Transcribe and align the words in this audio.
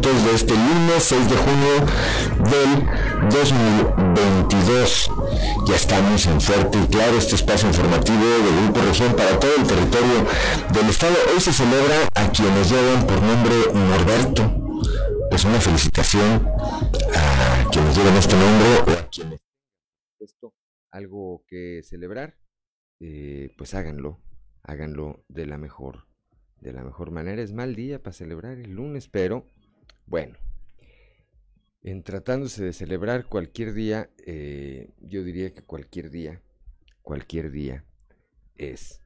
minutos 0.00 0.24
de 0.24 0.34
este 0.34 0.54
lunes 0.54 1.02
6 1.02 1.28
de 1.28 1.36
junio 1.36 1.74
del 2.50 2.86
2022. 3.28 5.10
Ya 5.66 5.76
estamos 5.76 6.26
en 6.26 6.40
Fuerte 6.40 6.78
y 6.78 6.86
Claro, 6.86 7.18
este 7.18 7.34
espacio 7.34 7.68
informativo 7.68 8.18
de 8.18 8.62
Grupo 8.62 8.80
Región 8.80 9.14
para 9.14 9.38
todo 9.38 9.54
el 9.56 9.66
territorio 9.66 10.26
del 10.72 10.88
estado. 10.88 11.14
Hoy 11.32 11.40
se 11.40 11.52
celebra 11.52 11.96
a 12.14 12.30
quienes 12.30 12.70
llevan 12.70 13.06
por 13.06 13.20
nombre 13.22 13.54
Norberto. 13.74 14.50
Pues 15.28 15.44
una 15.44 15.60
felicitación 15.60 16.48
a 17.14 17.68
quienes 17.70 17.96
llevan 17.96 18.16
este 18.16 18.36
nombre 18.36 18.68
o 18.86 18.98
a 18.98 19.08
quienes 19.08 19.40
esto 20.20 20.54
algo 20.90 21.44
que 21.46 21.82
celebrar, 21.82 22.38
eh, 23.00 23.54
pues 23.56 23.74
háganlo, 23.74 24.18
háganlo 24.62 25.24
de 25.28 25.46
la 25.46 25.58
mejor, 25.58 26.06
de 26.60 26.72
la 26.72 26.84
mejor 26.84 27.10
manera. 27.10 27.42
Es 27.42 27.52
mal 27.52 27.74
día 27.74 28.02
para 28.02 28.14
celebrar 28.14 28.58
el 28.58 28.72
lunes, 28.72 29.08
pero 29.08 29.46
bueno, 30.10 30.36
en 31.84 32.02
tratándose 32.02 32.64
de 32.64 32.72
celebrar 32.72 33.26
cualquier 33.26 33.72
día, 33.72 34.10
eh, 34.26 34.90
yo 35.00 35.22
diría 35.22 35.54
que 35.54 35.62
cualquier 35.62 36.10
día, 36.10 36.42
cualquier 37.00 37.52
día 37.52 37.84
es, 38.56 39.00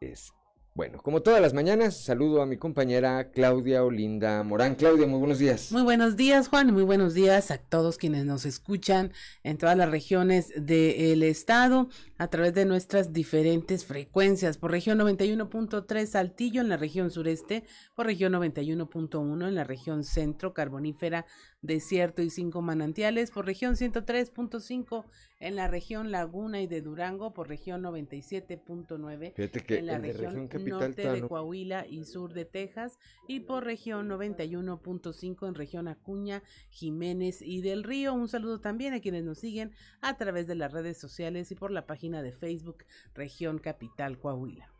es 0.00 0.34
bueno, 0.76 1.00
como 1.00 1.22
todas 1.22 1.40
las 1.40 1.54
mañanas, 1.54 1.96
saludo 1.96 2.42
a 2.42 2.46
mi 2.46 2.56
compañera 2.56 3.30
Claudia 3.30 3.84
Olinda 3.84 4.42
Morán. 4.42 4.74
Claudia, 4.74 5.06
muy 5.06 5.20
buenos 5.20 5.38
días. 5.38 5.70
Muy 5.70 5.82
buenos 5.82 6.16
días, 6.16 6.48
Juan, 6.48 6.68
y 6.68 6.72
muy 6.72 6.82
buenos 6.82 7.14
días 7.14 7.52
a 7.52 7.58
todos 7.58 7.96
quienes 7.96 8.24
nos 8.24 8.44
escuchan 8.44 9.12
en 9.44 9.56
todas 9.56 9.76
las 9.76 9.88
regiones 9.88 10.52
del 10.56 11.22
estado 11.22 11.88
a 12.18 12.26
través 12.26 12.54
de 12.54 12.64
nuestras 12.64 13.12
diferentes 13.12 13.84
frecuencias. 13.84 14.58
Por 14.58 14.72
región 14.72 14.98
91.3 14.98 16.06
Saltillo 16.06 16.60
en 16.60 16.68
la 16.68 16.76
región 16.76 17.12
sureste, 17.12 17.62
por 17.94 18.06
región 18.06 18.32
91.1 18.32 19.46
en 19.46 19.54
la 19.54 19.62
región 19.62 20.02
centro, 20.02 20.54
carbonífera, 20.54 21.24
desierto 21.64 22.20
y 22.20 22.28
cinco 22.28 22.60
manantiales, 22.60 23.30
por 23.30 23.46
región 23.46 23.74
103.5 23.74 25.04
en 25.40 25.56
la 25.56 25.66
región 25.66 26.10
Laguna 26.10 26.60
y 26.60 26.66
de 26.66 26.82
Durango, 26.82 27.32
por 27.32 27.48
región 27.48 27.82
97.9 27.82 29.32
en 29.78 29.86
la 29.86 29.98
región, 29.98 30.48
norte 30.66 31.10
de 31.10 31.22
Coahuila 31.22 31.86
y 31.86 32.04
sur 32.04 32.34
de 32.34 32.44
Texas, 32.44 32.98
y 33.26 33.40
por 33.40 33.64
región 33.64 34.08
91.5 34.10 35.48
en 35.48 35.54
región 35.54 35.88
Acuña, 35.88 36.42
Jiménez 36.68 37.40
y 37.40 37.62
del 37.62 37.82
Río. 37.82 38.12
Un 38.12 38.28
saludo 38.28 38.60
también 38.60 38.92
a 38.92 39.00
quienes 39.00 39.24
nos 39.24 39.38
siguen 39.38 39.72
a 40.02 40.18
través 40.18 40.46
de 40.46 40.56
las 40.56 40.70
redes 40.70 40.98
sociales 40.98 41.50
y 41.50 41.54
por 41.54 41.70
la 41.70 41.86
página 41.86 42.22
de 42.22 42.32
Facebook 42.32 42.84
Región 43.14 43.58
Capital 43.58 44.18
Coahuila. 44.18 44.70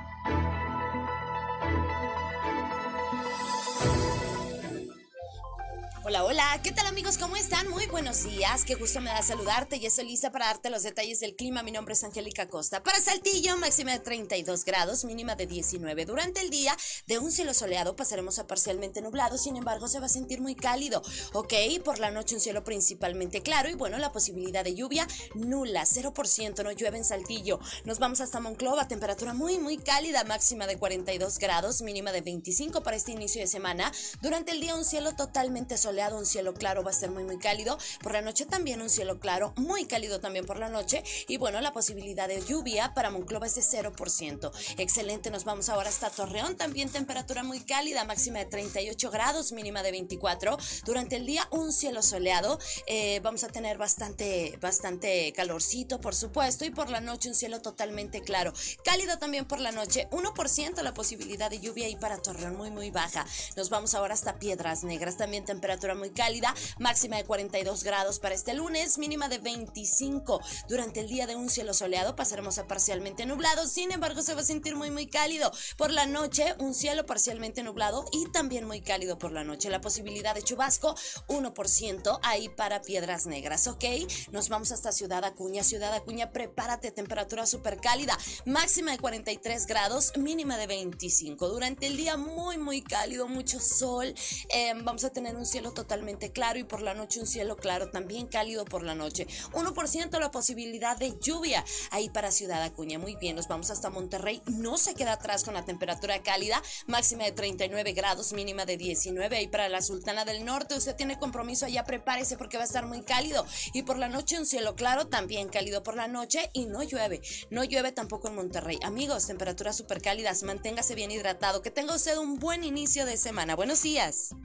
Hola, 6.11 6.25
hola, 6.25 6.59
¿qué 6.61 6.73
tal 6.73 6.87
amigos? 6.87 7.17
¿Cómo 7.17 7.37
están? 7.37 7.69
Muy 7.69 7.85
buenos 7.85 8.25
días, 8.25 8.65
qué 8.65 8.75
gusto 8.75 8.99
me 8.99 9.09
da 9.09 9.23
saludarte 9.23 9.77
y 9.77 9.85
estoy 9.85 10.03
lista 10.03 10.29
para 10.29 10.47
darte 10.47 10.69
los 10.69 10.83
detalles 10.83 11.21
del 11.21 11.37
clima. 11.37 11.63
Mi 11.63 11.71
nombre 11.71 11.93
es 11.93 12.03
Angélica 12.03 12.49
Costa. 12.49 12.83
Para 12.83 12.99
Saltillo, 12.99 13.55
máxima 13.55 13.93
de 13.93 13.99
32 13.99 14.65
grados, 14.65 15.05
mínima 15.05 15.37
de 15.37 15.47
19. 15.47 16.03
Durante 16.03 16.41
el 16.41 16.49
día, 16.49 16.75
de 17.07 17.17
un 17.17 17.31
cielo 17.31 17.53
soleado 17.53 17.95
pasaremos 17.95 18.39
a 18.39 18.45
parcialmente 18.45 19.01
nublado, 19.01 19.37
sin 19.37 19.55
embargo 19.55 19.87
se 19.87 20.01
va 20.01 20.07
a 20.07 20.09
sentir 20.09 20.41
muy 20.41 20.53
cálido, 20.53 21.01
¿ok? 21.31 21.53
Por 21.85 21.99
la 21.99 22.11
noche 22.11 22.35
un 22.35 22.41
cielo 22.41 22.65
principalmente 22.65 23.41
claro 23.41 23.69
y 23.69 23.75
bueno, 23.75 23.97
la 23.97 24.11
posibilidad 24.11 24.65
de 24.65 24.75
lluvia 24.75 25.07
nula, 25.33 25.83
0%, 25.83 26.61
no 26.61 26.71
llueve 26.73 26.97
en 26.97 27.05
Saltillo. 27.05 27.61
Nos 27.85 27.99
vamos 27.99 28.19
hasta 28.19 28.41
Monclova, 28.41 28.89
temperatura 28.89 29.33
muy, 29.33 29.59
muy 29.59 29.77
cálida, 29.77 30.25
máxima 30.25 30.67
de 30.67 30.77
42 30.77 31.39
grados, 31.39 31.81
mínima 31.81 32.11
de 32.11 32.19
25 32.19 32.83
para 32.83 32.97
este 32.97 33.13
inicio 33.13 33.39
de 33.39 33.47
semana. 33.47 33.93
Durante 34.21 34.51
el 34.51 34.59
día 34.59 34.75
un 34.75 34.83
cielo 34.83 35.15
totalmente 35.15 35.77
soleado 35.77 36.00
un 36.09 36.25
cielo 36.25 36.53
claro, 36.53 36.83
va 36.83 36.91
a 36.91 36.93
ser 36.93 37.11
muy 37.11 37.23
muy 37.23 37.37
cálido. 37.37 37.77
Por 38.01 38.13
la 38.13 38.21
noche 38.21 38.45
también 38.45 38.81
un 38.81 38.89
cielo 38.89 39.19
claro, 39.19 39.53
muy 39.57 39.85
cálido 39.85 40.19
también 40.19 40.45
por 40.45 40.57
la 40.57 40.69
noche. 40.69 41.03
Y 41.27 41.37
bueno, 41.37 41.61
la 41.61 41.71
posibilidad 41.73 42.27
de 42.27 42.41
lluvia 42.41 42.93
para 42.93 43.11
Monclova 43.11 43.45
es 43.45 43.55
de 43.55 43.61
0%. 43.61 44.51
Excelente, 44.77 45.29
nos 45.29 45.45
vamos 45.45 45.69
ahora 45.69 45.89
hasta 45.89 46.09
Torreón, 46.09 46.57
también 46.57 46.89
temperatura 46.89 47.43
muy 47.43 47.61
cálida, 47.61 48.03
máxima 48.05 48.39
de 48.39 48.45
38 48.45 49.11
grados, 49.11 49.51
mínima 49.51 49.83
de 49.83 49.91
24. 49.91 50.57
Durante 50.85 51.17
el 51.17 51.25
día 51.25 51.47
un 51.51 51.71
cielo 51.71 52.01
soleado, 52.01 52.59
eh, 52.87 53.19
vamos 53.21 53.43
a 53.43 53.49
tener 53.49 53.77
bastante, 53.77 54.57
bastante 54.61 55.31
calorcito, 55.33 56.01
por 56.01 56.15
supuesto. 56.15 56.65
Y 56.65 56.71
por 56.71 56.89
la 56.89 57.01
noche 57.01 57.29
un 57.29 57.35
cielo 57.35 57.61
totalmente 57.61 58.21
claro. 58.21 58.53
Cálido 58.83 59.19
también 59.19 59.45
por 59.45 59.59
la 59.59 59.71
noche, 59.71 60.07
1% 60.11 60.81
la 60.81 60.93
posibilidad 60.93 61.49
de 61.49 61.59
lluvia 61.59 61.87
y 61.87 61.95
para 61.95 62.17
Torreón 62.17 62.55
muy 62.55 62.71
muy 62.71 62.91
baja. 62.91 63.25
Nos 63.55 63.69
vamos 63.69 63.93
ahora 63.93 64.13
hasta 64.13 64.39
Piedras 64.39 64.83
Negras, 64.83 65.17
también 65.17 65.45
temperatura 65.45 65.90
muy 65.95 66.11
cálida, 66.11 66.53
máxima 66.79 67.17
de 67.17 67.25
42 67.25 67.83
grados 67.83 68.19
para 68.19 68.35
este 68.35 68.53
lunes, 68.53 68.97
mínima 68.97 69.29
de 69.29 69.37
25. 69.37 70.41
Durante 70.67 70.99
el 70.99 71.07
día 71.07 71.27
de 71.27 71.35
un 71.35 71.49
cielo 71.49 71.73
soleado 71.73 72.15
pasaremos 72.15 72.57
a 72.57 72.67
parcialmente 72.67 73.25
nublado, 73.25 73.67
sin 73.67 73.91
embargo 73.91 74.21
se 74.21 74.33
va 74.33 74.41
a 74.41 74.45
sentir 74.45 74.75
muy 74.75 74.91
muy 74.91 75.07
cálido. 75.07 75.51
Por 75.77 75.91
la 75.91 76.05
noche 76.05 76.55
un 76.59 76.73
cielo 76.73 77.05
parcialmente 77.05 77.63
nublado 77.63 78.05
y 78.11 78.29
también 78.31 78.65
muy 78.65 78.81
cálido 78.81 79.17
por 79.17 79.31
la 79.31 79.43
noche. 79.43 79.69
La 79.69 79.81
posibilidad 79.81 80.35
de 80.35 80.43
chubasco 80.43 80.95
1% 81.27 82.19
ahí 82.23 82.49
para 82.49 82.81
Piedras 82.81 83.25
Negras, 83.25 83.67
¿ok? 83.67 83.83
Nos 84.31 84.49
vamos 84.49 84.71
hasta 84.71 84.91
Ciudad 84.91 85.23
Acuña. 85.23 85.63
Ciudad 85.63 85.93
Acuña, 85.93 86.31
prepárate, 86.31 86.91
temperatura 86.91 87.45
súper 87.45 87.79
cálida, 87.79 88.17
máxima 88.45 88.91
de 88.91 88.99
43 88.99 89.65
grados, 89.65 90.13
mínima 90.17 90.57
de 90.57 90.67
25. 90.67 91.49
Durante 91.49 91.87
el 91.87 91.97
día 91.97 92.17
muy 92.17 92.57
muy 92.57 92.81
cálido, 92.81 93.27
mucho 93.27 93.59
sol. 93.59 94.13
Em, 94.49 94.83
vamos 94.83 95.03
a 95.03 95.09
tener 95.09 95.35
un 95.35 95.45
cielo 95.45 95.70
totalmente 95.73 96.31
claro 96.31 96.59
y 96.59 96.63
por 96.63 96.81
la 96.81 96.93
noche 96.93 97.19
un 97.19 97.27
cielo 97.27 97.57
claro, 97.57 97.89
también 97.89 98.27
cálido 98.27 98.65
por 98.65 98.83
la 98.83 98.95
noche. 98.95 99.27
1% 99.53 100.19
la 100.19 100.31
posibilidad 100.31 100.97
de 100.97 101.17
lluvia 101.19 101.63
ahí 101.89 102.09
para 102.09 102.31
Ciudad 102.31 102.61
Acuña. 102.63 102.99
Muy 102.99 103.15
bien, 103.15 103.35
nos 103.35 103.47
vamos 103.47 103.69
hasta 103.69 103.89
Monterrey. 103.89 104.41
No 104.45 104.77
se 104.77 104.93
queda 104.93 105.13
atrás 105.13 105.43
con 105.43 105.53
la 105.53 105.65
temperatura 105.65 106.21
cálida, 106.21 106.61
máxima 106.87 107.23
de 107.23 107.31
39 107.31 107.93
grados, 107.93 108.33
mínima 108.33 108.65
de 108.65 108.77
19. 108.77 109.37
Ahí 109.37 109.47
para 109.47 109.69
la 109.69 109.81
Sultana 109.81 110.25
del 110.25 110.45
Norte, 110.45 110.75
usted 110.75 110.95
tiene 110.95 111.19
compromiso 111.19 111.65
allá, 111.65 111.83
prepárese 111.83 112.37
porque 112.37 112.57
va 112.57 112.63
a 112.63 112.67
estar 112.67 112.85
muy 112.85 113.03
cálido. 113.03 113.45
Y 113.73 113.83
por 113.83 113.97
la 113.97 114.09
noche 114.09 114.39
un 114.39 114.45
cielo 114.45 114.75
claro, 114.75 115.07
también 115.07 115.49
cálido 115.49 115.83
por 115.83 115.95
la 115.95 116.07
noche 116.07 116.49
y 116.53 116.65
no 116.65 116.83
llueve. 116.83 117.21
No 117.49 117.63
llueve 117.63 117.91
tampoco 117.91 118.27
en 118.27 118.35
Monterrey. 118.35 118.79
Amigos, 118.83 119.27
temperaturas 119.27 119.77
súper 119.77 120.01
cálidas, 120.01 120.43
manténgase 120.43 120.95
bien 120.95 121.11
hidratado. 121.11 121.61
Que 121.61 121.71
tenga 121.71 121.95
usted 121.95 122.17
un 122.17 122.39
buen 122.39 122.63
inicio 122.63 123.05
de 123.05 123.17
semana. 123.17 123.55
Buenos 123.55 123.81
días. 123.81 124.35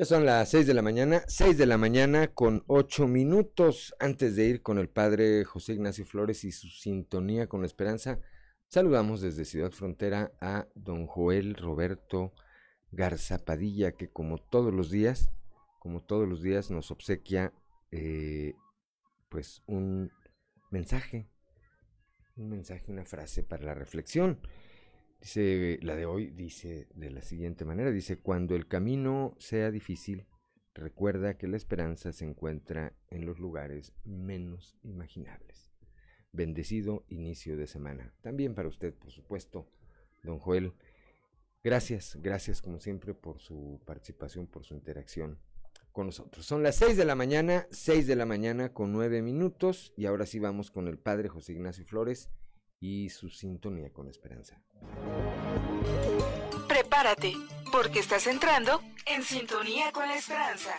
Ya 0.00 0.06
son 0.06 0.24
las 0.24 0.48
6 0.48 0.66
de 0.66 0.72
la 0.72 0.80
mañana, 0.80 1.22
6 1.28 1.58
de 1.58 1.66
la 1.66 1.76
mañana 1.76 2.28
con 2.28 2.64
8 2.68 3.06
minutos 3.06 3.94
antes 4.00 4.34
de 4.34 4.46
ir 4.46 4.62
con 4.62 4.78
el 4.78 4.88
padre 4.88 5.44
José 5.44 5.74
Ignacio 5.74 6.06
Flores 6.06 6.42
y 6.44 6.52
su 6.52 6.68
sintonía 6.68 7.48
con 7.48 7.60
la 7.60 7.66
esperanza. 7.66 8.18
Saludamos 8.68 9.20
desde 9.20 9.44
Ciudad 9.44 9.72
Frontera 9.72 10.32
a 10.40 10.66
don 10.74 11.06
Joel 11.06 11.54
Roberto 11.54 12.32
Garzapadilla, 12.92 13.92
que 13.92 14.08
como 14.08 14.38
todos 14.38 14.72
los 14.72 14.90
días, 14.90 15.28
como 15.80 16.02
todos 16.02 16.26
los 16.26 16.40
días 16.40 16.70
nos 16.70 16.90
obsequia 16.90 17.52
eh, 17.90 18.54
pues 19.28 19.62
un 19.66 20.10
mensaje, 20.70 21.28
un 22.36 22.48
mensaje, 22.48 22.90
una 22.90 23.04
frase 23.04 23.42
para 23.42 23.64
la 23.64 23.74
reflexión. 23.74 24.40
Dice, 25.20 25.78
la 25.82 25.96
de 25.96 26.06
hoy 26.06 26.30
dice 26.30 26.88
de 26.94 27.10
la 27.10 27.20
siguiente 27.20 27.64
manera, 27.64 27.90
dice, 27.90 28.18
cuando 28.18 28.56
el 28.56 28.66
camino 28.66 29.36
sea 29.38 29.70
difícil, 29.70 30.26
recuerda 30.72 31.36
que 31.36 31.48
la 31.48 31.56
esperanza 31.56 32.12
se 32.12 32.24
encuentra 32.24 32.94
en 33.10 33.26
los 33.26 33.38
lugares 33.38 33.92
menos 34.04 34.78
imaginables. 34.82 35.70
Bendecido 36.32 37.04
inicio 37.08 37.56
de 37.56 37.66
semana. 37.66 38.14
También 38.22 38.54
para 38.54 38.68
usted, 38.68 38.94
por 38.94 39.10
supuesto, 39.10 39.68
don 40.22 40.38
Joel. 40.38 40.72
Gracias, 41.62 42.16
gracias 42.22 42.62
como 42.62 42.78
siempre 42.78 43.12
por 43.12 43.40
su 43.40 43.82
participación, 43.84 44.46
por 44.46 44.64
su 44.64 44.74
interacción 44.74 45.38
con 45.92 46.06
nosotros. 46.06 46.46
Son 46.46 46.62
las 46.62 46.76
6 46.76 46.96
de 46.96 47.04
la 47.04 47.14
mañana, 47.14 47.66
6 47.70 48.06
de 48.06 48.16
la 48.16 48.26
mañana 48.26 48.72
con 48.72 48.92
9 48.92 49.22
minutos 49.22 49.92
y 49.96 50.06
ahora 50.06 50.26
sí 50.26 50.38
vamos 50.38 50.70
con 50.70 50.88
el 50.88 50.98
padre 50.98 51.28
José 51.28 51.52
Ignacio 51.52 51.84
Flores 51.84 52.30
y 52.80 53.10
su 53.10 53.28
sintonía 53.28 53.92
con 53.92 54.08
esperanza. 54.08 54.62
Prepárate, 56.66 57.34
porque 57.70 57.98
estás 57.98 58.26
entrando 58.26 58.80
en 59.06 59.22
sintonía 59.22 59.92
con 59.92 60.06
la 60.06 60.16
esperanza. 60.16 60.74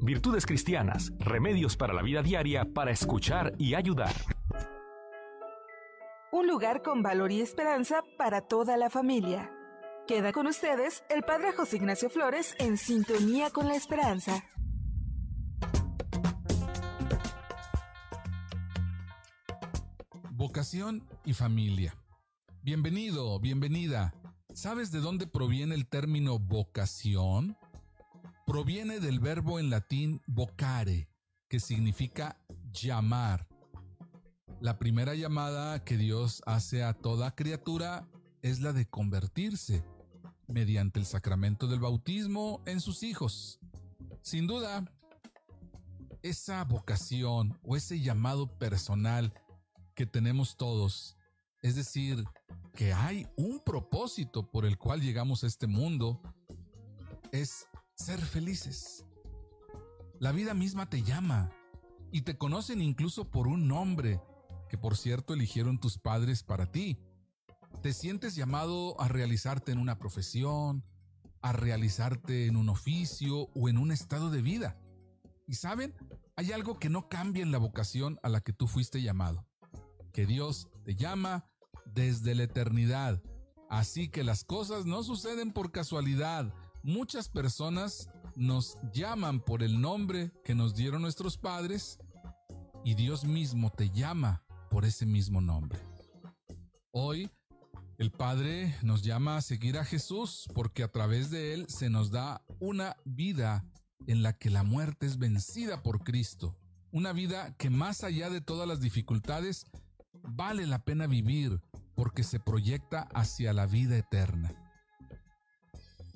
Virtudes 0.00 0.46
cristianas, 0.46 1.12
remedios 1.18 1.76
para 1.76 1.92
la 1.92 2.02
vida 2.02 2.22
diaria 2.22 2.64
para 2.64 2.92
escuchar 2.92 3.54
y 3.58 3.74
ayudar. 3.74 4.14
Un 6.30 6.46
lugar 6.46 6.82
con 6.82 7.02
valor 7.02 7.32
y 7.32 7.40
esperanza 7.40 8.02
para 8.16 8.42
toda 8.42 8.76
la 8.76 8.90
familia. 8.90 9.55
Queda 10.06 10.32
con 10.32 10.46
ustedes 10.46 11.02
el 11.10 11.24
Padre 11.24 11.50
José 11.50 11.78
Ignacio 11.78 12.08
Flores 12.08 12.54
en 12.60 12.78
sintonía 12.78 13.50
con 13.50 13.66
la 13.66 13.74
esperanza. 13.74 14.44
Vocación 20.30 21.04
y 21.24 21.32
familia. 21.32 21.96
Bienvenido, 22.62 23.40
bienvenida. 23.40 24.14
¿Sabes 24.54 24.92
de 24.92 25.00
dónde 25.00 25.26
proviene 25.26 25.74
el 25.74 25.88
término 25.88 26.38
vocación? 26.38 27.56
Proviene 28.46 29.00
del 29.00 29.18
verbo 29.18 29.58
en 29.58 29.70
latín 29.70 30.22
vocare, 30.28 31.08
que 31.48 31.58
significa 31.58 32.38
llamar. 32.70 33.48
La 34.60 34.78
primera 34.78 35.16
llamada 35.16 35.82
que 35.82 35.96
Dios 35.96 36.44
hace 36.46 36.84
a 36.84 36.94
toda 36.94 37.34
criatura 37.34 38.08
es 38.42 38.60
la 38.60 38.72
de 38.72 38.86
convertirse, 38.86 39.84
mediante 40.48 40.98
el 40.98 41.06
sacramento 41.06 41.66
del 41.66 41.80
bautismo 41.80 42.62
en 42.66 42.80
sus 42.80 43.02
hijos. 43.02 43.58
Sin 44.22 44.46
duda, 44.46 44.84
esa 46.22 46.64
vocación 46.64 47.58
o 47.62 47.76
ese 47.76 48.00
llamado 48.00 48.58
personal 48.58 49.32
que 49.94 50.06
tenemos 50.06 50.56
todos. 50.56 51.16
Es 51.62 51.76
decir, 51.76 52.24
que 52.74 52.92
hay 52.92 53.26
un 53.36 53.60
propósito 53.64 54.50
por 54.50 54.66
el 54.66 54.78
cual 54.78 55.00
llegamos 55.00 55.42
a 55.42 55.46
este 55.46 55.66
mundo. 55.66 56.20
Es 57.32 57.66
ser 57.94 58.20
felices. 58.20 59.04
La 60.20 60.32
vida 60.32 60.54
misma 60.54 60.88
te 60.88 61.02
llama 61.02 61.50
y 62.12 62.22
te 62.22 62.36
conocen 62.36 62.80
incluso 62.82 63.30
por 63.30 63.48
un 63.48 63.66
nombre 63.66 64.20
que 64.68 64.78
por 64.78 64.96
cierto 64.96 65.34
eligieron 65.34 65.78
tus 65.78 65.98
padres 65.98 66.42
para 66.42 66.70
ti. 66.70 66.98
Te 67.82 67.92
sientes 67.92 68.34
llamado 68.34 69.00
a 69.00 69.08
realizarte 69.08 69.72
en 69.72 69.78
una 69.78 69.98
profesión, 69.98 70.84
a 71.40 71.52
realizarte 71.52 72.46
en 72.46 72.56
un 72.56 72.68
oficio 72.68 73.48
o 73.54 73.68
en 73.68 73.78
un 73.78 73.92
estado 73.92 74.30
de 74.30 74.42
vida. 74.42 74.78
Y 75.46 75.54
saben, 75.54 75.94
hay 76.34 76.52
algo 76.52 76.78
que 76.78 76.90
no 76.90 77.08
cambia 77.08 77.42
en 77.42 77.52
la 77.52 77.58
vocación 77.58 78.18
a 78.22 78.28
la 78.28 78.40
que 78.40 78.52
tú 78.52 78.66
fuiste 78.66 79.02
llamado 79.02 79.46
que 80.16 80.24
Dios 80.24 80.70
te 80.82 80.94
llama 80.94 81.44
desde 81.84 82.34
la 82.34 82.44
eternidad. 82.44 83.22
Así 83.68 84.08
que 84.08 84.24
las 84.24 84.44
cosas 84.44 84.86
no 84.86 85.02
suceden 85.02 85.52
por 85.52 85.72
casualidad. 85.72 86.54
Muchas 86.82 87.28
personas 87.28 88.08
nos 88.34 88.78
llaman 88.94 89.40
por 89.40 89.62
el 89.62 89.78
nombre 89.78 90.32
que 90.42 90.54
nos 90.54 90.74
dieron 90.74 91.02
nuestros 91.02 91.36
padres 91.36 91.98
y 92.82 92.94
Dios 92.94 93.24
mismo 93.26 93.70
te 93.70 93.90
llama 93.90 94.42
por 94.70 94.86
ese 94.86 95.04
mismo 95.04 95.42
nombre. 95.42 95.78
Hoy 96.92 97.30
el 97.98 98.10
Padre 98.10 98.76
nos 98.82 99.02
llama 99.02 99.36
a 99.36 99.42
seguir 99.42 99.78
a 99.78 99.84
Jesús 99.84 100.48
porque 100.54 100.82
a 100.82 100.88
través 100.88 101.30
de 101.30 101.54
Él 101.54 101.66
se 101.68 101.88
nos 101.88 102.10
da 102.10 102.42
una 102.60 102.96
vida 103.04 103.64
en 104.06 104.22
la 104.22 104.34
que 104.34 104.50
la 104.50 104.62
muerte 104.62 105.06
es 105.06 105.18
vencida 105.18 105.82
por 105.82 106.04
Cristo. 106.04 106.58
Una 106.92 107.12
vida 107.12 107.56
que 107.56 107.70
más 107.70 108.04
allá 108.04 108.28
de 108.28 108.40
todas 108.40 108.68
las 108.68 108.80
dificultades 108.80 109.66
vale 110.22 110.66
la 110.66 110.84
pena 110.84 111.06
vivir 111.06 111.60
porque 111.94 112.22
se 112.22 112.38
proyecta 112.38 113.08
hacia 113.14 113.52
la 113.54 113.66
vida 113.66 113.96
eterna. 113.96 114.54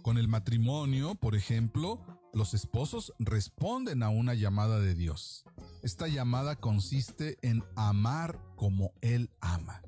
Con 0.02 0.18
el 0.18 0.28
matrimonio, 0.28 1.14
por 1.14 1.34
ejemplo, 1.34 2.00
los 2.34 2.52
esposos 2.54 3.14
responden 3.18 4.02
a 4.02 4.10
una 4.10 4.34
llamada 4.34 4.80
de 4.80 4.94
Dios. 4.94 5.44
Esta 5.82 6.08
llamada 6.08 6.56
consiste 6.56 7.38
en 7.42 7.64
amar 7.74 8.38
como 8.56 8.92
Él 9.00 9.30
ama. 9.40 9.82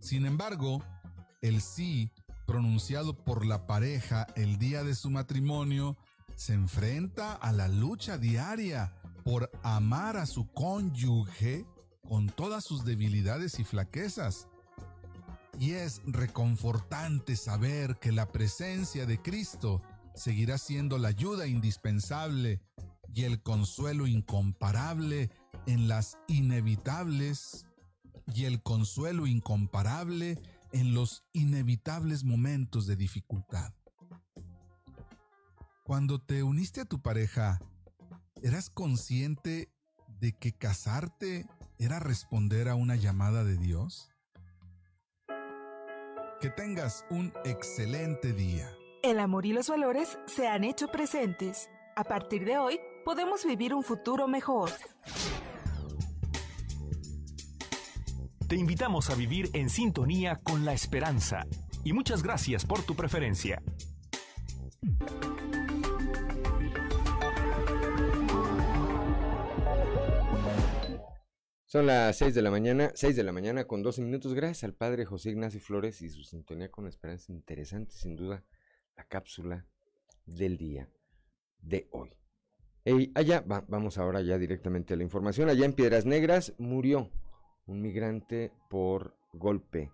Sin 0.00 0.26
embargo, 0.26 0.82
el 1.42 1.60
sí 1.60 2.10
pronunciado 2.46 3.14
por 3.14 3.46
la 3.46 3.66
pareja 3.66 4.26
el 4.34 4.58
día 4.58 4.82
de 4.82 4.94
su 4.94 5.10
matrimonio 5.10 5.96
se 6.34 6.54
enfrenta 6.54 7.34
a 7.34 7.52
la 7.52 7.68
lucha 7.68 8.18
diaria 8.18 8.94
por 9.24 9.50
amar 9.62 10.16
a 10.16 10.26
su 10.26 10.50
cónyuge 10.52 11.66
con 12.08 12.28
todas 12.28 12.64
sus 12.64 12.84
debilidades 12.84 13.60
y 13.60 13.64
flaquezas. 13.64 14.48
Y 15.58 15.72
es 15.72 16.00
reconfortante 16.06 17.36
saber 17.36 17.98
que 18.00 18.10
la 18.10 18.32
presencia 18.32 19.04
de 19.04 19.20
Cristo 19.20 19.82
seguirá 20.14 20.58
siendo 20.58 20.98
la 20.98 21.08
ayuda 21.08 21.46
indispensable 21.46 22.60
y 23.14 23.24
el 23.24 23.42
consuelo 23.42 24.06
incomparable 24.06 25.30
en 25.66 25.88
las 25.88 26.18
inevitables 26.26 27.66
y 28.26 28.44
el 28.44 28.62
consuelo 28.62 29.26
incomparable 29.26 30.40
en 30.72 30.94
los 30.94 31.24
inevitables 31.32 32.24
momentos 32.24 32.86
de 32.86 32.96
dificultad. 32.96 33.72
Cuando 35.84 36.20
te 36.20 36.42
uniste 36.42 36.80
a 36.80 36.84
tu 36.84 37.02
pareja, 37.02 37.58
¿eras 38.42 38.70
consciente 38.70 39.72
de 40.20 40.32
que 40.32 40.52
casarte 40.52 41.46
era 41.78 41.98
responder 41.98 42.68
a 42.68 42.74
una 42.74 42.94
llamada 42.94 43.42
de 43.42 43.56
Dios? 43.56 44.08
Que 46.40 46.50
tengas 46.50 47.04
un 47.10 47.32
excelente 47.44 48.32
día. 48.32 48.70
El 49.02 49.18
amor 49.18 49.46
y 49.46 49.52
los 49.52 49.68
valores 49.68 50.18
se 50.26 50.46
han 50.46 50.62
hecho 50.62 50.88
presentes. 50.88 51.68
A 51.96 52.04
partir 52.04 52.44
de 52.44 52.58
hoy, 52.58 52.78
podemos 53.04 53.44
vivir 53.44 53.74
un 53.74 53.82
futuro 53.82 54.28
mejor. 54.28 54.70
Te 58.50 58.56
invitamos 58.56 59.10
a 59.10 59.14
vivir 59.14 59.48
en 59.52 59.70
sintonía 59.70 60.40
con 60.42 60.64
la 60.64 60.72
esperanza 60.72 61.46
y 61.84 61.92
muchas 61.92 62.24
gracias 62.24 62.66
por 62.66 62.82
tu 62.82 62.96
preferencia. 62.96 63.62
Son 71.64 71.86
las 71.86 72.18
6 72.18 72.34
de 72.34 72.42
la 72.42 72.50
mañana, 72.50 72.90
6 72.92 73.14
de 73.14 73.22
la 73.22 73.30
mañana 73.30 73.68
con 73.68 73.84
12 73.84 74.02
minutos. 74.02 74.34
Gracias 74.34 74.64
al 74.64 74.74
padre 74.74 75.04
José 75.04 75.30
Ignacio 75.30 75.60
Flores 75.60 76.02
y 76.02 76.10
su 76.10 76.24
sintonía 76.24 76.72
con 76.72 76.88
esperanza. 76.88 77.30
Interesante, 77.30 77.94
sin 77.94 78.16
duda, 78.16 78.44
la 78.96 79.04
cápsula 79.04 79.64
del 80.26 80.56
día 80.56 80.88
de 81.60 81.88
hoy. 81.92 82.10
allá, 83.14 83.44
vamos 83.46 83.96
ahora 83.96 84.22
ya 84.22 84.38
directamente 84.38 84.94
a 84.94 84.96
la 84.96 85.04
información. 85.04 85.48
Allá 85.48 85.64
en 85.64 85.72
Piedras 85.72 86.04
Negras 86.04 86.52
murió 86.58 87.12
un 87.70 87.80
migrante 87.80 88.52
por 88.68 89.14
golpe 89.32 89.92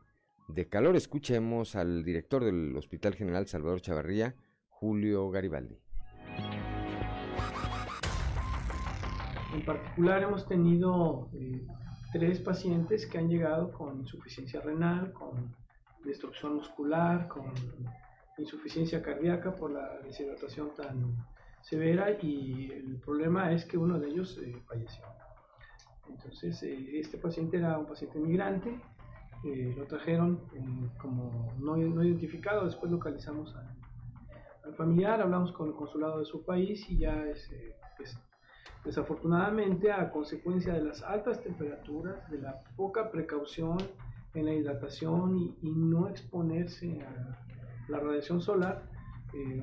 de 0.49 0.67
calor. 0.67 0.97
Escuchemos 0.97 1.77
al 1.77 2.05
director 2.05 2.43
del 2.43 2.75
Hospital 2.75 3.15
General 3.15 3.47
Salvador 3.47 3.83
Chavarría, 3.83 4.35
Julio 4.71 5.31
Garibaldi. 5.31 5.79
En 9.53 9.65
particular 9.65 10.23
hemos 10.23 10.47
tenido 10.47 11.29
eh, 11.35 11.67
tres 12.13 12.41
pacientes 12.41 13.07
que 13.07 13.19
han 13.19 13.29
llegado 13.29 13.71
con 13.73 14.01
insuficiencia 14.01 14.61
renal, 14.63 15.13
con 15.13 15.55
destrucción 16.03 16.55
muscular, 16.55 17.29
con 17.29 17.53
insuficiencia 18.39 19.03
cardíaca 19.03 19.55
por 19.55 19.71
la 19.71 19.99
deshidratación 20.03 20.71
tan 20.75 21.15
severa 21.61 22.17
y 22.23 22.71
el 22.73 22.97
problema 23.01 23.53
es 23.53 23.67
que 23.67 23.77
uno 23.77 23.99
de 23.99 24.09
ellos 24.09 24.39
eh, 24.43 24.57
falleció. 24.67 25.05
Entonces, 26.09 26.63
eh, 26.63 26.99
este 26.99 27.19
paciente 27.19 27.57
era 27.59 27.79
un 27.79 27.87
paciente 27.87 28.19
migrante, 28.19 28.81
eh, 29.45 29.75
lo 29.77 29.87
trajeron 29.87 30.41
como 30.99 31.53
no, 31.59 31.77
identificado, 31.77 32.65
después 32.65 32.91
localizamos 32.91 33.55
al, 33.55 34.75
familiar, 34.75 35.21
hablamos 35.23 35.53
con 35.53 35.69
el 35.69 35.75
consulado 35.75 36.19
de 36.19 36.25
su 36.25 36.45
país 36.45 36.91
y 36.91 36.99
ya 36.99 37.25
es, 37.27 37.49
pues, 37.97 38.19
desafortunadamente 38.85 39.93
a 39.93 40.11
consecuencia 40.11 40.73
de 40.75 40.83
las 40.83 41.03
altas 41.03 41.41
temperaturas, 41.41 42.29
de 42.31 42.39
la 42.39 42.63
poca 42.77 43.11
precaución 43.11 43.79
en 44.35 44.45
la 44.45 44.53
hidratación 44.53 45.39
y, 45.63 45.71
no 45.71 46.09
exponerse 46.09 47.01
a 47.01 47.39
la 47.89 48.01
radiación 48.01 48.41
solar, 48.41 48.91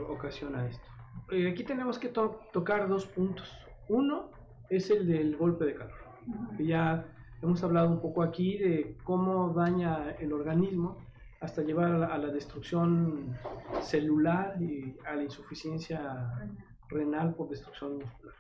ocasiona 0.08 0.68
esto. 0.68 0.94
Eh, 1.32 1.50
aquí 1.50 1.64
tenemos 1.64 1.98
que 1.98 2.10
tocar 2.10 2.88
dos 2.88 3.06
puntos. 3.08 3.52
Uno 3.88 4.30
es 4.70 4.90
el 4.90 5.08
del 5.08 5.36
golpe 5.38 5.66
de 5.66 5.76
calor, 5.76 6.03
ya 6.60 7.06
hemos 7.42 7.64
hablado 7.64 7.90
un 7.90 8.00
poco 8.00 8.24
aquí 8.24 8.58
de 8.58 8.96
cómo 9.04 9.54
daña 9.54 10.12
el 10.20 10.34
organismo 10.34 10.98
hasta 11.40 11.62
llevar 11.62 11.92
a 11.92 12.18
la, 12.18 12.28
destrucción 12.28 13.38
celular 13.82 14.56
y 14.62 14.96
a 15.06 15.16
la 15.16 15.24
insuficiencia 15.24 16.32
renal 16.90 17.36
por 17.36 17.50
destrucción 17.50 17.98
muscular. 17.98 18.36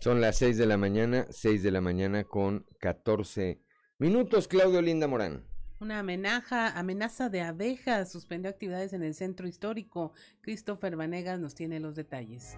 Son 0.00 0.20
las 0.20 0.36
6 0.38 0.56
de 0.56 0.66
la 0.66 0.76
mañana, 0.76 1.26
6 1.28 1.64
de 1.64 1.70
la 1.72 1.80
mañana 1.80 2.22
con 2.22 2.64
14 2.78 3.60
minutos. 3.98 4.46
Claudio 4.46 4.80
Linda 4.80 5.08
Morán. 5.08 5.55
Una 5.78 5.98
amenaza, 5.98 6.78
amenaza 6.78 7.28
de 7.28 7.42
abejas 7.42 8.10
suspendió 8.10 8.50
actividades 8.50 8.94
en 8.94 9.02
el 9.02 9.14
centro 9.14 9.46
histórico. 9.46 10.12
Christopher 10.40 10.96
Vanegas 10.96 11.38
nos 11.38 11.54
tiene 11.54 11.80
los 11.80 11.94
detalles. 11.94 12.56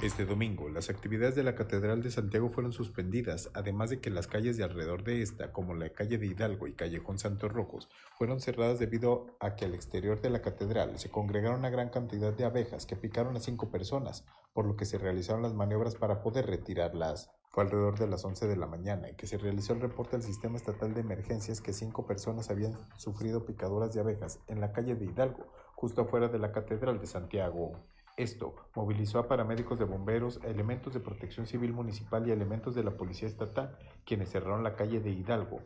Este 0.00 0.24
domingo, 0.24 0.70
las 0.70 0.88
actividades 0.88 1.34
de 1.34 1.42
la 1.42 1.54
Catedral 1.54 2.02
de 2.02 2.10
Santiago 2.10 2.48
fueron 2.48 2.72
suspendidas, 2.72 3.50
además 3.52 3.90
de 3.90 4.00
que 4.00 4.08
las 4.08 4.26
calles 4.26 4.56
de 4.56 4.64
alrededor 4.64 5.04
de 5.04 5.20
esta, 5.20 5.52
como 5.52 5.74
la 5.74 5.90
calle 5.90 6.16
de 6.16 6.26
Hidalgo 6.26 6.66
y 6.66 6.72
Callejón 6.72 7.18
Santos 7.18 7.52
Rojos, 7.52 7.90
fueron 8.16 8.40
cerradas 8.40 8.78
debido 8.78 9.36
a 9.40 9.56
que 9.56 9.66
al 9.66 9.74
exterior 9.74 10.22
de 10.22 10.30
la 10.30 10.40
catedral 10.40 10.98
se 10.98 11.10
congregaron 11.10 11.60
una 11.60 11.70
gran 11.70 11.90
cantidad 11.90 12.32
de 12.32 12.44
abejas 12.44 12.86
que 12.86 12.96
picaron 12.96 13.36
a 13.36 13.40
cinco 13.40 13.70
personas, 13.70 14.24
por 14.54 14.66
lo 14.66 14.76
que 14.76 14.86
se 14.86 14.98
realizaron 14.98 15.42
las 15.42 15.54
maniobras 15.54 15.96
para 15.96 16.22
poder 16.22 16.46
retirarlas. 16.46 17.30
Fue 17.54 17.62
alrededor 17.62 17.96
de 18.00 18.08
las 18.08 18.24
11 18.24 18.48
de 18.48 18.56
la 18.56 18.66
mañana 18.66 19.06
en 19.06 19.14
que 19.14 19.28
se 19.28 19.38
realizó 19.38 19.74
el 19.74 19.80
reporte 19.80 20.16
al 20.16 20.24
Sistema 20.24 20.56
Estatal 20.56 20.92
de 20.92 21.02
Emergencias 21.02 21.60
que 21.60 21.72
cinco 21.72 22.04
personas 22.04 22.50
habían 22.50 22.76
sufrido 22.96 23.46
picaduras 23.46 23.94
de 23.94 24.00
abejas 24.00 24.40
en 24.48 24.60
la 24.60 24.72
calle 24.72 24.96
de 24.96 25.04
Hidalgo, 25.04 25.46
justo 25.76 26.02
afuera 26.02 26.26
de 26.26 26.40
la 26.40 26.50
Catedral 26.50 26.98
de 26.98 27.06
Santiago. 27.06 27.70
Esto 28.16 28.56
movilizó 28.74 29.20
a 29.20 29.28
paramédicos 29.28 29.78
de 29.78 29.84
bomberos, 29.84 30.40
elementos 30.42 30.94
de 30.94 30.98
protección 30.98 31.46
civil 31.46 31.72
municipal 31.72 32.26
y 32.26 32.32
elementos 32.32 32.74
de 32.74 32.82
la 32.82 32.96
policía 32.96 33.28
estatal, 33.28 33.78
quienes 34.04 34.30
cerraron 34.30 34.64
la 34.64 34.74
calle 34.74 34.98
de 34.98 35.10
Hidalgo, 35.10 35.60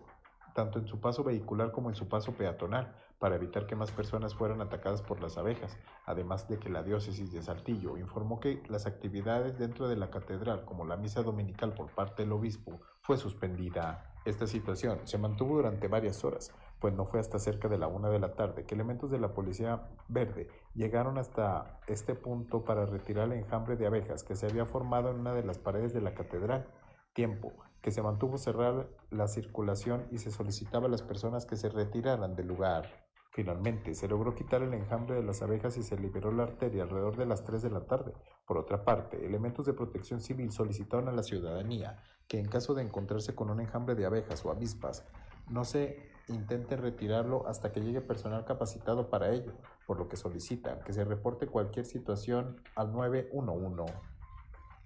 tanto 0.58 0.80
en 0.80 0.88
su 0.88 0.98
paso 0.98 1.22
vehicular 1.22 1.70
como 1.70 1.88
en 1.88 1.94
su 1.94 2.08
paso 2.08 2.32
peatonal, 2.32 2.92
para 3.20 3.36
evitar 3.36 3.64
que 3.64 3.76
más 3.76 3.92
personas 3.92 4.34
fueran 4.34 4.60
atacadas 4.60 5.02
por 5.02 5.20
las 5.22 5.38
abejas, 5.38 5.78
además 6.04 6.48
de 6.48 6.58
que 6.58 6.68
la 6.68 6.82
diócesis 6.82 7.30
de 7.30 7.42
Saltillo 7.42 7.96
informó 7.96 8.40
que 8.40 8.60
las 8.68 8.84
actividades 8.84 9.56
dentro 9.56 9.88
de 9.88 9.94
la 9.94 10.10
catedral, 10.10 10.64
como 10.64 10.84
la 10.84 10.96
misa 10.96 11.22
dominical 11.22 11.74
por 11.74 11.94
parte 11.94 12.24
del 12.24 12.32
obispo, 12.32 12.80
fue 13.02 13.16
suspendida. 13.16 14.16
Esta 14.24 14.48
situación 14.48 14.98
se 15.04 15.16
mantuvo 15.16 15.58
durante 15.58 15.86
varias 15.86 16.24
horas, 16.24 16.52
pues 16.80 16.92
no 16.92 17.04
fue 17.04 17.20
hasta 17.20 17.38
cerca 17.38 17.68
de 17.68 17.78
la 17.78 17.86
una 17.86 18.10
de 18.10 18.18
la 18.18 18.34
tarde 18.34 18.66
que 18.66 18.74
elementos 18.74 19.12
de 19.12 19.20
la 19.20 19.34
policía 19.34 19.86
verde 20.08 20.48
llegaron 20.74 21.18
hasta 21.18 21.78
este 21.86 22.16
punto 22.16 22.64
para 22.64 22.84
retirar 22.84 23.26
el 23.26 23.38
enjambre 23.38 23.76
de 23.76 23.86
abejas 23.86 24.24
que 24.24 24.34
se 24.34 24.46
había 24.46 24.66
formado 24.66 25.12
en 25.12 25.20
una 25.20 25.34
de 25.34 25.44
las 25.44 25.60
paredes 25.60 25.94
de 25.94 26.00
la 26.00 26.14
catedral. 26.14 26.66
Tiempo 27.12 27.52
que 27.82 27.90
se 27.90 28.02
mantuvo 28.02 28.38
cerrar 28.38 28.88
la 29.10 29.28
circulación 29.28 30.06
y 30.10 30.18
se 30.18 30.30
solicitaba 30.30 30.86
a 30.86 30.90
las 30.90 31.02
personas 31.02 31.46
que 31.46 31.56
se 31.56 31.68
retiraran 31.68 32.34
del 32.34 32.48
lugar. 32.48 33.08
Finalmente, 33.30 33.94
se 33.94 34.08
logró 34.08 34.34
quitar 34.34 34.62
el 34.62 34.74
enjambre 34.74 35.14
de 35.14 35.22
las 35.22 35.42
abejas 35.42 35.76
y 35.76 35.82
se 35.82 35.96
liberó 35.96 36.32
la 36.32 36.42
arteria 36.44 36.82
alrededor 36.82 37.16
de 37.16 37.26
las 37.26 37.44
3 37.44 37.62
de 37.62 37.70
la 37.70 37.86
tarde. 37.86 38.12
Por 38.46 38.58
otra 38.58 38.84
parte, 38.84 39.24
elementos 39.24 39.66
de 39.66 39.74
protección 39.74 40.20
civil 40.20 40.50
solicitaron 40.50 41.08
a 41.08 41.12
la 41.12 41.22
ciudadanía 41.22 42.02
que 42.26 42.38
en 42.38 42.48
caso 42.48 42.74
de 42.74 42.82
encontrarse 42.82 43.34
con 43.34 43.50
un 43.50 43.60
enjambre 43.60 43.94
de 43.94 44.06
abejas 44.06 44.44
o 44.44 44.50
avispas, 44.50 45.06
no 45.48 45.64
se 45.64 46.10
intente 46.28 46.76
retirarlo 46.76 47.46
hasta 47.46 47.72
que 47.72 47.80
llegue 47.80 48.00
personal 48.00 48.44
capacitado 48.44 49.08
para 49.08 49.30
ello, 49.30 49.52
por 49.86 49.98
lo 49.98 50.08
que 50.08 50.16
solicitan 50.16 50.80
que 50.80 50.92
se 50.92 51.04
reporte 51.04 51.46
cualquier 51.46 51.86
situación 51.86 52.60
al 52.74 52.92
911. 52.92 54.17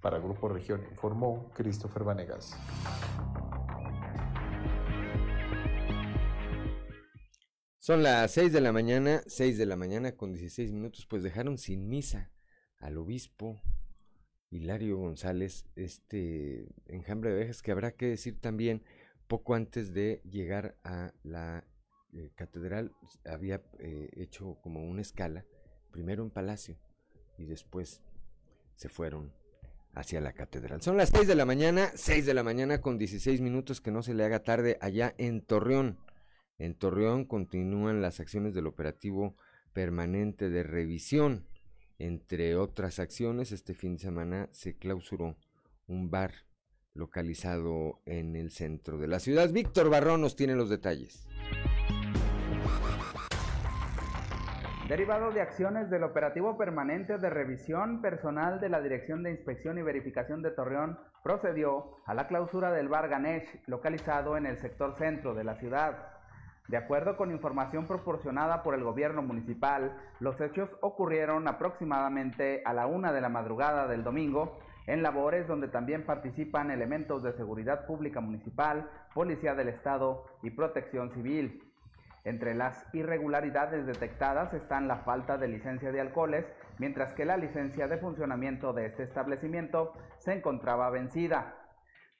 Para 0.03 0.19
Grupo 0.19 0.49
Región 0.49 0.83
informó 0.91 1.49
Christopher 1.53 2.03
Vanegas. 2.03 2.59
Son 7.79 8.03
las 8.03 8.29
6 8.31 8.51
de 8.51 8.59
la 8.59 8.73
mañana, 8.73 9.23
6 9.27 9.57
de 9.57 9.65
la 9.65 9.77
mañana 9.77 10.17
con 10.17 10.33
16 10.33 10.73
minutos, 10.73 11.05
pues 11.09 11.23
dejaron 11.23 11.57
sin 11.57 11.87
misa 11.87 12.33
al 12.79 12.97
obispo 12.97 13.61
Hilario 14.49 14.97
González, 14.97 15.65
este 15.77 16.67
enjambre 16.85 17.29
de 17.29 17.37
ovejas 17.37 17.61
que 17.61 17.71
habrá 17.71 17.93
que 17.93 18.07
decir 18.07 18.41
también, 18.41 18.83
poco 19.27 19.55
antes 19.55 19.93
de 19.93 20.21
llegar 20.29 20.77
a 20.83 21.13
la 21.23 21.65
eh, 22.11 22.33
catedral, 22.35 22.91
había 23.23 23.63
eh, 23.79 24.09
hecho 24.17 24.57
como 24.61 24.83
una 24.83 25.01
escala, 25.01 25.45
primero 25.91 26.23
en 26.23 26.29
Palacio 26.29 26.77
y 27.37 27.45
después 27.45 28.01
se 28.75 28.89
fueron 28.89 29.31
hacia 29.93 30.21
la 30.21 30.33
catedral. 30.33 30.81
Son 30.81 30.97
las 30.97 31.09
6 31.09 31.27
de 31.27 31.35
la 31.35 31.45
mañana, 31.45 31.91
6 31.95 32.25
de 32.25 32.33
la 32.33 32.43
mañana 32.43 32.81
con 32.81 32.97
16 32.97 33.41
minutos, 33.41 33.81
que 33.81 33.91
no 33.91 34.03
se 34.03 34.13
le 34.13 34.23
haga 34.23 34.43
tarde 34.43 34.77
allá 34.81 35.13
en 35.17 35.41
Torreón. 35.41 35.99
En 36.57 36.75
Torreón 36.75 37.25
continúan 37.25 38.01
las 38.01 38.19
acciones 38.19 38.53
del 38.53 38.67
operativo 38.67 39.35
permanente 39.73 40.49
de 40.49 40.63
revisión. 40.63 41.47
Entre 41.99 42.55
otras 42.55 42.99
acciones, 42.99 43.51
este 43.51 43.73
fin 43.73 43.93
de 43.93 44.03
semana 44.03 44.49
se 44.51 44.75
clausuró 44.75 45.37
un 45.87 46.09
bar 46.09 46.33
localizado 46.93 48.01
en 48.05 48.35
el 48.35 48.51
centro 48.51 48.97
de 48.97 49.07
la 49.07 49.19
ciudad. 49.19 49.51
Víctor 49.51 49.89
Barrón 49.89 50.21
nos 50.21 50.35
tiene 50.35 50.55
los 50.55 50.69
detalles. 50.69 51.27
Derivado 54.87 55.31
de 55.31 55.39
acciones 55.39 55.89
del 55.89 56.03
operativo 56.03 56.57
permanente 56.57 57.17
de 57.17 57.29
revisión, 57.29 58.01
personal 58.01 58.59
de 58.59 58.67
la 58.67 58.81
Dirección 58.81 59.23
de 59.23 59.31
Inspección 59.31 59.77
y 59.77 59.81
Verificación 59.81 60.41
de 60.41 60.51
Torreón 60.51 60.99
procedió 61.23 61.99
a 62.05 62.13
la 62.13 62.27
clausura 62.27 62.69
del 62.69 62.89
bar 62.89 63.07
Ganesh, 63.07 63.47
localizado 63.65 64.35
en 64.35 64.45
el 64.45 64.57
sector 64.57 64.95
centro 64.97 65.33
de 65.35 65.45
la 65.45 65.55
ciudad. 65.55 66.17
De 66.67 66.75
acuerdo 66.75 67.15
con 67.15 67.31
información 67.31 67.87
proporcionada 67.87 68.61
por 68.61 68.75
el 68.75 68.83
gobierno 68.83 69.21
municipal, 69.21 69.95
los 70.19 70.39
hechos 70.41 70.69
ocurrieron 70.81 71.47
aproximadamente 71.47 72.61
a 72.65 72.73
la 72.73 72.85
una 72.85 73.13
de 73.13 73.21
la 73.21 73.29
madrugada 73.29 73.87
del 73.87 74.03
domingo 74.03 74.59
en 74.85 75.01
labores 75.01 75.47
donde 75.47 75.69
también 75.69 76.05
participan 76.05 76.71
elementos 76.71 77.23
de 77.23 77.31
seguridad 77.31 77.85
pública 77.85 78.19
municipal, 78.19 78.89
policía 79.13 79.55
del 79.55 79.69
estado 79.69 80.25
y 80.41 80.49
protección 80.49 81.09
civil. 81.13 81.72
Entre 82.23 82.53
las 82.53 82.85
irregularidades 82.93 83.85
detectadas 83.85 84.53
están 84.53 84.87
la 84.87 84.97
falta 84.97 85.37
de 85.37 85.47
licencia 85.47 85.91
de 85.91 86.01
alcoholes, 86.01 86.45
mientras 86.79 87.13
que 87.13 87.25
la 87.25 87.37
licencia 87.37 87.87
de 87.87 87.97
funcionamiento 87.97 88.73
de 88.73 88.85
este 88.85 89.03
establecimiento 89.03 89.93
se 90.17 90.33
encontraba 90.33 90.89
vencida. 90.89 91.55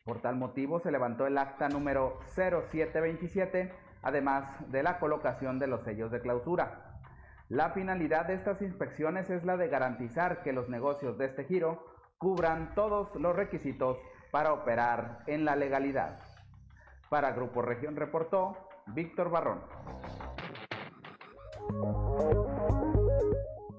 Por 0.04 0.22
tal 0.22 0.36
motivo 0.36 0.80
se 0.80 0.92
levantó 0.92 1.26
el 1.26 1.38
acta 1.38 1.70
número 1.70 2.20
0727 2.36 3.72
además 4.04 4.46
de 4.70 4.84
la 4.84 5.00
colocación 5.00 5.58
de 5.58 5.68
los 5.68 5.82
sellos 5.84 6.12
de 6.12 6.22
clausura. 6.22 7.00
La 7.50 7.72
finalidad 7.72 8.26
de 8.26 8.36
estas 8.36 8.62
inspecciones 8.62 9.30
es 9.30 9.44
la 9.44 9.58
de 9.58 9.70
garantizar 9.70 10.44
que 10.44 10.54
los 10.54 10.70
negocios 10.70 11.18
de 11.18 11.26
este 11.26 11.46
giro 11.46 11.86
cubran 12.18 12.76
todos 12.76 13.16
los 13.16 13.36
requisitos 13.36 13.98
para 14.32 14.54
operar 14.54 15.24
en 15.28 15.46
la 15.46 15.56
legalidad. 15.56 16.20
Para 17.10 17.32
Grupo 17.32 17.62
Región 17.62 17.96
reportó 17.96 18.58
Víctor 18.88 19.30
Barrón. 19.30 19.62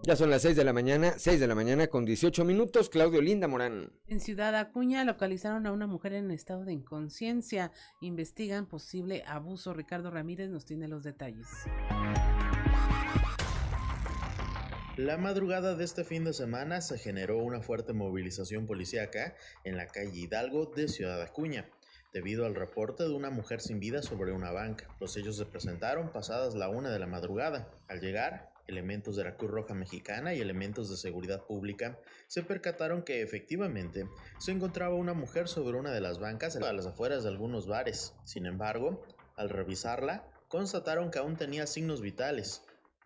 Ya 0.06 0.16
son 0.16 0.28
las 0.28 0.42
6 0.42 0.56
de 0.56 0.64
la 0.64 0.74
mañana, 0.74 1.14
6 1.16 1.40
de 1.40 1.46
la 1.46 1.54
mañana 1.54 1.86
con 1.86 2.04
18 2.04 2.44
minutos. 2.44 2.90
Claudio 2.90 3.22
Linda 3.22 3.48
Morán. 3.48 3.90
En 4.06 4.20
Ciudad 4.20 4.54
Acuña 4.54 5.02
localizaron 5.04 5.66
a 5.66 5.72
una 5.72 5.86
mujer 5.86 6.12
en 6.12 6.30
estado 6.30 6.66
de 6.66 6.74
inconsciencia. 6.74 7.72
Investigan 8.00 8.66
posible 8.66 9.24
abuso. 9.26 9.72
Ricardo 9.72 10.10
Ramírez 10.10 10.50
nos 10.50 10.66
tiene 10.66 10.88
los 10.88 11.04
detalles. 11.04 11.48
La 14.96 15.16
madrugada 15.16 15.74
de 15.74 15.84
este 15.84 16.04
fin 16.04 16.22
de 16.22 16.32
semana 16.32 16.80
se 16.80 16.98
generó 16.98 17.38
una 17.38 17.60
fuerte 17.60 17.92
movilización 17.92 18.66
policíaca 18.66 19.34
en 19.64 19.76
la 19.76 19.86
calle 19.86 20.20
Hidalgo 20.20 20.66
de 20.66 20.86
Ciudad 20.86 21.20
Acuña, 21.20 21.66
debido 22.14 22.46
al 22.46 22.54
reporte 22.54 23.02
de 23.02 23.12
una 23.12 23.28
mujer 23.28 23.60
sin 23.60 23.80
vida 23.80 24.00
sobre 24.00 24.32
una 24.32 24.52
banca. 24.52 24.86
Los 25.00 25.16
hechos 25.16 25.36
se 25.36 25.44
presentaron 25.44 26.12
pasadas 26.12 26.54
la 26.54 26.68
una 26.68 26.90
de 26.90 27.00
la 27.00 27.08
madrugada. 27.08 27.68
Al 27.88 28.00
llegar, 28.00 28.52
elementos 28.68 29.16
de 29.16 29.24
la 29.24 29.36
Cruz 29.36 29.50
Roja 29.50 29.74
Mexicana 29.74 30.32
y 30.32 30.40
elementos 30.40 30.88
de 30.88 30.96
seguridad 30.96 31.42
pública 31.42 31.98
se 32.28 32.44
percataron 32.44 33.02
que 33.02 33.20
efectivamente 33.20 34.08
se 34.38 34.52
encontraba 34.52 34.94
una 34.94 35.12
mujer 35.12 35.48
sobre 35.48 35.76
una 35.76 35.90
de 35.90 36.00
las 36.00 36.20
bancas 36.20 36.54
a 36.56 36.72
las 36.72 36.86
afueras 36.86 37.24
de 37.24 37.30
algunos 37.30 37.66
bares. 37.66 38.14
Sin 38.24 38.46
embargo, 38.46 39.02
al 39.34 39.50
revisarla, 39.50 40.24
constataron 40.48 41.10
que 41.10 41.18
aún 41.18 41.36
tenía 41.36 41.66
signos 41.66 42.00
vitales, 42.00 42.62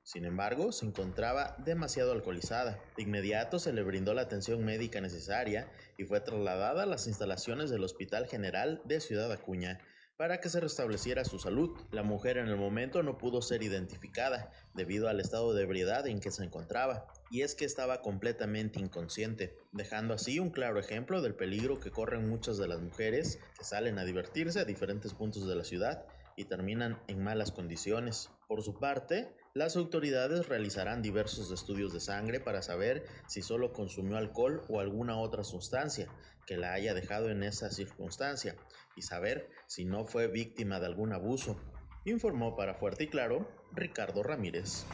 sin 0.09 0.25
embargo, 0.25 0.73
se 0.73 0.87
encontraba 0.87 1.55
demasiado 1.59 2.13
alcoholizada. 2.13 2.83
De 2.97 3.03
inmediato 3.03 3.59
se 3.59 3.75
le 3.75 3.83
brindó 3.83 4.15
la 4.15 4.23
atención 4.23 4.65
médica 4.65 5.03
necesaria 5.03 5.71
y 5.99 6.05
fue 6.05 6.23
trasladada 6.23 6.85
a 6.85 6.87
las 6.87 7.07
instalaciones 7.07 7.69
del 7.69 7.85
Hospital 7.85 8.27
General 8.27 8.81
de 8.87 9.03
Ciudad 9.03 9.31
Acuña 9.31 9.81
para 10.17 10.41
que 10.41 10.49
se 10.49 10.61
restableciera 10.61 11.27
su 11.27 11.39
salud. 11.39 11.79
La 11.91 12.03
mujer 12.03 12.39
en 12.39 12.49
el 12.49 12.57
momento 12.57 13.03
no 13.03 13.19
pudo 13.19 13.43
ser 13.43 13.63
identificada 13.63 14.51
debido 14.73 15.11
al 15.11 15.21
estado 15.21 15.53
de 15.53 15.65
ebriedad 15.65 16.07
en 16.07 16.21
que 16.21 16.31
se 16.31 16.43
encontraba, 16.43 17.07
y 17.31 17.43
es 17.43 17.55
que 17.55 17.67
estaba 17.67 18.01
completamente 18.01 18.81
inconsciente, 18.81 19.59
dejando 19.73 20.15
así 20.15 20.39
un 20.39 20.49
claro 20.49 20.81
ejemplo 20.81 21.21
del 21.21 21.35
peligro 21.35 21.81
que 21.81 21.91
corren 21.91 22.31
muchas 22.31 22.57
de 22.57 22.67
las 22.67 22.81
mujeres 22.81 23.41
que 23.59 23.65
salen 23.65 23.99
a 23.99 24.07
divertirse 24.07 24.61
a 24.61 24.65
diferentes 24.65 25.13
puntos 25.13 25.47
de 25.47 25.55
la 25.55 25.65
ciudad 25.65 26.07
y 26.35 26.47
terminan 26.47 26.99
en 27.09 27.23
malas 27.23 27.53
condiciones. 27.53 28.31
Por 28.47 28.63
su 28.63 28.79
parte, 28.79 29.37
las 29.55 29.77
autoridades 29.77 30.49
realizarán 30.49 31.03
diversos 31.03 31.51
estudios 31.51 31.93
de 31.93 32.01
sangre 32.01 32.41
para 32.41 32.63
saber 32.63 33.05
si 33.27 33.43
solo 33.43 33.73
consumió 33.73 34.17
alcohol 34.17 34.63
o 34.69 34.81
alguna 34.81 35.19
otra 35.19 35.45
sustancia 35.45 36.09
que 36.47 36.57
la 36.57 36.73
haya 36.73 36.95
dejado 36.95 37.31
en 37.31 37.43
esa 37.43 37.71
circunstancia 37.71 38.57
y 38.97 39.03
saber 39.03 39.49
si 39.67 39.85
no 39.85 40.05
fue 40.05 40.29
víctima 40.29 40.81
de 40.81 40.87
algún 40.87 41.13
abuso, 41.13 41.61
informó 42.05 42.57
para 42.57 42.75
Fuerte 42.75 43.05
y 43.05 43.09
Claro 43.09 43.49
Ricardo 43.73 44.23
Ramírez. 44.23 44.87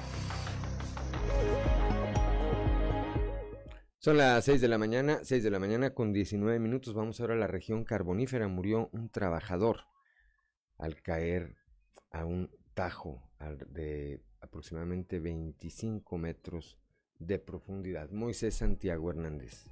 Son 3.98 4.18
las 4.18 4.44
6 4.44 4.60
de 4.60 4.68
la 4.68 4.76
mañana, 4.76 5.20
6 5.22 5.42
de 5.42 5.50
la 5.50 5.58
mañana 5.58 5.94
con 5.94 6.12
19 6.12 6.58
minutos. 6.58 6.92
Vamos 6.92 7.20
ahora 7.20 7.34
a 7.34 7.38
la 7.38 7.46
región 7.46 7.84
carbonífera. 7.84 8.48
Murió 8.48 8.90
un 8.92 9.08
trabajador 9.08 9.80
al 10.76 11.00
caer 11.00 11.56
a 12.10 12.26
un 12.26 12.50
tajo 12.74 13.22
de 13.68 14.20
aproximadamente 14.44 15.18
25 15.18 16.18
metros 16.18 16.78
de 17.18 17.38
profundidad. 17.38 18.10
Moisés 18.10 18.54
Santiago 18.54 19.10
Hernández. 19.10 19.66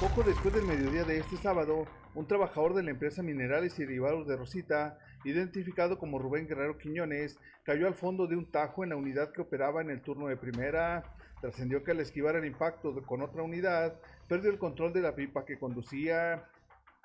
Poco 0.00 0.22
después 0.22 0.52
del 0.52 0.66
mediodía 0.66 1.04
de 1.04 1.18
este 1.18 1.36
sábado, 1.38 1.86
un 2.14 2.26
trabajador 2.26 2.74
de 2.74 2.82
la 2.82 2.90
empresa 2.90 3.22
Minerales 3.22 3.78
y 3.78 3.84
Derivados 3.84 4.26
de 4.26 4.36
Rosita, 4.36 4.98
identificado 5.24 5.98
como 5.98 6.18
Rubén 6.18 6.46
Guerrero 6.46 6.76
Quiñones, 6.76 7.38
cayó 7.62 7.86
al 7.86 7.94
fondo 7.94 8.26
de 8.26 8.36
un 8.36 8.50
tajo 8.50 8.84
en 8.84 8.90
la 8.90 8.96
unidad 8.96 9.32
que 9.32 9.40
operaba 9.40 9.80
en 9.80 9.90
el 9.90 10.02
turno 10.02 10.26
de 10.26 10.36
primera. 10.36 11.14
Trascendió 11.40 11.82
que 11.82 11.92
al 11.92 12.00
esquivar 12.00 12.36
el 12.36 12.44
impacto 12.44 12.94
con 13.06 13.22
otra 13.22 13.42
unidad, 13.42 13.98
perdió 14.28 14.50
el 14.50 14.58
control 14.58 14.92
de 14.92 15.00
la 15.00 15.14
pipa 15.14 15.44
que 15.44 15.58
conducía. 15.58 16.44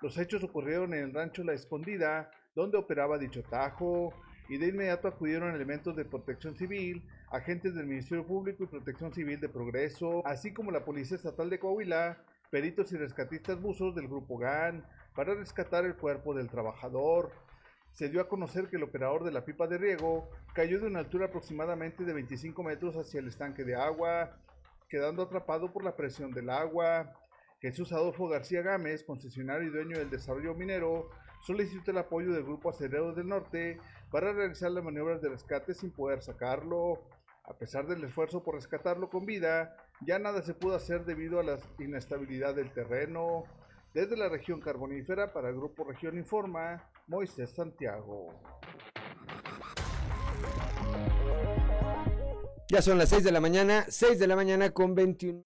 Los 0.01 0.17
hechos 0.17 0.43
ocurrieron 0.43 0.93
en 0.93 1.03
el 1.03 1.13
rancho 1.13 1.43
La 1.43 1.53
Escondida, 1.53 2.31
donde 2.55 2.77
operaba 2.77 3.17
dicho 3.17 3.43
tajo 3.43 4.13
y 4.51 4.57
de 4.57 4.67
inmediato 4.67 5.07
acudieron 5.07 5.55
elementos 5.55 5.95
de 5.95 6.03
protección 6.03 6.57
civil, 6.57 7.01
agentes 7.29 7.73
del 7.73 7.87
Ministerio 7.87 8.27
Público 8.27 8.65
y 8.65 8.67
Protección 8.67 9.13
Civil 9.13 9.39
de 9.39 9.47
Progreso, 9.47 10.27
así 10.27 10.51
como 10.51 10.71
la 10.71 10.83
Policía 10.83 11.15
Estatal 11.15 11.49
de 11.49 11.57
Coahuila, 11.57 12.17
peritos 12.49 12.91
y 12.91 12.97
rescatistas 12.97 13.61
buzos 13.61 13.95
del 13.95 14.09
Grupo 14.09 14.37
GAN, 14.37 14.85
para 15.15 15.35
rescatar 15.35 15.85
el 15.85 15.95
cuerpo 15.95 16.33
del 16.33 16.49
trabajador. 16.49 17.31
Se 17.93 18.09
dio 18.09 18.19
a 18.19 18.27
conocer 18.27 18.67
que 18.67 18.75
el 18.75 18.83
operador 18.83 19.23
de 19.23 19.31
la 19.31 19.45
pipa 19.45 19.67
de 19.67 19.77
riego 19.77 20.29
cayó 20.53 20.81
de 20.81 20.87
una 20.87 20.99
altura 20.99 21.27
aproximadamente 21.27 22.03
de 22.03 22.11
25 22.11 22.61
metros 22.61 22.97
hacia 22.97 23.21
el 23.21 23.29
estanque 23.29 23.63
de 23.63 23.75
agua, 23.75 24.35
quedando 24.89 25.23
atrapado 25.23 25.71
por 25.71 25.85
la 25.85 25.95
presión 25.95 26.29
del 26.31 26.49
agua. 26.49 27.13
Jesús 27.61 27.93
Adolfo 27.93 28.27
García 28.27 28.61
Gámez, 28.63 29.05
concesionario 29.05 29.69
y 29.69 29.71
dueño 29.71 29.97
del 29.97 30.09
desarrollo 30.09 30.53
minero, 30.55 31.09
solicitó 31.41 31.91
el 31.91 31.99
apoyo 31.99 32.33
del 32.33 32.43
Grupo 32.43 32.69
Acerero 32.69 33.13
del 33.13 33.27
Norte 33.27 33.79
para 34.11 34.33
realizar 34.33 34.69
las 34.71 34.83
maniobras 34.83 35.21
de 35.21 35.29
rescate 35.29 35.73
sin 35.73 35.91
poder 35.91 36.21
sacarlo. 36.21 36.99
A 37.45 37.57
pesar 37.57 37.87
del 37.87 38.03
esfuerzo 38.03 38.43
por 38.43 38.55
rescatarlo 38.55 39.09
con 39.09 39.25
vida, 39.25 39.75
ya 40.05 40.19
nada 40.19 40.43
se 40.43 40.53
pudo 40.53 40.75
hacer 40.75 41.05
debido 41.05 41.39
a 41.39 41.43
la 41.43 41.57
inestabilidad 41.79 42.53
del 42.53 42.71
terreno. 42.71 43.45
Desde 43.93 44.15
la 44.15 44.29
región 44.29 44.59
carbonífera 44.59 45.33
para 45.33 45.49
el 45.49 45.55
Grupo 45.55 45.83
Región 45.83 46.17
Informa, 46.17 46.89
Moisés 47.07 47.49
Santiago. 47.51 48.33
Ya 52.69 52.81
son 52.81 52.97
las 52.97 53.09
6 53.09 53.23
de 53.23 53.31
la 53.31 53.41
mañana, 53.41 53.85
6 53.89 54.19
de 54.19 54.27
la 54.27 54.35
mañana 54.35 54.69
con 54.71 54.95
21. 54.95 55.43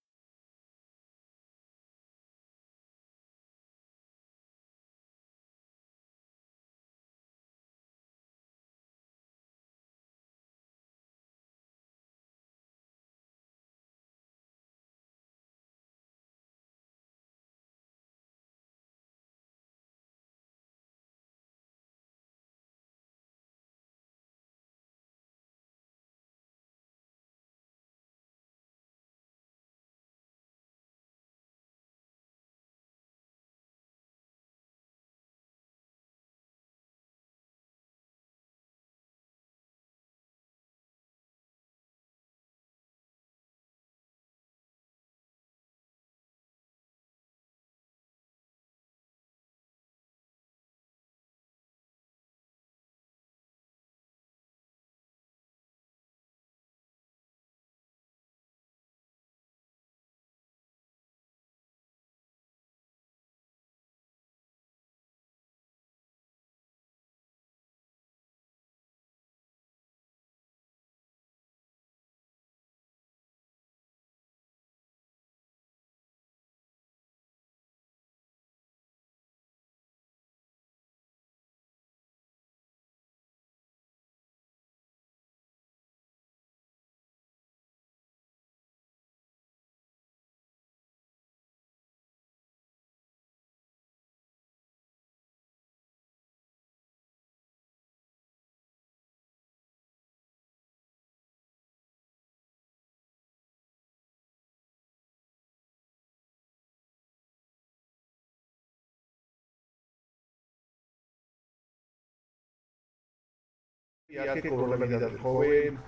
Con 114.50 114.70
la 114.70 114.76
vida 114.76 115.00
del 115.00 115.20
joven. 115.20 115.80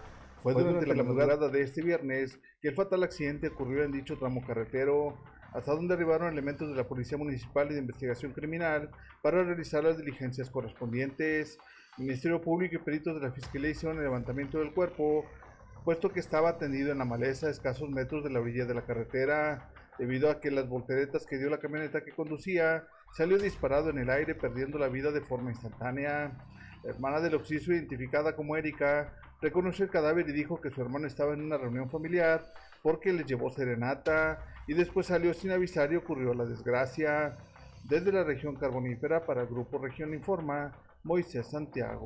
Fue 0.44 0.54
durante 0.54 0.86
la 0.86 1.04
madrugada 1.04 1.50
de 1.50 1.62
este 1.62 1.82
viernes 1.82 2.40
que 2.62 2.70
el 2.70 2.76
fatal 2.76 3.04
accidente 3.04 3.48
ocurrió 3.48 3.84
en 3.84 3.92
dicho 3.92 4.18
tramo 4.18 4.46
carretero, 4.46 5.18
hasta 5.54 5.74
donde 5.74 5.94
arribaron 5.94 6.32
elementos 6.32 6.70
de 6.70 6.76
la 6.76 6.88
Policía 6.88 7.18
Municipal 7.18 7.70
y 7.70 7.74
de 7.74 7.80
Investigación 7.82 8.32
Criminal 8.34 8.92
para 9.22 9.44
realizar 9.44 9.84
las 9.84 9.98
diligencias 9.98 10.50
correspondientes. 10.50 11.58
El 11.98 12.06
Ministerio 12.06 12.42
Público 12.42 12.76
y 12.76 12.80
peritos 12.80 13.16
de 13.16 13.28
la 13.28 13.34
Fiscalía 13.34 13.72
hicieron 13.72 13.98
el 13.98 14.04
levantamiento 14.04 14.60
del 14.60 14.74
cuerpo, 14.74 15.26
puesto 15.84 16.10
que 16.10 16.20
estaba 16.20 16.58
tendido 16.58 16.92
en 16.92 17.00
la 17.00 17.06
maleza 17.06 17.48
a 17.48 17.52
escasos 17.52 17.90
metros 17.90 18.24
de 18.24 18.30
la 18.30 18.40
orilla 18.40 18.66
de 18.66 18.76
la 18.76 18.86
carretera, 18.86 19.72
debido 19.98 20.30
a 20.30 20.40
que 20.40 20.52
las 20.52 20.70
volteretas 20.70 21.26
que 21.26 21.38
dio 21.38 21.50
la 21.50 21.60
camioneta 21.60 22.04
que 22.04 22.12
conducía 22.12 22.86
salió 23.16 23.40
disparado 23.40 23.90
en 23.90 23.98
el 23.98 24.10
aire 24.10 24.36
perdiendo 24.36 24.78
la 24.78 24.90
vida 24.90 25.12
de 25.12 25.22
forma 25.22 25.52
instantánea. 25.52 26.38
Hermana 26.88 27.20
del 27.20 27.36
occiso, 27.36 27.74
identificada 27.74 28.34
como 28.34 28.56
Erika, 28.56 29.14
reconoció 29.42 29.84
el 29.84 29.92
cadáver 29.92 30.30
y 30.30 30.32
dijo 30.32 30.62
que 30.62 30.72
su 30.72 30.82
hermano 30.82 31.06
estaba 31.06 31.34
en 31.34 31.42
una 31.42 31.58
reunión 31.58 31.90
familiar 31.90 32.46
porque 32.82 33.12
les 33.12 33.26
llevó 33.26 33.50
serenata 33.50 34.40
y 34.68 34.74
después 34.74 35.08
salió 35.08 35.34
sin 35.34 35.52
avisar 35.52 35.92
y 35.92 35.98
ocurrió 35.98 36.34
la 36.34 36.46
desgracia. 36.46 37.36
Desde 37.90 38.14
la 38.14 38.24
región 38.24 38.56
carbonífera 38.56 39.26
para 39.26 39.42
el 39.42 39.48
Grupo 39.48 39.80
Región 39.80 40.14
Informa, 40.14 40.72
Moisés 41.04 41.48
Santiago. 41.48 42.06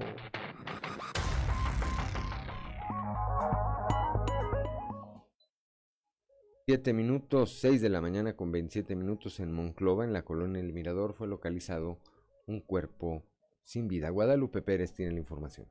Siete 6.65 6.93
minutos, 6.93 7.59
seis 7.59 7.81
de 7.83 7.89
la 7.89 8.01
mañana 8.01 8.35
con 8.35 8.51
27 8.51 8.95
minutos 8.95 9.39
en 9.39 9.51
Monclova, 9.51 10.05
en 10.05 10.13
la 10.13 10.23
colonia 10.23 10.59
El 10.59 10.73
Mirador, 10.73 11.13
fue 11.13 11.27
localizado 11.27 11.99
un 12.47 12.61
cuerpo 12.61 13.23
sin 13.63 13.88
vida. 13.88 14.10
Guadalupe 14.10 14.62
Pérez 14.62 14.93
tiene 14.93 15.13
la 15.13 15.19
información. 15.19 15.67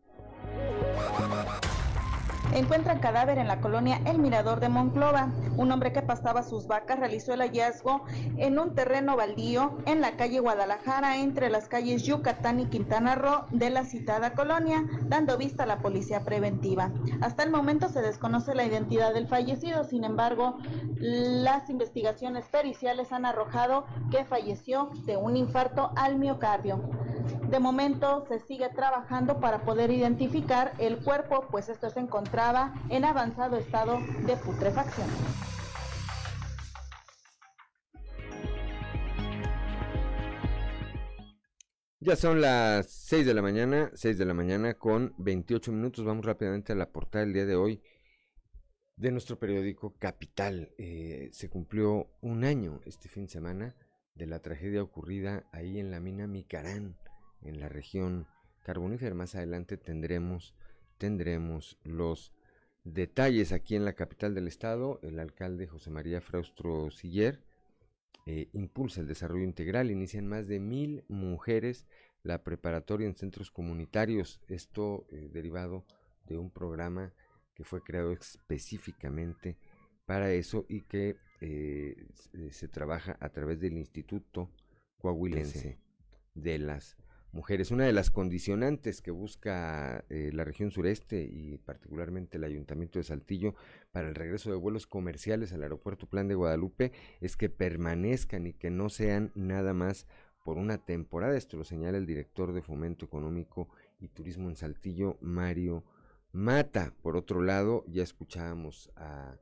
Encuentran 2.54 2.98
cadáver 2.98 3.38
en 3.38 3.46
la 3.46 3.60
colonia 3.60 4.00
El 4.06 4.18
Mirador 4.18 4.58
de 4.58 4.68
Monclova. 4.68 5.30
Un 5.56 5.70
hombre 5.70 5.92
que 5.92 6.02
pastaba 6.02 6.42
sus 6.42 6.66
vacas 6.66 6.98
realizó 6.98 7.32
el 7.32 7.42
hallazgo 7.42 8.04
en 8.38 8.58
un 8.58 8.74
terreno 8.74 9.16
baldío 9.16 9.78
en 9.86 10.00
la 10.00 10.16
calle 10.16 10.40
Guadalajara 10.40 11.18
entre 11.18 11.48
las 11.48 11.68
calles 11.68 12.02
Yucatán 12.02 12.58
y 12.58 12.66
Quintana 12.66 13.14
Roo 13.14 13.46
de 13.52 13.70
la 13.70 13.84
citada 13.84 14.34
colonia, 14.34 14.84
dando 15.04 15.38
vista 15.38 15.62
a 15.62 15.66
la 15.66 15.78
policía 15.78 16.24
preventiva. 16.24 16.90
Hasta 17.20 17.44
el 17.44 17.50
momento 17.50 17.88
se 17.88 18.02
desconoce 18.02 18.56
la 18.56 18.64
identidad 18.64 19.14
del 19.14 19.28
fallecido, 19.28 19.84
sin 19.84 20.02
embargo, 20.02 20.58
las 20.96 21.70
investigaciones 21.70 22.46
periciales 22.46 23.12
han 23.12 23.26
arrojado 23.26 23.86
que 24.10 24.24
falleció 24.24 24.90
de 25.06 25.16
un 25.16 25.36
infarto 25.36 25.92
al 25.94 26.18
miocardio. 26.18 26.82
De 27.50 27.58
momento 27.58 28.24
se 28.28 28.38
sigue 28.38 28.68
trabajando 28.68 29.40
para 29.40 29.64
poder 29.64 29.90
identificar 29.90 30.72
el 30.78 30.98
cuerpo, 30.98 31.48
pues 31.50 31.68
esto 31.68 31.90
se 31.90 31.98
encontraba 31.98 32.72
en 32.90 33.04
avanzado 33.04 33.56
estado 33.56 33.98
de 34.24 34.36
putrefacción. 34.36 35.08
Ya 41.98 42.14
son 42.14 42.40
las 42.40 42.88
6 42.88 43.26
de 43.26 43.34
la 43.34 43.42
mañana, 43.42 43.90
6 43.94 44.16
de 44.16 44.24
la 44.24 44.32
mañana 44.32 44.74
con 44.74 45.12
28 45.18 45.72
minutos. 45.72 46.04
Vamos 46.04 46.24
rápidamente 46.24 46.72
a 46.72 46.76
la 46.76 46.92
portada 46.92 47.24
del 47.24 47.34
día 47.34 47.46
de 47.46 47.56
hoy 47.56 47.82
de 48.94 49.10
nuestro 49.10 49.40
periódico 49.40 49.96
Capital. 49.98 50.72
Eh, 50.78 51.30
se 51.32 51.50
cumplió 51.50 52.12
un 52.20 52.44
año 52.44 52.80
este 52.86 53.08
fin 53.08 53.24
de 53.24 53.30
semana 53.30 53.76
de 54.14 54.26
la 54.28 54.38
tragedia 54.38 54.84
ocurrida 54.84 55.48
ahí 55.52 55.80
en 55.80 55.90
la 55.90 55.98
mina 55.98 56.28
Micarán, 56.28 56.96
en 57.42 57.60
la 57.60 57.68
región 57.68 58.26
carbonífera. 58.62 59.14
Más 59.14 59.34
adelante 59.34 59.76
tendremos, 59.76 60.54
tendremos 60.98 61.78
los 61.84 62.32
detalles 62.84 63.52
aquí 63.52 63.76
en 63.76 63.84
la 63.84 63.94
capital 63.94 64.34
del 64.34 64.48
estado. 64.48 65.00
El 65.02 65.18
alcalde 65.18 65.66
José 65.66 65.90
María 65.90 66.20
Fraustro 66.20 66.90
Siller 66.90 67.42
eh, 68.26 68.48
impulsa 68.52 69.00
el 69.00 69.06
desarrollo 69.06 69.44
integral. 69.44 69.90
Inician 69.90 70.26
más 70.26 70.46
de 70.46 70.60
mil 70.60 71.04
mujeres 71.08 71.86
la 72.22 72.42
preparatoria 72.42 73.06
en 73.06 73.16
centros 73.16 73.50
comunitarios. 73.50 74.40
Esto 74.48 75.06
eh, 75.10 75.28
derivado 75.32 75.84
de 76.26 76.38
un 76.38 76.50
programa 76.50 77.12
que 77.54 77.64
fue 77.64 77.82
creado 77.82 78.12
específicamente 78.12 79.56
para 80.06 80.32
eso 80.32 80.66
y 80.68 80.82
que 80.82 81.16
eh, 81.40 82.08
se 82.50 82.68
trabaja 82.68 83.16
a 83.20 83.30
través 83.30 83.60
del 83.60 83.76
Instituto 83.76 84.50
Coahuilense 84.98 85.78
de 86.34 86.58
las 86.58 86.96
mujeres. 87.32 87.70
Una 87.70 87.84
de 87.84 87.92
las 87.92 88.10
condicionantes 88.10 89.02
que 89.02 89.10
busca 89.10 90.04
eh, 90.08 90.30
la 90.32 90.44
región 90.44 90.70
sureste 90.70 91.22
y 91.22 91.58
particularmente 91.58 92.36
el 92.36 92.44
Ayuntamiento 92.44 92.98
de 92.98 93.04
Saltillo 93.04 93.54
para 93.92 94.08
el 94.08 94.14
regreso 94.14 94.50
de 94.50 94.56
vuelos 94.56 94.86
comerciales 94.86 95.52
al 95.52 95.62
aeropuerto 95.62 96.06
Plan 96.06 96.28
de 96.28 96.34
Guadalupe 96.34 96.92
es 97.20 97.36
que 97.36 97.48
permanezcan 97.48 98.46
y 98.46 98.52
que 98.52 98.70
no 98.70 98.88
sean 98.88 99.32
nada 99.34 99.74
más 99.74 100.06
por 100.44 100.58
una 100.58 100.78
temporada. 100.78 101.36
Esto 101.36 101.56
lo 101.56 101.64
señala 101.64 101.98
el 101.98 102.06
director 102.06 102.52
de 102.52 102.62
Fomento 102.62 103.04
Económico 103.04 103.68
y 103.98 104.08
Turismo 104.08 104.48
en 104.48 104.56
Saltillo, 104.56 105.18
Mario 105.20 105.84
Mata. 106.32 106.94
Por 107.02 107.16
otro 107.16 107.42
lado, 107.42 107.84
ya 107.88 108.02
escuchábamos 108.02 108.90
a 108.96 109.36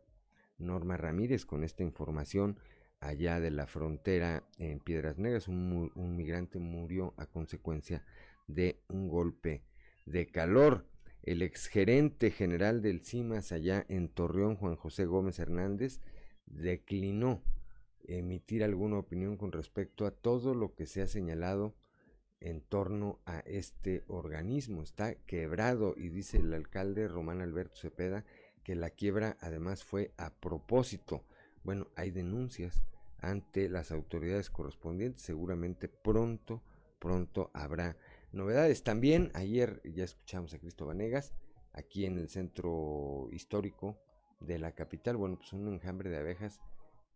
Norma 0.58 0.96
Ramírez 0.96 1.46
con 1.46 1.64
esta 1.64 1.82
información 1.82 2.58
allá 3.00 3.40
de 3.40 3.50
la 3.50 3.66
frontera 3.66 4.44
en 4.58 4.80
Piedras 4.80 5.18
Negras. 5.18 5.48
Un, 5.48 6.16
migrante 6.16 6.58
murió 6.58 7.14
a 7.16 7.26
consecuencia 7.26 8.04
de 8.46 8.80
un 8.88 9.08
golpe 9.08 9.64
de 10.06 10.26
calor. 10.26 10.86
El 11.22 11.42
exgerente 11.42 12.30
general 12.30 12.80
del 12.80 13.02
CIMAS 13.02 13.52
allá 13.52 13.84
en 13.88 14.08
Torreón, 14.08 14.56
Juan 14.56 14.76
José 14.76 15.04
Gómez 15.04 15.38
Hernández, 15.38 16.00
declinó 16.46 17.42
emitir 18.04 18.64
alguna 18.64 18.98
opinión 18.98 19.36
con 19.36 19.52
respecto 19.52 20.06
a 20.06 20.10
todo 20.10 20.54
lo 20.54 20.74
que 20.74 20.86
se 20.86 21.02
ha 21.02 21.06
señalado 21.06 21.76
en 22.40 22.62
torno 22.62 23.20
a 23.26 23.40
este 23.40 24.04
organismo. 24.06 24.82
Está 24.82 25.14
quebrado 25.14 25.94
y 25.96 26.08
dice 26.08 26.38
el 26.38 26.54
alcalde 26.54 27.08
Román 27.08 27.42
Alberto 27.42 27.76
Cepeda 27.76 28.24
que 28.62 28.74
la 28.74 28.90
quiebra 28.90 29.36
además 29.40 29.84
fue 29.84 30.12
a 30.16 30.34
propósito 30.34 31.24
bueno, 31.68 31.86
hay 31.96 32.10
denuncias 32.10 32.82
ante 33.18 33.68
las 33.68 33.92
autoridades 33.92 34.48
correspondientes. 34.48 35.20
Seguramente 35.20 35.86
pronto, 35.86 36.62
pronto 36.98 37.50
habrá 37.52 37.98
novedades. 38.32 38.82
También 38.84 39.30
ayer 39.34 39.82
ya 39.84 40.04
escuchamos 40.04 40.54
a 40.54 40.58
Cristo 40.58 40.86
Vanegas 40.86 41.34
aquí 41.74 42.06
en 42.06 42.16
el 42.16 42.30
centro 42.30 43.28
histórico 43.32 43.98
de 44.40 44.58
la 44.58 44.72
capital. 44.72 45.18
Bueno, 45.18 45.36
pues 45.36 45.52
un 45.52 45.68
enjambre 45.68 46.08
de 46.08 46.16
abejas 46.16 46.58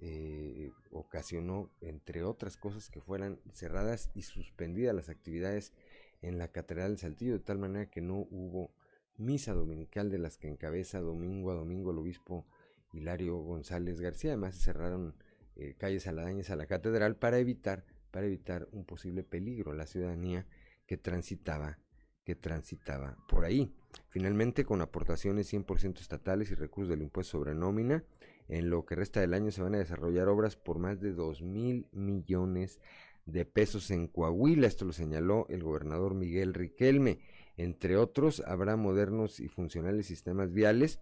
eh, 0.00 0.70
ocasionó, 0.90 1.70
entre 1.80 2.22
otras 2.22 2.58
cosas, 2.58 2.90
que 2.90 3.00
fueran 3.00 3.40
cerradas 3.54 4.10
y 4.14 4.20
suspendidas 4.20 4.94
las 4.94 5.08
actividades 5.08 5.72
en 6.20 6.36
la 6.36 6.48
Catedral 6.48 6.96
de 6.96 6.98
Saltillo, 6.98 7.32
de 7.32 7.44
tal 7.44 7.56
manera 7.56 7.88
que 7.88 8.02
no 8.02 8.26
hubo 8.30 8.70
misa 9.16 9.54
dominical 9.54 10.10
de 10.10 10.18
las 10.18 10.36
que 10.36 10.48
encabeza 10.48 11.00
domingo 11.00 11.52
a 11.52 11.54
domingo 11.54 11.90
el 11.90 11.96
obispo 11.96 12.44
Hilario 12.92 13.36
González 13.38 14.00
García. 14.00 14.30
Además, 14.30 14.56
cerraron 14.56 15.14
eh, 15.56 15.74
calles 15.78 16.06
aladañas 16.06 16.50
a 16.50 16.56
la 16.56 16.66
catedral 16.66 17.16
para 17.16 17.38
evitar, 17.38 17.84
para 18.10 18.26
evitar 18.26 18.68
un 18.72 18.84
posible 18.84 19.22
peligro 19.22 19.72
a 19.72 19.74
la 19.74 19.86
ciudadanía 19.86 20.46
que 20.86 20.96
transitaba, 20.96 21.78
que 22.24 22.34
transitaba 22.34 23.16
por 23.28 23.44
ahí. 23.44 23.74
Finalmente, 24.08 24.64
con 24.64 24.80
aportaciones 24.80 25.52
100% 25.52 26.00
estatales 26.00 26.50
y 26.50 26.54
recursos 26.54 26.90
del 26.90 27.02
impuesto 27.02 27.38
sobre 27.38 27.54
nómina, 27.54 28.04
en 28.48 28.70
lo 28.70 28.84
que 28.84 28.94
resta 28.94 29.20
del 29.20 29.34
año 29.34 29.50
se 29.50 29.62
van 29.62 29.74
a 29.74 29.78
desarrollar 29.78 30.28
obras 30.28 30.56
por 30.56 30.78
más 30.78 31.00
de 31.00 31.12
2 31.12 31.42
mil 31.42 31.86
millones 31.92 32.80
de 33.26 33.44
pesos 33.44 33.90
en 33.90 34.08
Coahuila. 34.08 34.66
Esto 34.66 34.84
lo 34.84 34.92
señaló 34.92 35.46
el 35.48 35.62
gobernador 35.62 36.14
Miguel 36.14 36.54
Riquelme. 36.54 37.20
Entre 37.56 37.96
otros, 37.96 38.42
habrá 38.46 38.76
modernos 38.76 39.40
y 39.40 39.48
funcionales 39.48 40.06
sistemas 40.06 40.52
viales 40.52 41.00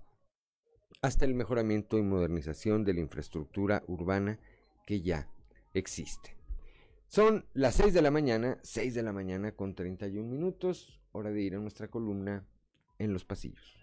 hasta 1.02 1.24
el 1.24 1.34
mejoramiento 1.34 1.98
y 1.98 2.02
modernización 2.02 2.84
de 2.84 2.94
la 2.94 3.00
infraestructura 3.00 3.82
urbana 3.86 4.38
que 4.86 5.00
ya 5.00 5.28
existe. 5.74 6.36
Son 7.08 7.44
las 7.54 7.74
6 7.74 7.92
de 7.94 8.02
la 8.02 8.10
mañana, 8.10 8.58
6 8.62 8.94
de 8.94 9.02
la 9.02 9.12
mañana 9.12 9.52
con 9.52 9.74
31 9.74 10.28
minutos, 10.28 11.00
hora 11.12 11.30
de 11.30 11.42
ir 11.42 11.54
a 11.56 11.58
nuestra 11.58 11.88
columna 11.88 12.46
en 12.98 13.12
los 13.12 13.24
pasillos. 13.24 13.76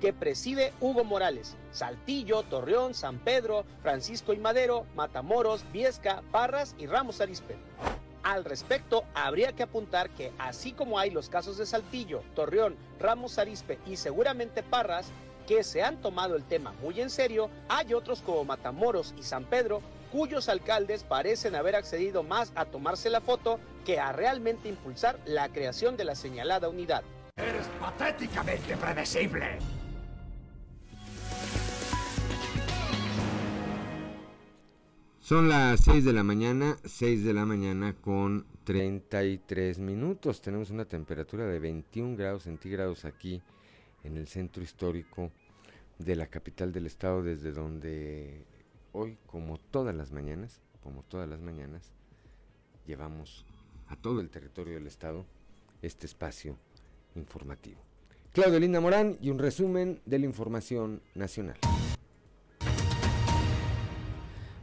Que 0.00 0.12
preside 0.12 0.72
Hugo 0.80 1.04
Morales. 1.04 1.56
Saltillo, 1.70 2.42
Torreón, 2.42 2.92
San 2.92 3.20
Pedro, 3.20 3.64
Francisco 3.82 4.32
y 4.32 4.38
Madero, 4.38 4.84
Matamoros, 4.96 5.64
Viesca, 5.72 6.22
Parras 6.32 6.74
y 6.76 6.86
Ramos 6.86 7.20
Arizpe. 7.20 7.56
Al 8.24 8.44
respecto, 8.44 9.04
habría 9.14 9.52
que 9.52 9.62
apuntar 9.62 10.10
que 10.10 10.32
así 10.38 10.72
como 10.72 10.98
hay 10.98 11.10
los 11.10 11.28
casos 11.28 11.56
de 11.56 11.66
Saltillo, 11.66 12.22
Torreón, 12.34 12.74
Ramos 12.98 13.38
Arizpe 13.38 13.78
y 13.86 13.96
seguramente 13.96 14.64
Parras, 14.64 15.12
que 15.46 15.62
se 15.62 15.84
han 15.84 16.00
tomado 16.00 16.34
el 16.34 16.42
tema 16.42 16.72
muy 16.82 17.00
en 17.00 17.10
serio, 17.10 17.48
hay 17.68 17.94
otros 17.94 18.22
como 18.22 18.44
Matamoros 18.44 19.14
y 19.16 19.22
San 19.22 19.44
Pedro, 19.44 19.82
cuyos 20.10 20.48
alcaldes 20.48 21.04
parecen 21.04 21.54
haber 21.54 21.76
accedido 21.76 22.24
más 22.24 22.50
a 22.56 22.64
tomarse 22.64 23.08
la 23.08 23.20
foto 23.20 23.60
que 23.84 24.00
a 24.00 24.10
realmente 24.10 24.68
impulsar 24.68 25.20
la 25.26 25.48
creación 25.50 25.96
de 25.96 26.04
la 26.04 26.16
señalada 26.16 26.68
unidad. 26.68 27.04
Eres 27.36 27.66
patéticamente 27.80 28.76
predecible. 28.76 29.58
Son 35.18 35.48
las 35.48 35.80
6 35.80 36.04
de 36.04 36.12
la 36.12 36.22
mañana, 36.22 36.76
6 36.84 37.24
de 37.24 37.34
la 37.34 37.44
mañana 37.44 37.92
con 38.00 38.46
33 38.62 39.80
minutos. 39.80 40.42
Tenemos 40.42 40.70
una 40.70 40.84
temperatura 40.84 41.44
de 41.46 41.58
21 41.58 42.16
grados 42.16 42.44
centígrados 42.44 43.04
aquí 43.04 43.42
en 44.04 44.16
el 44.16 44.28
centro 44.28 44.62
histórico 44.62 45.32
de 45.98 46.14
la 46.14 46.28
capital 46.28 46.72
del 46.72 46.86
estado, 46.86 47.24
desde 47.24 47.50
donde 47.50 48.46
hoy, 48.92 49.18
como 49.26 49.58
todas 49.58 49.96
las 49.96 50.12
mañanas, 50.12 50.60
como 50.84 51.02
todas 51.02 51.28
las 51.28 51.40
mañanas, 51.40 51.94
llevamos 52.86 53.44
a 53.88 53.96
todo 53.96 54.20
el 54.20 54.30
territorio 54.30 54.74
del 54.74 54.86
estado 54.86 55.26
este 55.82 56.06
espacio 56.06 56.56
informativo. 57.16 57.80
Claudio 58.32 58.58
Linda 58.58 58.80
Morán 58.80 59.16
y 59.20 59.30
un 59.30 59.38
resumen 59.38 60.00
de 60.04 60.18
la 60.18 60.26
información 60.26 61.02
nacional. 61.14 61.56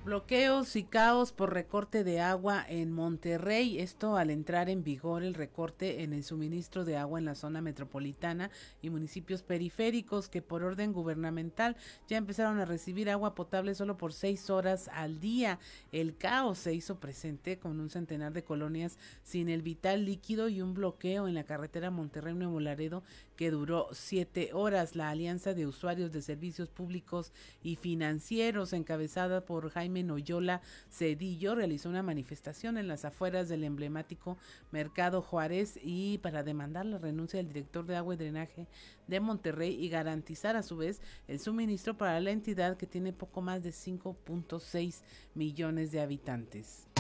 Bloqueos 0.04 0.76
y 0.78 0.84
caos 0.84 1.32
por 1.32 1.54
recorte 1.54 2.04
de 2.04 2.22
agua 2.22 2.66
en 2.68 2.92
Monterrey. 2.92 3.78
Esto 3.78 4.18
al 4.18 4.32
entrar 4.32 4.68
en 4.68 4.84
vigor 4.84 5.22
el 5.22 5.36
recorte 5.36 6.02
en 6.02 6.12
el 6.12 6.24
suministro 6.24 6.86
de 6.86 6.98
agua 6.98 7.20
en 7.20 7.26
la 7.26 7.36
zona 7.36 7.62
metropolitana 7.62 8.50
y 8.82 8.90
municipios 8.90 9.44
periféricos 9.44 10.28
que 10.28 10.42
por 10.42 10.64
orden 10.64 10.92
gubernamental 10.92 11.78
ya 12.08 12.18
empezaron 12.18 12.58
a 12.58 12.66
recibir 12.66 13.12
agua 13.12 13.36
potable 13.36 13.76
solo 13.76 13.96
por 14.00 14.12
seis 14.12 14.50
horas 14.50 14.90
al 14.92 15.20
día. 15.20 15.60
El 15.92 16.18
caos 16.18 16.58
se 16.58 16.74
hizo 16.74 17.00
presente 17.00 17.60
con 17.60 17.80
un 17.80 17.92
centenar 17.92 18.34
de 18.34 18.44
colonias 18.44 18.98
sin 19.22 19.50
el 19.50 19.62
vital 19.62 20.06
líquido 20.06 20.50
y 20.50 20.64
un 20.64 20.74
bloqueo 20.74 21.28
en 21.28 21.36
la 21.36 21.44
carretera 21.44 21.92
Monterrey-Nuevo 21.92 22.60
Laredo 22.60 23.04
que 23.42 23.50
duró 23.50 23.88
siete 23.92 24.52
horas. 24.54 24.96
La 24.96 25.10
Alianza 25.10 25.56
de 25.56 25.66
Usuarios 25.66 26.12
de 26.12 26.22
Servicios 26.22 26.70
Públicos 26.70 27.34
y 27.64 27.76
Financieros, 27.76 28.72
encabezada 28.72 29.46
por 29.46 29.72
Jaime 29.72 30.04
Noyola 30.04 30.62
Cedillo 30.92 31.56
realizó 31.56 31.90
una 31.90 32.04
manifestación 32.04 32.78
en 32.78 32.88
las 32.88 33.04
afueras 33.04 33.50
del 33.50 33.64
emblemático 33.64 34.38
Mercado 34.70 35.24
Juárez 35.24 35.80
y 35.82 36.20
para 36.20 36.44
demandar 36.44 36.86
la 36.86 37.00
renuncia 37.00 37.38
del 37.38 37.48
director 37.48 37.84
de 37.88 37.96
agua 37.96 38.14
y 38.14 38.18
drenaje 38.18 38.68
de 39.08 39.20
Monterrey 39.20 39.74
y 39.74 39.90
garantizar 39.90 40.56
a 40.56 40.62
su 40.62 40.78
vez 40.78 41.02
el 41.28 41.40
suministro 41.40 41.98
para 41.98 42.20
la 42.20 42.30
entidad 42.30 42.78
que 42.78 42.86
tiene 42.86 43.12
poco 43.12 43.42
más 43.42 43.64
de 43.64 43.72
5.6 43.72 45.02
millones 45.34 45.92
de 45.92 46.00
habitantes. 46.00 46.91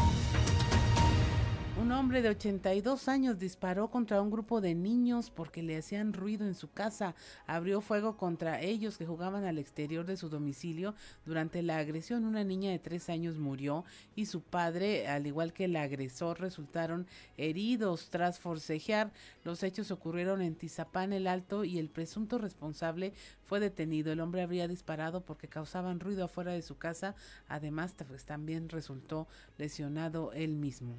Un 1.80 1.92
hombre 1.94 2.22
de 2.22 2.30
82 2.30 3.08
años 3.08 3.40
disparó 3.40 3.90
contra 3.90 4.22
un 4.22 4.30
grupo 4.30 4.62
de 4.62 4.76
niños 4.76 5.32
porque 5.32 5.64
le 5.64 5.78
hacían 5.78 6.14
ruido 6.14 6.46
en 6.46 6.54
su 6.54 6.70
casa. 6.72 7.16
Abrió 7.48 7.82
fuego 7.82 8.18
contra 8.18 8.62
ellos 8.62 8.98
que 8.98 9.06
jugaban 9.06 9.46
al 9.46 9.58
exterior 9.58 10.06
de 10.06 10.18
su 10.18 10.30
domicilio. 10.30 10.94
Durante 11.26 11.64
la 11.64 11.78
agresión, 11.78 12.26
una 12.26 12.44
niña 12.44 12.72
de 12.72 12.80
3 12.80 13.10
años 13.10 13.38
murió 13.38 13.84
y 14.16 14.28
su 14.28 14.42
padre, 14.42 15.08
al 15.08 15.26
igual 15.26 15.54
que 15.54 15.66
el 15.66 15.76
agresor, 15.76 16.40
resultaron 16.40 17.08
heridos 17.38 18.10
tras 18.10 18.40
forcejear. 18.40 19.12
Los 19.44 19.64
hechos 19.64 19.92
ocurrieron 19.92 20.42
en 20.42 20.56
Tizapán 20.56 21.14
el 21.14 21.26
Alto 21.26 21.64
y 21.64 21.80
el 21.80 21.90
presunto 21.90 22.38
responsable 22.38 23.14
fue 23.44 23.60
detenido. 23.60 24.12
El 24.12 24.20
hombre 24.20 24.44
habría 24.44 24.68
disparado 24.68 25.22
porque 25.22 25.48
causaban 25.48 26.00
ruido 26.00 26.26
afuera 26.26 26.52
de 26.52 26.62
su 26.62 26.78
casa. 26.78 27.16
Además, 27.48 27.96
pues, 28.08 28.26
también 28.26 28.70
resultó 28.70 29.28
lesionado 29.58 30.32
él 30.34 30.58
mismo. 30.58 30.96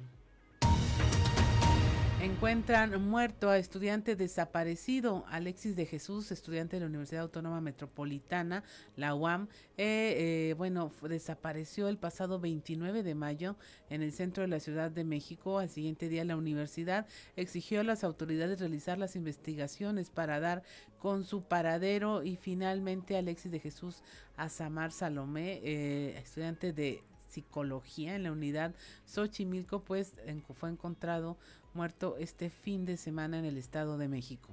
Encuentran 2.23 3.05
muerto 3.09 3.49
a 3.49 3.57
estudiante 3.57 4.15
desaparecido, 4.15 5.25
Alexis 5.27 5.75
de 5.75 5.85
Jesús, 5.85 6.31
estudiante 6.31 6.77
de 6.77 6.79
la 6.79 6.85
Universidad 6.85 7.23
Autónoma 7.23 7.59
Metropolitana, 7.59 8.63
la 8.95 9.13
UAM. 9.13 9.49
Eh, 9.77 10.51
eh, 10.51 10.55
bueno, 10.57 10.89
desapareció 11.01 11.89
el 11.89 11.97
pasado 11.97 12.39
29 12.39 13.03
de 13.03 13.13
mayo 13.13 13.57
en 13.89 14.01
el 14.01 14.13
centro 14.13 14.41
de 14.41 14.47
la 14.47 14.61
Ciudad 14.61 14.89
de 14.89 15.03
México. 15.03 15.59
Al 15.59 15.69
siguiente 15.69 16.07
día 16.07 16.23
la 16.23 16.37
universidad 16.37 17.07
exigió 17.35 17.81
a 17.81 17.83
las 17.83 18.05
autoridades 18.05 18.61
realizar 18.61 18.97
las 18.97 19.17
investigaciones 19.17 20.09
para 20.09 20.39
dar 20.39 20.63
con 20.99 21.25
su 21.25 21.43
paradero 21.43 22.23
y 22.23 22.37
finalmente 22.37 23.17
Alexis 23.17 23.51
de 23.51 23.59
Jesús 23.59 24.01
Azamar 24.37 24.93
Salomé, 24.93 25.59
eh, 25.61 26.17
estudiante 26.17 26.71
de 26.71 27.03
psicología 27.33 28.15
en 28.15 28.23
la 28.23 28.31
unidad 28.31 28.75
Xochimilco, 29.05 29.83
pues 29.83 30.13
fue 30.53 30.69
encontrado 30.69 31.37
muerto 31.75 32.15
este 32.19 32.49
fin 32.49 32.85
de 32.85 32.97
semana 32.97 33.39
en 33.39 33.45
el 33.45 33.57
Estado 33.57 33.97
de 33.97 34.07
México. 34.07 34.49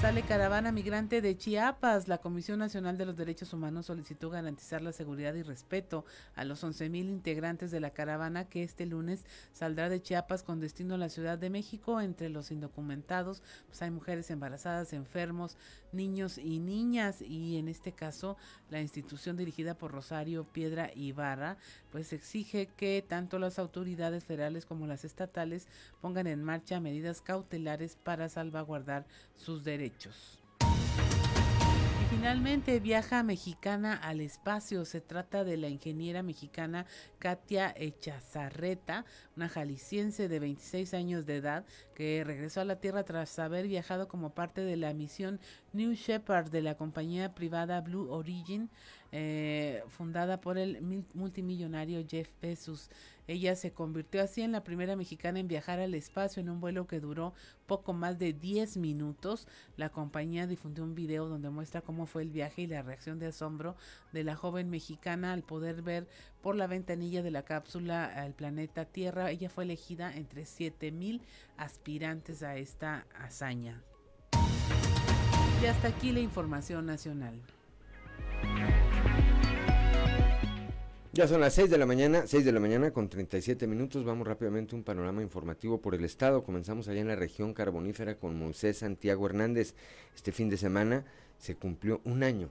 Sale 0.00 0.22
caravana 0.22 0.72
migrante 0.72 1.20
de 1.20 1.36
Chiapas. 1.36 2.08
La 2.08 2.16
Comisión 2.16 2.58
Nacional 2.58 2.96
de 2.96 3.04
los 3.04 3.18
Derechos 3.18 3.52
Humanos 3.52 3.84
solicitó 3.84 4.30
garantizar 4.30 4.80
la 4.80 4.92
seguridad 4.92 5.34
y 5.34 5.42
respeto 5.42 6.06
a 6.34 6.44
los 6.46 6.64
11.000 6.64 6.96
integrantes 6.96 7.70
de 7.70 7.80
la 7.80 7.90
caravana 7.90 8.48
que 8.48 8.62
este 8.62 8.86
lunes 8.86 9.26
saldrá 9.52 9.90
de 9.90 10.00
Chiapas 10.00 10.42
con 10.42 10.58
destino 10.58 10.94
a 10.94 10.98
la 10.98 11.10
Ciudad 11.10 11.36
de 11.36 11.50
México. 11.50 12.00
Entre 12.00 12.30
los 12.30 12.50
indocumentados 12.50 13.42
pues 13.66 13.82
hay 13.82 13.90
mujeres 13.90 14.30
embarazadas, 14.30 14.94
enfermos, 14.94 15.58
niños 15.92 16.38
y 16.38 16.58
niñas 16.58 17.22
y 17.22 17.58
en 17.58 17.68
este 17.68 17.92
caso 17.92 18.36
la 18.70 18.80
institución 18.80 19.36
dirigida 19.36 19.74
por 19.74 19.92
Rosario 19.92 20.44
Piedra 20.44 20.90
Ibarra 20.94 21.56
pues 21.90 22.12
exige 22.12 22.68
que 22.76 23.04
tanto 23.06 23.38
las 23.38 23.58
autoridades 23.58 24.24
federales 24.24 24.66
como 24.66 24.86
las 24.86 25.04
estatales 25.04 25.66
pongan 26.00 26.26
en 26.26 26.44
marcha 26.44 26.80
medidas 26.80 27.20
cautelares 27.20 27.96
para 27.96 28.28
salvaguardar 28.28 29.06
sus 29.36 29.64
derechos. 29.64 30.40
Finalmente 32.10 32.80
viaja 32.80 33.22
mexicana 33.22 33.94
al 33.94 34.20
espacio. 34.20 34.84
Se 34.84 35.00
trata 35.00 35.44
de 35.44 35.56
la 35.56 35.68
ingeniera 35.68 36.24
mexicana 36.24 36.84
Katia 37.20 37.72
Echazarreta, 37.76 39.04
una 39.36 39.48
jalisciense 39.48 40.28
de 40.28 40.40
26 40.40 40.92
años 40.94 41.24
de 41.24 41.36
edad 41.36 41.64
que 41.94 42.24
regresó 42.26 42.62
a 42.62 42.64
la 42.64 42.80
Tierra 42.80 43.04
tras 43.04 43.38
haber 43.38 43.68
viajado 43.68 44.08
como 44.08 44.34
parte 44.34 44.62
de 44.62 44.76
la 44.76 44.92
misión 44.92 45.38
New 45.72 45.92
Shepard 45.92 46.50
de 46.50 46.62
la 46.62 46.76
compañía 46.76 47.32
privada 47.32 47.80
Blue 47.80 48.10
Origin, 48.10 48.70
eh, 49.12 49.84
fundada 49.88 50.40
por 50.40 50.58
el 50.58 50.82
multimillonario 51.14 52.04
Jeff 52.08 52.32
Bezos. 52.42 52.90
Ella 53.30 53.54
se 53.54 53.70
convirtió 53.70 54.24
así 54.24 54.42
en 54.42 54.50
la 54.50 54.64
primera 54.64 54.96
mexicana 54.96 55.38
en 55.38 55.46
viajar 55.46 55.78
al 55.78 55.94
espacio 55.94 56.40
en 56.40 56.50
un 56.50 56.60
vuelo 56.60 56.88
que 56.88 56.98
duró 56.98 57.32
poco 57.66 57.92
más 57.92 58.18
de 58.18 58.32
10 58.32 58.76
minutos. 58.78 59.46
La 59.76 59.90
compañía 59.90 60.48
difundió 60.48 60.82
un 60.82 60.96
video 60.96 61.28
donde 61.28 61.48
muestra 61.48 61.80
cómo 61.80 62.06
fue 62.06 62.22
el 62.22 62.30
viaje 62.30 62.62
y 62.62 62.66
la 62.66 62.82
reacción 62.82 63.20
de 63.20 63.28
asombro 63.28 63.76
de 64.12 64.24
la 64.24 64.34
joven 64.34 64.68
mexicana 64.68 65.32
al 65.32 65.44
poder 65.44 65.80
ver 65.80 66.08
por 66.42 66.56
la 66.56 66.66
ventanilla 66.66 67.22
de 67.22 67.30
la 67.30 67.44
cápsula 67.44 68.04
al 68.04 68.34
planeta 68.34 68.84
Tierra. 68.84 69.30
Ella 69.30 69.48
fue 69.48 69.62
elegida 69.62 70.12
entre 70.12 70.44
7000 70.44 71.22
aspirantes 71.56 72.42
a 72.42 72.56
esta 72.56 73.06
hazaña. 73.16 73.80
Y 75.62 75.66
hasta 75.66 75.86
aquí 75.86 76.10
la 76.10 76.18
información 76.18 76.84
nacional. 76.84 77.40
Ya 81.12 81.26
son 81.26 81.40
las 81.40 81.54
6 81.54 81.70
de 81.70 81.78
la 81.78 81.86
mañana, 81.86 82.22
6 82.24 82.44
de 82.44 82.52
la 82.52 82.60
mañana 82.60 82.92
con 82.92 83.08
37 83.08 83.66
minutos. 83.66 84.04
Vamos 84.04 84.28
rápidamente 84.28 84.76
a 84.76 84.78
un 84.78 84.84
panorama 84.84 85.22
informativo 85.22 85.80
por 85.80 85.96
el 85.96 86.04
estado. 86.04 86.44
Comenzamos 86.44 86.86
allá 86.86 87.00
en 87.00 87.08
la 87.08 87.16
región 87.16 87.52
carbonífera 87.52 88.14
con 88.14 88.38
Moisés 88.38 88.78
Santiago 88.78 89.26
Hernández. 89.26 89.74
Este 90.14 90.30
fin 90.30 90.48
de 90.48 90.56
semana 90.56 91.04
se 91.36 91.56
cumplió 91.56 92.00
un 92.04 92.22
año 92.22 92.50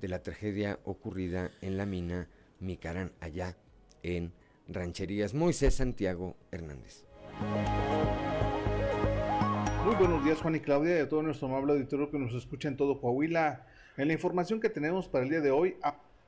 de 0.00 0.08
la 0.08 0.22
tragedia 0.22 0.78
ocurrida 0.84 1.50
en 1.60 1.76
la 1.76 1.84
mina 1.84 2.30
Micarán, 2.60 3.12
allá 3.20 3.58
en 4.02 4.32
Rancherías. 4.68 5.34
Moisés 5.34 5.74
Santiago 5.74 6.34
Hernández. 6.50 7.04
Muy 9.84 9.96
buenos 9.96 10.24
días 10.24 10.40
Juan 10.40 10.54
y 10.54 10.60
Claudia 10.60 10.96
y 10.96 11.00
a 11.00 11.08
todo 11.10 11.22
nuestro 11.22 11.48
amable 11.48 11.74
auditorio 11.74 12.10
que 12.10 12.18
nos 12.18 12.32
escucha 12.32 12.68
en 12.68 12.78
todo 12.78 13.02
Coahuila. 13.02 13.66
En 13.98 14.08
la 14.08 14.14
información 14.14 14.60
que 14.60 14.70
tenemos 14.70 15.08
para 15.08 15.24
el 15.24 15.30
día 15.30 15.40
de 15.42 15.50
hoy, 15.50 15.76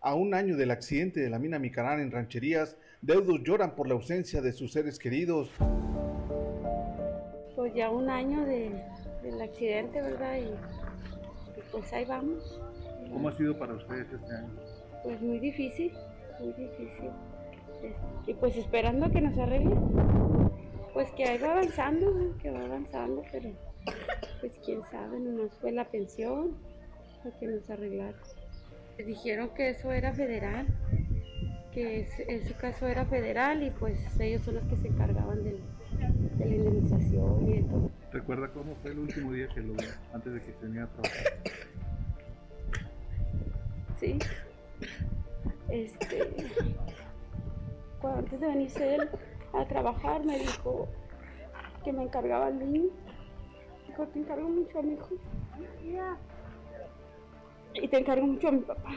un 0.03 0.35
año 0.35 0.57
del 0.57 0.71
accidente 0.71 1.21
de 1.21 1.31
la 1.31 1.39
mina 1.39 1.59
Micarán 1.59 2.01
en 2.01 2.11
Rancherías, 2.11 2.77
deudos 3.03 3.43
lloran 3.43 3.75
por 3.75 3.87
la 3.87 3.95
ausencia 3.95 4.41
de 4.41 4.53
sus 4.53 4.73
seres 4.73 4.99
queridos. 4.99 5.51
Pues 7.55 7.75
ya 7.75 7.91
un 7.91 8.09
año 8.09 8.45
del 8.45 9.43
accidente, 9.43 10.01
¿verdad? 10.01 10.39
Y 10.39 10.51
pues 11.71 11.93
ahí 11.93 12.05
vamos. 12.05 12.61
¿Cómo 13.13 13.29
ha 13.29 13.37
sido 13.37 13.59
para 13.59 13.75
ustedes 13.75 14.07
este 14.13 14.35
año? 14.35 14.51
Pues 15.03 15.21
muy 15.21 15.39
difícil, 15.39 15.93
muy 16.41 16.53
difícil. 16.55 17.11
Y 18.27 18.35
pues 18.35 18.57
esperando 18.57 19.11
que 19.11 19.21
nos 19.21 19.37
arregle. 19.39 19.77
Pues 20.93 21.11
que 21.13 21.25
ahí 21.25 21.39
va 21.39 21.53
avanzando, 21.53 22.37
que 22.43 22.51
va 22.51 22.61
avanzando, 22.65 23.23
pero 23.31 23.51
pues 24.41 24.53
quién 24.65 24.83
sabe, 24.91 25.21
nomás 25.21 25.53
fue 25.61 25.73
la 25.73 25.85
pensión 25.85 26.57
lo 27.25 27.39
que 27.39 27.47
nos 27.47 27.71
arreglaron. 27.71 28.21
Dijeron 28.99 29.51
que 29.55 29.71
eso 29.71 29.93
era 29.93 30.13
federal, 30.13 30.67
que 31.73 32.09
en 32.29 32.47
su 32.47 32.55
caso 32.57 32.87
era 32.87 33.05
federal 33.07 33.63
y 33.63 33.71
pues 33.71 33.99
ellos 34.21 34.43
son 34.43 34.57
los 34.57 34.65
que 34.65 34.77
se 34.77 34.89
encargaban 34.89 35.43
de, 35.43 35.59
la 36.39 36.47
indemnización 36.47 37.49
y 37.49 37.53
de 37.55 37.63
todo. 37.63 37.91
¿Recuerda 38.13 38.49
cómo 38.53 38.75
fue 38.77 38.91
el 38.91 38.99
último 38.99 39.33
día 39.33 39.49
que 39.49 39.61
lo 39.61 39.75
vio 39.75 39.89
antes 40.13 40.33
de 40.35 40.43
que 40.43 40.53
tenía 40.53 40.87
trabajo? 40.87 41.15
Sí. 43.99 44.19
Este, 45.69 46.33
cuando 48.01 48.19
antes 48.21 48.41
de 48.41 48.47
venirse 48.47 48.95
él 48.97 49.09
a 49.53 49.65
trabajar 49.67 50.25
me 50.25 50.39
dijo 50.39 50.89
que 51.85 51.93
me 51.93 52.05
encargaba 52.05 52.47
al 52.47 52.59
niño. 52.59 52.91
Dijo, 53.87 54.07
te 54.09 54.19
encargo 54.21 54.49
mucho 54.49 54.79
a 54.79 54.83
mi 54.83 54.95
hijo. 54.95 55.09
Y 57.75 57.89
te 57.89 57.99
encargo 57.99 58.27
mucho 58.27 58.49
a 58.49 58.53
mi 58.53 58.61
papá. 58.61 58.91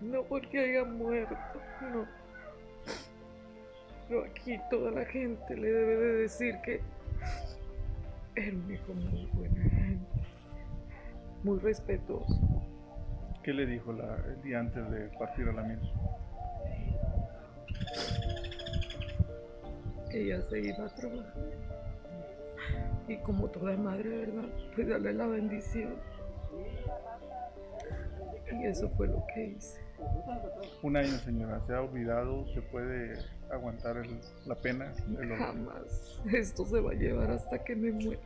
No 0.00 0.22
porque 0.22 0.58
haya 0.58 0.84
muerto, 0.84 1.36
no. 1.92 2.06
Pero 4.08 4.24
aquí 4.24 4.58
toda 4.70 4.92
la 4.92 5.04
gente 5.04 5.56
le 5.56 5.70
debe 5.70 5.96
de 5.96 6.12
decir 6.22 6.54
que 6.64 6.80
era 8.36 8.56
un 8.56 8.72
hijo 8.72 8.94
muy 8.94 9.26
buena 9.34 9.62
gente, 9.62 10.20
muy 11.42 11.58
respetuoso. 11.58 12.40
¿Qué 13.42 13.52
le 13.52 13.66
dijo 13.66 13.92
la, 13.92 14.16
el 14.26 14.42
día 14.42 14.60
antes 14.60 14.90
de 14.90 15.08
partir 15.18 15.48
a 15.48 15.52
la 15.52 15.62
misa? 15.62 15.86
Que 20.10 20.22
ella 20.22 20.42
se 20.42 20.60
iba 20.60 20.84
a 20.84 20.88
trabajar. 20.94 21.34
Y 23.08 23.16
como 23.18 23.48
toda 23.48 23.76
madre, 23.76 24.08
¿verdad? 24.08 24.48
Pues 24.74 24.88
darle 24.88 25.12
la 25.12 25.26
bendición. 25.26 25.94
Y 28.52 28.66
eso 28.66 28.88
fue 28.90 29.06
lo 29.08 29.24
que 29.34 29.46
hice. 29.46 29.80
Un 30.82 30.96
año, 30.96 31.18
señora, 31.18 31.60
¿se 31.66 31.74
ha 31.74 31.82
olvidado? 31.82 32.46
¿Se 32.54 32.62
puede 32.62 33.18
aguantar 33.50 34.02
la 34.44 34.54
pena? 34.54 34.92
Jamás. 35.38 36.20
Esto 36.32 36.64
se 36.64 36.80
va 36.80 36.90
a 36.92 36.94
llevar 36.94 37.30
hasta 37.30 37.62
que 37.64 37.74
me 37.74 37.92
muera. 37.92 38.20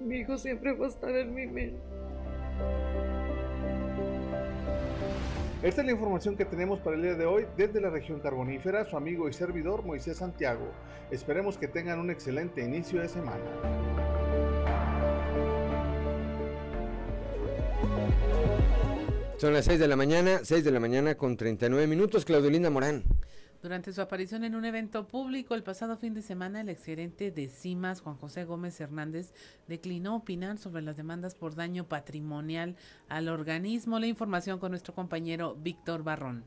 Mi 0.00 0.18
hijo 0.18 0.36
siempre 0.36 0.72
va 0.72 0.86
a 0.86 0.88
estar 0.88 1.10
en 1.10 1.34
mi 1.34 1.46
mente. 1.46 1.80
Esta 5.62 5.80
es 5.80 5.86
la 5.86 5.92
información 5.92 6.36
que 6.36 6.44
tenemos 6.44 6.80
para 6.80 6.96
el 6.96 7.02
día 7.02 7.14
de 7.14 7.24
hoy 7.24 7.46
desde 7.56 7.80
la 7.80 7.88
región 7.88 8.20
carbonífera, 8.20 8.84
su 8.84 8.94
amigo 8.94 9.26
y 9.26 9.32
servidor 9.32 9.84
Moisés 9.84 10.18
Santiago. 10.18 10.70
Esperemos 11.10 11.56
que 11.56 11.66
tengan 11.66 11.98
un 11.98 12.10
excelente 12.10 12.62
inicio 12.62 13.00
de 13.00 13.08
semana. 13.08 13.42
Son 19.38 19.54
las 19.54 19.64
6 19.64 19.80
de 19.80 19.88
la 19.88 19.96
mañana, 19.96 20.40
6 20.42 20.62
de 20.62 20.70
la 20.70 20.80
mañana 20.80 21.14
con 21.14 21.38
39 21.38 21.86
minutos, 21.86 22.26
Claudelina 22.26 22.68
Morán. 22.68 23.02
Durante 23.66 23.92
su 23.92 24.00
aparición 24.00 24.44
en 24.44 24.54
un 24.54 24.64
evento 24.64 25.08
público 25.08 25.56
el 25.56 25.64
pasado 25.64 25.96
fin 25.96 26.14
de 26.14 26.22
semana, 26.22 26.60
el 26.60 26.68
exgerente 26.68 27.32
de 27.32 27.48
CIMAS, 27.48 28.00
Juan 28.00 28.14
José 28.14 28.44
Gómez 28.44 28.80
Hernández, 28.80 29.34
declinó 29.66 30.14
opinar 30.14 30.56
sobre 30.58 30.82
las 30.82 30.96
demandas 30.96 31.34
por 31.34 31.56
daño 31.56 31.88
patrimonial 31.88 32.76
al 33.08 33.28
organismo. 33.28 33.98
La 33.98 34.06
información 34.06 34.60
con 34.60 34.70
nuestro 34.70 34.94
compañero 34.94 35.56
Víctor 35.56 36.04
Barrón. 36.04 36.44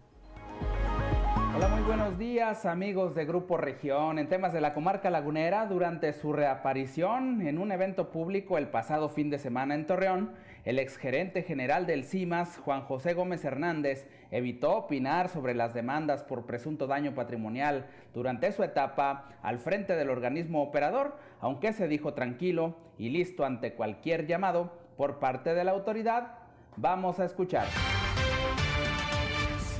Hola, 1.53 1.67
muy 1.67 1.81
buenos 1.81 2.17
días 2.17 2.65
amigos 2.65 3.13
de 3.15 3.25
Grupo 3.25 3.57
Región. 3.57 4.17
En 4.17 4.29
temas 4.29 4.53
de 4.53 4.61
la 4.61 4.73
comarca 4.73 5.09
lagunera, 5.09 5.65
durante 5.65 6.13
su 6.13 6.31
reaparición 6.31 7.41
en 7.41 7.57
un 7.57 7.73
evento 7.73 8.11
público 8.11 8.57
el 8.57 8.69
pasado 8.69 9.09
fin 9.09 9.29
de 9.29 9.39
semana 9.39 9.75
en 9.75 9.85
Torreón, 9.85 10.31
el 10.65 10.79
exgerente 10.79 11.43
general 11.43 11.85
del 11.85 12.03
CIMAS, 12.03 12.57
Juan 12.57 12.81
José 12.81 13.13
Gómez 13.13 13.43
Hernández, 13.45 14.07
evitó 14.31 14.75
opinar 14.75 15.29
sobre 15.29 15.55
las 15.55 15.73
demandas 15.73 16.23
por 16.23 16.45
presunto 16.45 16.87
daño 16.87 17.13
patrimonial 17.15 17.87
durante 18.13 18.51
su 18.51 18.63
etapa 18.63 19.29
al 19.41 19.59
frente 19.59 19.95
del 19.95 20.09
organismo 20.09 20.61
operador, 20.61 21.17
aunque 21.39 21.73
se 21.73 21.87
dijo 21.87 22.13
tranquilo 22.13 22.75
y 22.97 23.09
listo 23.09 23.45
ante 23.45 23.73
cualquier 23.73 24.27
llamado 24.27 24.73
por 24.97 25.19
parte 25.19 25.53
de 25.53 25.63
la 25.63 25.71
autoridad. 25.71 26.39
Vamos 26.75 27.19
a 27.19 27.25
escuchar. 27.25 27.67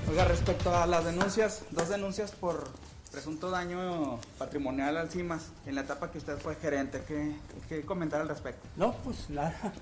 Oiga, 0.10 0.26
respecto 0.26 0.76
a 0.76 0.88
las 0.88 1.06
denuncias, 1.06 1.65
dos 1.70 1.89
denuncias 1.89 2.32
por 2.32 2.63
presunto 3.12 3.50
daño 3.50 4.20
patrimonial 4.38 4.98
al 4.98 5.10
CIMAS 5.10 5.52
en 5.65 5.76
la 5.76 5.82
etapa 5.82 6.12
que 6.12 6.20
usted 6.20 6.38
fue 6.38 6.56
gerente, 6.56 7.02
¿qué, 7.68 7.82
comentar 7.82 8.22
al 8.22 8.30
respecto? 8.30 8.68
No, 8.76 8.94
pues 9.04 9.30
nada, 9.30 9.74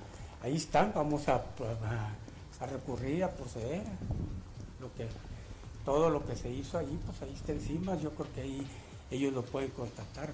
ahí 0.48 0.56
están, 0.56 0.92
vamos 0.96 1.28
a, 1.28 1.36
a 1.36 2.66
recurrir, 2.66 3.24
a 3.24 3.30
proceder 3.30 3.84
lo 4.80 4.94
que, 4.96 5.08
todo 5.86 6.10
lo 6.10 6.26
que 6.26 6.36
se 6.36 6.50
hizo 6.50 6.78
allí, 6.78 6.98
pues 7.06 7.22
ahí 7.22 7.34
está 7.34 7.52
encima, 7.52 7.96
yo 7.96 8.12
creo 8.12 8.28
que 8.34 8.42
ahí 8.42 8.68
ellos 9.12 9.34
lo 9.34 9.44
pueden 9.44 9.70
constatar. 9.72 10.34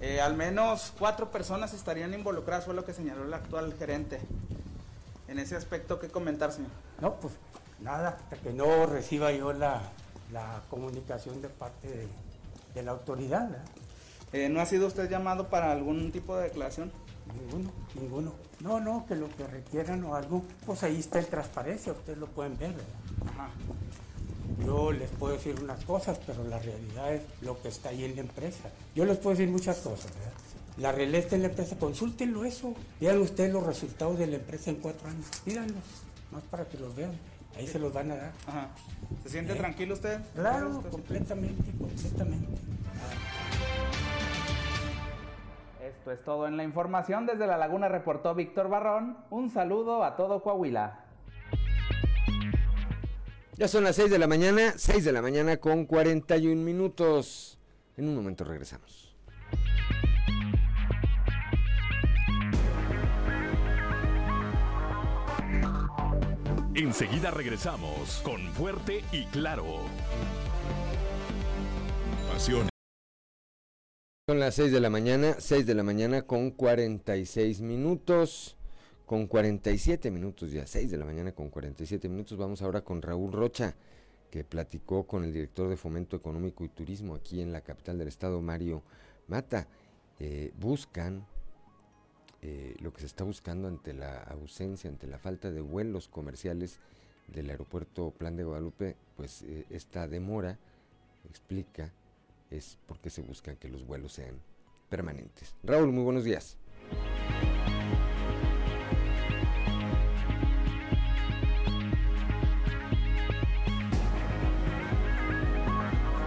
Eh, 0.00 0.20
al 0.20 0.36
menos 0.36 0.92
cuatro 0.98 1.30
personas 1.30 1.74
estarían 1.74 2.14
involucradas, 2.14 2.64
fue 2.64 2.74
lo 2.74 2.84
que 2.84 2.92
señaló 2.92 3.24
el 3.24 3.34
actual 3.34 3.74
gerente. 3.78 4.20
En 5.28 5.38
ese 5.38 5.56
aspecto, 5.56 5.98
¿qué 5.98 6.08
comentar, 6.08 6.52
señor? 6.52 6.70
No, 7.00 7.14
pues 7.14 7.34
nada, 7.80 8.10
hasta 8.10 8.36
que 8.36 8.52
no 8.52 8.86
reciba 8.86 9.32
yo 9.32 9.52
la, 9.52 9.82
comunicación 10.70 11.42
de 11.42 11.48
parte 11.48 12.08
de, 12.74 12.82
la 12.82 12.92
autoridad. 12.92 13.48
Eh, 14.32 14.48
¿No 14.48 14.60
ha 14.60 14.66
sido 14.66 14.86
usted 14.86 15.08
llamado 15.10 15.48
para 15.48 15.72
algún 15.72 16.12
tipo 16.12 16.36
de 16.36 16.44
declaración? 16.44 16.92
Ninguno, 17.34 17.70
ninguno. 17.94 18.32
No, 18.60 18.80
no, 18.80 19.04
que 19.06 19.14
lo 19.14 19.28
que 19.36 19.46
requieran 19.46 20.02
o 20.04 20.14
algo, 20.14 20.42
pues 20.64 20.82
ahí 20.82 20.98
está 21.00 21.18
en 21.18 21.26
transparencia, 21.26 21.92
ustedes 21.92 22.18
lo 22.18 22.26
pueden 22.26 22.56
ver. 22.58 22.74
Yo 24.64 24.92
les 24.92 25.10
puedo 25.10 25.34
decir 25.34 25.54
unas 25.60 25.84
cosas, 25.84 26.18
pero 26.26 26.44
la 26.44 26.58
realidad 26.58 27.14
es 27.14 27.22
lo 27.42 27.60
que 27.60 27.68
está 27.68 27.90
ahí 27.90 28.04
en 28.04 28.14
la 28.14 28.22
empresa. 28.22 28.70
Yo 28.94 29.04
les 29.04 29.18
puedo 29.18 29.36
decir 29.36 29.50
muchas 29.52 29.78
cosas, 29.78 30.12
¿verdad? 30.14 30.32
La 30.78 30.92
realidad 30.92 31.20
está 31.22 31.36
en 31.36 31.42
la 31.42 31.48
empresa, 31.48 31.76
consúltenlo 31.78 32.44
eso. 32.44 32.74
Vean 33.00 33.18
ustedes 33.18 33.52
los 33.52 33.64
resultados 33.64 34.18
de 34.18 34.26
la 34.26 34.36
empresa 34.36 34.70
en 34.70 34.76
cuatro 34.76 35.08
años. 35.08 35.26
Pídanlos, 35.44 35.82
más 36.32 36.42
para 36.44 36.66
que 36.66 36.78
los 36.78 36.94
vean. 36.94 37.12
Ahí 37.56 37.66
se 37.66 37.78
los 37.78 37.92
van 37.92 38.10
a 38.10 38.16
dar. 38.16 38.32
¿Se 39.22 39.30
siente 39.30 39.54
¿Eh? 39.54 39.56
tranquilo 39.56 39.94
usted? 39.94 40.20
Claro, 40.34 40.82
completamente, 40.90 41.70
completamente. 41.78 42.60
Esto 46.06 46.20
es 46.20 46.24
todo 46.24 46.46
en 46.46 46.56
la 46.56 46.62
información. 46.62 47.26
Desde 47.26 47.48
La 47.48 47.56
Laguna 47.56 47.88
reportó 47.88 48.32
Víctor 48.32 48.68
Barrón. 48.68 49.16
Un 49.28 49.50
saludo 49.50 50.04
a 50.04 50.14
todo 50.14 50.40
Coahuila. 50.40 51.00
Ya 53.54 53.66
son 53.66 53.82
las 53.82 53.96
6 53.96 54.12
de 54.12 54.18
la 54.20 54.28
mañana, 54.28 54.74
6 54.76 55.04
de 55.04 55.10
la 55.10 55.20
mañana 55.20 55.56
con 55.56 55.84
41 55.84 56.62
minutos. 56.62 57.58
En 57.96 58.08
un 58.08 58.14
momento 58.14 58.44
regresamos. 58.44 59.16
Enseguida 66.76 67.32
regresamos 67.32 68.20
con 68.22 68.40
Fuerte 68.52 69.02
y 69.10 69.24
Claro. 69.24 69.64
Pasión. 72.32 72.75
Son 74.28 74.40
las 74.40 74.56
6 74.56 74.72
de 74.72 74.80
la 74.80 74.90
mañana, 74.90 75.36
6 75.38 75.66
de 75.66 75.74
la 75.76 75.84
mañana 75.84 76.22
con 76.22 76.50
46 76.50 77.60
minutos 77.60 78.56
con 79.06 79.28
47 79.28 80.10
minutos 80.10 80.50
ya, 80.50 80.66
6 80.66 80.90
de 80.90 80.98
la 80.98 81.04
mañana 81.04 81.30
con 81.30 81.48
47 81.48 82.08
minutos. 82.08 82.36
Vamos 82.36 82.60
ahora 82.60 82.80
con 82.80 83.02
Raúl 83.02 83.30
Rocha, 83.30 83.76
que 84.32 84.42
platicó 84.42 85.06
con 85.06 85.22
el 85.22 85.32
director 85.32 85.68
de 85.68 85.76
Fomento 85.76 86.16
Económico 86.16 86.64
y 86.64 86.68
Turismo 86.68 87.14
aquí 87.14 87.40
en 87.40 87.52
la 87.52 87.60
capital 87.60 87.98
del 87.98 88.08
estado, 88.08 88.42
Mario 88.42 88.82
Mata. 89.28 89.68
Eh, 90.18 90.52
buscan 90.58 91.24
eh, 92.42 92.74
lo 92.80 92.92
que 92.92 93.02
se 93.02 93.06
está 93.06 93.22
buscando 93.22 93.68
ante 93.68 93.94
la 93.94 94.24
ausencia, 94.24 94.90
ante 94.90 95.06
la 95.06 95.20
falta 95.20 95.52
de 95.52 95.60
vuelos 95.60 96.08
comerciales 96.08 96.80
del 97.28 97.48
aeropuerto 97.48 98.10
Plan 98.10 98.34
de 98.34 98.42
Guadalupe, 98.42 98.96
pues 99.16 99.42
eh, 99.42 99.66
esta 99.70 100.08
demora, 100.08 100.58
explica, 101.30 101.92
es 102.50 102.78
porque 102.86 103.10
se 103.10 103.22
buscan 103.22 103.56
que 103.56 103.68
los 103.68 103.86
vuelos 103.86 104.12
sean 104.12 104.40
permanentes. 104.88 105.54
Raúl, 105.62 105.92
muy 105.92 106.04
buenos 106.04 106.24
días. 106.24 106.56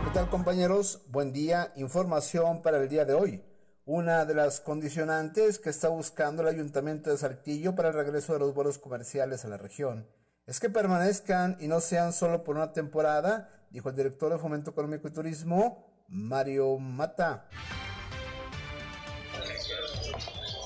¿Qué 0.05 0.11
tal 0.13 0.29
compañeros? 0.29 1.01
Buen 1.09 1.31
día. 1.31 1.71
Información 1.75 2.61
para 2.61 2.81
el 2.81 2.89
día 2.89 3.05
de 3.05 3.13
hoy. 3.13 3.43
Una 3.85 4.25
de 4.25 4.35
las 4.35 4.59
condicionantes 4.59 5.57
que 5.57 5.69
está 5.69 5.89
buscando 5.89 6.43
el 6.43 6.47
Ayuntamiento 6.47 7.09
de 7.09 7.17
Saltillo 7.17 7.75
para 7.75 7.89
el 7.89 7.95
regreso 7.95 8.33
de 8.33 8.39
los 8.39 8.53
vuelos 8.53 8.77
comerciales 8.77 9.45
a 9.45 9.47
la 9.47 9.57
región 9.57 10.07
es 10.49 10.59
que 10.59 10.69
permanezcan 10.69 11.57
y 11.59 11.67
no 11.67 11.79
sean 11.79 12.11
solo 12.11 12.43
por 12.43 12.55
una 12.55 12.73
temporada, 12.73 13.51
dijo 13.69 13.89
el 13.89 13.95
director 13.95 14.31
de 14.31 14.39
Fomento 14.39 14.71
Económico 14.71 15.07
y 15.07 15.11
Turismo, 15.11 15.88
Mario 16.09 16.77
Mata. 16.77 17.45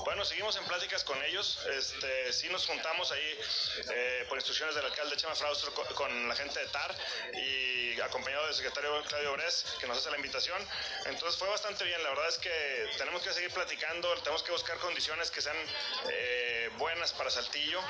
Bueno, 0.04 0.24
seguimos 0.24 0.56
en 0.56 0.64
pláticas 0.64 1.02
con 1.04 1.20
ellos. 1.24 1.58
Este, 1.76 2.32
sí 2.32 2.48
nos 2.48 2.66
juntamos 2.66 3.10
ahí 3.10 3.38
eh, 3.92 4.26
por 4.28 4.38
instrucciones 4.38 4.74
del 4.74 4.84
alcalde 4.84 5.16
Chema 5.16 5.34
Fraustro 5.34 5.72
con, 5.94 6.28
la 6.28 6.36
gente 6.36 6.60
de 6.60 6.66
TAR 6.66 6.94
y 7.34 8.00
acompañado 8.00 8.46
del 8.46 8.54
secretario 8.54 9.02
Claudio 9.08 9.32
Bres, 9.32 9.64
que 9.80 9.86
nos 9.86 9.98
hace 9.98 10.10
la 10.10 10.16
invitación. 10.16 10.60
Entonces 11.06 11.38
fue 11.38 11.48
bastante 11.48 11.84
bien. 11.84 12.02
La 12.02 12.10
verdad 12.10 12.28
es 12.28 12.38
que 12.38 12.90
tenemos 12.96 13.22
que 13.22 13.32
seguir 13.32 13.50
platicando, 13.50 14.14
tenemos 14.18 14.42
que 14.42 14.52
buscar 14.52 14.78
condiciones 14.78 15.30
que 15.30 15.40
sean 15.40 15.56
eh, 16.08 16.70
buenas 16.78 17.12
para 17.12 17.30
Saltillo 17.30 17.80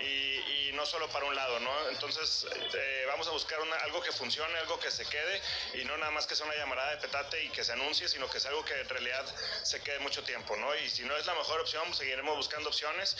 y, 0.00 0.57
no 0.78 0.86
solo 0.86 1.08
para 1.08 1.26
un 1.26 1.34
lado, 1.34 1.58
¿no? 1.58 1.88
Entonces 1.90 2.46
eh, 2.72 3.04
vamos 3.08 3.26
a 3.26 3.32
buscar 3.32 3.58
algo 3.82 4.00
que 4.00 4.12
funcione, 4.12 4.56
algo 4.58 4.78
que 4.78 4.92
se 4.92 5.04
quede 5.06 5.42
y 5.74 5.84
no 5.84 5.98
nada 5.98 6.12
más 6.12 6.24
que 6.28 6.36
sea 6.36 6.46
una 6.46 6.54
llamarada 6.54 6.90
de 6.92 6.98
petate 6.98 7.42
y 7.42 7.48
que 7.48 7.64
se 7.64 7.72
anuncie, 7.72 8.08
sino 8.08 8.30
que 8.30 8.38
sea 8.38 8.50
algo 8.50 8.64
que 8.64 8.74
en 8.78 8.88
realidad 8.88 9.26
se 9.64 9.82
quede 9.82 9.98
mucho 9.98 10.22
tiempo, 10.22 10.56
¿no? 10.56 10.72
Y 10.76 10.88
si 10.88 11.02
no 11.02 11.16
es 11.16 11.26
la 11.26 11.34
mejor 11.34 11.60
opción, 11.60 11.92
seguiremos 11.92 12.36
buscando 12.36 12.68
opciones. 12.68 13.16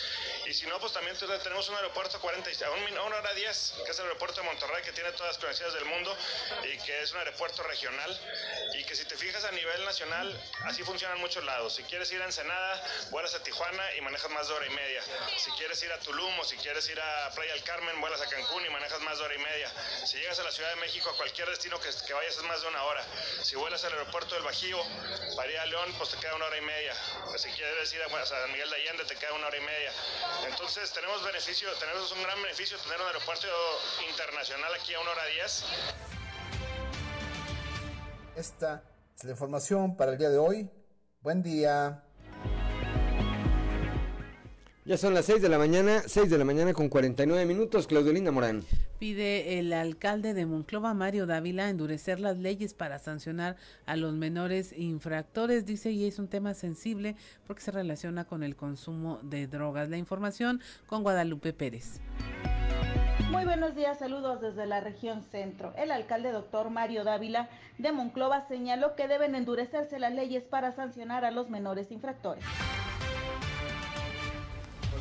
Y 0.47 0.53
si 0.53 0.67
no, 0.67 0.79
pues 0.79 0.93
también 0.93 1.17
tenemos 1.17 1.67
un 1.67 1.75
aeropuerto 1.75 2.15
a 2.15 2.21
40, 2.21 2.49
a 2.65 2.71
una 2.71 3.03
hora 3.03 3.33
10, 3.33 3.73
que 3.83 3.91
es 3.91 3.99
el 3.99 4.05
aeropuerto 4.05 4.39
de 4.39 4.47
Monterrey, 4.47 4.81
que 4.81 4.93
tiene 4.93 5.11
todas 5.11 5.33
las 5.33 5.37
conexiones 5.37 5.73
del 5.73 5.85
mundo 5.85 6.15
y 6.63 6.77
que 6.77 7.01
es 7.01 7.11
un 7.11 7.17
aeropuerto 7.17 7.61
regional. 7.63 8.17
Y 8.73 8.85
que 8.85 8.95
si 8.95 9.03
te 9.03 9.17
fijas 9.17 9.43
a 9.43 9.51
nivel 9.51 9.83
nacional, 9.83 10.41
así 10.63 10.81
funciona 10.83 11.15
en 11.15 11.19
muchos 11.19 11.43
lados. 11.43 11.75
Si 11.75 11.83
quieres 11.83 12.09
ir 12.13 12.21
a 12.21 12.25
Ensenada, 12.25 12.81
vuelas 13.09 13.35
a 13.35 13.43
Tijuana 13.43 13.83
y 13.97 14.01
manejas 14.01 14.31
más 14.31 14.47
de 14.47 14.53
hora 14.53 14.65
y 14.65 14.69
media. 14.69 15.03
Si 15.37 15.51
quieres 15.51 15.83
ir 15.83 15.91
a 15.91 15.99
Tulum 15.99 16.39
o 16.39 16.45
si 16.45 16.55
quieres 16.55 16.87
ir 16.89 16.99
a 17.01 17.31
Playa 17.35 17.48
del 17.53 17.63
Carmen, 17.63 17.99
vuelas 17.99 18.21
a 18.21 18.27
Cancún 18.27 18.65
y 18.65 18.69
manejas 18.69 19.01
más 19.01 19.17
de 19.17 19.23
hora 19.23 19.35
y 19.35 19.39
media. 19.39 19.71
Si 20.05 20.17
llegas 20.17 20.39
a 20.39 20.43
la 20.43 20.51
Ciudad 20.51 20.69
de 20.69 20.75
México, 20.77 21.09
a 21.09 21.17
cualquier 21.17 21.49
destino 21.49 21.79
que, 21.79 21.89
vayas 22.13 22.37
es 22.37 22.43
más 22.43 22.61
de 22.61 22.67
una 22.67 22.83
hora. 22.83 23.03
Si 23.41 23.55
vuelas 23.55 23.83
al 23.85 23.93
aeropuerto 23.93 24.35
del 24.35 24.43
Bajío, 24.43 24.77
para 25.35 25.51
ir 25.51 25.57
a 25.57 25.65
León, 25.65 25.89
pues 25.97 26.11
te 26.11 26.17
queda 26.17 26.35
una 26.35 26.45
hora 26.45 26.57
y 26.57 26.61
media. 26.61 26.93
Si 27.37 27.49
quieres 27.49 27.93
ir 27.93 28.01
a, 28.03 28.25
San 28.25 28.51
Miguel 28.51 28.69
de 28.69 28.75
Allende, 28.75 29.05
te 29.05 29.15
queda 29.15 29.33
una 29.33 29.47
hora 29.47 29.57
y 29.57 29.61
media. 29.61 29.91
Entonces 30.47 30.91
tenemos 30.93 31.23
beneficio, 31.23 31.69
tenemos 31.79 32.11
un 32.11 32.23
gran 32.23 32.41
beneficio 32.41 32.77
tener 32.79 33.01
un 33.01 33.07
aeropuerto 33.07 33.47
internacional 34.07 34.73
aquí 34.75 34.93
a 34.93 34.99
una 34.99 35.11
hora 35.11 35.25
diez. 35.25 35.63
Esta 38.35 38.83
es 39.17 39.23
la 39.23 39.31
información 39.31 39.97
para 39.97 40.11
el 40.11 40.17
día 40.17 40.29
de 40.29 40.37
hoy. 40.37 40.69
Buen 41.21 41.43
día. 41.43 42.03
Ya 44.89 44.97
son 44.97 45.13
las 45.13 45.25
6 45.25 45.43
de 45.43 45.49
la 45.49 45.59
mañana, 45.59 46.01
6 46.07 46.31
de 46.31 46.37
la 46.39 46.45
mañana 46.45 46.73
con 46.73 46.89
49 46.89 47.45
minutos, 47.45 47.85
Claudelina 47.85 48.31
Morán. 48.31 48.63
Pide 48.97 49.59
el 49.59 49.71
alcalde 49.71 50.33
de 50.33 50.47
Monclova, 50.47 50.95
Mario 50.95 51.27
Dávila, 51.27 51.69
endurecer 51.69 52.19
las 52.19 52.39
leyes 52.39 52.73
para 52.73 52.97
sancionar 52.97 53.55
a 53.85 53.95
los 53.95 54.15
menores 54.15 54.73
infractores, 54.75 55.67
dice, 55.67 55.91
y 55.91 56.07
es 56.07 56.17
un 56.17 56.27
tema 56.27 56.55
sensible 56.55 57.15
porque 57.45 57.61
se 57.61 57.69
relaciona 57.69 58.25
con 58.25 58.41
el 58.41 58.55
consumo 58.55 59.19
de 59.21 59.45
drogas. 59.45 59.89
La 59.89 59.97
información 59.97 60.59
con 60.87 61.03
Guadalupe 61.03 61.53
Pérez. 61.53 61.99
Muy 63.29 63.45
buenos 63.45 63.75
días, 63.75 63.99
saludos 63.99 64.41
desde 64.41 64.65
la 64.65 64.79
región 64.81 65.21
centro. 65.21 65.71
El 65.77 65.91
alcalde 65.91 66.31
doctor 66.31 66.71
Mario 66.71 67.03
Dávila 67.03 67.47
de 67.77 67.91
Monclova 67.91 68.47
señaló 68.47 68.95
que 68.95 69.07
deben 69.07 69.35
endurecerse 69.35 69.99
las 69.99 70.15
leyes 70.15 70.45
para 70.45 70.71
sancionar 70.71 71.25
a 71.25 71.29
los 71.29 71.47
menores 71.47 71.91
infractores. 71.91 72.43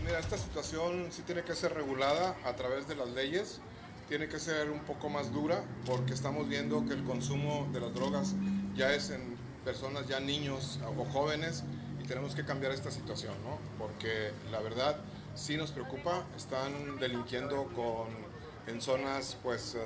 Mira, 0.09 0.21
esta 0.21 0.39
situación 0.39 1.09
sí 1.11 1.21
tiene 1.21 1.43
que 1.43 1.55
ser 1.55 1.75
regulada 1.75 2.35
a 2.47 2.57
través 2.57 2.89
de 2.89 2.97
las 2.97 3.11
leyes, 3.11 3.61
tiene 4.09 4.27
que 4.27 4.39
ser 4.39 4.71
un 4.71 4.81
poco 4.81 5.11
más 5.11 5.35
dura 5.35 5.63
porque 5.85 6.15
estamos 6.15 6.49
viendo 6.49 6.83
que 6.87 6.95
el 6.95 7.05
consumo 7.05 7.69
de 7.75 7.81
las 7.81 7.93
drogas 7.93 8.35
ya 8.75 8.95
es 8.95 9.11
en 9.11 9.37
personas, 9.67 10.09
ya 10.09 10.19
niños 10.19 10.81
o 10.97 11.05
jóvenes 11.05 11.63
y 12.03 12.07
tenemos 12.07 12.35
que 12.35 12.47
cambiar 12.47 12.73
esta 12.73 12.91
situación, 12.91 13.35
¿no? 13.45 13.59
Porque 13.77 14.31
la 14.51 14.61
verdad 14.61 14.97
sí 15.35 15.59
nos 15.59 15.73
preocupa, 15.73 16.25
están 16.35 16.99
delinquiendo 16.99 17.65
con, 17.77 18.09
en 18.67 18.81
zonas 18.81 19.37
pues 19.43 19.75
eh, 19.75 19.79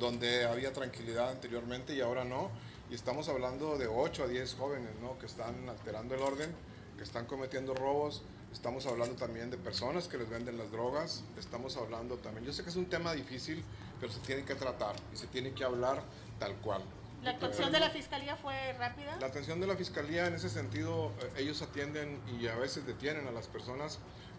donde 0.00 0.46
había 0.46 0.72
tranquilidad 0.72 1.30
anteriormente 1.30 1.94
y 1.94 2.00
ahora 2.00 2.24
no, 2.24 2.50
y 2.90 2.96
estamos 2.96 3.28
hablando 3.28 3.78
de 3.78 3.86
8 3.86 4.24
a 4.24 4.26
10 4.26 4.54
jóvenes, 4.54 4.90
¿no? 5.00 5.16
Que 5.20 5.26
están 5.26 5.68
alterando 5.68 6.16
el 6.16 6.22
orden, 6.22 6.52
que 6.96 7.04
están 7.04 7.26
cometiendo 7.26 7.72
robos, 7.72 8.24
Estamos 8.54 8.86
hablando 8.86 9.16
también 9.16 9.50
de 9.50 9.58
personas 9.58 10.06
que 10.06 10.16
les 10.16 10.30
venden 10.30 10.56
las 10.56 10.70
drogas. 10.70 11.24
Estamos 11.36 11.76
hablando 11.76 12.16
también, 12.18 12.46
yo 12.46 12.52
sé 12.52 12.62
que 12.62 12.70
es 12.70 12.76
un 12.76 12.86
tema 12.86 13.12
difícil, 13.12 13.62
pero 14.00 14.12
se 14.12 14.20
tiene 14.20 14.44
que 14.44 14.54
tratar 14.54 14.94
y 15.12 15.16
se 15.16 15.26
tiene 15.26 15.52
que 15.52 15.64
hablar 15.64 16.02
tal 16.38 16.54
cual. 16.58 16.80
¿La 17.24 17.32
actuación 17.32 17.72
de 17.72 17.80
la 17.80 17.90
fiscalía 17.90 18.36
fue 18.36 18.72
rápida? 18.74 19.16
La 19.20 19.26
atención 19.26 19.60
de 19.60 19.66
la 19.66 19.76
fiscalía 19.76 20.28
en 20.28 20.34
ese 20.34 20.48
sentido, 20.48 21.10
eh, 21.20 21.42
ellos 21.42 21.62
atienden 21.62 22.20
y 22.40 22.46
a 22.46 22.54
veces 22.54 22.86
detienen 22.86 23.26
a 23.26 23.32
las 23.32 23.48
personas, 23.48 23.98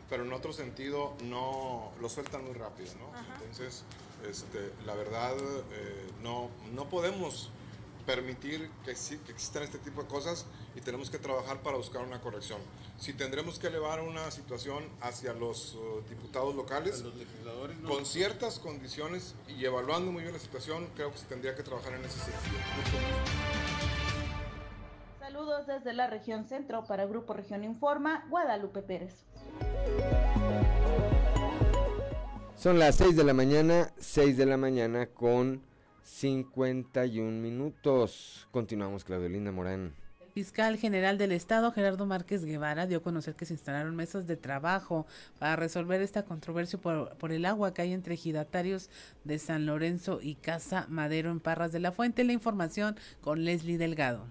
pero 0.09 0.24
en 0.24 0.32
otro 0.32 0.53
sentido 0.53 1.13
no 1.24 1.91
lo 1.99 2.07
sueltan 2.09 2.45
muy 2.45 2.53
rápido, 2.53 2.93
¿no? 2.95 3.11
Entonces, 3.34 3.84
este, 4.28 4.72
la 4.86 4.95
verdad, 4.95 5.34
eh, 5.72 6.09
no, 6.24 6.49
no 6.74 6.89
podemos 6.89 7.49
permitir 8.05 8.69
que, 8.83 8.91
existan 8.91 9.63
este 9.63 9.77
tipo 9.79 10.03
de 10.03 10.07
cosas 10.07 10.45
y 10.75 10.81
tenemos 10.81 11.09
que 11.09 11.17
trabajar 11.17 11.61
para 11.61 11.77
buscar 11.77 12.03
una 12.03 12.21
corrección. 12.21 12.59
Si 12.97 13.13
tendremos 13.13 13.59
que 13.59 13.67
elevar 13.67 14.01
una 14.01 14.29
situación 14.31 14.83
hacia 15.01 15.33
los 15.33 15.75
uh, 15.75 16.01
diputados 16.09 16.55
locales, 16.55 17.01
los 17.01 17.15
legisladores, 17.15 17.77
no. 17.79 17.89
con 17.89 18.05
ciertas 18.05 18.59
condiciones 18.59 19.35
y 19.47 19.65
evaluando 19.65 20.11
muy 20.11 20.21
bien 20.21 20.33
la 20.33 20.39
situación, 20.39 20.87
creo 20.95 21.11
que 21.11 21.17
se 21.17 21.25
tendría 21.25 21.55
que 21.55 21.63
trabajar 21.63 21.93
en 21.93 22.05
ese 22.05 22.19
sentido. 22.19 22.57
Saludos 25.19 25.67
desde 25.67 25.93
la 25.93 26.07
región 26.07 26.45
centro 26.45 26.85
para 26.85 27.05
Grupo 27.05 27.33
Región 27.33 27.63
Informa, 27.63 28.25
Guadalupe 28.29 28.81
Pérez. 28.81 29.25
Son 32.55 32.79
las 32.79 32.95
6 32.95 33.15
de 33.15 33.23
la 33.23 33.33
mañana, 33.33 33.91
6 33.99 34.37
de 34.37 34.45
la 34.45 34.57
mañana 34.57 35.07
con 35.07 35.61
51 36.05 37.41
minutos. 37.41 38.47
Continuamos, 38.51 39.03
Claudelina 39.03 39.51
Morán. 39.51 39.93
El 40.21 40.31
fiscal 40.31 40.77
general 40.77 41.17
del 41.17 41.31
Estado, 41.31 41.71
Gerardo 41.71 42.05
Márquez 42.05 42.45
Guevara, 42.45 42.87
dio 42.87 42.99
a 42.99 43.01
conocer 43.01 43.35
que 43.35 43.45
se 43.45 43.53
instalaron 43.53 43.95
mesas 43.95 44.27
de 44.27 44.37
trabajo 44.37 45.07
para 45.39 45.55
resolver 45.55 46.01
esta 46.01 46.23
controversia 46.23 46.79
por, 46.79 47.15
por 47.17 47.31
el 47.31 47.45
agua 47.45 47.73
que 47.73 47.81
hay 47.81 47.93
entre 47.93 48.13
ejidatarios 48.13 48.89
de 49.23 49.39
San 49.39 49.65
Lorenzo 49.65 50.19
y 50.21 50.35
Casa 50.35 50.85
Madero 50.89 51.31
en 51.31 51.39
Parras 51.39 51.71
de 51.71 51.79
la 51.79 51.91
Fuente. 51.91 52.23
La 52.23 52.33
información 52.33 52.97
con 53.21 53.43
Leslie 53.43 53.77
Delgado. 53.77 54.25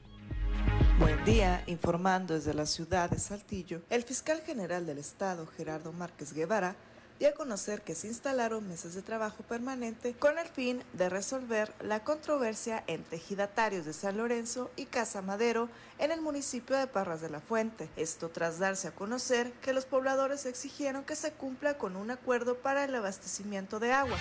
Buen 1.01 1.25
día, 1.25 1.65
informando 1.67 2.35
desde 2.35 2.55
la 2.55 2.67
ciudad 2.67 3.11
de 3.11 3.19
Saltillo, 3.19 3.83
el 3.91 4.05
fiscal 4.05 4.41
general 4.43 4.87
del 4.87 4.99
Estado, 4.99 5.45
Gerardo 5.47 5.93
Márquez 5.93 6.33
Guevara, 6.33 6.77
dio 7.19 7.29
a 7.29 7.33
conocer 7.33 7.83
que 7.83 7.95
se 7.95 8.09
instalaron 8.09 8.69
mesas 8.69 8.95
de 8.95 9.03
trabajo 9.03 9.45
permanente 9.45 10.15
con 10.15 10.39
el 10.39 10.49
fin 10.49 10.83
de 10.95 11.09
resolver 11.09 11.73
la 11.81 12.03
controversia 12.03 12.83
entre 12.87 13.19
ejidatarios 13.19 13.85
de 13.85 13.93
San 13.93 14.19
Lorenzo 14.19 14.71
y 14.77 14.87
Casa 14.87 15.23
Madero 15.23 15.69
en 15.99 16.11
el 16.11 16.21
municipio 16.21 16.77
de 16.77 16.87
Parras 16.87 17.21
de 17.21 17.31
la 17.31 17.41
Fuente. 17.41 17.89
Esto 17.97 18.31
tras 18.31 18.59
darse 18.59 18.89
a 18.89 18.95
conocer 18.95 19.53
que 19.63 19.73
los 19.73 19.85
pobladores 19.85 20.45
exigieron 20.47 21.05
que 21.05 21.15
se 21.15 21.33
cumpla 21.33 21.79
con 21.79 21.97
un 21.97 22.11
acuerdo 22.11 22.57
para 22.57 22.85
el 22.85 22.95
abastecimiento 22.95 23.79
de 23.79 23.93
agua. 23.93 24.17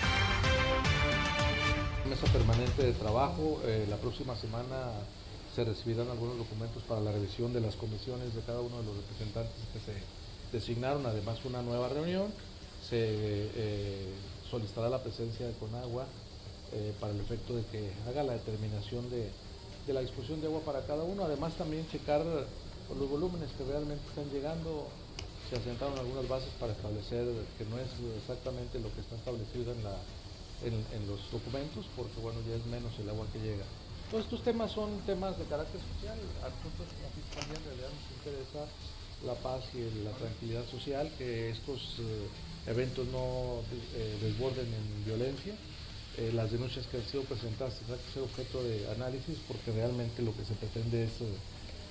Mesa 2.08 2.26
permanente 2.32 2.82
de 2.82 2.92
trabajo, 2.92 3.60
eh, 3.64 3.86
la 3.88 3.96
próxima 3.96 4.36
semana 4.36 4.92
se 5.54 5.64
recibirán 5.64 6.10
algunos 6.10 6.36
documentos 6.36 6.82
para 6.84 7.00
la 7.00 7.12
revisión 7.12 7.52
de 7.52 7.60
las 7.60 7.74
comisiones 7.76 8.34
de 8.34 8.42
cada 8.42 8.60
uno 8.60 8.78
de 8.78 8.84
los 8.84 8.96
representantes 8.96 9.54
que 9.72 9.80
se 9.80 10.02
designaron, 10.52 11.06
además 11.06 11.44
una 11.44 11.62
nueva 11.62 11.88
reunión 11.88 12.32
eh, 12.96 14.08
solicitará 14.50 14.88
la 14.88 15.02
presencia 15.02 15.46
de 15.46 15.52
Conagua 15.54 16.06
eh, 16.72 16.92
para 17.00 17.12
el 17.12 17.20
efecto 17.20 17.54
de 17.54 17.64
que 17.66 17.90
haga 18.08 18.22
la 18.22 18.34
determinación 18.34 19.08
de, 19.10 19.30
de, 19.86 19.92
la 19.92 20.00
disposición 20.00 20.40
de 20.40 20.46
agua 20.46 20.60
para 20.60 20.86
cada 20.86 21.04
uno. 21.04 21.24
Además 21.24 21.54
también 21.54 21.88
checar 21.88 22.24
los 22.24 23.08
volúmenes 23.10 23.50
que 23.56 23.64
realmente 23.64 24.02
están 24.08 24.30
llegando. 24.30 24.86
Se 25.50 25.56
asentaron 25.56 25.98
algunas 25.98 26.26
bases 26.28 26.48
para 26.58 26.72
establecer 26.72 27.26
que 27.58 27.64
no 27.66 27.78
es 27.78 27.90
exactamente 28.18 28.80
lo 28.80 28.92
que 28.94 29.00
está 29.02 29.14
establecido 29.14 29.72
en, 29.72 29.84
la, 29.84 29.94
en, 30.64 30.72
en 30.72 31.06
los 31.06 31.20
documentos, 31.30 31.84
porque 31.96 32.18
bueno, 32.22 32.40
ya 32.48 32.56
es 32.56 32.64
menos 32.66 32.92
el 32.98 33.10
agua 33.10 33.26
que 33.32 33.40
llega. 33.40 33.64
Todos 34.10 34.24
estos 34.24 34.42
temas 34.42 34.72
son 34.72 34.90
temas 35.06 35.38
de 35.38 35.44
carácter 35.44 35.80
social. 35.80 36.18
A 36.42 36.48
nosotros 36.48 36.86
como 36.96 37.10
Fiscalía 37.18 37.58
en 37.58 37.64
realidad 37.64 37.90
nos 37.92 38.08
interesa 38.18 38.62
la 39.26 39.34
paz 39.34 39.64
y 39.74 40.04
la 40.04 40.12
tranquilidad 40.12 40.64
social, 40.70 41.10
que 41.18 41.50
estos 41.50 42.00
eh, 42.00 42.28
eventos 42.66 43.06
no 43.08 43.60
eh, 43.96 44.16
desborden 44.22 44.66
en 44.66 45.04
violencia. 45.04 45.54
Eh, 46.16 46.30
las 46.32 46.52
denuncias 46.52 46.86
que 46.86 46.98
han 46.98 47.04
sido 47.04 47.24
presentadas 47.24 47.74
tendrán 47.74 47.98
que 47.98 48.12
ser 48.12 48.22
objeto 48.22 48.62
de 48.62 48.88
análisis 48.94 49.36
porque 49.48 49.72
realmente 49.72 50.22
lo 50.22 50.32
que 50.36 50.44
se 50.44 50.54
pretende 50.54 51.04
es 51.04 51.10
eh, 51.20 51.26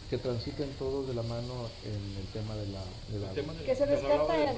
que 0.09 0.17
transiten 0.17 0.69
todos 0.79 1.07
de 1.07 1.13
la 1.13 1.23
mano 1.23 1.67
en 1.83 2.01
el 2.21 2.27
tema 2.31 2.55
de 2.55 2.67
la... 2.67 2.83
De 3.11 3.19
la 3.19 3.63
que 3.65 3.75
se 3.75 3.85
descarta 3.85 4.51
el... 4.51 4.57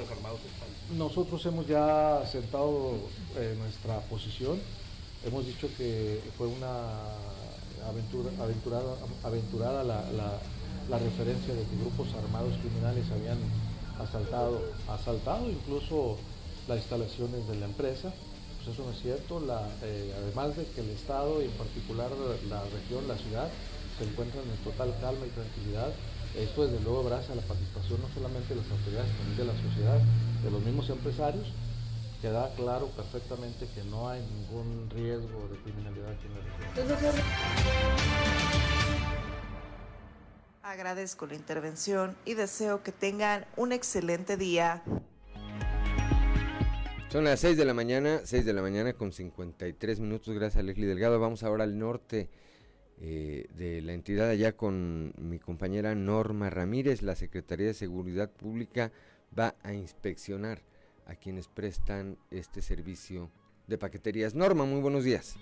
Nosotros 0.97 1.43
hemos 1.47 1.66
ya 1.68 2.24
sentado 2.32 2.93
eh, 3.38 3.55
nuestra 3.57 3.99
posición, 4.01 4.59
hemos 5.26 5.45
dicho 5.47 5.68
que 5.78 6.22
fue 6.38 6.45
una 6.47 6.91
aventura, 7.89 8.30
aventurada, 8.39 8.95
aventurada 9.24 9.84
la, 9.84 10.01
la, 10.11 10.39
la 10.89 10.99
referencia 10.99 11.53
de 11.55 11.63
que 11.63 11.76
grupos 11.82 12.07
armados 12.13 12.53
criminales 12.59 13.05
habían 13.11 13.39
asaltado, 13.99 14.61
asaltado 14.89 15.49
incluso 15.49 16.17
las 16.67 16.77
instalaciones 16.77 17.47
de 17.47 17.55
la 17.55 17.65
empresa. 17.65 18.13
Pues 18.57 18.75
eso 18.75 18.85
no 18.85 18.91
es 18.91 19.01
cierto, 19.01 19.39
la, 19.39 19.67
eh, 19.83 20.13
además 20.17 20.57
de 20.57 20.65
que 20.65 20.81
el 20.81 20.89
Estado 20.89 21.41
y 21.41 21.45
en 21.45 21.51
particular 21.51 22.09
la 22.49 22.63
región, 22.63 23.07
la 23.07 23.15
ciudad, 23.15 23.47
se 23.97 24.05
encuentran 24.05 24.43
en 24.43 24.57
total 24.63 24.93
calma 24.99 25.25
y 25.25 25.29
tranquilidad. 25.29 25.93
Esto 26.35 26.67
desde 26.67 26.83
luego 26.83 27.03
gracias 27.03 27.31
a 27.31 27.35
la 27.35 27.43
participación 27.43 28.01
no 28.01 28.09
solamente 28.13 28.55
de 28.55 28.61
las 28.61 28.71
autoridades, 28.71 29.11
sino 29.15 29.37
de 29.37 29.45
la 29.45 29.61
sociedad, 29.61 29.99
de 30.43 30.51
los 30.51 30.61
mismos 30.61 30.89
empresarios, 30.89 31.47
queda 32.21 32.49
claro 32.55 32.87
perfectamente 32.87 33.67
que 33.73 33.83
no 33.83 34.09
hay 34.09 34.21
ningún 34.21 34.89
riesgo 34.89 35.47
de 35.47 35.57
criminalidad 35.63 36.09
aquí 36.11 36.25
en 36.27 36.33
la 36.33 36.41
región. 36.83 37.15
Agradezco 40.66 41.28
la 41.28 41.36
intervención 41.36 42.18
y 42.26 42.34
deseo 42.34 42.82
que 42.82 42.91
tengan 42.91 43.45
un 43.55 43.72
excelente 43.72 44.36
día. 44.36 44.82
Son 47.09 47.24
las 47.24 47.39
6 47.41 47.55
de 47.55 47.66
la 47.66 47.76
mañana, 47.76 48.22
6 48.24 48.43
de 48.45 48.51
la 48.51 48.63
mañana 48.63 48.93
con 48.93 49.13
53 49.13 49.99
minutos, 49.99 50.34
gracias 50.34 50.61
a 50.61 50.63
Leslie 50.63 50.88
Delgado. 50.88 51.20
Vamos 51.20 51.43
ahora 51.43 51.66
al 51.66 51.78
norte 51.78 52.30
eh, 52.99 53.45
de 53.53 53.84
la 53.84 53.93
entidad 53.93 54.28
allá 54.28 54.57
con 54.57 55.13
mi 55.18 55.38
compañera 55.38 55.93
Norma 55.93 56.49
Ramírez. 56.49 57.03
La 57.03 57.16
Secretaría 57.16 57.68
de 57.68 57.76
Seguridad 57.76 58.32
Pública 58.32 58.91
va 59.38 59.53
a 59.61 59.72
inspeccionar 59.72 60.63
a 61.05 61.13
quienes 61.13 61.47
prestan 61.47 62.18
este 62.32 62.63
servicio 62.63 63.30
de 63.68 63.78
paqueterías. 63.78 64.34
Norma, 64.34 64.66
muy 64.66 64.82
buenos 64.82 65.03
días. 65.03 65.38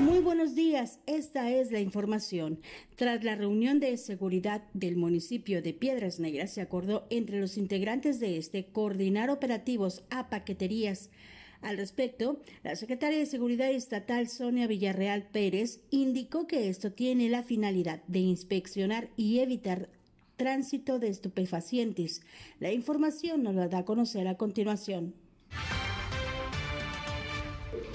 Muy 0.00 0.18
buenos 0.18 0.54
días, 0.54 0.98
esta 1.06 1.50
es 1.50 1.70
la 1.70 1.80
información. 1.80 2.60
Tras 2.96 3.24
la 3.24 3.36
reunión 3.36 3.80
de 3.80 3.96
seguridad 3.96 4.62
del 4.74 4.96
municipio 4.96 5.62
de 5.62 5.72
Piedras 5.72 6.20
Negras, 6.20 6.52
se 6.52 6.60
acordó 6.60 7.06
entre 7.10 7.40
los 7.40 7.56
integrantes 7.56 8.20
de 8.20 8.36
este 8.36 8.66
coordinar 8.66 9.30
operativos 9.30 10.02
a 10.10 10.28
paqueterías 10.28 11.10
al 11.64 11.78
respecto, 11.78 12.40
la 12.62 12.76
secretaria 12.76 13.18
de 13.18 13.24
Seguridad 13.24 13.70
Estatal, 13.70 14.28
Sonia 14.28 14.66
Villarreal 14.66 15.22
Pérez, 15.22 15.80
indicó 15.90 16.46
que 16.46 16.68
esto 16.68 16.92
tiene 16.92 17.30
la 17.30 17.42
finalidad 17.42 18.02
de 18.06 18.18
inspeccionar 18.18 19.08
y 19.16 19.38
evitar 19.38 19.88
tránsito 20.36 20.98
de 20.98 21.08
estupefacientes. 21.08 22.20
La 22.60 22.70
información 22.70 23.42
nos 23.42 23.54
la 23.54 23.68
da 23.68 23.78
a 23.78 23.84
conocer 23.86 24.28
a 24.28 24.36
continuación. 24.36 25.14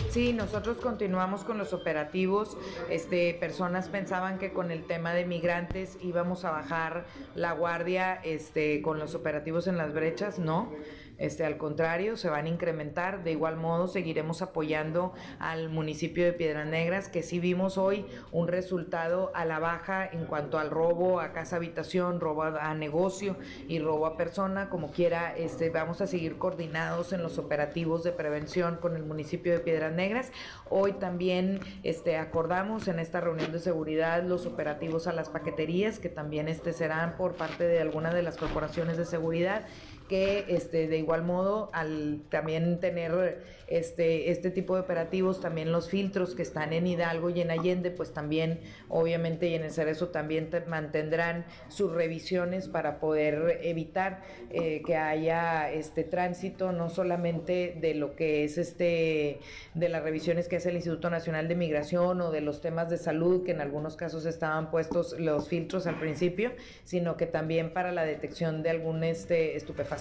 Sí, 0.10 0.34
nosotros 0.34 0.78
continuamos 0.78 1.44
con 1.44 1.60
los 1.60 1.72
operativos. 1.72 2.58
Este, 2.90 3.36
personas 3.36 3.90
pensaban 3.90 4.40
que 4.40 4.52
con 4.52 4.72
el 4.72 4.86
tema 4.86 5.14
de 5.14 5.24
migrantes 5.26 6.00
íbamos 6.02 6.46
a 6.46 6.52
bajar 6.52 7.06
la 7.36 7.52
guardia 7.52 8.16
este, 8.24 8.82
con 8.82 8.98
los 8.98 9.14
operativos 9.14 9.68
en 9.68 9.78
las 9.78 9.94
brechas, 9.94 10.40
no. 10.40 10.72
Este, 11.20 11.46
al 11.46 11.58
contrario, 11.58 12.18
se 12.18 12.30
van 12.30 12.46
a 12.46 12.50
incrementar. 12.50 13.24
De 13.24 13.32
igual 13.32 13.58
modo, 13.58 13.88
seguiremos 13.88 14.42
apoyando 14.42 15.14
al 15.38 15.70
municipio 15.70 16.26
de 16.26 16.34
Piedras 16.34 16.66
Negras, 16.66 17.10
que 17.10 17.22
sí 17.22 17.40
vimos 17.40 17.78
hoy 17.78 18.06
un 18.32 18.48
resultado 18.48 19.32
a 19.36 19.46
la 19.46 19.60
baja 19.60 20.08
en 20.08 20.26
cuanto 20.26 20.58
al 20.58 20.70
robo 20.70 21.20
a 21.20 21.34
casa 21.34 21.58
habitación, 21.58 22.20
robo 22.20 22.44
a 22.44 22.74
negocio 22.74 23.36
y 23.68 23.80
robo 23.80 24.06
a 24.06 24.18
persona. 24.18 24.70
Como 24.70 24.92
quiera, 24.92 25.36
este, 25.36 25.70
vamos 25.70 26.02
a 26.02 26.08
seguir 26.08 26.38
coordinados 26.38 27.14
en 27.14 27.22
los 27.22 27.38
operativos 27.38 28.04
de 28.04 28.12
prevención 28.12 28.78
con 28.78 28.96
el 28.96 29.04
municipio 29.04 29.52
de 29.52 29.60
Piedras 29.60 29.94
Negras. 29.94 30.32
Hoy 30.70 30.94
también 30.94 31.60
este, 31.84 32.18
acordamos 32.18 32.88
en 32.88 33.00
esta 33.00 33.20
reunión 33.20 33.52
de 33.52 33.60
seguridad 33.60 34.24
los 34.24 34.46
operativos 34.46 35.08
a 35.08 35.14
las 35.14 35.30
paqueterías, 35.30 36.00
que 36.00 36.10
también 36.10 36.48
este, 36.48 36.72
serán 36.72 37.18
por 37.18 37.34
parte 37.36 37.66
de 37.66 37.82
alguna 37.82 38.14
de 38.14 38.24
las 38.24 38.38
corporaciones 38.38 38.98
de 38.98 39.06
seguridad 39.06 39.66
que 40.10 40.46
este, 40.48 40.88
de 40.88 40.98
igual 40.98 41.24
modo 41.24 41.70
al 41.72 42.22
también 42.30 42.80
tener 42.80 43.44
este, 43.68 44.32
este 44.32 44.50
tipo 44.50 44.74
de 44.74 44.82
operativos, 44.82 45.40
también 45.40 45.72
los 45.72 45.90
filtros 45.90 46.34
que 46.34 46.42
están 46.42 46.74
en 46.74 46.88
Hidalgo 46.88 47.30
y 47.30 47.42
en 47.42 47.52
Allende, 47.52 47.92
pues 47.92 48.12
también 48.12 48.60
obviamente 48.90 49.48
y 49.48 49.54
en 49.54 49.64
el 49.64 49.72
Cerezo 49.72 50.08
también 50.08 50.50
mantendrán 50.68 51.46
sus 51.68 51.92
revisiones 51.92 52.68
para 52.68 53.00
poder 53.00 53.60
evitar 53.62 54.24
eh, 54.50 54.82
que 54.84 54.96
haya 54.96 55.72
este 55.72 56.04
tránsito, 56.04 56.72
no 56.72 56.90
solamente 56.90 57.78
de 57.80 57.94
lo 57.94 58.16
que 58.16 58.44
es 58.44 58.58
este, 58.58 59.40
de 59.76 59.90
las 59.90 60.02
revisiones 60.02 60.48
que 60.48 60.56
hace 60.56 60.70
el 60.70 60.76
Instituto 60.76 61.12
Nacional 61.12 61.48
de 61.48 61.56
Migración 61.56 62.20
o 62.22 62.32
de 62.32 62.42
los 62.42 62.62
temas 62.62 62.90
de 62.90 62.98
salud, 62.98 63.46
que 63.46 63.52
en 63.52 63.62
algunos 63.62 63.96
casos 63.96 64.26
estaban 64.26 64.72
puestos 64.72 65.20
los 65.20 65.48
filtros 65.48 65.86
al 65.86 66.00
principio, 66.00 66.52
sino 66.84 67.16
que 67.16 67.28
también 67.28 67.72
para 67.74 67.92
la 67.92 68.04
detección 68.04 68.64
de 68.64 68.72
algún 68.72 69.04
este 69.04 69.56
estupefaciente. 69.56 69.99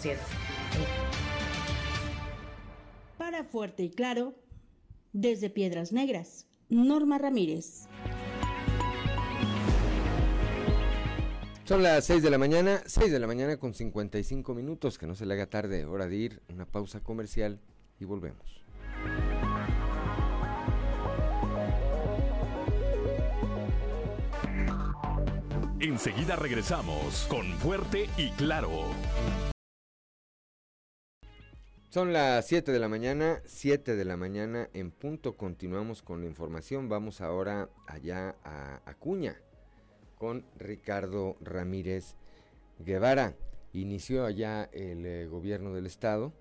Para 3.16 3.44
Fuerte 3.44 3.82
y 3.82 3.90
Claro, 3.90 4.34
desde 5.12 5.50
Piedras 5.50 5.92
Negras, 5.92 6.46
Norma 6.68 7.18
Ramírez. 7.18 7.88
Son 11.64 11.82
las 11.82 12.06
6 12.06 12.22
de 12.22 12.30
la 12.30 12.38
mañana, 12.38 12.80
6 12.86 13.12
de 13.12 13.18
la 13.18 13.26
mañana 13.26 13.58
con 13.58 13.74
55 13.74 14.54
minutos, 14.54 14.96
que 14.96 15.06
no 15.06 15.14
se 15.14 15.26
le 15.26 15.34
haga 15.34 15.50
tarde, 15.50 15.84
hora 15.84 16.06
de 16.06 16.16
ir, 16.16 16.42
una 16.48 16.64
pausa 16.64 17.00
comercial 17.00 17.60
y 18.00 18.04
volvemos. 18.06 18.62
Enseguida 25.80 26.36
regresamos 26.36 27.26
con 27.28 27.46
Fuerte 27.58 28.08
y 28.16 28.30
Claro. 28.30 28.70
Son 31.98 32.12
las 32.12 32.46
7 32.46 32.70
de 32.70 32.78
la 32.78 32.88
mañana, 32.88 33.42
7 33.44 33.96
de 33.96 34.04
la 34.04 34.16
mañana 34.16 34.70
en 34.72 34.92
punto. 34.92 35.36
Continuamos 35.36 36.00
con 36.00 36.20
la 36.20 36.28
información. 36.28 36.88
Vamos 36.88 37.20
ahora 37.20 37.70
allá 37.88 38.36
a 38.44 38.80
Acuña 38.88 39.42
con 40.16 40.44
Ricardo 40.60 41.36
Ramírez 41.40 42.14
Guevara. 42.78 43.34
Inició 43.72 44.26
allá 44.26 44.70
el 44.72 45.04
eh, 45.06 45.26
gobierno 45.26 45.74
del 45.74 45.86
estado 45.86 46.32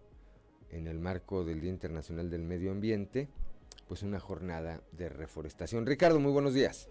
en 0.70 0.86
el 0.86 1.00
marco 1.00 1.44
del 1.44 1.60
Día 1.60 1.72
Internacional 1.72 2.30
del 2.30 2.44
Medio 2.44 2.70
Ambiente, 2.70 3.28
pues 3.88 4.04
una 4.04 4.20
jornada 4.20 4.84
de 4.92 5.10
reforestación. 5.10 5.88
Ricardo, 5.88 6.20
muy 6.20 6.34
buenos 6.34 6.54
días. 6.54 6.88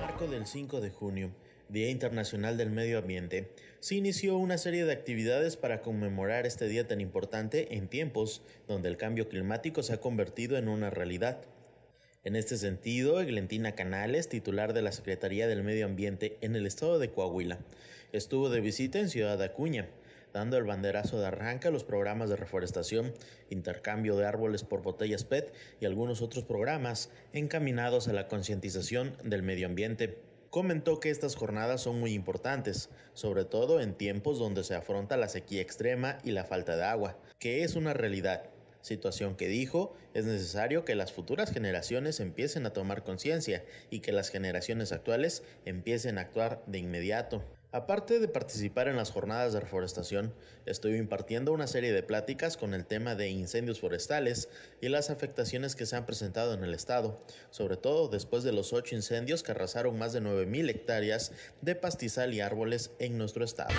marco 0.00 0.26
del 0.26 0.48
5 0.48 0.80
de 0.80 0.90
junio 0.90 1.30
Día 1.74 1.90
Internacional 1.90 2.56
del 2.56 2.70
Medio 2.70 2.98
Ambiente, 2.98 3.50
se 3.80 3.96
inició 3.96 4.38
una 4.38 4.58
serie 4.58 4.84
de 4.84 4.92
actividades 4.92 5.56
para 5.56 5.82
conmemorar 5.82 6.46
este 6.46 6.68
día 6.68 6.86
tan 6.86 7.00
importante 7.00 7.74
en 7.74 7.88
tiempos 7.88 8.42
donde 8.68 8.88
el 8.88 8.96
cambio 8.96 9.28
climático 9.28 9.82
se 9.82 9.92
ha 9.92 10.00
convertido 10.00 10.56
en 10.56 10.68
una 10.68 10.90
realidad. 10.90 11.40
En 12.22 12.36
este 12.36 12.58
sentido, 12.58 13.20
Eglentina 13.20 13.74
Canales, 13.74 14.28
titular 14.28 14.72
de 14.72 14.82
la 14.82 14.92
Secretaría 14.92 15.48
del 15.48 15.64
Medio 15.64 15.86
Ambiente 15.86 16.38
en 16.42 16.54
el 16.54 16.64
estado 16.64 17.00
de 17.00 17.10
Coahuila, 17.10 17.58
estuvo 18.12 18.50
de 18.50 18.60
visita 18.60 19.00
en 19.00 19.10
Ciudad 19.10 19.42
Acuña, 19.42 19.88
dando 20.32 20.56
el 20.56 20.64
banderazo 20.64 21.18
de 21.18 21.26
arranque 21.26 21.66
a 21.66 21.72
los 21.72 21.82
programas 21.82 22.30
de 22.30 22.36
reforestación, 22.36 23.12
intercambio 23.50 24.14
de 24.14 24.26
árboles 24.26 24.62
por 24.62 24.82
botellas 24.82 25.24
PET 25.24 25.52
y 25.80 25.86
algunos 25.86 26.22
otros 26.22 26.44
programas 26.44 27.10
encaminados 27.32 28.06
a 28.06 28.12
la 28.12 28.28
concientización 28.28 29.16
del 29.24 29.42
medio 29.42 29.66
ambiente 29.66 30.18
comentó 30.54 31.00
que 31.00 31.10
estas 31.10 31.34
jornadas 31.34 31.80
son 31.80 31.98
muy 31.98 32.12
importantes, 32.12 32.88
sobre 33.12 33.44
todo 33.44 33.80
en 33.80 33.92
tiempos 33.92 34.38
donde 34.38 34.62
se 34.62 34.76
afronta 34.76 35.16
la 35.16 35.28
sequía 35.28 35.60
extrema 35.60 36.18
y 36.22 36.30
la 36.30 36.44
falta 36.44 36.76
de 36.76 36.84
agua, 36.84 37.18
que 37.40 37.64
es 37.64 37.74
una 37.74 37.92
realidad, 37.92 38.44
situación 38.80 39.34
que 39.34 39.48
dijo 39.48 39.96
es 40.12 40.26
necesario 40.26 40.84
que 40.84 40.94
las 40.94 41.12
futuras 41.12 41.50
generaciones 41.50 42.20
empiecen 42.20 42.66
a 42.66 42.72
tomar 42.72 43.02
conciencia 43.02 43.64
y 43.90 43.98
que 43.98 44.12
las 44.12 44.28
generaciones 44.28 44.92
actuales 44.92 45.42
empiecen 45.64 46.18
a 46.18 46.20
actuar 46.20 46.62
de 46.68 46.78
inmediato. 46.78 47.42
Aparte 47.74 48.20
de 48.20 48.28
participar 48.28 48.86
en 48.86 48.94
las 48.94 49.10
jornadas 49.10 49.52
de 49.52 49.58
reforestación, 49.58 50.32
estoy 50.64 50.94
impartiendo 50.94 51.52
una 51.52 51.66
serie 51.66 51.92
de 51.92 52.04
pláticas 52.04 52.56
con 52.56 52.72
el 52.72 52.86
tema 52.86 53.16
de 53.16 53.30
incendios 53.30 53.80
forestales 53.80 54.48
y 54.80 54.88
las 54.90 55.10
afectaciones 55.10 55.74
que 55.74 55.84
se 55.84 55.96
han 55.96 56.06
presentado 56.06 56.54
en 56.54 56.62
el 56.62 56.72
estado, 56.72 57.18
sobre 57.50 57.76
todo 57.76 58.06
después 58.06 58.44
de 58.44 58.52
los 58.52 58.72
ocho 58.72 58.94
incendios 58.94 59.42
que 59.42 59.50
arrasaron 59.50 59.98
más 59.98 60.12
de 60.12 60.22
9.000 60.22 60.70
hectáreas 60.70 61.32
de 61.62 61.74
pastizal 61.74 62.32
y 62.32 62.40
árboles 62.40 62.92
en 63.00 63.18
nuestro 63.18 63.44
estado. 63.44 63.74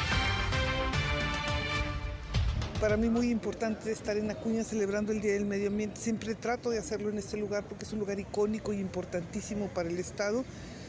para 2.82 2.98
mí 2.98 3.08
muy 3.08 3.30
importante 3.32 3.94
estar 3.94 4.18
en 4.18 4.30
Acuña 4.30 4.66
celebrando 4.66 5.14
el 5.14 5.22
Día 5.22 5.32
del 5.32 5.46
Medio 5.46 5.70
Ambiente. 5.70 6.02
Siempre 6.02 6.36
trato 6.36 6.70
de 6.70 6.80
hacerlo 6.80 7.08
en 7.08 7.18
este 7.18 7.38
lugar 7.38 7.64
porque 7.64 7.86
es 7.86 7.94
un 7.94 8.00
lugar 8.00 8.20
icónico 8.20 8.74
y 8.74 8.80
importantísimo 8.82 9.70
para 9.74 9.88
el 9.88 9.98
Estado. 10.00 10.44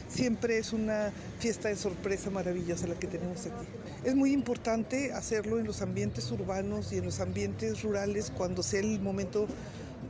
Siempre 0.09 0.57
es 0.57 0.73
una 0.73 1.11
fiesta 1.39 1.69
de 1.69 1.75
sorpresa 1.75 2.29
maravillosa 2.29 2.87
la 2.87 2.95
que 2.95 3.07
tenemos 3.07 3.45
aquí. 3.45 3.67
Es 4.03 4.15
muy 4.15 4.31
importante 4.31 5.11
hacerlo 5.13 5.59
en 5.59 5.65
los 5.65 5.81
ambientes 5.81 6.31
urbanos 6.31 6.93
y 6.93 6.97
en 6.97 7.05
los 7.05 7.19
ambientes 7.19 7.83
rurales 7.83 8.31
cuando 8.35 8.63
sea 8.63 8.79
el 8.79 8.99
momento 8.99 9.47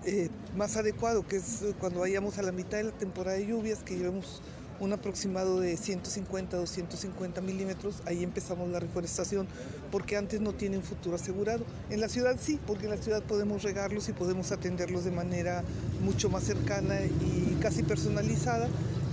eh, 0.06 0.30
más 0.56 0.78
adecuado, 0.78 1.28
que 1.28 1.38
es 1.38 1.64
cuando 1.80 2.02
vayamos 2.02 2.38
a 2.38 2.44
la 2.44 2.52
mitad 2.52 2.78
de 2.78 2.86
la 2.86 2.92
temporada 2.92 3.38
de 3.38 3.48
lluvias, 3.48 3.84
que 3.84 3.98
llevemos 3.98 4.42
un 4.80 4.94
aproximado 4.94 5.60
de 5.60 5.76
150 5.76 6.58
250 6.58 7.42
milímetros, 7.42 8.02
ahí 8.06 8.24
empezamos 8.24 8.70
la 8.70 8.80
reforestación, 8.80 9.48
porque 9.92 10.18
antes 10.18 10.40
no 10.40 10.54
tienen 10.54 10.84
futuro 10.84 11.16
asegurado. 11.16 11.66
En 11.90 12.00
la 12.00 12.10
ciudad 12.10 12.38
sí, 12.40 12.60
porque 12.68 12.86
en 12.86 12.92
la 12.92 12.98
ciudad 12.98 13.24
podemos 13.24 13.64
regarlos 13.64 14.08
y 14.10 14.14
podemos 14.14 14.52
atenderlos 14.52 15.04
de 15.04 15.12
manera 15.12 15.64
mucho 16.02 16.30
más 16.30 16.44
cercana 16.44 17.00
y 17.04 17.58
casi 17.60 17.84
personalizada, 17.84 18.68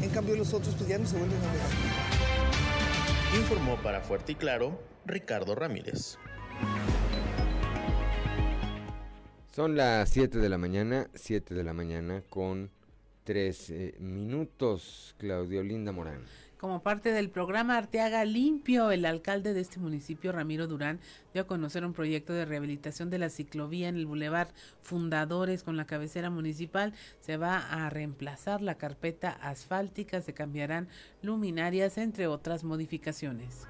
en 0.04 0.10
cambio 0.10 0.36
los 0.36 0.52
otros 0.52 0.74
pues 0.74 0.88
ya 0.88 0.98
no 0.98 1.06
se 1.06 1.16
vuelven 1.16 1.38
a 1.38 1.52
regar. 1.52 1.70
Informó 3.36 3.76
para 3.82 4.00
Fuerte 4.00 4.32
y 4.32 4.34
Claro 4.36 4.78
Ricardo 5.06 5.54
Ramírez. 5.54 6.18
Son 9.54 9.76
las 9.76 10.10
7 10.10 10.38
de 10.38 10.48
la 10.48 10.58
mañana, 10.58 11.08
7 11.14 11.54
de 11.54 11.64
la 11.64 11.72
mañana 11.72 12.22
con 12.28 12.70
tres 13.22 13.70
eh, 13.70 13.94
minutos, 13.98 15.14
Claudio 15.18 15.62
Linda 15.62 15.92
Morán. 15.92 16.22
Como 16.58 16.82
parte 16.82 17.12
del 17.12 17.30
programa 17.30 17.76
Arteaga 17.76 18.24
Limpio, 18.24 18.90
el 18.90 19.04
alcalde 19.04 19.52
de 19.52 19.60
este 19.60 19.80
municipio, 19.80 20.32
Ramiro 20.32 20.66
Durán, 20.66 21.00
dio 21.32 21.42
a 21.42 21.46
conocer 21.46 21.84
un 21.84 21.92
proyecto 21.92 22.32
de 22.32 22.44
rehabilitación 22.44 23.10
de 23.10 23.18
la 23.18 23.28
ciclovía 23.28 23.88
en 23.88 23.96
el 23.96 24.06
Boulevard 24.06 24.48
Fundadores 24.80 25.62
con 25.62 25.76
la 25.76 25.84
cabecera 25.84 26.30
municipal. 26.30 26.94
Se 27.20 27.36
va 27.36 27.58
a 27.58 27.90
reemplazar 27.90 28.62
la 28.62 28.76
carpeta 28.76 29.30
asfáltica, 29.30 30.22
se 30.22 30.32
cambiarán 30.32 30.88
luminarias, 31.22 31.98
entre 31.98 32.28
otras 32.28 32.64
modificaciones. 32.64 33.66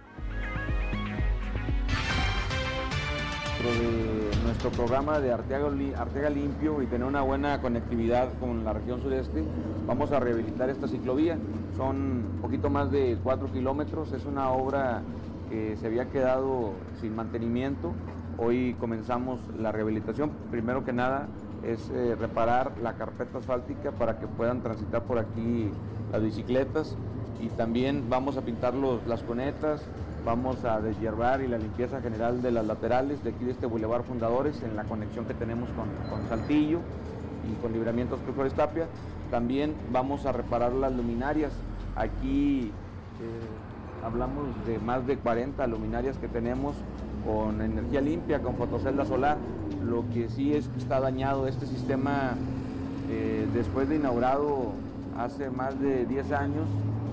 De 3.70 4.30
nuestro 4.44 4.70
programa 4.70 5.20
de 5.20 5.32
Arteaga, 5.32 5.70
Limpio 6.28 6.82
y 6.82 6.86
tener 6.86 7.06
una 7.06 7.22
buena 7.22 7.60
conectividad 7.62 8.28
con 8.38 8.62
la 8.64 8.74
región 8.74 9.00
sureste, 9.00 9.42
vamos 9.86 10.12
a 10.12 10.20
rehabilitar 10.20 10.68
esta 10.68 10.86
ciclovía. 10.86 11.38
Son 11.76 11.96
un 11.96 12.38
poquito 12.42 12.68
más 12.68 12.90
de 12.90 13.18
4 13.22 13.50
kilómetros, 13.52 14.12
es 14.12 14.26
una 14.26 14.50
obra 14.50 15.02
que 15.48 15.76
se 15.76 15.86
había 15.86 16.10
quedado 16.10 16.72
sin 17.00 17.16
mantenimiento. 17.16 17.92
Hoy 18.36 18.76
comenzamos 18.78 19.40
la 19.58 19.72
rehabilitación. 19.72 20.30
Primero 20.50 20.84
que 20.84 20.92
nada 20.92 21.28
es 21.62 21.90
eh, 21.90 22.16
reparar 22.20 22.72
la 22.82 22.94
carpeta 22.94 23.38
asfáltica 23.38 23.92
para 23.92 24.18
que 24.18 24.26
puedan 24.26 24.62
transitar 24.62 25.04
por 25.04 25.18
aquí 25.18 25.70
las 26.12 26.22
bicicletas 26.22 26.96
y 27.40 27.48
también 27.48 28.10
vamos 28.10 28.36
a 28.36 28.42
pintar 28.42 28.74
los, 28.74 29.06
las 29.06 29.22
conetas, 29.22 29.82
Vamos 30.24 30.64
a 30.64 30.80
deshiervar 30.80 31.42
y 31.42 31.48
la 31.48 31.58
limpieza 31.58 32.00
general 32.00 32.40
de 32.40 32.50
las 32.50 32.66
laterales 32.66 33.22
de 33.22 33.30
aquí 33.30 33.44
de 33.44 33.50
este 33.50 33.66
Boulevard 33.66 34.04
Fundadores 34.04 34.62
en 34.62 34.74
la 34.74 34.84
conexión 34.84 35.26
que 35.26 35.34
tenemos 35.34 35.68
con, 35.70 35.86
Saltillo 36.30 36.80
y 37.46 37.60
con 37.60 37.74
Libramientos 37.74 38.18
Flores 38.34 38.54
Tapia. 38.54 38.86
También 39.30 39.74
vamos 39.92 40.24
a 40.24 40.32
reparar 40.32 40.72
las 40.72 40.94
luminarias. 40.94 41.52
Aquí 41.94 42.72
eh, 43.20 44.02
hablamos 44.02 44.46
de 44.66 44.78
más 44.78 45.06
de 45.06 45.18
40 45.18 45.66
luminarias 45.66 46.16
que 46.16 46.28
tenemos 46.28 46.74
con 47.26 47.60
energía 47.60 48.00
limpia, 48.00 48.40
con 48.40 48.56
fotocelda 48.56 49.04
solar. 49.04 49.36
Lo 49.84 50.08
que 50.14 50.30
sí 50.30 50.54
es 50.54 50.68
que 50.68 50.78
está 50.78 51.00
dañado 51.00 51.46
este 51.46 51.66
sistema 51.66 52.32
eh, 53.10 53.46
después 53.52 53.90
de 53.90 53.96
inaugurado 53.96 54.72
hace 55.18 55.50
más 55.50 55.78
de 55.78 56.06
10 56.06 56.32
años, 56.32 56.66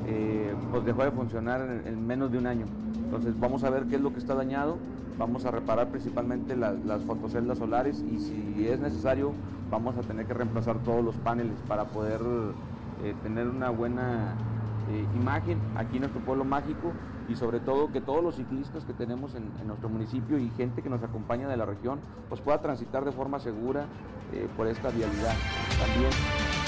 eh, 0.07 0.53
pues 0.71 0.85
dejó 0.85 1.03
de 1.03 1.11
funcionar 1.11 1.59
en 1.85 2.07
menos 2.07 2.31
de 2.31 2.37
un 2.37 2.47
año. 2.47 2.67
Entonces 3.11 3.37
vamos 3.37 3.65
a 3.65 3.69
ver 3.69 3.87
qué 3.87 3.97
es 3.97 4.01
lo 4.01 4.13
que 4.13 4.19
está 4.19 4.35
dañado, 4.35 4.77
vamos 5.17 5.43
a 5.43 5.51
reparar 5.51 5.89
principalmente 5.89 6.55
las 6.55 7.03
fotoceldas 7.05 7.57
solares 7.57 8.01
y 8.09 8.19
si 8.19 8.69
es 8.69 8.79
necesario 8.79 9.33
vamos 9.69 9.97
a 9.97 10.01
tener 10.01 10.25
que 10.25 10.33
reemplazar 10.33 10.77
todos 10.77 11.03
los 11.03 11.15
paneles 11.17 11.57
para 11.67 11.83
poder 11.89 12.21
eh, 13.03 13.13
tener 13.21 13.49
una 13.49 13.69
buena 13.69 14.35
eh, 14.89 15.05
imagen 15.13 15.59
aquí 15.75 15.97
en 15.97 16.03
nuestro 16.03 16.21
pueblo 16.21 16.45
mágico 16.45 16.93
y 17.27 17.35
sobre 17.35 17.59
todo 17.59 17.91
que 17.91 17.99
todos 17.99 18.23
los 18.23 18.35
ciclistas 18.35 18.85
que 18.85 18.93
tenemos 18.93 19.35
en, 19.35 19.43
nuestro 19.67 19.89
municipio 19.89 20.37
y 20.37 20.49
gente 20.51 20.81
que 20.81 20.89
nos 20.89 21.03
acompaña 21.03 21.49
de 21.49 21.57
la 21.57 21.65
región 21.65 21.99
pues 22.29 22.39
pueda 22.39 22.61
transitar 22.61 23.03
de 23.03 23.11
forma 23.11 23.41
segura 23.41 23.87
eh, 24.31 24.47
por 24.55 24.67
esta 24.67 24.89
vialidad. 24.89 25.35
También 25.77 26.60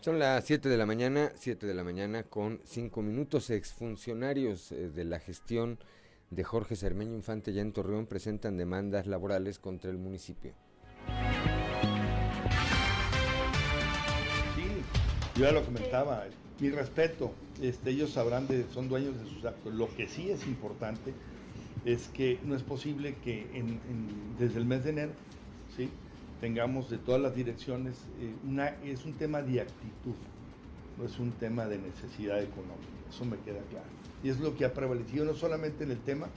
Son 0.00 0.18
las 0.18 0.46
7 0.46 0.70
de 0.70 0.78
la 0.78 0.86
mañana, 0.86 1.30
7 1.34 1.66
de 1.66 1.74
la 1.74 1.84
mañana 1.84 2.22
con 2.22 2.62
5 2.64 3.02
minutos. 3.02 3.50
Exfuncionarios 3.50 4.72
eh, 4.72 4.88
de 4.88 5.04
la 5.04 5.20
gestión 5.20 5.78
de 6.30 6.42
Jorge 6.42 6.74
Cermeño 6.74 7.14
Infante 7.14 7.52
ya 7.52 7.60
en 7.60 7.74
Torreón 7.74 8.06
presentan 8.06 8.56
demandas 8.56 9.06
laborales 9.06 9.58
contra 9.58 9.90
el 9.90 9.98
municipio. 9.98 10.54
Sí, 14.56 14.68
yo 15.36 15.44
ya 15.44 15.52
lo 15.52 15.62
comentaba, 15.66 16.24
mi 16.60 16.70
respeto, 16.70 17.34
este, 17.60 17.90
ellos 17.90 18.10
sabrán 18.10 18.48
de, 18.48 18.64
son 18.72 18.88
dueños 18.88 19.22
de 19.22 19.28
sus 19.28 19.44
actos. 19.44 19.74
Lo 19.74 19.94
que 19.94 20.08
sí 20.08 20.30
es 20.30 20.46
importante 20.46 21.12
es 21.84 22.08
que 22.08 22.38
no 22.44 22.56
es 22.56 22.62
posible 22.62 23.16
que 23.22 23.46
desde 24.38 24.60
el 24.60 24.64
mes 24.64 24.82
de 24.82 24.90
enero, 24.90 25.12
¿sí? 25.76 25.90
Tengamos 26.40 26.90
de 26.90 26.98
todas 26.98 27.20
las 27.20 27.34
direcciones, 27.34 27.94
eh, 28.20 28.34
una, 28.48 28.68
es 28.84 29.04
un 29.04 29.12
tema 29.12 29.42
de 29.42 29.60
actitud, 29.60 30.14
no 30.98 31.04
es 31.04 31.18
un 31.18 31.32
tema 31.32 31.66
de 31.66 31.78
necesidad 31.78 32.42
económica, 32.42 32.88
eso 33.08 33.24
me 33.24 33.36
queda 33.38 33.60
claro. 33.70 33.86
Y 34.22 34.28
es 34.28 34.40
lo 34.40 34.56
que 34.56 34.64
ha 34.64 34.72
prevalecido 34.74 35.24
no 35.24 35.34
solamente 35.34 35.84
en 35.84 35.90
el 35.90 36.00
tema 36.00 36.28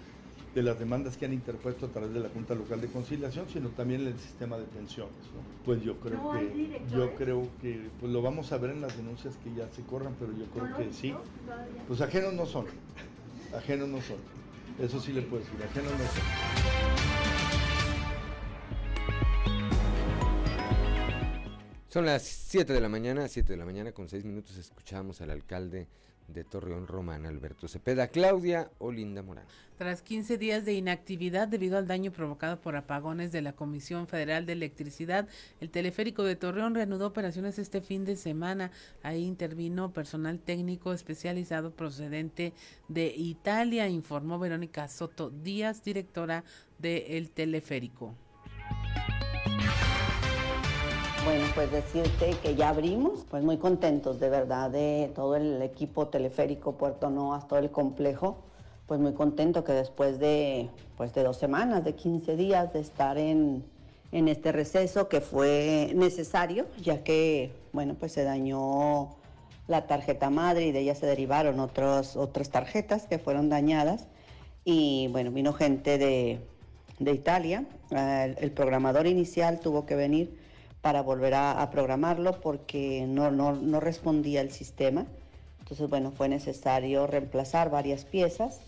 de 0.54 0.62
las 0.62 0.78
demandas 0.78 1.18
que 1.18 1.26
han 1.26 1.34
interpuesto 1.34 1.88
a 1.88 1.90
través 1.90 2.14
de 2.14 2.20
la 2.20 2.30
Junta 2.30 2.54
Local 2.54 2.80
de 2.80 2.88
Conciliación, 2.88 3.48
sino 3.52 3.70
también 3.70 4.02
en 4.02 4.08
el 4.08 4.20
sistema 4.20 4.58
de 4.58 4.66
pensiones. 4.66 5.16
Pues 5.66 5.82
yo 5.82 6.00
creo 6.00 6.32
que 6.32 6.82
yo 6.94 7.16
creo 7.16 7.48
que 7.62 7.90
pues 8.00 8.12
lo 8.12 8.22
vamos 8.22 8.52
a 8.52 8.58
ver 8.58 8.72
en 8.72 8.82
las 8.82 8.96
denuncias 8.96 9.36
que 9.44 9.54
ya 9.56 9.68
se 9.70 9.82
corran, 9.84 10.16
pero 10.20 10.32
yo 10.38 10.46
creo 10.46 10.78
que 10.78 10.94
sí. 10.94 11.14
Pues 11.88 12.02
ajenos 12.02 12.34
no 12.34 12.46
son, 12.46 12.66
ajenos 13.58 13.90
no 13.90 14.02
son. 14.02 14.18
Eso 14.80 15.00
sí 15.00 15.12
le 15.12 15.22
puedo 15.24 15.44
decir, 15.44 15.56
ajenos 15.64 15.92
no 15.92 15.98
son. 15.98 17.03
Son 21.94 22.08
las 22.08 22.24
7 22.24 22.74
de 22.74 22.82
la 22.82 22.90
mañana, 22.90 23.28
7 23.28 23.54
de 23.54 23.58
la 23.60 23.66
mañana 23.66 23.92
con 23.92 24.10
6 24.10 24.26
minutos 24.26 24.58
escuchamos 24.58 25.22
al 25.22 25.30
alcalde 25.30 25.88
de 26.28 26.44
Torreón 26.44 26.88
Román, 26.88 27.28
Alberto 27.28 27.68
Cepeda, 27.68 28.08
Claudia 28.08 28.72
Olinda 28.80 29.22
Morán. 29.22 29.46
Tras 29.78 30.02
15 30.02 30.40
días 30.40 30.66
de 30.66 30.74
inactividad 30.74 31.48
debido 31.48 31.78
al 31.78 31.86
daño 31.86 32.12
provocado 32.12 32.60
por 32.60 32.76
apagones 32.76 33.32
de 33.32 33.44
la 33.44 33.54
Comisión 33.54 34.08
Federal 34.08 34.48
de 34.48 34.54
Electricidad, 34.54 35.28
el 35.62 35.70
teleférico 35.70 36.24
de 36.24 36.36
Torreón 36.36 36.74
reanudó 36.74 37.06
operaciones 37.06 37.60
este 37.60 37.80
fin 37.80 38.06
de 38.06 38.16
semana. 38.16 38.72
Ahí 39.04 39.24
intervino 39.24 39.94
personal 39.94 40.40
técnico 40.40 40.94
especializado 40.94 41.76
procedente 41.76 42.54
de 42.88 43.14
Italia, 43.16 43.88
informó 43.88 44.40
Verónica 44.40 44.88
Soto 44.88 45.30
Díaz, 45.30 45.84
directora 45.84 46.44
del 46.80 47.30
teleférico. 47.30 48.16
Bueno, 51.24 51.46
pues 51.54 51.72
decirte 51.72 52.32
que 52.42 52.54
ya 52.56 52.68
abrimos, 52.68 53.26
pues 53.30 53.46
muy 53.46 53.58
contentos 53.58 54.20
de 54.20 54.30
verdad 54.30 54.70
de 54.70 55.10
todo 55.16 55.38
el 55.38 55.62
equipo 55.62 56.10
teleférico 56.10 56.74
Puerto 56.74 57.10
Noas, 57.10 57.48
todo 57.48 57.60
el 57.60 57.72
complejo, 57.72 58.36
pues 58.88 59.00
muy 59.00 59.14
contento 59.14 59.64
que 59.64 59.72
después 59.72 60.20
de, 60.20 60.70
pues 60.98 61.14
de 61.14 61.24
dos 61.24 61.38
semanas, 61.38 61.86
de 61.86 61.96
15 61.96 62.36
días 62.36 62.74
de 62.74 62.82
estar 62.82 63.18
en, 63.18 63.64
en 64.12 64.28
este 64.28 64.52
receso 64.52 65.08
que 65.08 65.22
fue 65.22 65.94
necesario, 65.96 66.66
ya 66.82 67.06
que, 67.06 67.54
bueno, 67.72 67.96
pues 67.98 68.12
se 68.12 68.26
dañó 68.26 69.16
la 69.70 69.88
tarjeta 69.88 70.30
madre 70.30 70.66
y 70.66 70.72
de 70.74 70.82
ella 70.82 70.96
se 70.96 71.06
derivaron 71.06 71.62
otros, 71.62 72.18
otras 72.18 72.50
tarjetas 72.50 73.08
que 73.08 73.18
fueron 73.18 73.48
dañadas. 73.48 74.08
Y 74.66 75.08
bueno, 75.14 75.32
vino 75.32 75.54
gente 75.54 75.98
de, 75.98 76.42
de 77.00 77.14
Italia, 77.14 77.64
el 77.92 78.52
programador 78.52 79.08
inicial 79.08 79.62
tuvo 79.62 79.86
que 79.86 79.96
venir 79.96 80.43
para 80.84 81.02
volver 81.02 81.34
a, 81.34 81.70
programarlo 81.72 82.42
porque 82.42 83.06
no, 83.08 83.32
no, 83.32 83.80
respondía 83.80 84.42
el 84.42 84.52
sistema. 84.52 85.06
Entonces, 85.60 85.90
bueno, 85.90 86.12
fue 86.12 86.28
necesario 86.28 87.08
reemplazar 87.08 87.72
varias 87.72 88.04
piezas 88.04 88.60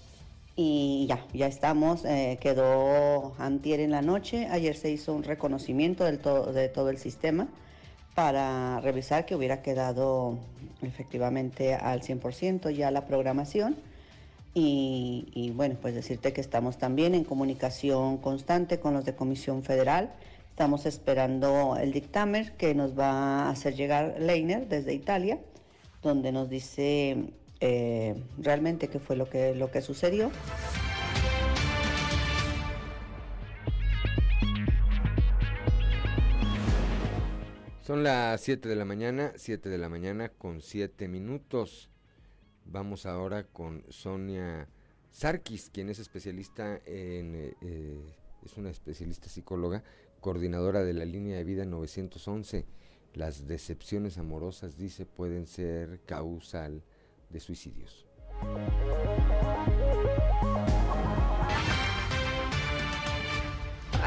y 0.55 1.07
ya, 1.09 1.25
ya 1.33 1.47
estamos. 1.47 2.05
Eh, 2.05 2.37
quedó 2.39 3.35
antier 3.37 3.81
en 3.81 3.91
la 3.91 4.01
noche. 4.01 4.47
Ayer 4.49 4.77
se 4.77 4.91
hizo 4.91 5.13
un 5.13 5.23
reconocimiento 5.23 6.05
del 6.05 6.21
de 6.53 6.69
todo 6.69 6.89
el 6.89 6.99
sistema 6.99 7.49
para 8.15 8.79
revisar 8.79 9.25
que 9.25 9.35
hubiera 9.35 9.61
quedado 9.61 10.37
efectivamente 10.83 11.73
al 11.73 12.01
100% 12.01 12.69
ya 12.69 12.91
la 12.91 13.07
programación. 13.07 13.75
Y, 14.53 15.27
y, 15.33 15.51
bueno, 15.51 15.75
pues 15.81 15.93
decirte 15.93 16.31
que 16.31 16.39
estamos 16.39 16.77
también 16.77 17.13
en 17.13 17.25
comunicación 17.25 18.19
constante 18.19 18.79
con 18.79 18.93
los 18.93 19.03
de 19.03 19.15
Comisión 19.15 19.63
Federal. 19.63 20.13
Estamos 20.55 20.85
esperando 20.85 21.75
el 21.75 21.91
dictamen 21.91 22.53
que 22.57 22.73
nos 22.73 22.97
va 22.97 23.09
a 23.09 23.49
hacer 23.49 23.75
llegar 23.75 24.15
Leiner 24.21 24.69
desde 24.69 24.93
Italia, 24.93 25.37
donde 26.01 26.31
nos 26.31 26.49
dice 26.49 27.33
eh, 27.59 28.23
realmente 28.37 28.87
qué 28.87 28.99
fue 28.99 29.17
lo 29.17 29.29
que, 29.29 29.53
lo 29.53 29.69
que 29.69 29.81
sucedió. 29.81 30.31
Son 37.81 38.03
las 38.05 38.39
7 38.39 38.69
de 38.69 38.75
la 38.77 38.85
mañana, 38.85 39.33
7 39.35 39.67
de 39.67 39.77
la 39.77 39.89
mañana 39.89 40.29
con 40.29 40.61
7 40.61 41.09
minutos. 41.09 41.89
Vamos 42.63 43.05
ahora 43.05 43.43
con 43.43 43.83
Sonia 43.89 44.69
Sarkis, 45.11 45.69
quien 45.69 45.89
es 45.89 45.99
especialista 45.99 46.79
en, 46.85 47.35
eh, 47.35 47.53
eh, 47.59 47.99
es 48.45 48.55
una 48.57 48.69
especialista 48.69 49.27
psicóloga, 49.27 49.83
coordinadora 50.25 50.83
de 50.83 50.93
la 50.93 51.05
línea 51.05 51.37
de 51.37 51.43
vida 51.43 51.65
911. 51.65 52.65
Las 53.13 53.47
decepciones 53.47 54.17
amorosas, 54.17 54.75
dice, 54.75 55.05
pueden 55.05 55.45
ser 55.45 55.99
causal 56.07 56.81
de 57.29 57.39
suicidios. 57.39 58.07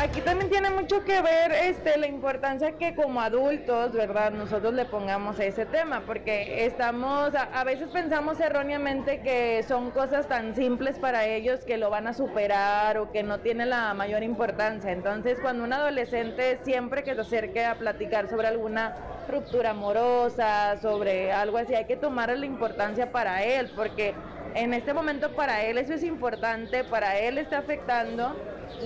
Aquí 0.01 0.21
también 0.21 0.49
tiene 0.49 0.71
mucho 0.71 1.03
que 1.03 1.21
ver 1.23 1.51
este, 1.51 1.99
la 1.99 2.07
importancia 2.07 2.71
que 2.79 2.95
como 2.95 3.21
adultos, 3.21 3.93
¿verdad? 3.93 4.31
Nosotros 4.31 4.73
le 4.75 4.85
pongamos 4.85 5.41
a 5.41 5.45
ese 5.45 5.67
tema, 5.67 6.03
porque 6.07 6.67
estamos, 6.67 7.35
a, 7.35 7.43
a, 7.43 7.65
veces 7.65 7.89
pensamos 7.89 8.39
erróneamente 8.39 9.21
que 9.23 9.65
son 9.67 9.91
cosas 9.91 10.29
tan 10.29 10.55
simples 10.55 11.01
para 11.01 11.27
ellos 11.27 11.65
que 11.65 11.79
lo 11.79 11.91
van 11.91 12.07
a 12.07 12.15
superar 12.15 12.97
o 12.99 13.11
que 13.11 13.25
no 13.25 13.41
tiene 13.41 13.67
la 13.67 13.93
mayor 13.93 14.23
importancia. 14.23 14.93
Entonces, 14.93 15.37
cuando 15.43 15.65
un 15.65 15.73
adolescente 15.73 16.61
siempre 16.63 17.03
que 17.03 17.17
se 17.17 17.23
acerque 17.23 17.65
a 17.65 17.75
platicar 17.75 18.31
sobre 18.31 18.47
alguna 18.47 18.95
ruptura 19.29 19.71
amorosa, 19.71 20.77
sobre 20.81 21.33
algo 21.33 21.59
así, 21.59 21.75
hay 21.75 21.87
que 21.87 21.97
tomar 21.97 22.31
la 22.39 22.47
importancia 22.47 23.11
para 23.11 23.43
él, 23.43 23.69
porque 23.75 24.15
en 24.55 24.75
este 24.75 24.95
momento 24.95 25.33
para 25.35 25.65
él 25.65 25.77
eso 25.77 25.95
es 25.95 26.05
importante, 26.05 26.85
para 26.85 27.19
él 27.19 27.37
está 27.37 27.59
afectando 27.59 28.37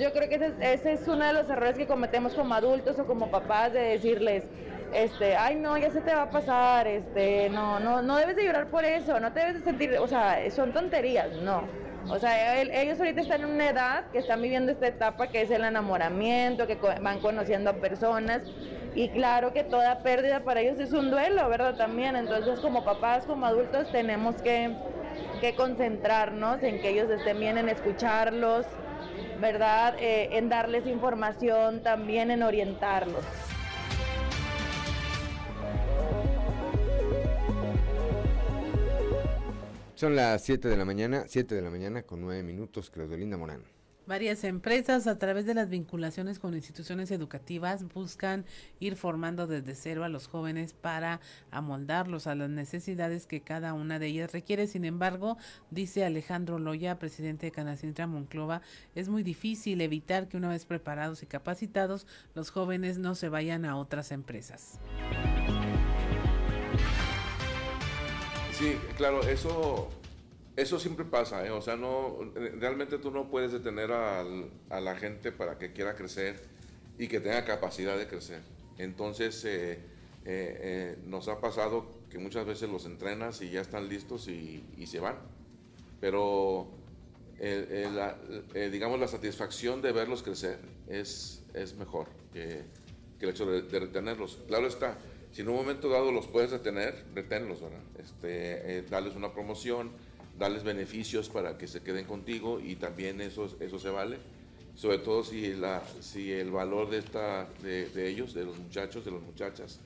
yo 0.01 0.12
creo 0.12 0.28
que 0.28 0.37
ese, 0.37 0.55
ese, 0.61 0.93
es 0.93 1.09
uno 1.09 1.24
de 1.24 1.33
los 1.33 1.49
errores 1.49 1.76
que 1.76 1.87
cometemos 1.87 2.35
como 2.35 2.55
adultos 2.55 2.99
o 2.99 3.07
como 3.07 3.30
papás 3.30 3.72
de 3.72 3.80
decirles, 3.80 4.45
este, 4.93 5.37
ay 5.37 5.57
no, 5.57 5.76
ya 5.78 5.91
se 5.91 6.03
te 6.03 6.14
va 6.14 6.22
a 6.22 6.30
pasar, 6.30 6.87
este, 6.87 7.51
no, 7.51 7.80
no, 7.80 8.03
no 8.03 8.16
debes 8.16 8.37
de 8.37 8.45
llorar 8.45 8.70
por 8.70 8.85
eso, 8.85 9.20
no 9.20 9.33
te 9.33 9.41
debes 9.41 9.55
de 9.57 9.62
sentir, 9.62 9.97
o 9.99 10.07
sea, 10.09 10.39
son 10.51 10.72
tonterías, 10.72 11.33
no. 11.33 11.83
O 12.09 12.18
sea, 12.18 12.61
ellos 12.61 12.99
ahorita 12.99 13.20
están 13.22 13.43
en 13.45 13.51
una 13.51 13.70
edad 13.70 14.11
que 14.11 14.18
están 14.18 14.43
viviendo 14.43 14.72
esta 14.72 14.89
etapa 14.89 15.30
que 15.30 15.43
es 15.43 15.51
el 15.51 15.64
enamoramiento, 15.64 16.66
que 16.66 16.76
van 17.01 17.20
conociendo 17.20 17.70
a 17.70 17.80
personas 17.80 18.43
y 18.95 19.11
claro 19.12 19.53
que 19.53 19.64
toda 19.64 20.03
pérdida 20.03 20.45
para 20.45 20.61
ellos 20.61 20.78
es 20.78 20.93
un 20.93 21.11
duelo, 21.11 21.49
¿verdad? 21.49 21.76
También, 21.76 22.16
entonces 22.16 22.61
como 22.61 22.85
papás, 22.85 23.24
como 23.26 23.47
adultos 23.47 23.91
tenemos 23.91 24.43
que, 24.43 24.78
que 25.41 25.55
concentrarnos 25.55 26.62
en 26.62 26.80
que 26.80 26.91
ellos 26.91 27.09
estén 27.09 27.39
bien, 27.39 27.57
en 27.57 27.68
escucharlos, 27.68 28.66
¿verdad? 29.40 29.96
Eh, 29.98 30.36
en 30.36 30.48
darles 30.48 30.86
información, 30.86 31.82
también 31.82 32.30
en 32.30 32.42
orientarlos. 32.42 33.24
Son 39.94 40.16
las 40.16 40.42
7 40.42 40.68
de 40.68 40.76
la 40.76 40.84
mañana, 40.84 41.24
7 41.28 41.54
de 41.54 41.62
la 41.62 41.70
mañana 41.70 42.02
con 42.02 42.20
9 42.20 42.42
minutos, 42.42 42.90
Claudelinda 42.90 43.36
Morán. 43.36 43.71
Varias 44.05 44.42
empresas 44.42 45.07
a 45.07 45.16
través 45.16 45.46
de 45.46 45.55
las 45.55 45.68
vinculaciones 45.68 46.40
con 46.40 46.55
instituciones 46.55 47.12
educativas 47.12 47.84
buscan 47.94 48.44
ir 48.80 48.96
formando 48.96 49.46
desde 49.46 49.76
cero 49.76 50.03
a 50.03 50.09
los 50.09 50.26
jóvenes 50.26 50.72
para 50.72 51.20
amoldarlos 51.53 52.26
a 52.26 52.34
las 52.34 52.50
necesidades 52.50 53.26
que 53.26 53.42
cada 53.42 53.74
una 53.74 54.00
de 54.00 54.09
ellas 54.09 54.32
requiere. 54.32 54.66
Sin 54.66 54.84
embargo, 54.84 55.38
dice 55.70 56.05
Alejandro 56.05 56.59
Loya, 56.59 56.98
presidente 56.98 57.46
de 57.46 57.53
Canacintra 57.53 58.09
Monclova, 58.09 58.61
es 58.96 59.09
muy 59.09 59.22
difícil 59.22 59.80
evitar 59.80 60.28
que 60.28 60.36
una 60.36 60.48
vez 60.48 60.66
preparados 60.66 61.22
y 61.22 61.26
capacitados, 61.26 62.09
los 62.34 62.50
jóvenes 62.50 62.98
no 62.98 63.14
se 63.14 63.28
vayan 63.28 63.64
a 63.64 63.76
otras 63.76 64.11
empresas. 64.11 64.80
Sí, 68.53 68.76
claro, 68.96 69.22
eso 69.22 69.88
eso 70.55 70.78
siempre 70.78 71.07
pasa, 71.07 71.46
¿eh? 71.46 71.50
o 71.50 71.62
sea, 71.62 71.76
no, 71.76 72.18
realmente 72.34 72.98
tú 72.98 73.11
no 73.11 73.30
puedes 73.30 73.53
detener 73.53 73.90
a, 73.90 74.22
la 74.80 74.96
gente 74.96 75.32
para 75.32 75.59
que 75.59 75.72
quiera 75.72 75.94
crecer 75.94 76.38
y 76.98 77.09
que 77.09 77.20
tenga 77.20 77.44
capacidad 77.44 77.96
de 77.96 78.07
crecer. 78.07 78.42
Entonces, 78.76 79.42
eh, 79.46 79.80
eh, 80.26 80.98
nos 81.07 81.28
ha 81.28 81.40
pasado 81.40 81.86
que 82.11 82.18
muchas 82.18 82.44
veces 82.44 82.68
los 82.68 82.84
entrenas 82.84 83.40
y 83.40 83.50
ya 83.50 83.62
están 83.62 83.88
listos 83.88 84.28
y, 84.28 84.62
se 84.86 85.00
van. 85.00 85.16
Pero, 86.00 86.68
digamos, 88.70 89.00
la 89.00 89.09
satisfacción 89.09 89.80
de 89.80 89.92
verlos 89.92 90.22
crecer 90.22 90.59
es, 90.86 91.44
es 91.55 91.74
mejor 91.76 92.09
que, 92.34 92.64
el 93.20 93.28
hecho 93.28 93.46
de, 93.46 93.78
retenerlos. 93.78 94.38
Claro 94.48 94.66
está, 94.66 94.98
si 95.30 95.40
en 95.40 95.48
un 95.48 95.57
momento 95.57 95.88
dado 95.88 96.12
los 96.12 96.26
puedes 96.26 96.50
retener, 96.50 97.07
reténlos, 97.14 97.62
¿verdad? 97.62 97.80
Este, 97.98 98.82
darles 98.90 99.14
una 99.14 99.32
promoción 99.32 99.92
darles 100.43 100.64
beneficios 100.64 101.28
para 101.28 101.57
que 101.57 101.68
se 101.68 101.82
queden 101.82 102.05
contigo 102.05 102.61
y 102.61 102.74
también 102.74 103.20
eso, 103.20 103.49
eso 103.61 103.78
se 103.78 103.90
vale. 103.90 104.18
Sobre 104.74 104.99
todo 104.99 105.22
si, 105.22 105.55
la, 105.55 105.82
si 106.01 106.32
el 106.32 106.51
valor 106.51 106.90
de, 106.90 106.99
esta, 106.99 107.49
de, 107.62 108.09
ellos, 108.09 108.34
de 108.34 108.45
los 108.45 108.59
muchachos, 108.59 109.05
de 109.05 109.12
las 109.12 109.22
muchachas, 109.22 109.78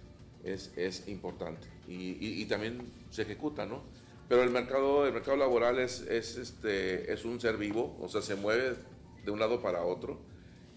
es, 0.45 0.73
es 0.77 1.09
importante. 1.09 1.67
Y, 1.87 2.17
y, 2.21 2.45
también 2.47 2.81
se 3.11 3.23
ejecuta, 3.23 3.67
¿no? 3.67 3.83
Pero 4.29 4.43
el 4.43 4.51
mercado, 4.51 5.07
el 5.07 5.13
mercado 5.13 5.37
laboral 5.37 5.79
es, 5.79 6.01
es, 6.03 6.37
este, 6.39 7.13
es 7.13 7.25
un 7.25 7.39
ser 7.39 7.59
vivo, 7.59 7.97
o 8.01 8.09
sea, 8.09 8.23
se 8.23 8.35
mueve 8.35 8.77
de 9.25 9.31
un 9.31 9.39
lado 9.39 9.61
para 9.61 9.83
otro 9.83 10.19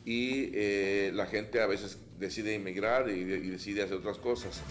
y 0.06 0.52
eh, 0.54 1.12
la 1.14 1.26
gente 1.26 1.62
a 1.62 1.68
veces 1.68 2.00
decide 2.20 2.56
emigrar 2.56 3.10
y, 3.10 3.20
y 3.22 3.50
decide 3.50 3.84
hacer 3.84 3.98
otras 3.98 4.18
cosas. 4.18 4.62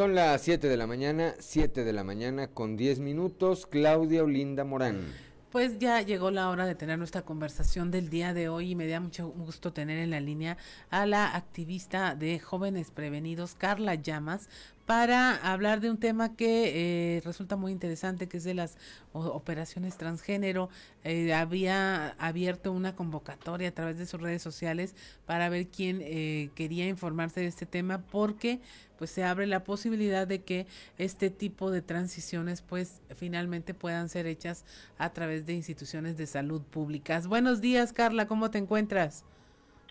Son 0.00 0.14
las 0.14 0.40
7 0.40 0.66
de 0.66 0.78
la 0.78 0.86
mañana, 0.86 1.34
7 1.40 1.84
de 1.84 1.92
la 1.92 2.04
mañana 2.04 2.48
con 2.48 2.78
10 2.78 3.00
minutos. 3.00 3.66
Claudia 3.66 4.24
Olinda 4.24 4.64
Morán. 4.64 5.12
Pues 5.50 5.78
ya 5.78 6.00
llegó 6.00 6.30
la 6.30 6.48
hora 6.48 6.64
de 6.64 6.74
tener 6.74 6.96
nuestra 6.96 7.20
conversación 7.20 7.90
del 7.90 8.08
día 8.08 8.32
de 8.32 8.48
hoy 8.48 8.70
y 8.70 8.74
me 8.76 8.86
da 8.86 8.98
mucho 8.98 9.28
gusto 9.28 9.74
tener 9.74 9.98
en 9.98 10.08
la 10.08 10.20
línea 10.20 10.56
a 10.88 11.04
la 11.04 11.36
activista 11.36 12.14
de 12.14 12.38
Jóvenes 12.38 12.90
Prevenidos, 12.90 13.54
Carla 13.54 13.94
Llamas, 13.94 14.48
para 14.90 15.36
hablar 15.36 15.80
de 15.80 15.88
un 15.88 15.98
tema 15.98 16.34
que 16.34 17.16
eh, 17.16 17.20
resulta 17.20 17.54
muy 17.54 17.70
interesante, 17.70 18.26
que 18.26 18.38
es 18.38 18.42
de 18.42 18.54
las 18.54 18.76
operaciones 19.12 19.96
transgénero. 19.96 20.68
Eh, 21.04 21.32
había 21.32 22.08
abierto 22.18 22.72
una 22.72 22.96
convocatoria 22.96 23.68
a 23.68 23.70
través 23.70 23.98
de 23.98 24.06
sus 24.06 24.20
redes 24.20 24.42
sociales 24.42 24.96
para 25.26 25.48
ver 25.48 25.68
quién 25.68 26.00
eh, 26.02 26.50
quería 26.56 26.88
informarse 26.88 27.38
de 27.38 27.46
este 27.46 27.66
tema, 27.66 28.02
porque 28.02 28.58
pues 28.98 29.10
se 29.12 29.22
abre 29.22 29.46
la 29.46 29.62
posibilidad 29.62 30.26
de 30.26 30.42
que 30.42 30.66
este 30.98 31.30
tipo 31.30 31.70
de 31.70 31.82
transiciones 31.82 32.60
pues 32.60 33.00
finalmente 33.14 33.74
puedan 33.74 34.08
ser 34.08 34.26
hechas 34.26 34.64
a 34.98 35.10
través 35.10 35.46
de 35.46 35.52
instituciones 35.52 36.16
de 36.16 36.26
salud 36.26 36.62
públicas. 36.62 37.28
Buenos 37.28 37.60
días, 37.60 37.92
Carla, 37.92 38.26
¿cómo 38.26 38.50
te 38.50 38.58
encuentras? 38.58 39.24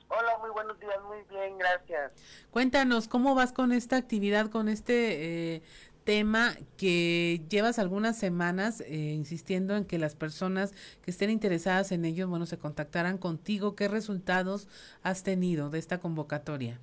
Hola, 0.10 0.38
muy 0.40 0.50
buenos 0.50 0.80
días, 0.80 1.02
muy 1.04 1.22
bien, 1.30 1.58
gracias. 1.58 2.12
Cuéntanos, 2.52 3.08
¿cómo 3.08 3.36
vas 3.36 3.54
con 3.54 3.72
esta 3.72 3.96
actividad, 3.96 4.50
con 4.50 4.68
este 4.68 5.56
eh, 5.56 5.62
tema 6.04 6.56
que 6.78 7.42
llevas 7.48 7.78
algunas 7.78 8.18
semanas 8.18 8.82
eh, 8.82 8.88
insistiendo 8.96 9.76
en 9.76 9.86
que 9.86 10.00
las 10.00 10.16
personas 10.16 10.74
que 11.04 11.12
estén 11.12 11.30
interesadas 11.30 11.92
en 11.92 12.06
ello, 12.06 12.28
bueno, 12.28 12.48
se 12.48 12.58
contactaran 12.58 13.20
contigo? 13.20 13.76
¿Qué 13.76 13.88
resultados 13.88 14.68
has 15.04 15.22
tenido 15.22 15.70
de 15.70 15.78
esta 15.78 16.00
convocatoria? 16.00 16.80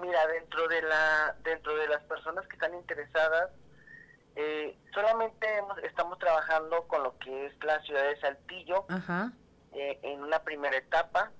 Mira, 0.00 0.26
dentro 0.28 0.66
de 0.68 0.80
la 0.80 1.36
dentro 1.44 1.76
de 1.76 1.88
las 1.88 2.02
personas 2.04 2.46
que 2.46 2.54
están 2.54 2.74
interesadas, 2.74 3.50
eh, 4.36 4.78
solamente 4.94 5.46
estamos 5.82 6.18
trabajando 6.18 6.86
con 6.88 7.02
lo 7.02 7.18
que 7.18 7.46
es 7.46 7.52
la 7.62 7.82
ciudad 7.82 8.04
de 8.04 8.18
Saltillo 8.20 8.86
eh, 9.74 9.98
en 10.02 10.22
una 10.22 10.38
primera 10.44 10.78
etapa. 10.78 11.32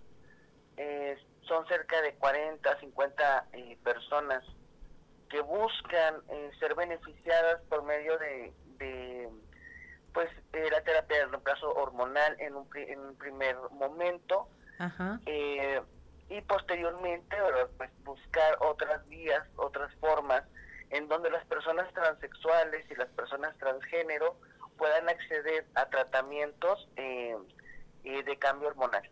Eh, 0.79 1.17
son 1.43 1.67
cerca 1.67 2.01
de 2.03 2.15
40, 2.15 2.81
50 2.81 3.47
personas 3.83 4.45
que 5.29 5.41
buscan 5.41 6.23
ser 6.59 6.75
beneficiadas 6.75 7.61
por 7.69 7.83
medio 7.83 8.17
de, 8.19 8.53
de 8.79 9.29
pues 10.13 10.31
la 10.53 10.81
terapia 10.83 11.19
de 11.19 11.27
reemplazo 11.27 11.71
hormonal 11.75 12.37
en 12.39 12.55
un, 12.55 12.69
en 12.75 13.01
un 13.01 13.17
primer 13.17 13.57
momento. 13.73 14.49
y 16.31 16.41
posteriormente, 16.43 17.37
Pues 17.77 17.91
buscar 18.05 18.59
otras 18.61 19.07
vías, 19.09 19.47
otras 19.57 19.93
formas 19.97 20.45
en 20.91 21.09
donde 21.09 21.31
las 21.31 21.45
personas 21.47 21.93
transexuales 21.93 22.85
y 22.91 22.95
las 22.95 23.09
personas 23.11 23.57
transgénero 23.59 24.37
puedan 24.77 25.09
acceder 25.09 25.67
a 25.75 25.87
tratamientos 25.87 26.89
eh, 26.97 27.37
eh, 28.05 28.23
de 28.23 28.39
cambio 28.39 28.69
hormonal. 28.69 29.09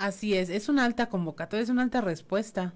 Así 0.00 0.34
es, 0.34 0.48
es 0.48 0.70
una 0.70 0.86
alta 0.86 1.10
convocatoria, 1.10 1.62
es 1.62 1.68
una 1.68 1.82
alta 1.82 2.00
respuesta. 2.00 2.72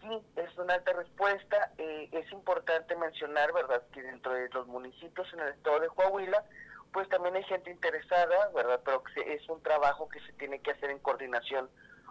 Sí, 0.00 0.22
es 0.36 0.56
una 0.56 0.72
alta 0.72 0.94
respuesta. 0.94 1.70
Eh, 1.76 2.08
es 2.12 2.32
importante 2.32 2.96
mencionar, 2.96 3.52
¿verdad?, 3.52 3.82
que 3.92 4.00
dentro 4.02 4.32
de 4.32 4.48
los 4.48 4.66
municipios 4.68 5.30
en 5.34 5.40
el 5.40 5.48
estado 5.48 5.80
de 5.80 5.88
Coahuila, 5.88 6.46
pues 6.94 7.06
también 7.10 7.36
hay 7.36 7.42
gente 7.44 7.70
interesada, 7.70 8.48
¿verdad?, 8.54 8.80
pero 8.82 9.02
es 9.26 9.46
un 9.50 9.62
trabajo 9.62 10.08
que 10.08 10.20
se 10.20 10.32
tiene 10.32 10.60
que 10.60 10.70
hacer 10.70 10.88
en 10.88 10.98
coordinación 10.98 11.68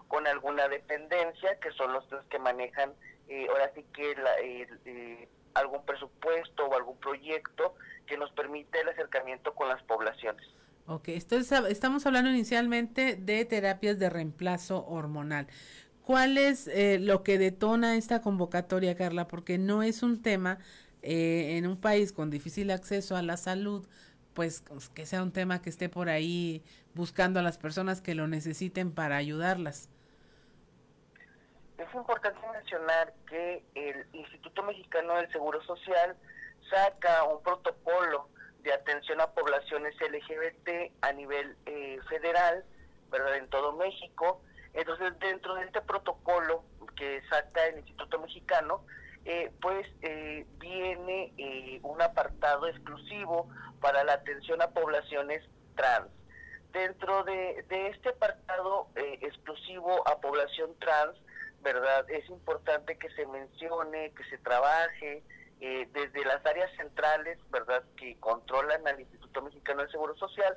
con 0.07 0.27
alguna 0.27 0.67
dependencia, 0.67 1.59
que 1.59 1.71
son 1.71 1.91
los 1.91 2.05
que 2.29 2.37
manejan, 2.37 2.93
eh, 3.29 3.47
ahora 3.49 3.71
sí 3.73 3.83
que 3.95 4.15
eh, 4.43 5.27
algún 5.55 5.83
presupuesto 5.87 6.67
o 6.67 6.75
algún 6.75 6.99
proyecto 6.99 7.73
que 8.05 8.15
nos 8.15 8.31
permite 8.33 8.79
el 8.79 8.89
acercamiento 8.89 9.55
con 9.55 9.69
las 9.69 9.81
poblaciones. 9.81 10.45
Ok, 10.91 11.07
entonces 11.07 11.57
estamos 11.69 12.05
hablando 12.05 12.29
inicialmente 12.29 13.15
de 13.15 13.45
terapias 13.45 13.97
de 13.97 14.09
reemplazo 14.09 14.85
hormonal. 14.87 15.47
¿Cuál 16.03 16.37
es 16.37 16.67
eh, 16.67 16.99
lo 16.99 17.23
que 17.23 17.37
detona 17.37 17.95
esta 17.95 18.21
convocatoria, 18.21 18.97
Carla? 18.97 19.29
Porque 19.29 19.57
no 19.57 19.83
es 19.83 20.03
un 20.03 20.21
tema 20.21 20.59
en 21.01 21.65
un 21.65 21.79
país 21.79 22.11
con 22.11 22.29
difícil 22.29 22.71
acceso 22.71 23.15
a 23.15 23.21
la 23.21 23.37
salud, 23.37 23.87
pues 24.33 24.63
que 24.93 25.05
sea 25.05 25.23
un 25.23 25.31
tema 25.31 25.61
que 25.61 25.69
esté 25.69 25.87
por 25.87 26.09
ahí 26.09 26.61
buscando 26.93 27.39
a 27.39 27.43
las 27.43 27.57
personas 27.57 28.01
que 28.01 28.13
lo 28.13 28.27
necesiten 28.27 28.91
para 28.91 29.15
ayudarlas. 29.15 29.87
Es 31.77 31.95
importante 31.95 32.41
mencionar 32.51 33.13
que 33.29 33.63
el 33.75 34.05
Instituto 34.11 34.61
Mexicano 34.63 35.15
del 35.15 35.31
Seguro 35.31 35.63
Social 35.63 36.17
saca 36.69 37.23
un 37.23 37.41
protocolo 37.41 38.27
de 38.63 38.73
atención 38.73 39.21
a 39.21 39.31
poblaciones 39.31 39.95
LGBT 39.99 40.91
a 41.01 41.11
nivel 41.13 41.55
eh, 41.65 41.99
federal, 42.09 42.63
¿verdad? 43.09 43.37
En 43.37 43.49
todo 43.49 43.73
México. 43.73 44.41
Entonces, 44.73 45.17
dentro 45.19 45.55
de 45.55 45.65
este 45.65 45.81
protocolo 45.81 46.63
que 46.95 47.21
saca 47.29 47.65
el 47.67 47.79
Instituto 47.79 48.19
Mexicano, 48.19 48.85
eh, 49.25 49.51
pues 49.61 49.87
eh, 50.01 50.45
viene 50.57 51.33
un 51.83 52.01
apartado 52.01 52.67
exclusivo 52.67 53.49
para 53.79 54.03
la 54.03 54.13
atención 54.13 54.61
a 54.61 54.69
poblaciones 54.69 55.43
trans. 55.75 56.09
Dentro 56.71 57.23
de, 57.23 57.65
de 57.67 57.87
este 57.87 58.09
apartado 58.09 58.87
exclusivo 58.95 60.07
a 60.07 60.21
población 60.21 60.73
trans, 60.79 61.17
¿verdad? 61.61 62.09
Es 62.09 62.27
importante 62.29 62.97
que 62.97 63.09
se 63.11 63.25
mencione, 63.25 64.11
que 64.11 64.23
se 64.25 64.37
trabaje 64.37 65.23
eh, 65.61 65.87
desde 65.93 66.25
las 66.25 66.43
áreas 66.45 66.71
centrales, 66.75 67.37
¿verdad? 67.51 67.83
Que 67.95 68.17
controlan 68.19 68.87
al 68.87 68.99
Instituto 68.99 69.43
Mexicano 69.43 69.81
del 69.83 69.91
Seguro 69.91 70.15
Social, 70.15 70.55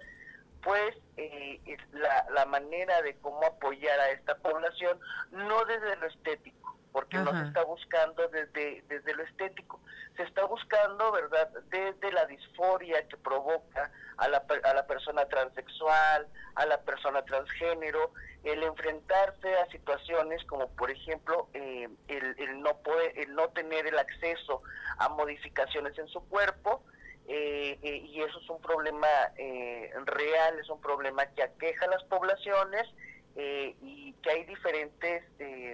pues 0.62 0.96
eh, 1.18 1.60
la, 1.92 2.26
la 2.34 2.46
manera 2.46 3.02
de 3.02 3.14
cómo 3.18 3.44
apoyar 3.44 4.00
a 4.00 4.10
esta 4.12 4.36
población, 4.38 4.98
no 5.30 5.64
desde 5.66 5.96
lo 5.96 6.06
estético, 6.06 6.78
porque 6.90 7.18
no 7.18 7.32
se 7.32 7.48
está 7.48 7.64
buscando 7.64 8.28
desde, 8.28 8.82
desde 8.88 9.14
lo 9.14 9.24
estético, 9.24 9.78
se 10.16 10.22
está 10.22 10.44
buscando, 10.44 11.10
¿verdad?, 11.12 11.50
desde 11.70 12.12
la 12.12 12.26
disforia 12.26 13.06
que 13.08 13.16
provoca 13.16 13.90
a 14.16 14.28
la, 14.28 14.44
a 14.62 14.74
la 14.74 14.86
persona 14.86 15.26
transexual, 15.26 16.28
a 16.54 16.66
la 16.66 16.80
persona 16.82 17.22
transgénero, 17.24 18.12
el 18.44 18.62
enfrentarse 18.62 19.56
a 19.56 19.66
situaciones 19.70 20.44
como 20.44 20.68
por 20.68 20.90
ejemplo 20.90 21.48
eh, 21.54 21.88
el, 22.08 22.62
no 22.62 22.76
poder, 22.78 23.18
el 23.18 23.34
no 23.34 23.48
tener 23.48 23.86
el 23.86 23.98
acceso 23.98 24.62
a 24.98 25.08
modificaciones 25.08 25.98
en 25.98 26.08
su 26.08 26.20
cuerpo 26.28 26.82
eh, 27.26 27.78
eh, 27.82 27.96
y 27.96 28.20
eso 28.20 28.38
es 28.38 28.50
un 28.50 28.60
problema 28.60 29.08
real, 30.04 30.58
es 30.58 30.68
un 30.68 30.80
problema 30.80 31.24
que 31.26 31.42
aqueja 31.42 31.86
a 31.86 31.88
las 31.88 32.04
poblaciones 32.04 32.86
y 33.36 34.12
que 34.22 34.30
hay 34.30 34.44
diferentes, 34.44 35.24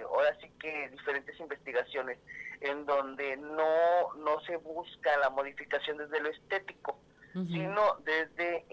ahora 0.03 0.35
sí 0.41 0.49
que 0.59 0.89
diferentes 0.89 1.39
investigaciones 1.39 2.17
en 2.61 2.85
donde 2.85 3.37
no, 3.37 4.13
no 4.15 4.39
se 4.41 4.57
busca 4.57 5.17
la 5.17 5.29
modificación 5.29 5.97
desde 5.97 6.19
lo 6.21 6.29
estético, 6.29 6.99
sino 7.33 7.97
desde 8.03 8.65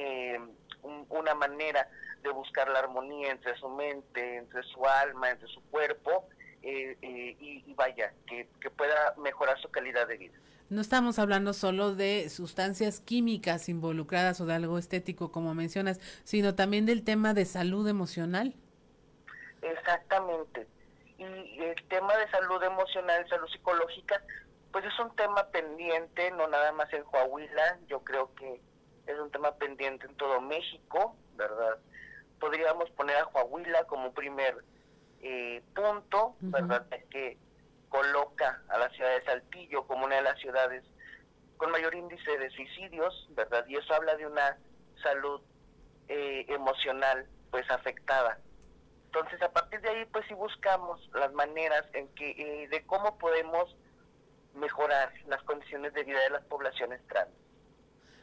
una 1.11 1.34
manera 1.34 1.89
de 2.22 2.30
buscar 2.30 2.68
la 2.68 2.80
armonía 2.80 3.30
entre 3.30 3.57
su 3.59 3.68
mente, 3.68 4.36
entre 4.36 4.62
su 4.64 4.84
alma, 4.86 5.30
entre 5.30 5.49
su 5.49 5.61
cuerpo, 5.70 6.28
eh, 6.62 6.97
eh, 7.03 7.36
y, 7.41 7.74
vaya, 7.74 8.12
que, 8.26 8.49
pueda 8.76 9.14
mejorar 9.22 9.61
su 9.61 9.70
calidad 9.70 10.07
de 10.09 10.16
vida. 10.16 10.34
No 10.68 10.80
estamos 10.80 11.18
hablando 11.18 11.55
solo 11.55 11.95
de 11.95 12.28
sustancias 12.28 13.01
químicas 13.01 13.68
involucradas 13.68 14.41
o 14.41 14.47
de 14.47 14.55
algo 14.55 14.76
estético, 14.76 15.32
como 15.32 15.55
mencionas, 15.55 16.01
sino 16.24 16.55
también 16.55 16.84
del 16.84 17.05
tema 17.05 17.32
de 17.32 17.47
salud 17.47 17.89
emocional. 17.89 18.55
Exactamente. 19.62 20.66
Y 21.18 21.62
el 21.62 21.88
tema 21.88 22.16
de 22.16 22.30
salud 22.30 22.62
emocional, 22.62 23.28
salud 23.28 23.48
psicológica, 23.48 24.22
pues 24.70 24.84
es 24.84 24.98
un 25.00 25.14
tema 25.16 25.48
pendiente, 25.48 26.30
no 26.30 26.46
nada 26.46 26.72
más 26.72 26.92
en 26.92 27.02
Coahuila, 27.04 27.78
yo 27.88 28.00
creo 28.04 28.34
que 28.34 28.61
es 29.06 29.18
un 29.18 29.30
tema 29.30 29.54
pendiente 29.56 30.06
en 30.06 30.14
todo 30.16 30.40
México, 30.40 31.16
¿verdad? 31.34 31.78
podríamos 32.38 32.90
poner 32.90 33.16
a 33.16 33.26
Coahuila 33.26 33.84
como 33.84 34.12
primer 34.12 34.64
eh, 35.20 35.62
punto, 35.74 36.36
¿verdad? 36.40 36.86
Que 37.11 37.36
coloca 37.88 38.62
a 38.68 38.78
la 38.78 38.88
ciudad 38.90 39.11
de 39.14 39.24
Saltillo 39.24 39.86
como 39.86 40.04
una 40.04 40.16
de 40.16 40.22
las 40.22 40.38
ciudades 40.38 40.84
con 41.56 41.70
mayor 41.70 41.94
índice 41.94 42.38
de 42.38 42.50
suicidios, 42.50 43.28
¿verdad? 43.30 43.66
Y 43.66 43.76
eso 43.76 43.94
habla 43.94 44.16
de 44.16 44.26
una 44.26 44.56
salud 45.02 45.40
eh, 46.09 46.44
emocional 46.48 47.26
pues 47.50 47.68
afectada. 47.70 48.38
Entonces 49.09 49.40
a 49.42 49.50
partir 49.50 49.80
de 49.80 49.88
ahí 49.88 50.04
pues 50.12 50.26
si 50.26 50.34
buscamos 50.34 51.00
las 51.14 51.32
maneras 51.32 51.84
en 51.94 52.09
que 52.09 52.30
eh, 52.30 52.68
de 52.68 52.84
cómo 52.84 53.16
podemos 53.18 53.74
mejorar 54.54 55.12
las 55.26 55.42
condiciones 55.44 55.94
de 55.94 56.04
vida 56.04 56.20
de 56.20 56.30
las 56.30 56.44
poblaciones 56.44 57.00
trans. 57.06 57.30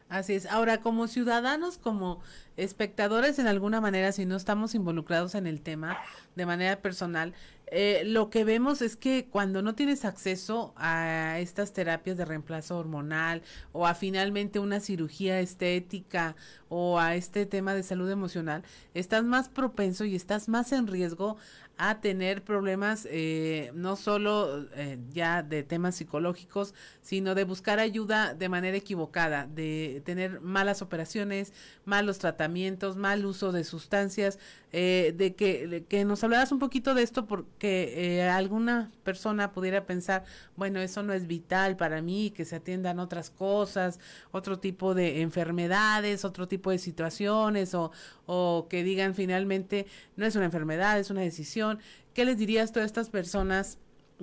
Así 0.08 0.36
es. 0.36 0.46
Ahora, 0.46 0.82
como 0.82 1.08
ciudadanos, 1.08 1.80
como 1.80 2.22
espectadores, 2.58 3.40
en 3.40 3.48
alguna 3.48 3.82
manera, 3.82 4.12
si 4.12 4.26
no 4.26 4.36
estamos 4.36 4.76
involucrados 4.76 5.34
en 5.34 5.48
el 5.48 5.62
tema 5.62 5.98
de 6.36 6.46
manera 6.46 6.76
personal, 6.78 7.34
eh, 7.68 8.04
lo 8.06 8.30
que 8.30 8.44
vemos 8.44 8.82
es 8.82 8.96
que 8.96 9.28
cuando 9.30 9.62
no 9.62 9.74
tienes 9.74 10.06
acceso 10.06 10.74
a 10.76 11.40
estas 11.40 11.74
terapias 11.74 12.18
de 12.18 12.26
reemplazo 12.26 12.78
hormonal 12.78 13.42
o 13.72 13.88
a 13.88 13.96
finalmente 13.96 14.60
una 14.60 14.80
cirugía 14.80 15.40
estética 15.40 16.36
o 16.70 17.00
a 17.00 17.16
este 17.16 17.46
tema 17.46 17.74
de 17.74 17.84
salud 17.84 18.10
emocional, 18.10 18.64
estás 18.94 19.24
más 19.24 19.50
propenso 19.50 20.06
y 20.06 20.16
estás 20.16 20.48
más 20.48 20.72
en 20.72 20.88
riesgo 20.88 21.38
a 21.78 22.00
tener 22.00 22.44
problemas 22.44 23.08
eh, 23.12 23.72
no 23.74 23.96
solo 23.96 24.66
eh, 24.76 24.98
ya 25.12 25.44
de 25.44 25.64
temas 25.64 25.96
psicológicos, 25.96 26.74
sino 27.02 27.36
de 27.36 27.44
buscar 27.44 27.80
ayuda 27.80 28.34
de 28.34 28.48
manera 28.48 28.78
equivocada, 28.78 29.46
de 29.48 30.02
tener 30.06 30.40
malas 30.40 30.82
operaciones, 30.82 31.54
malos 31.84 32.18
tratamientos, 32.20 32.96
mal 32.96 33.26
uso 33.26 33.52
de 33.52 33.64
sustancias, 33.66 34.40
eh, 34.72 35.14
de, 35.18 35.36
que, 35.36 35.86
que 35.90 36.06
nos 36.06 36.24
hablaras 36.24 36.52
un 36.52 36.60
poquito 36.60 36.94
de 36.94 37.04
esto 37.04 37.26
porque 37.26 38.28
alguna 38.32 38.92
persona 39.04 39.52
pudiera 39.52 39.86
pensar, 39.86 40.24
bueno, 40.56 40.80
eso 40.80 41.04
no 41.04 41.14
es 41.14 41.28
vital 41.28 41.76
para 41.76 42.02
mí, 42.02 42.32
que 42.32 42.46
se 42.46 42.58
atiendan 42.58 43.00
otras 43.00 43.30
cosas, 43.30 44.00
otro 44.32 44.60
tipo 44.60 44.94
de 44.94 45.22
enfermedades, 45.22 46.26
otro 46.26 46.48
tipo 46.48 46.72
de 46.72 46.78
situaciones 46.78 47.74
o, 47.74 47.92
o 48.26 48.68
que 48.70 48.84
digan 48.84 49.16
finalmente 49.16 49.86
no 50.16 50.26
es 50.26 50.36
una 50.36 50.46
enfermedad, 50.46 51.00
es 51.00 51.10
una 51.10 51.22
decisión. 51.22 51.80
¿Qué 52.14 52.26
les 52.26 52.38
dirías 52.38 52.70
a 52.70 52.74
todas 52.74 52.88
estas 52.88 53.10
personas 53.10 53.78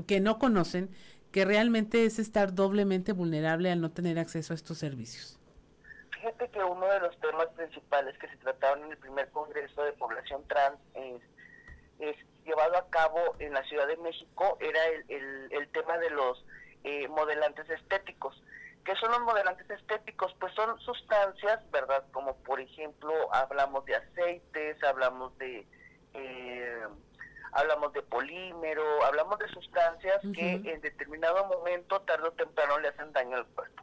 que 0.06 0.20
no 0.20 0.38
conocen 0.38 0.90
que 1.30 1.44
realmente 1.44 2.04
es 2.04 2.18
estar 2.18 2.54
doblemente 2.54 3.12
vulnerable 3.12 3.70
al 3.70 3.80
no 3.80 3.90
tener 3.90 4.18
acceso 4.18 4.52
a 4.52 4.56
estos 4.56 4.78
servicios? 4.78 5.38
Fíjate 6.12 6.48
que 6.50 6.62
uno 6.62 6.86
de 6.86 7.00
los 7.00 7.18
temas 7.18 7.48
principales 7.56 8.16
que 8.18 8.28
se 8.28 8.36
trataron 8.36 8.84
en 8.84 8.92
el 8.92 8.98
primer 8.98 9.28
Congreso 9.30 9.82
de 9.82 9.92
Población 9.92 10.42
Trans 10.46 10.78
es, 10.94 12.16
llevado 12.44 12.76
a 12.76 12.88
cabo 12.90 13.36
en 13.38 13.52
la 13.52 13.62
Ciudad 13.64 13.86
de 13.86 13.96
México 13.96 14.56
era 14.60 14.84
el, 14.86 15.52
el, 15.52 15.68
tema 15.68 15.96
de 15.98 16.10
los 16.10 16.44
eh, 16.84 17.08
modelantes 17.08 17.68
estéticos. 17.70 18.40
¿Qué 18.84 18.96
son 18.96 19.12
los 19.12 19.20
modelantes 19.20 19.68
estéticos? 19.70 20.34
Pues 20.40 20.52
son 20.54 20.78
sustancias, 20.80 21.60
¿verdad? 21.70 22.04
Como 22.12 22.36
por 22.38 22.60
ejemplo 22.60 23.12
hablamos 23.32 23.84
de 23.84 23.96
aceites, 23.96 24.82
hablamos 24.82 25.36
de 25.38 25.66
eh, 26.14 26.82
hablamos 27.52 27.92
de 27.92 28.02
polímero, 28.02 29.04
hablamos 29.04 29.38
de 29.38 29.48
sustancias 29.48 30.20
que 30.34 30.54
en 30.54 30.80
determinado 30.80 31.46
momento, 31.46 32.00
tarde 32.02 32.28
o 32.28 32.32
temprano, 32.32 32.78
le 32.80 32.88
hacen 32.88 33.12
daño 33.12 33.36
al 33.36 33.46
cuerpo. 33.46 33.82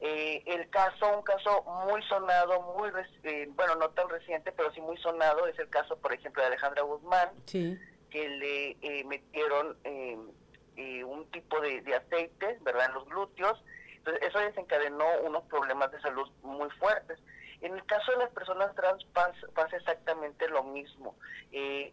Eh, 0.00 0.42
el 0.46 0.68
caso, 0.70 1.14
un 1.14 1.22
caso 1.22 1.62
muy 1.86 2.02
sonado, 2.04 2.62
muy, 2.76 2.90
eh, 3.24 3.48
bueno, 3.50 3.74
no 3.74 3.90
tan 3.90 4.08
reciente, 4.08 4.50
pero 4.50 4.72
sí 4.72 4.80
muy 4.80 4.96
sonado, 4.96 5.46
es 5.46 5.58
el 5.58 5.68
caso, 5.68 5.96
por 5.98 6.12
ejemplo, 6.14 6.42
de 6.42 6.48
Alejandra 6.48 6.82
Guzmán, 6.82 7.28
que 7.46 8.28
le 8.28 8.70
eh, 8.80 9.04
metieron 9.04 9.76
un 11.04 11.30
tipo 11.30 11.60
de, 11.60 11.82
de, 11.82 11.94
aceite, 11.94 12.58
¿verdad?, 12.62 12.86
en 12.86 12.94
los 12.94 13.04
glúteos. 13.06 13.62
Entonces, 14.00 14.28
eso 14.28 14.38
desencadenó 14.40 15.06
unos 15.24 15.44
problemas 15.44 15.90
de 15.92 16.00
salud 16.00 16.28
muy 16.42 16.70
fuertes. 16.70 17.18
En 17.60 17.74
el 17.74 17.84
caso 17.84 18.12
de 18.12 18.18
las 18.18 18.30
personas 18.30 18.74
trans 18.74 19.04
pasa, 19.12 19.76
exactamente 19.76 20.48
lo 20.48 20.64
mismo. 20.64 21.14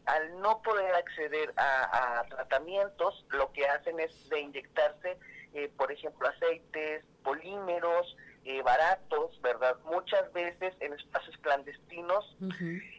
al 0.05 0.39
no 0.39 0.61
poder 0.61 0.95
acceder 0.95 1.53
a, 1.57 2.19
a, 2.19 2.23
tratamientos, 2.23 3.25
lo 3.29 3.51
que 3.51 3.67
hacen 3.67 3.99
es 3.99 4.29
de 4.29 4.39
inyectarse 4.39 5.17
eh, 5.53 5.71
por 5.75 5.91
ejemplo, 5.91 6.27
aceites, 6.27 7.03
polímeros, 7.23 8.15
eh, 8.45 8.61
baratos, 8.61 9.39
¿verdad? 9.41 9.75
Muchas 9.85 10.31
veces 10.33 10.73
en 10.81 10.93
espacios 10.93 11.35
clandestinos. 11.37 12.37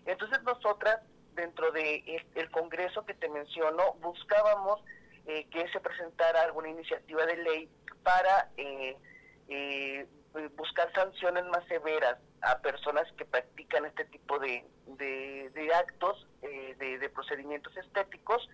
Entonces 0.07 0.43
nosotras, 0.43 1.01
dentro 1.35 1.71
de 1.71 2.25
el, 2.35 2.51
Congreso 2.51 3.05
que 3.05 3.15
te 3.15 3.29
menciono, 3.29 3.95
buscábamos 4.01 4.83
eh, 5.29 5.47
que 5.51 5.69
se 5.69 5.81
presentara 5.81 6.43
alguna 6.43 6.69
iniciativa 6.69 7.25
de 7.27 7.37
ley 7.37 7.71
para 8.03 8.51
buscar 10.57 10.93
sanciones 10.93 11.45
más 11.47 11.65
severas 11.69 12.19
a 12.43 12.59
personas 12.59 13.11
que 13.17 13.25
practican 13.25 13.85
este 13.87 14.05
tipo 14.07 14.39
de, 14.39 14.65
de, 14.87 15.75
actos, 15.75 16.27
de, 16.43 16.99
de, 16.99 17.09
procedimientos 17.11 17.77
estéticos, 17.77 18.49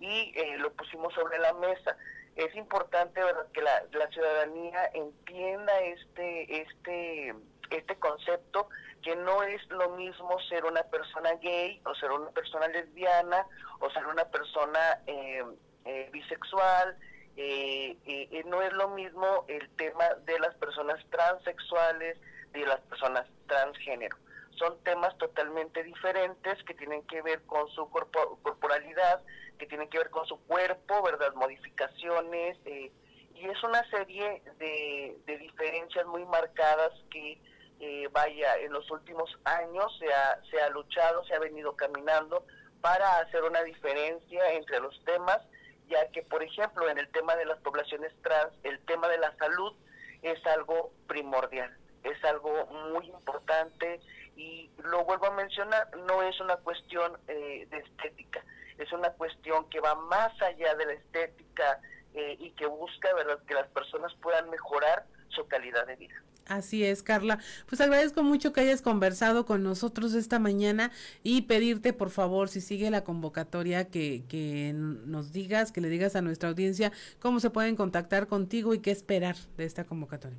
y 0.00 0.32
lo 0.58 0.72
pusimos 0.72 1.14
sobre 1.14 1.38
la 1.38 1.52
mesa 1.54 1.96
es 2.36 2.54
importante 2.56 3.22
¿verdad? 3.22 3.46
que 3.52 3.62
la, 3.62 4.08
ciudadanía 4.10 4.90
entienda 4.92 5.72
este, 5.80 6.62
este, 6.62 7.34
este 7.70 7.96
concepto, 7.96 8.68
que 9.02 9.14
no 9.16 9.42
es 9.42 9.64
lo 9.70 9.90
mismo 9.90 10.40
ser 10.48 10.64
una 10.64 10.82
persona 10.84 11.34
gay 11.34 11.80
o 11.84 11.94
ser 11.94 12.10
una 12.10 12.30
persona 12.30 12.68
lesbiana 12.68 13.46
o 13.80 13.90
ser 13.90 14.06
una 14.06 14.24
persona 14.24 14.80
eh, 15.06 15.44
eh, 15.84 16.08
bisexual, 16.12 16.96
eh, 17.36 18.42
no 18.46 18.62
es 18.62 18.72
lo 18.72 18.88
mismo 18.90 19.44
el 19.48 19.68
tema 19.76 20.04
de 20.24 20.38
las 20.38 20.54
personas 20.56 21.04
transexuales, 21.10 22.18
de 22.52 22.66
las 22.66 22.80
personas 22.82 23.26
transgénero. 23.46 24.16
Son 24.58 24.78
temas 24.84 25.16
totalmente 25.18 25.82
diferentes 25.82 26.62
que 26.64 26.74
tienen 26.74 27.02
que 27.06 27.22
ver 27.22 27.42
con 27.42 27.68
su 27.70 27.88
corporalidad, 27.90 29.22
que 29.58 29.66
tienen 29.66 29.88
que 29.88 29.98
ver 29.98 30.10
con 30.10 30.26
su 30.26 30.38
cuerpo, 30.46 31.02
¿verdad? 31.02 31.34
Modificaciones, 31.34 32.56
eh, 32.64 32.92
y 33.34 33.48
es 33.48 33.62
una 33.64 33.88
serie 33.90 34.42
de, 34.58 35.18
diferencias 35.26 36.06
muy 36.06 36.24
marcadas 36.26 36.92
que, 37.10 37.40
eh, 37.80 38.08
vaya, 38.12 38.56
en 38.58 38.72
los 38.72 38.88
últimos 38.90 39.36
años 39.44 39.96
se 39.98 40.12
ha, 40.12 40.40
se 40.50 40.60
ha 40.60 40.68
luchado, 40.70 41.24
se 41.24 41.34
ha 41.34 41.40
venido 41.40 41.74
caminando 41.74 42.46
para 42.80 43.18
hacer 43.18 43.42
una 43.42 43.62
diferencia 43.62 44.52
entre 44.52 44.78
los 44.78 45.02
temas, 45.04 45.40
ya 45.88 46.08
que, 46.08 46.22
por 46.22 46.42
ejemplo, 46.42 46.88
en 46.88 46.98
el 46.98 47.08
tema 47.08 47.36
de 47.36 47.44
las 47.44 47.58
poblaciones 47.58 48.12
trans, 48.22 48.52
el 48.62 48.78
tema 48.86 49.08
de 49.08 49.18
la 49.18 49.36
salud 49.36 49.74
es 50.22 50.44
algo 50.46 50.92
primordial, 51.06 51.76
es 52.02 52.22
algo 52.24 52.66
muy 52.66 53.06
importante 53.06 54.00
y 54.36 54.70
lo 54.82 55.04
vuelvo 55.04 55.26
a 55.26 55.30
mencionar, 55.32 55.88
no 56.06 56.22
es 56.22 56.40
una 56.40 56.56
cuestión 56.56 57.18
eh, 57.28 57.66
de 57.70 57.78
estética, 57.78 58.42
es 58.78 58.90
una 58.92 59.10
cuestión 59.10 59.68
que 59.70 59.80
va 59.80 59.94
más 59.94 60.40
allá 60.42 60.74
de 60.74 60.86
la 60.86 60.92
estética 60.94 61.80
eh, 62.14 62.36
y 62.38 62.50
que 62.52 62.66
busca 62.66 63.12
¿verdad? 63.14 63.38
que 63.46 63.54
las 63.54 63.68
personas 63.68 64.12
puedan 64.22 64.48
mejorar 64.50 65.04
su 65.28 65.46
calidad 65.46 65.86
de 65.86 65.96
vida. 65.96 66.22
Así 66.46 66.84
es, 66.84 67.02
Carla. 67.02 67.38
Pues 67.68 67.80
agradezco 67.80 68.22
mucho 68.22 68.52
que 68.52 68.60
hayas 68.60 68.82
conversado 68.82 69.46
con 69.46 69.62
nosotros 69.62 70.14
esta 70.14 70.38
mañana 70.38 70.90
y 71.22 71.42
pedirte, 71.42 71.92
por 71.92 72.10
favor, 72.10 72.48
si 72.48 72.60
sigue 72.60 72.90
la 72.90 73.02
convocatoria, 73.02 73.88
que, 73.88 74.24
que 74.28 74.72
nos 74.74 75.32
digas, 75.32 75.72
que 75.72 75.80
le 75.80 75.88
digas 75.88 76.16
a 76.16 76.22
nuestra 76.22 76.50
audiencia 76.50 76.92
cómo 77.18 77.40
se 77.40 77.50
pueden 77.50 77.76
contactar 77.76 78.26
contigo 78.26 78.74
y 78.74 78.80
qué 78.80 78.90
esperar 78.90 79.36
de 79.56 79.64
esta 79.64 79.84
convocatoria. 79.84 80.38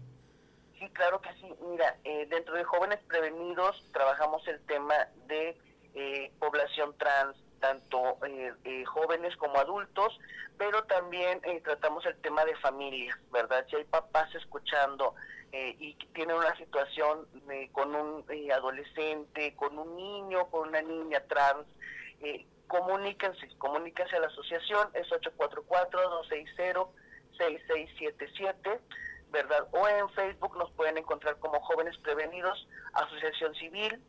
Sí, 0.77 0.87
claro 0.93 1.19
que 1.21 1.29
sí. 1.41 1.47
Mira, 1.71 1.97
eh, 2.03 2.27
dentro 2.29 2.55
de 2.55 2.63
Jóvenes 2.63 2.99
Prevenidos 3.07 3.83
trabajamos 3.91 4.47
el 4.47 4.59
tema 4.61 4.93
de 5.27 5.57
eh, 5.95 6.31
población 6.39 6.93
trans, 6.97 7.35
tanto 7.59 8.19
eh, 8.27 8.53
eh, 8.63 8.85
jóvenes 8.85 9.35
como 9.37 9.57
adultos, 9.57 10.19
pero 10.57 10.83
también 10.83 11.41
eh, 11.43 11.61
tratamos 11.61 12.05
el 12.05 12.15
tema 12.17 12.45
de 12.45 12.55
familia, 12.57 13.17
¿verdad? 13.31 13.65
Si 13.69 13.75
hay 13.75 13.83
papás 13.85 14.33
escuchando 14.35 15.15
y 15.79 15.93
tienen 16.13 16.35
una 16.35 16.53
situación 16.57 17.27
con 17.71 17.95
un 17.95 18.25
adolescente, 18.51 19.55
con 19.55 19.79
un 19.79 19.95
niño, 19.95 20.49
con 20.49 20.67
una 20.69 20.81
niña 20.81 21.21
trans, 21.27 21.65
comuníquense, 22.67 23.47
comuníquense 23.57 24.17
a 24.17 24.19
la 24.19 24.27
asociación, 24.27 24.89
es 24.93 25.07
844-260-6677. 27.37 28.79
¿verdad? 29.31 29.67
O 29.71 29.87
en 29.87 30.09
Facebook 30.11 30.57
nos 30.57 30.71
pueden 30.71 30.97
encontrar 30.97 31.37
como 31.39 31.59
Jóvenes 31.59 31.97
Prevenidos, 31.97 32.67
Asociación 32.93 33.53
Civil, 33.55 34.01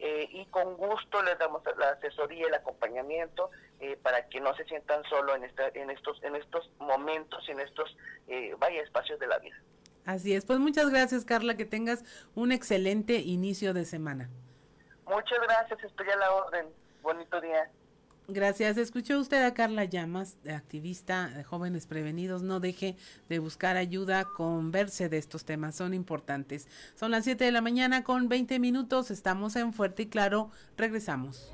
eh, 0.00 0.28
y 0.32 0.46
con 0.46 0.76
gusto 0.76 1.22
les 1.22 1.38
damos 1.38 1.62
la 1.78 1.90
asesoría 1.90 2.48
el 2.48 2.54
acompañamiento 2.54 3.50
eh, 3.78 3.96
para 4.02 4.28
que 4.28 4.40
no 4.40 4.52
se 4.56 4.64
sientan 4.64 5.04
solo 5.04 5.36
en, 5.36 5.44
en, 5.74 5.90
estos, 5.90 6.20
en 6.24 6.34
estos 6.34 6.68
momentos, 6.80 7.48
en 7.48 7.60
estos 7.60 7.96
eh, 8.26 8.54
vaya 8.58 8.82
espacios 8.82 9.20
de 9.20 9.28
la 9.28 9.38
vida. 9.38 9.56
Así 10.04 10.34
es, 10.34 10.44
pues 10.44 10.58
muchas 10.58 10.90
gracias 10.90 11.24
Carla, 11.24 11.56
que 11.56 11.64
tengas 11.64 12.04
un 12.34 12.52
excelente 12.52 13.20
inicio 13.20 13.72
de 13.72 13.84
semana. 13.84 14.28
Muchas 15.06 15.38
gracias, 15.42 15.82
estoy 15.84 16.08
a 16.10 16.16
la 16.16 16.32
orden. 16.32 16.66
Bonito 17.02 17.40
día. 17.40 17.70
Gracias. 18.28 18.76
Escuchó 18.76 19.18
usted 19.18 19.44
a 19.44 19.52
Carla 19.52 19.84
Llamas, 19.84 20.38
activista 20.48 21.28
de 21.28 21.42
Jóvenes 21.42 21.86
Prevenidos. 21.86 22.42
No 22.42 22.60
deje 22.60 22.96
de 23.28 23.38
buscar 23.40 23.76
ayuda, 23.76 24.24
converse 24.24 25.08
de 25.08 25.18
estos 25.18 25.44
temas, 25.44 25.74
son 25.74 25.92
importantes. 25.92 26.68
Son 26.94 27.10
las 27.10 27.24
7 27.24 27.44
de 27.44 27.52
la 27.52 27.60
mañana 27.60 28.04
con 28.04 28.28
20 28.28 28.58
minutos. 28.60 29.10
Estamos 29.10 29.56
en 29.56 29.72
Fuerte 29.72 30.04
y 30.04 30.06
Claro. 30.06 30.50
Regresamos. 30.76 31.52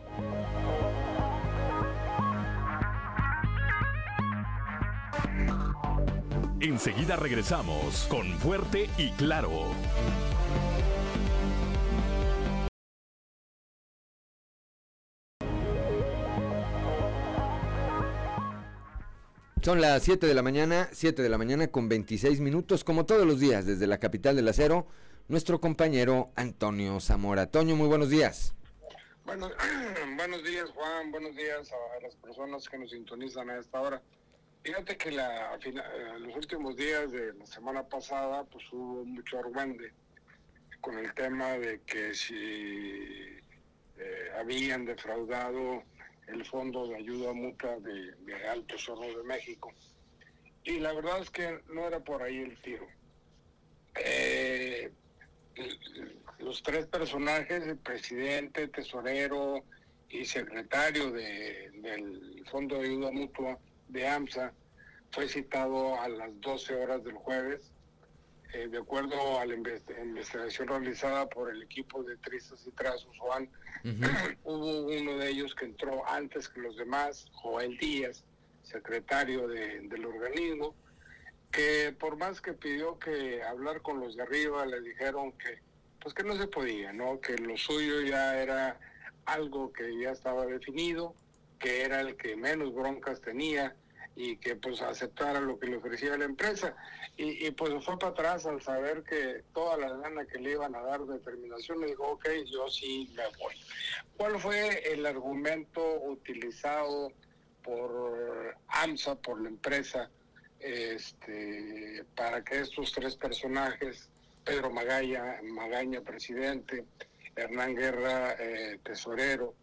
Enseguida 6.61 7.14
regresamos 7.14 8.09
con 8.11 8.36
Fuerte 8.40 8.90
y 8.98 9.12
Claro. 9.12 9.70
Son 19.62 19.80
las 19.80 20.02
7 20.02 20.26
de 20.26 20.34
la 20.34 20.42
mañana, 20.42 20.88
7 20.90 21.22
de 21.22 21.28
la 21.28 21.38
mañana 21.38 21.68
con 21.68 21.88
26 21.88 22.40
minutos, 22.40 22.82
como 22.82 23.06
todos 23.06 23.24
los 23.24 23.38
días, 23.38 23.64
desde 23.64 23.86
la 23.86 23.98
capital 23.98 24.34
del 24.34 24.48
acero, 24.48 24.88
nuestro 25.28 25.61
compañero 25.61 26.32
Antonio 26.34 26.98
Zamora. 26.98 27.46
Toño, 27.46 27.76
muy 27.76 27.86
buenos 27.86 28.11
días. 28.11 28.54
Bueno, 29.24 29.48
buenos 30.16 30.42
días, 30.42 30.70
Juan, 30.70 31.12
buenos 31.12 31.36
días 31.36 31.70
a 31.70 32.02
las 32.02 32.16
personas 32.16 32.68
que 32.68 32.78
nos 32.78 32.90
sintonizan 32.90 33.48
a 33.48 33.59
esta 33.59 33.80
hora. 33.80 34.02
Fíjate 34.62 34.96
que 34.96 35.11
la, 35.12 35.54
eh, 35.54 36.18
los 36.18 36.36
últimos 36.36 36.76
días 36.76 37.11
de 37.12 37.32
la 37.34 37.46
semana 37.46 37.82
pasada, 37.88 38.44
pues 38.44 38.64
hubo 38.72 39.04
mucho 39.04 39.38
argüende 39.38 39.92
con 40.80 40.98
el 40.98 41.12
tema 41.14 41.52
de 41.52 41.80
que 41.82 42.14
si 42.14 42.34
eh, 43.98 44.30
habían 44.38 44.84
defraudado 44.84 45.82
el 46.26 46.44
Fondo 46.44 46.86
de 46.86 46.96
Ayuda 46.96 47.32
Mutua 47.32 47.78
de, 47.80 48.48
Alto 48.48 48.76
Hornos 48.88 49.16
de 49.16 49.22
México. 49.24 49.72
Y 50.64 50.80
la 50.80 50.92
verdad 50.92 51.20
es 51.20 51.30
que 51.30 51.61
no 51.68 51.86
era 51.86 52.00
por 52.00 52.22
ahí 52.22 52.38
el 52.38 52.61
tiro. 52.61 52.86
Eh, 53.94 54.92
los 56.38 56.62
tres 56.62 56.86
personajes, 56.86 57.62
el 57.62 57.78
presidente, 57.78 58.68
tesorero 58.68 59.64
y 60.09 60.24
secretario 60.24 61.11
del 61.11 62.44
Fondo 62.50 62.76
de 62.76 62.88
Ayuda 62.88 63.11
Mutua 63.11 63.59
de 63.89 64.07
AMSA, 64.07 64.53
fue 65.11 65.28
citado 65.28 66.01
a 66.01 66.09
las 66.09 66.41
12 66.41 66.74
horas 66.74 67.05
del 67.05 67.14
jueves 67.14 67.72
eh, 68.55 68.66
de 68.66 68.78
acuerdo 68.78 69.39
a 69.39 69.45
la 69.45 69.55
investigación 69.55 70.68
realizada 70.68 71.28
por 71.28 71.51
el 71.51 71.62
equipo 71.62 72.03
de 72.03 72.16
Tristas 72.16 72.66
y 72.66 72.70
Trazos, 72.70 73.18
Juan, 73.18 73.47
hubo 74.45 74.86
uno 74.86 75.18
de 75.18 75.28
ellos 75.28 75.55
que 75.55 75.66
entró 75.66 76.09
antes 76.09 76.49
que 76.49 76.61
los 76.61 76.76
demás, 76.78 77.26
Joel 77.32 77.76
Díaz, 77.76 78.24
secretario 78.62 79.49
del 79.49 80.05
organismo, 80.05 80.74
que 81.51 81.95
por 81.99 82.16
más 82.16 82.41
que 82.41 82.55
pidió 82.55 82.99
que 82.99 83.43
hablar 83.43 83.82
con 83.82 84.01
los 84.01 84.16
de 84.16 84.22
arriba, 84.22 84.64
le 84.64 84.80
dijeron 84.80 85.32
que 85.32 85.59
pues 86.01 86.14
que 86.14 86.22
no 86.22 86.36
se 86.36 86.47
podía, 86.47 86.93
¿no? 86.93 87.20
Que 87.20 87.36
lo 87.36 87.57
suyo 87.57 88.01
ya 88.03 88.41
era 88.41 88.78
algo 89.26 89.72
que 89.72 89.99
ya 90.01 90.12
estaba 90.12 90.47
definido, 90.47 91.14
que 91.59 91.82
era 91.82 92.00
el 92.00 92.16
que 92.16 92.36
menos 92.36 92.74
broncas 92.74 93.20
tenía 93.20 93.74
y 94.14 94.36
que 94.36 94.56
pues 94.56 94.82
aceptara 94.82 95.40
lo 95.40 95.59
que 95.59 95.68
le 95.68 95.76
ofrecía 95.76 96.16
la 96.16 96.24
empresa. 96.24 96.74
Y, 97.16 97.50
pues 97.52 97.72
fue 97.84 97.98
para 97.98 98.12
atrás 98.12 98.46
al 98.46 98.61
saber 98.62 99.02
que 99.02 99.42
toda 99.52 99.76
la 99.76 99.88
lana 99.88 100.24
que 100.24 100.38
le 100.38 100.52
iban 100.52 100.74
a 100.74 100.82
dar 100.82 101.00
de 101.00 101.18
terminación, 101.18 101.80
le 101.80 101.88
dijo, 101.88 102.04
ok, 102.04 102.28
yo 102.46 102.68
sí 102.68 103.12
me 103.16 103.24
voy. 103.38 103.54
¿Cuál 104.16 104.38
fue 104.38 104.92
el 104.92 105.04
argumento 105.06 106.00
utilizado 106.02 107.12
por 107.62 108.56
AMSA, 108.68 109.16
por 109.16 109.40
la 109.40 109.48
empresa, 109.48 110.11
este, 110.61 112.04
para 112.16 112.42
que 112.42 112.61
estos 112.61 112.92
tres 112.92 113.16
personajes, 113.16 114.09
Pedro 114.44 114.70
Magalla, 114.70 115.40
Magaña, 115.42 116.00
presidente, 116.00 116.84
Hernán 117.36 117.76
Guerra, 117.76 118.34
eh, 118.38 118.80
tesorero, 118.82 119.54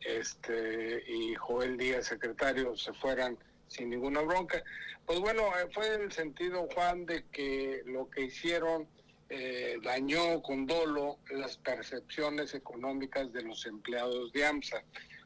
este, 0.00 1.02
y 1.06 1.34
Joel 1.34 1.76
Díaz, 1.76 2.06
secretario, 2.06 2.76
se 2.76 2.92
fueran 2.94 3.38
sin 3.66 3.90
ninguna 3.90 4.20
bronca. 4.22 4.62
Pues 5.06 5.20
bueno, 5.20 5.42
eh, 5.58 5.68
fue 5.72 5.94
el 5.94 6.12
sentido, 6.12 6.68
Juan, 6.74 7.06
de 7.06 7.24
que 7.30 7.82
lo 7.86 8.08
que 8.10 8.22
hicieron 8.22 8.88
eh, 9.28 9.78
dañó 9.82 10.42
con 10.42 10.66
dolo 10.66 11.18
las 11.30 11.56
percepciones 11.58 12.54
económicas 12.54 13.32
de 13.32 13.42
los 13.42 13.66
empleados 13.66 14.32
de 14.32 14.46
AMSA, 14.46 14.82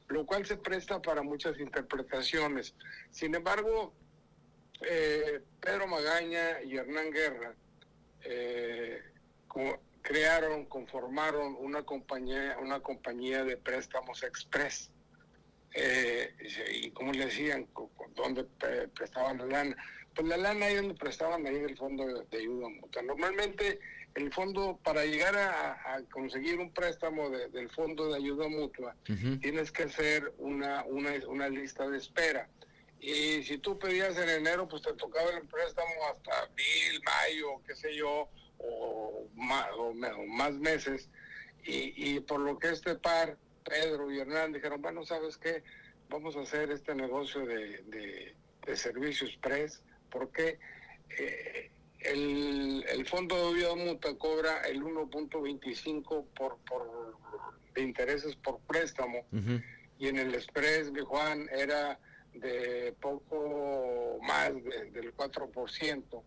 lo 0.09 0.27
cual 0.27 0.45
se 0.45 0.57
presta 0.57 1.01
para 1.01 1.23
muchas 1.23 1.59
interpretaciones. 1.59 2.75
Sin 3.11 3.35
embargo, 3.35 3.93
eh, 4.89 5.41
Pedro 5.61 5.87
Magaña 5.87 6.63
y 6.63 6.77
Hernán 6.77 7.11
Guerra 7.11 7.55
crearon, 10.03 10.67
conformaron 10.67 11.57
una 11.59 11.83
compañía, 11.85 12.57
una 12.61 12.81
compañía 12.81 13.45
de 13.45 13.57
préstamos 13.57 14.23
express 14.23 14.91
eh, 15.75 16.35
y 16.73 16.91
como 16.91 17.13
le 17.13 17.27
decían, 17.27 17.67
¿dónde 18.15 18.45
prestaban 18.95 19.39
la 19.39 19.47
lana? 19.47 19.77
Pues 20.15 20.29
la 20.29 20.37
lana 20.37 20.67
ahí 20.67 20.77
donde 20.77 20.95
prestaban 20.95 21.47
ahí 21.47 21.59
del 21.59 21.77
fondo 21.77 22.05
de, 22.07 22.37
ayuda 22.37 22.69
mutua. 22.69 23.03
Normalmente 23.03 23.81
el 24.15 24.31
fondo, 24.33 24.79
para 24.83 25.07
llegar 25.07 25.35
a, 25.37 26.03
conseguir 26.13 26.59
un 26.59 26.71
préstamo 26.73 27.31
del 27.31 27.71
fondo 27.71 28.11
de 28.11 28.17
ayuda 28.17 28.49
mutua, 28.49 28.95
tienes 29.41 29.73
que 29.73 29.85
hacer 29.85 30.35
una, 30.37 30.85
una, 30.85 31.13
una 31.27 31.49
lista 31.49 31.89
de 31.89 31.97
espera. 31.97 32.49
Y 33.01 33.43
si 33.43 33.59
tú 33.59 33.79
pedías 33.79 34.17
en 34.19 34.29
enero, 34.29 34.69
pues 34.69 34.83
te 34.83 34.93
tocaba 34.93 35.31
el 35.31 35.49
préstamo 35.49 35.91
hasta 36.13 36.43
abril, 36.43 37.03
mayo, 37.05 37.63
qué 37.67 37.75
sé 37.75 37.97
yo, 37.97 38.29
o 38.63 39.29
más, 39.35 39.67
o 39.77 39.93
más 40.27 40.53
meses. 40.55 41.09
Y, 41.65 42.15
y 42.17 42.21
por 42.21 42.41
lo 42.41 42.59
que 42.59 42.71
este 42.71 42.97
par 42.97 43.37
Pedro 43.65 44.11
y 44.11 44.19
Hernán 44.19 44.53
dijeron, 44.53 44.83
bueno, 44.83 45.05
¿sabes 45.05 45.37
qué? 45.37 45.63
Vamos 46.09 46.37
a 46.37 46.41
hacer 46.41 46.71
este 46.71 46.95
negocio 46.95 47.45
de, 47.47 48.35
de, 48.67 48.77
servicios 48.77 49.37
PRES, 49.41 49.83
porque 50.11 50.59
eh, 51.19 51.71
el, 52.01 52.85
el, 52.89 53.07
fondo 53.07 53.49
de 53.49 53.55
vida 53.55 53.75
mutua 53.75 54.17
cobra 54.19 54.63
el 54.63 54.83
1.25 54.83 56.27
por, 56.35 56.59
por, 56.59 57.17
de 57.75 57.83
intereses 57.83 58.37
por 58.37 58.61
préstamo, 58.61 59.25
y 59.99 60.09
en 60.09 60.19
el 60.19 60.35
Express, 60.35 60.91
mi 60.91 61.01
Juan, 61.01 61.49
era 61.53 61.99
de 62.35 62.95
poco 63.01 64.19
más 64.23 64.53
del 64.53 65.15
4%, 65.15 66.23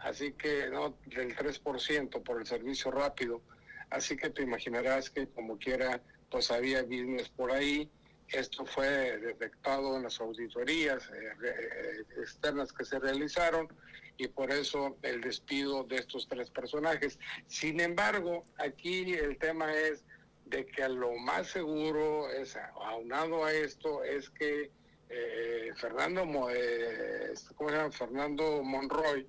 así 0.00 0.32
que 0.32 0.68
no, 0.70 0.96
del 1.06 1.34
3% 1.36 2.22
por 2.22 2.40
el 2.40 2.46
servicio 2.46 2.90
rápido. 2.90 3.42
Así 3.90 4.16
que 4.16 4.30
te 4.30 4.42
imaginarás 4.42 5.10
que 5.10 5.28
como 5.28 5.58
quiera 5.58 6.00
pues 6.30 6.50
había 6.50 6.82
business 6.82 7.28
por 7.28 7.50
ahí. 7.50 7.90
Esto 8.28 8.64
fue 8.64 9.18
detectado 9.18 9.96
en 9.96 10.04
las 10.04 10.20
auditorías 10.20 11.02
eh, 11.10 11.32
eh, 11.44 12.04
externas 12.20 12.72
que 12.72 12.84
se 12.84 13.00
realizaron 13.00 13.68
y 14.16 14.28
por 14.28 14.52
eso 14.52 14.96
el 15.02 15.20
despido 15.20 15.82
de 15.84 15.96
estos 15.96 16.28
tres 16.28 16.50
personajes. 16.50 17.18
Sin 17.48 17.80
embargo, 17.80 18.44
aquí 18.58 19.14
el 19.14 19.36
tema 19.38 19.74
es 19.74 20.04
de 20.46 20.66
que 20.66 20.88
lo 20.88 21.16
más 21.16 21.48
seguro 21.48 22.30
es, 22.30 22.56
aunado 22.56 23.44
a 23.44 23.52
esto, 23.52 24.04
es 24.04 24.30
que 24.30 24.70
eh, 25.08 25.72
Fernando, 25.76 26.22
¿cómo 26.22 27.70
se 27.70 27.76
llama? 27.76 27.90
Fernando 27.90 28.62
Monroy, 28.62 29.26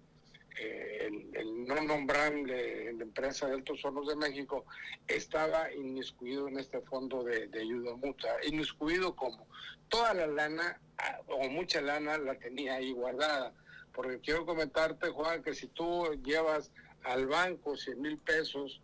eh, 0.57 1.09
el, 1.33 1.65
no 1.65 1.81
nombrable 1.81 2.89
en 2.89 2.97
la 2.97 3.03
empresa 3.03 3.47
de 3.47 3.53
Altos 3.53 3.83
Hornos 3.83 4.07
de 4.07 4.15
México 4.15 4.65
estaba 5.07 5.71
inmiscuido 5.73 6.47
en 6.47 6.59
este 6.59 6.81
fondo 6.81 7.23
de, 7.23 7.49
ayuda 7.59 7.95
mutua. 7.95 8.31
Inmiscuido 8.45 9.15
como 9.15 9.47
toda 9.87 10.13
la 10.13 10.27
lana 10.27 10.79
ah, 10.97 11.19
o 11.27 11.49
mucha 11.49 11.81
lana 11.81 12.17
la 12.17 12.35
tenía 12.35 12.75
ahí 12.75 12.91
guardada. 12.91 13.53
Porque 13.93 14.19
quiero 14.19 14.45
comentarte, 14.45 15.09
Juan, 15.09 15.43
que 15.43 15.53
si 15.53 15.67
tú 15.67 16.05
llevas 16.23 16.71
al 17.03 17.27
banco 17.27 17.75
100 17.75 18.01
mil 18.01 18.17
pesos, 18.17 18.81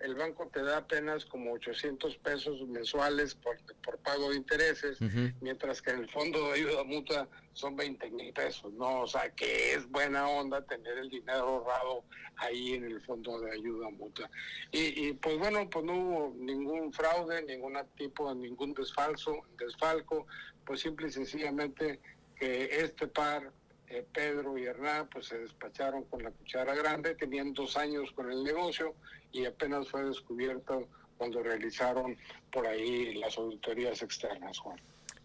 el 0.00 0.14
banco 0.14 0.48
te 0.52 0.62
da 0.62 0.78
apenas 0.78 1.24
como 1.24 1.52
800 1.52 2.16
pesos 2.18 2.60
mensuales 2.68 3.34
por, 3.34 3.56
por 3.82 3.98
pago 3.98 4.30
de 4.30 4.36
intereses, 4.36 4.98
mientras 5.40 5.80
que 5.80 5.90
en 5.90 6.00
el 6.00 6.08
fondo 6.10 6.48
de 6.48 6.54
ayuda 6.54 6.84
mutua 6.84 7.28
son 7.52 7.76
20 7.76 8.10
mil 8.10 8.32
pesos, 8.32 8.72
¿no? 8.74 9.00
O 9.02 9.06
sea, 9.06 9.30
que 9.30 9.72
es 9.72 9.88
buena 9.88 10.28
onda 10.28 10.62
tener 10.66 10.98
el 10.98 11.08
dinero 11.08 11.40
ahorrado 11.40 12.04
ahí 12.36 12.74
en 12.74 12.84
el 12.84 13.00
fondo 13.00 13.40
de 13.40 13.52
ayuda 13.52 13.88
mutua. 13.90 14.30
Y, 14.70 15.08
y 15.08 15.12
pues 15.14 15.38
bueno, 15.38 15.68
pues 15.70 15.84
no 15.84 15.94
hubo 15.94 16.34
ningún 16.36 16.92
fraude, 16.92 17.42
ningún 17.42 17.78
tipo, 17.96 18.34
ningún 18.34 18.74
desfalso, 18.74 19.42
desfalco, 19.58 20.26
pues 20.66 20.80
simple 20.80 21.08
y 21.08 21.12
sencillamente 21.12 22.00
que 22.38 22.64
este 22.80 23.06
par 23.06 23.50
eh, 23.88 24.04
Pedro 24.12 24.58
y 24.58 24.64
Hernán 24.64 25.08
pues 25.12 25.26
se 25.26 25.38
despacharon 25.38 26.04
con 26.04 26.22
la 26.22 26.30
cuchara 26.30 26.74
grande, 26.74 27.14
tenían 27.14 27.52
dos 27.52 27.76
años 27.76 28.10
con 28.12 28.30
el 28.30 28.42
negocio 28.42 28.94
y 29.32 29.44
apenas 29.44 29.88
fue 29.88 30.04
descubierto 30.04 30.88
cuando 31.16 31.42
realizaron 31.42 32.16
por 32.52 32.66
ahí 32.66 33.14
las 33.14 33.38
auditorías 33.38 34.02
externas, 34.02 34.58
Juan. 34.58 34.78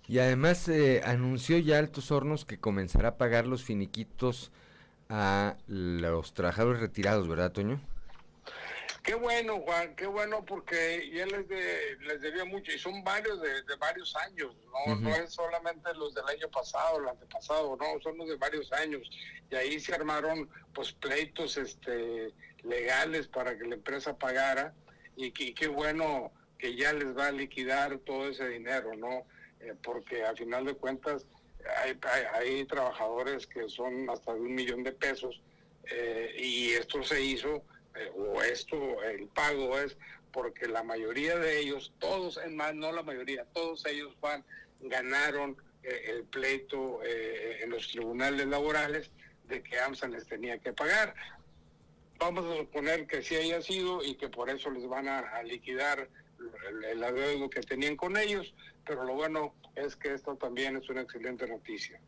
Y 0.08 0.20
además 0.20 0.68
eh, 0.68 1.02
anunció 1.06 1.58
ya 1.58 1.80
Altos 1.80 2.12
Hornos 2.12 2.46
que 2.46 2.60
comenzará 2.60 3.10
a 3.10 3.18
pagar 3.18 3.48
los 3.48 3.64
finiquitos 3.64 4.52
a 5.10 5.58
los 5.68 6.34
trabajadores 6.34 6.82
retirados, 6.82 7.28
¿verdad, 7.28 7.52
Toño? 7.52 7.82
Qué 9.04 9.16
bueno, 9.16 9.60
Juan, 9.62 9.96
qué 9.96 10.06
bueno 10.06 10.46
porque 10.46 11.10
ya 11.12 11.26
les, 11.26 11.48
les 12.02 12.22
debía 12.22 12.46
mucho 12.46 12.72
y 12.72 12.78
son 12.78 13.04
varios 13.04 13.42
de, 13.42 13.76
varios 13.80 14.16
años, 14.16 14.56
¿no? 14.66 14.96
no 14.96 15.10
es 15.10 15.34
solamente 15.34 15.92
los 15.96 16.14
del 16.14 16.26
año 16.28 16.48
pasado, 16.50 17.00
el 17.00 17.10
antepasado, 17.10 17.76
no, 17.78 18.00
son 18.02 18.18
los 18.20 18.28
de 18.28 18.36
varios 18.36 18.72
años 18.74 19.02
y 19.50 19.56
ahí 19.56 19.80
se 19.80 19.96
armaron 19.96 20.48
pues 20.74 20.92
pleitos 20.92 21.58
este 21.58 22.32
legales 22.64 23.28
para 23.28 23.58
que 23.58 23.66
la 23.66 23.76
empresa 23.76 24.18
pagara 24.18 24.76
y, 25.16 25.32
qué 25.32 25.68
bueno 25.68 26.32
que 26.60 26.76
ya 26.76 26.94
les 26.94 27.18
va 27.18 27.28
a 27.28 27.32
liquidar 27.32 27.98
todo 28.00 28.30
ese 28.30 28.48
dinero, 28.48 28.96
¿no? 28.96 29.26
Eh, 29.62 29.74
porque 29.84 30.24
a 30.24 30.36
final 30.36 30.66
de 30.66 30.76
cuentas 30.76 31.26
hay, 31.84 32.00
hay, 32.34 32.66
trabajadores 32.66 33.48
que 33.48 33.68
son 33.68 34.10
hasta 34.10 34.34
de 34.34 34.42
un 34.42 34.54
millón 34.54 34.84
de 34.84 34.92
pesos 34.92 35.42
eh, 35.92 36.36
y 36.38 36.70
esto 36.72 37.04
se 37.04 37.22
hizo 37.22 37.64
eh, 37.96 38.12
o 38.16 38.42
esto, 38.42 39.04
el 39.04 39.28
pago 39.28 39.78
es 39.80 39.98
porque 40.32 40.68
la 40.68 40.84
mayoría 40.84 41.38
de 41.38 41.60
ellos, 41.60 41.92
todos, 42.00 42.38
en 42.38 42.56
más, 42.56 42.74
no 42.74 42.92
la 42.92 43.04
mayoría, 43.04 43.46
todos 43.54 43.86
ellos 43.86 44.16
van, 44.22 44.44
ganaron 44.80 45.58
eh, 45.84 46.06
el 46.08 46.24
pleito 46.24 47.02
eh, 47.04 47.60
en 47.64 47.70
los 47.70 47.88
tribunales 47.90 48.48
laborales 48.48 49.12
de 49.48 49.62
que 49.62 49.80
AMSA 49.80 50.08
les 50.08 50.26
tenía 50.26 50.58
que 50.60 50.74
pagar. 50.74 51.14
Vamos 52.18 52.46
a 52.46 52.58
suponer 52.58 53.08
que 53.08 53.24
sí 53.24 53.36
haya 53.36 53.62
sido 53.62 54.04
y 54.04 54.16
que 54.16 54.30
por 54.30 54.50
eso 54.50 54.70
les 54.70 54.88
van 54.88 55.08
a, 55.08 55.42
liquidar 55.44 56.08
el, 56.70 57.04
el 57.04 57.50
que 57.50 57.62
tenían 57.62 57.96
con 57.98 58.16
ellos, 58.16 58.54
pero 58.86 59.04
lo 59.04 59.14
bueno 59.16 59.54
es 59.76 59.96
que 59.96 60.14
esto 60.14 60.36
también 60.36 60.78
es 60.78 60.90
una 60.90 61.02
excelente 61.02 61.48
noticia. 61.48 62.00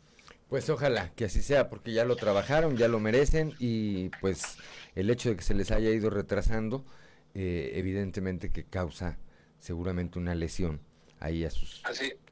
Pues 0.50 0.70
ojalá 0.70 1.12
que 1.16 1.26
así 1.26 1.42
sea, 1.42 1.70
porque 1.70 1.94
ya 1.94 2.06
lo 2.06 2.16
trabajaron, 2.16 2.78
ya 2.78 2.88
lo 2.88 3.00
merecen 3.00 3.54
y 3.60 4.10
pues 4.22 4.58
el 4.96 5.10
hecho 5.10 5.30
de 5.30 5.36
que 5.36 5.44
se 5.44 5.54
les 5.54 5.72
haya 5.72 5.90
ido 5.90 6.10
retrasando, 6.10 6.86
eh, 7.34 7.72
evidentemente 7.76 8.52
que 8.52 8.64
causa 8.64 9.18
seguramente 9.60 10.20
una 10.20 10.36
lesión 10.36 10.82
ahí 11.20 11.46
a 11.46 11.50
sus 11.50 11.82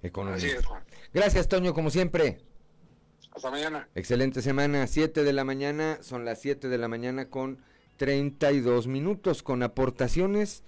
economías. 0.03 0.63
Gracias, 1.13 1.47
Toño, 1.47 1.73
como 1.73 1.89
siempre. 1.89 2.39
Hasta 3.33 3.49
mañana. 3.49 3.88
Excelente 3.95 4.41
semana, 4.41 4.85
7 4.85 5.23
de 5.23 5.33
la 5.33 5.43
mañana, 5.43 5.97
son 6.01 6.25
las 6.25 6.41
7 6.41 6.67
de 6.67 6.77
la 6.77 6.89
mañana 6.89 7.29
con 7.29 7.63
32 7.97 8.88
minutos, 8.88 9.41
con 9.41 9.63
aportaciones 9.63 10.63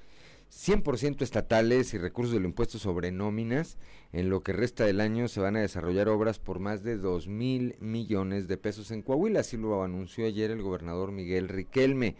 100% 0.54 1.24
estatales 1.24 1.94
y 1.94 1.98
recursos 1.98 2.34
del 2.34 2.46
impuesto 2.46 2.78
sobre 2.78 3.12
nóminas. 3.12 3.78
En 4.12 4.30
lo 4.30 4.44
que 4.44 4.54
resta 4.54 4.86
del 4.86 5.02
año 5.02 5.28
se 5.28 5.42
van 5.42 5.56
a 5.56 5.62
desarrollar 5.62 6.08
obras 6.10 6.40
por 6.40 6.60
más 6.60 6.84
de 6.84 6.98
2 6.98 7.28
mil 7.28 7.76
millones 7.80 8.48
de 8.48 8.58
pesos 8.58 8.92
en 8.92 9.02
Coahuila, 9.02 9.40
así 9.40 9.58
lo 9.58 9.84
anunció 9.84 10.26
ayer 10.26 10.52
el 10.52 10.62
gobernador 10.62 11.12
Miguel 11.12 11.50
Riquelme. 11.50 12.16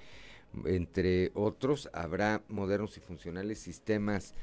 Entre 0.66 1.32
otros, 1.36 1.90
habrá 1.94 2.44
modernos 2.48 2.98
y 2.98 3.02
funcionales 3.02 3.60
sistemas 3.60 4.34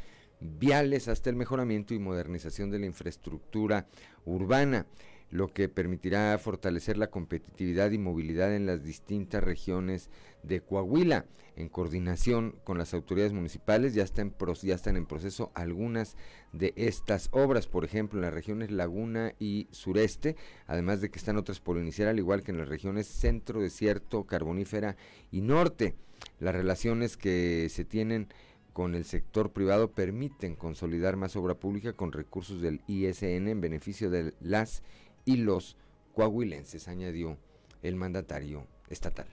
viales 0.41 1.09
hasta 1.09 1.29
el 1.29 1.37
mejoramiento 1.37 1.93
y 1.93 1.99
modernización 1.99 2.71
de 2.71 2.79
la 2.79 2.87
infraestructura 2.87 3.87
urbana. 4.25 4.87
Lo 5.31 5.53
que 5.53 5.69
permitirá 5.69 6.37
fortalecer 6.39 6.97
la 6.97 7.11
competitividad 7.11 7.91
y 7.93 7.99
movilidad 7.99 8.55
en 8.55 8.67
las 8.67 8.83
distintas 8.83 9.43
regiones 9.43 10.11
de 10.43 10.61
Coahuila. 10.61 11.27
En 11.57 11.69
coordinación 11.69 12.57
con 12.65 12.79
las 12.79 12.95
autoridades 12.95 13.33
municipales 13.33 13.93
ya, 13.93 14.03
está 14.03 14.23
en 14.23 14.35
ya 14.63 14.75
están 14.75 14.97
en 14.97 15.05
proceso 15.05 15.51
algunas 15.55 16.17
de 16.53 16.73
estas 16.77 17.29
obras, 17.33 17.67
por 17.67 17.85
ejemplo 17.85 18.19
en 18.19 18.23
las 18.23 18.33
regiones 18.33 18.71
Laguna 18.71 19.35
y 19.39 19.69
Sureste, 19.71 20.37
además 20.67 21.01
de 21.01 21.11
que 21.11 21.19
están 21.19 21.37
otras 21.37 21.61
por 21.61 21.77
iniciar, 21.77 22.09
al 22.09 22.19
igual 22.19 22.43
que 22.43 22.53
en 22.53 22.59
las 22.59 22.69
regiones 22.69 23.09
Centro, 23.09 23.61
Desierto, 23.61 24.25
Carbonífera 24.25 24.97
y 25.31 25.43
Norte. 25.43 25.97
Las 26.39 26.55
relaciones 26.55 27.17
que 27.17 27.69
se 27.69 27.85
tienen 27.85 28.29
con 28.73 28.95
el 28.95 29.05
sector 29.05 29.53
privado 29.53 29.93
permiten 29.93 30.55
consolidar 30.55 31.17
más 31.17 31.37
obra 31.37 31.55
pública 31.57 31.93
con 31.93 32.13
recursos 32.13 32.63
del 32.63 32.81
ISN 32.87 33.49
en 33.49 33.61
beneficio 33.61 34.11
de 34.11 34.33
las 34.41 34.83
y 35.25 35.37
los 35.37 35.77
coahuilenses, 36.15 36.89
añadió 36.89 37.39
el 37.83 37.97
mandatario 37.97 38.67
estatal. 38.89 39.27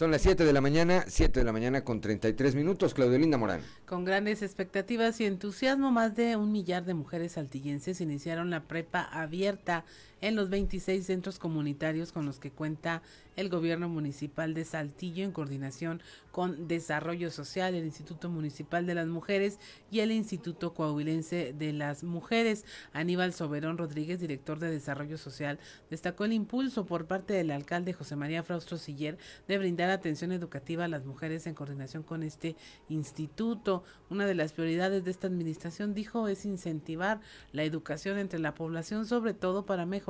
Son 0.00 0.10
las 0.10 0.22
7 0.22 0.46
de 0.46 0.52
la 0.54 0.62
mañana, 0.62 1.04
7 1.06 1.40
de 1.40 1.44
la 1.44 1.52
mañana 1.52 1.84
con 1.84 2.00
33 2.00 2.54
minutos, 2.54 2.94
Claudio 2.94 3.18
Linda 3.18 3.36
Morán. 3.36 3.60
Con 3.84 4.06
grandes 4.06 4.40
expectativas 4.40 5.20
y 5.20 5.26
entusiasmo, 5.26 5.90
más 5.90 6.16
de 6.16 6.36
un 6.36 6.52
millar 6.52 6.86
de 6.86 6.94
mujeres 6.94 7.32
saltillenses 7.32 8.00
iniciaron 8.00 8.48
la 8.48 8.62
prepa 8.62 9.02
abierta 9.02 9.84
en 10.20 10.36
los 10.36 10.50
26 10.50 11.04
centros 11.04 11.38
comunitarios 11.38 12.12
con 12.12 12.26
los 12.26 12.38
que 12.38 12.50
cuenta 12.50 13.02
el 13.36 13.48
gobierno 13.48 13.88
municipal 13.88 14.54
de 14.54 14.64
Saltillo 14.64 15.24
en 15.24 15.32
coordinación 15.32 16.02
con 16.30 16.68
Desarrollo 16.68 17.30
Social, 17.30 17.74
el 17.74 17.84
Instituto 17.84 18.28
Municipal 18.28 18.86
de 18.86 18.94
las 18.94 19.06
Mujeres 19.06 19.58
y 19.90 20.00
el 20.00 20.12
Instituto 20.12 20.74
Coahuilense 20.74 21.54
de 21.56 21.72
las 21.72 22.04
Mujeres. 22.04 22.64
Aníbal 22.92 23.32
Soberón 23.32 23.78
Rodríguez, 23.78 24.20
director 24.20 24.58
de 24.58 24.70
Desarrollo 24.70 25.16
Social, 25.16 25.58
destacó 25.88 26.24
el 26.24 26.32
impulso 26.32 26.84
por 26.84 27.06
parte 27.06 27.32
del 27.34 27.50
alcalde 27.50 27.92
José 27.92 28.14
María 28.14 28.42
Fraustro 28.42 28.78
Siller 28.78 29.16
de 29.48 29.58
brindar 29.58 29.90
atención 29.90 30.32
educativa 30.32 30.84
a 30.84 30.88
las 30.88 31.06
mujeres 31.06 31.46
en 31.46 31.54
coordinación 31.54 32.02
con 32.02 32.22
este 32.22 32.56
instituto. 32.88 33.84
Una 34.10 34.26
de 34.26 34.34
las 34.34 34.52
prioridades 34.52 35.04
de 35.04 35.10
esta 35.10 35.28
administración, 35.28 35.94
dijo, 35.94 36.28
es 36.28 36.44
incentivar 36.44 37.20
la 37.52 37.64
educación 37.64 38.18
entre 38.18 38.38
la 38.38 38.54
población, 38.54 39.06
sobre 39.06 39.34
todo 39.34 39.64
para 39.64 39.86
mejorar 39.86 40.09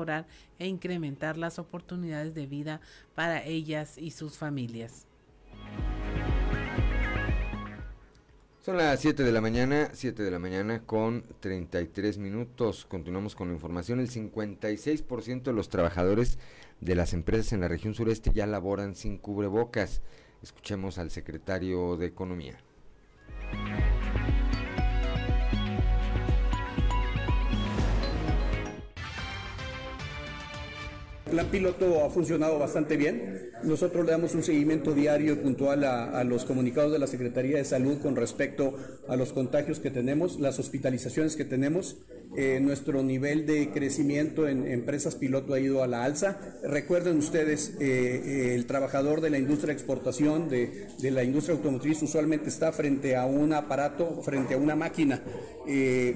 e 0.59 0.67
incrementar 0.67 1.37
las 1.37 1.59
oportunidades 1.59 2.35
de 2.35 2.47
vida 2.47 2.81
para 3.15 3.45
ellas 3.45 3.99
y 3.99 4.11
sus 4.11 4.37
familias. 4.39 5.07
Son 8.63 8.77
las 8.77 9.01
7 9.01 9.23
de 9.23 9.33
la 9.33 9.41
mañana, 9.41 9.89
7 9.93 10.23
de 10.23 10.31
la 10.31 10.39
mañana 10.39 10.83
con 10.83 11.25
33 11.41 12.19
minutos. 12.19 12.85
Continuamos 12.85 13.35
con 13.35 13.49
la 13.49 13.55
información. 13.55 14.01
El 14.01 14.11
56% 14.11 15.43
de 15.45 15.53
los 15.55 15.71
trabajadores 15.71 16.39
de 16.81 16.95
las 16.95 17.15
empresas 17.15 17.55
en 17.55 17.61
la 17.61 17.69
región 17.69 17.95
sureste 17.95 18.33
ya 18.35 18.47
laboran 18.47 18.97
sin 18.97 19.17
cubrebocas. 19.17 20.03
Escuchemos 20.43 20.99
al 20.99 21.11
secretario 21.11 21.97
de 21.97 22.07
Economía. 22.07 22.59
Plan 31.31 31.47
piloto 31.47 32.05
ha 32.05 32.11
funcionado 32.11 32.59
bastante 32.59 32.97
bien. 32.97 33.51
Nosotros 33.63 34.05
le 34.05 34.13
damos 34.13 34.35
un 34.35 34.43
seguimiento 34.43 34.93
diario 34.93 35.33
y 35.35 35.37
puntual 35.37 35.85
a, 35.85 36.23
los 36.25 36.45
comunicados 36.45 36.93
de 36.93 36.99
la 36.99 37.07
Secretaría 37.07 37.57
de 37.57 37.65
Salud 37.65 37.99
con 38.01 38.17
respecto 38.17 38.75
a 39.09 39.17
los 39.17 39.33
contagios 39.33 39.81
que 39.81 39.91
tenemos, 39.91 40.41
las 40.41 40.59
hospitalizaciones 40.59 41.37
que 41.37 41.45
tenemos. 41.45 41.97
Eh, 42.37 42.61
nuestro 42.61 43.03
nivel 43.03 43.45
de 43.45 43.71
crecimiento 43.71 44.47
en 44.47 44.65
empresas 44.71 45.17
piloto 45.17 45.53
ha 45.53 45.59
ido 45.59 45.83
a 45.83 45.89
la 45.89 46.05
alza. 46.05 46.39
Recuerden 46.63 47.19
ustedes, 47.19 47.75
eh, 47.81 48.23
eh, 48.25 48.55
el 48.55 48.67
trabajador 48.67 49.21
de 49.21 49.31
la 49.31 49.39
industria 49.39 49.69
de 49.69 49.73
exportación, 49.73 50.49
de, 50.49 50.87
la 51.03 51.25
industria 51.25 51.57
automotriz, 51.57 52.01
usualmente 52.03 52.49
está 52.49 52.71
frente 52.71 53.17
a 53.17 53.27
un 53.27 53.53
aparato, 53.53 54.23
frente 54.23 54.55
a 54.55 54.59
una 54.59 54.77
máquina, 54.77 55.21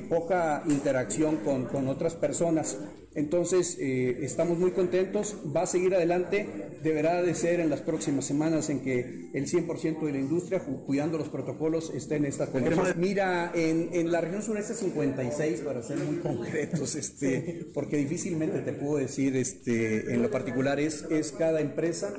poca 0.09 0.62
interacción 0.66 1.39
con, 1.39 1.66
con 1.66 1.89
otras 1.89 2.15
personas. 2.15 2.78
Entonces, 3.16 3.77
estamos 3.78 4.59
muy 4.59 4.73
contentos, 4.73 5.36
va 5.55 5.62
a 5.62 5.66
seguir 5.66 5.95
adelante, 5.95 6.49
deberá 6.82 7.23
de 7.23 7.32
ser 7.35 7.61
en 7.61 7.70
las 7.70 7.81
próximas 7.81 8.24
semanas 8.24 8.70
en 8.70 8.81
que 8.81 9.31
el 9.32 9.47
100% 9.47 10.01
de 10.05 10.12
la 10.12 10.19
industria, 10.19 10.61
cuidando 10.61 11.19
los 11.19 11.28
protocolos, 11.28 11.93
esté 11.95 12.16
en 12.16 12.24
esta 12.24 12.49
condición. 12.49 12.95
Mira, 12.97 13.53
en, 13.55 14.11
la 14.11 14.20
región 14.20 14.43
sureste 14.43 14.74
56, 14.74 15.61
para 15.61 15.82
ser 15.82 15.99
muy 16.05 16.16
concretos, 16.16 16.94
este, 16.94 17.66
porque 17.74 17.97
difícilmente 17.97 18.60
te 18.60 18.72
puedo 18.72 18.97
decir 18.97 19.36
este, 19.36 20.12
en 20.12 20.22
lo 20.22 20.31
particular, 20.31 20.81
es, 20.81 21.05
es 21.10 21.32
cada 21.32 21.60
empresa, 21.60 22.12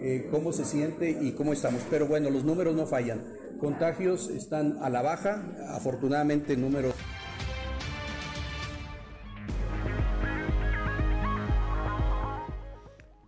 eh, 0.00 0.28
cómo 0.30 0.52
se 0.52 0.64
siente 0.64 1.10
y 1.10 1.32
cómo 1.32 1.52
estamos. 1.52 1.82
Pero 1.90 2.06
bueno, 2.06 2.30
los 2.30 2.44
números 2.44 2.74
no 2.74 2.86
fallan. 2.86 3.22
Contagios 3.58 4.30
están 4.30 4.78
a 4.80 4.90
la 4.90 5.02
baja, 5.02 5.42
afortunadamente 5.68 6.56
números... 6.56 6.94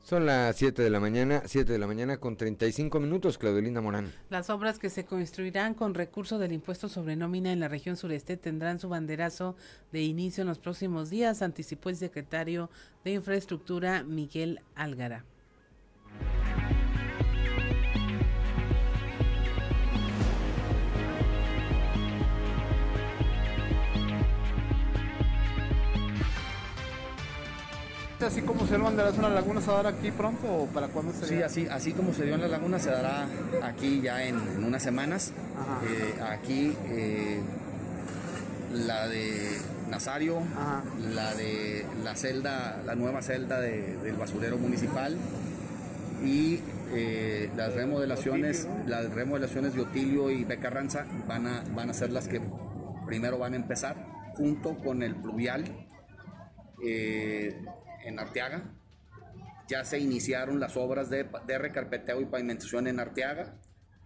Son 0.07 0.25
las 0.25 0.55
7 0.55 0.83
de 0.83 0.91
la 0.91 1.01
mañana, 1.01 1.43
7 1.47 1.73
de 1.73 1.81
la 1.81 1.89
mañana 1.89 2.19
con 2.19 2.37
35 2.37 3.01
minutos, 3.01 3.39
Claudelina 3.39 3.81
Morán. 3.81 4.13
Las 4.31 4.51
obras 4.51 4.79
que 4.79 4.89
se 4.89 5.05
construirán 5.05 5.75
con 5.75 5.95
recurso 5.95 6.39
del 6.39 6.53
impuesto 6.53 6.89
sobre 6.89 7.17
nómina 7.17 7.51
en 7.51 7.59
la 7.59 7.67
región 7.67 7.97
sureste 7.97 8.37
tendrán 8.37 8.79
su 8.79 8.89
banderazo 8.89 9.57
de 9.91 10.05
inicio 10.05 10.43
en 10.43 10.47
los 10.47 10.61
próximos 10.61 11.11
días, 11.11 11.43
anticipó 11.43 11.89
el 11.89 11.97
secretario 11.97 12.71
de 13.03 13.15
Infraestructura 13.15 14.05
Miguel 14.05 14.61
Álgara. 14.77 15.25
Así 28.25 28.41
como 28.43 28.67
se 28.67 28.77
van 28.79 28.99
en 28.99 29.23
la 29.23 29.29
laguna 29.29 29.61
se 29.61 29.71
dará 29.71 29.91
aquí 29.91 30.11
pronto 30.11 30.47
o 30.47 30.67
para 30.67 30.89
cuándo 30.89 31.13
sería? 31.13 31.49
Sí, 31.49 31.65
así, 31.65 31.69
así 31.71 31.93
como 31.93 32.15
se 32.15 32.25
dio 32.25 32.35
en 32.35 32.41
la 32.41 32.49
laguna 32.49 32.79
se 32.79 32.91
dará 32.91 33.27
aquí 33.63 34.01
ya 34.01 34.25
en, 34.25 34.65
unas 34.65 34.83
semanas. 34.83 35.33
Eh, 35.85 36.15
aquí 36.23 36.75
eh, 36.87 37.41
la 38.73 39.09
de 39.09 39.59
Nazario, 39.91 40.41
la 41.15 41.35
de 41.35 41.87
la 42.03 42.15
celda, 42.17 42.83
la 42.85 42.95
nueva 42.95 43.23
celda 43.23 43.61
del 43.61 44.17
basurero 44.17 44.57
municipal 44.57 45.17
y 46.25 46.61
eh, 46.93 47.51
las 47.57 47.75
remodelaciones, 47.75 48.67
las 48.87 49.13
remodelaciones 49.13 49.75
de 49.75 49.83
Otilio 49.83 50.31
y 50.31 50.45
Becarranza 50.45 51.07
van 51.29 51.47
a, 51.47 51.63
van 51.75 51.91
a 51.91 51.93
ser 51.93 52.11
las 52.11 52.29
que 52.29 52.41
primero 53.07 53.39
van 53.39 53.53
a 53.53 53.57
empezar 53.57 53.97
junto 54.37 54.77
con 54.79 55.03
el 55.03 55.15
pluvial 55.15 55.65
en 58.07 58.19
Arteaga. 58.19 58.63
Ya 59.69 59.85
se 59.85 59.99
iniciaron 59.99 60.61
las 60.61 60.77
obras 60.77 61.11
de, 61.11 61.25
recarpeteo 61.59 62.21
y 62.21 62.27
pavimentación 62.27 62.87
en 62.87 63.01
Arteaga. 63.01 63.57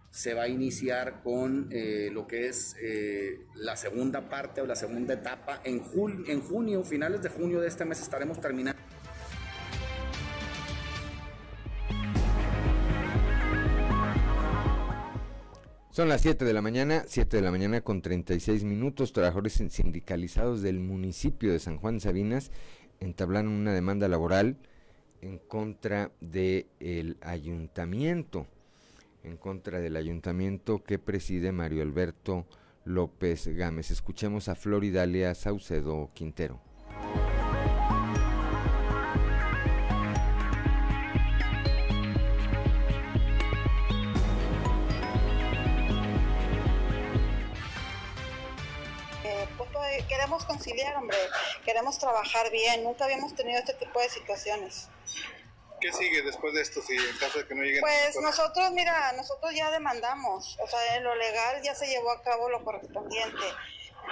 Se 0.09 0.33
va 0.33 0.43
a 0.43 0.47
iniciar 0.47 1.21
con 1.23 1.69
eh, 1.71 2.09
lo 2.11 2.27
que 2.27 2.47
es 2.47 2.75
eh, 2.81 3.45
la 3.55 3.77
segunda 3.77 4.27
parte 4.27 4.59
o 4.59 4.65
la 4.65 4.75
segunda 4.75 5.13
etapa. 5.13 5.61
En, 5.63 5.83
en 6.27 6.41
junio, 6.41 6.83
finales 6.83 7.21
de 7.21 7.29
junio 7.29 7.61
de 7.61 7.67
este 7.67 7.85
mes, 7.85 8.01
estaremos 8.01 8.41
terminando. 8.41 8.81
Son 15.91 16.07
las 16.07 16.21
7 16.21 16.45
de 16.45 16.53
la 16.53 16.61
mañana, 16.61 17.03
7 17.05 17.37
de 17.37 17.43
la 17.43 17.51
mañana 17.51 17.81
con 17.81 18.01
36 18.01 18.63
minutos. 18.63 19.13
Trabajadores 19.13 19.53
sindicalizados 19.53 20.61
del 20.61 20.79
municipio 20.79 21.51
de 21.51 21.59
San 21.59 21.77
Juan 21.77 21.99
Sabinas 21.99 22.49
entablaron 23.01 23.51
una 23.51 23.73
demanda 23.73 24.07
laboral 24.07 24.55
en 25.21 25.37
contra 25.37 26.11
del 26.21 27.17
ayuntamiento, 27.21 28.47
en 29.23 29.35
contra 29.37 29.79
del 29.79 29.97
ayuntamiento 29.97 30.83
que 30.83 30.97
preside 30.97 31.51
Mario 31.51 31.81
Alberto 31.81 32.45
López 32.85 33.47
Gámez. 33.47 33.91
Escuchemos 33.91 34.47
a 34.47 34.55
Floridalia 34.55 35.35
Saucedo 35.35 36.09
Quintero. 36.13 36.61
Queremos 50.41 50.45
conciliar, 50.45 50.95
hombre, 50.97 51.17
queremos 51.65 51.97
trabajar 51.99 52.51
bien, 52.51 52.83
nunca 52.83 53.05
habíamos 53.05 53.35
tenido 53.35 53.59
este 53.59 53.73
tipo 53.73 53.99
de 53.99 54.09
situaciones. 54.09 54.87
¿Qué 55.79 55.91
sigue 55.91 56.21
después 56.21 56.53
de 56.53 56.61
esto 56.61 56.81
si 56.81 56.95
en 56.95 57.17
caso 57.17 57.39
de 57.39 57.47
que 57.47 57.55
no 57.55 57.63
lleguen? 57.63 57.81
Pues 57.81 58.15
nosotros, 58.21 58.71
mira, 58.71 59.11
nosotros 59.13 59.53
ya 59.55 59.71
demandamos, 59.71 60.57
o 60.61 60.67
sea, 60.67 60.95
en 60.95 61.03
lo 61.03 61.15
legal 61.15 61.61
ya 61.63 61.73
se 61.73 61.87
llevó 61.87 62.11
a 62.11 62.21
cabo 62.21 62.49
lo 62.49 62.63
correspondiente. 62.63 63.43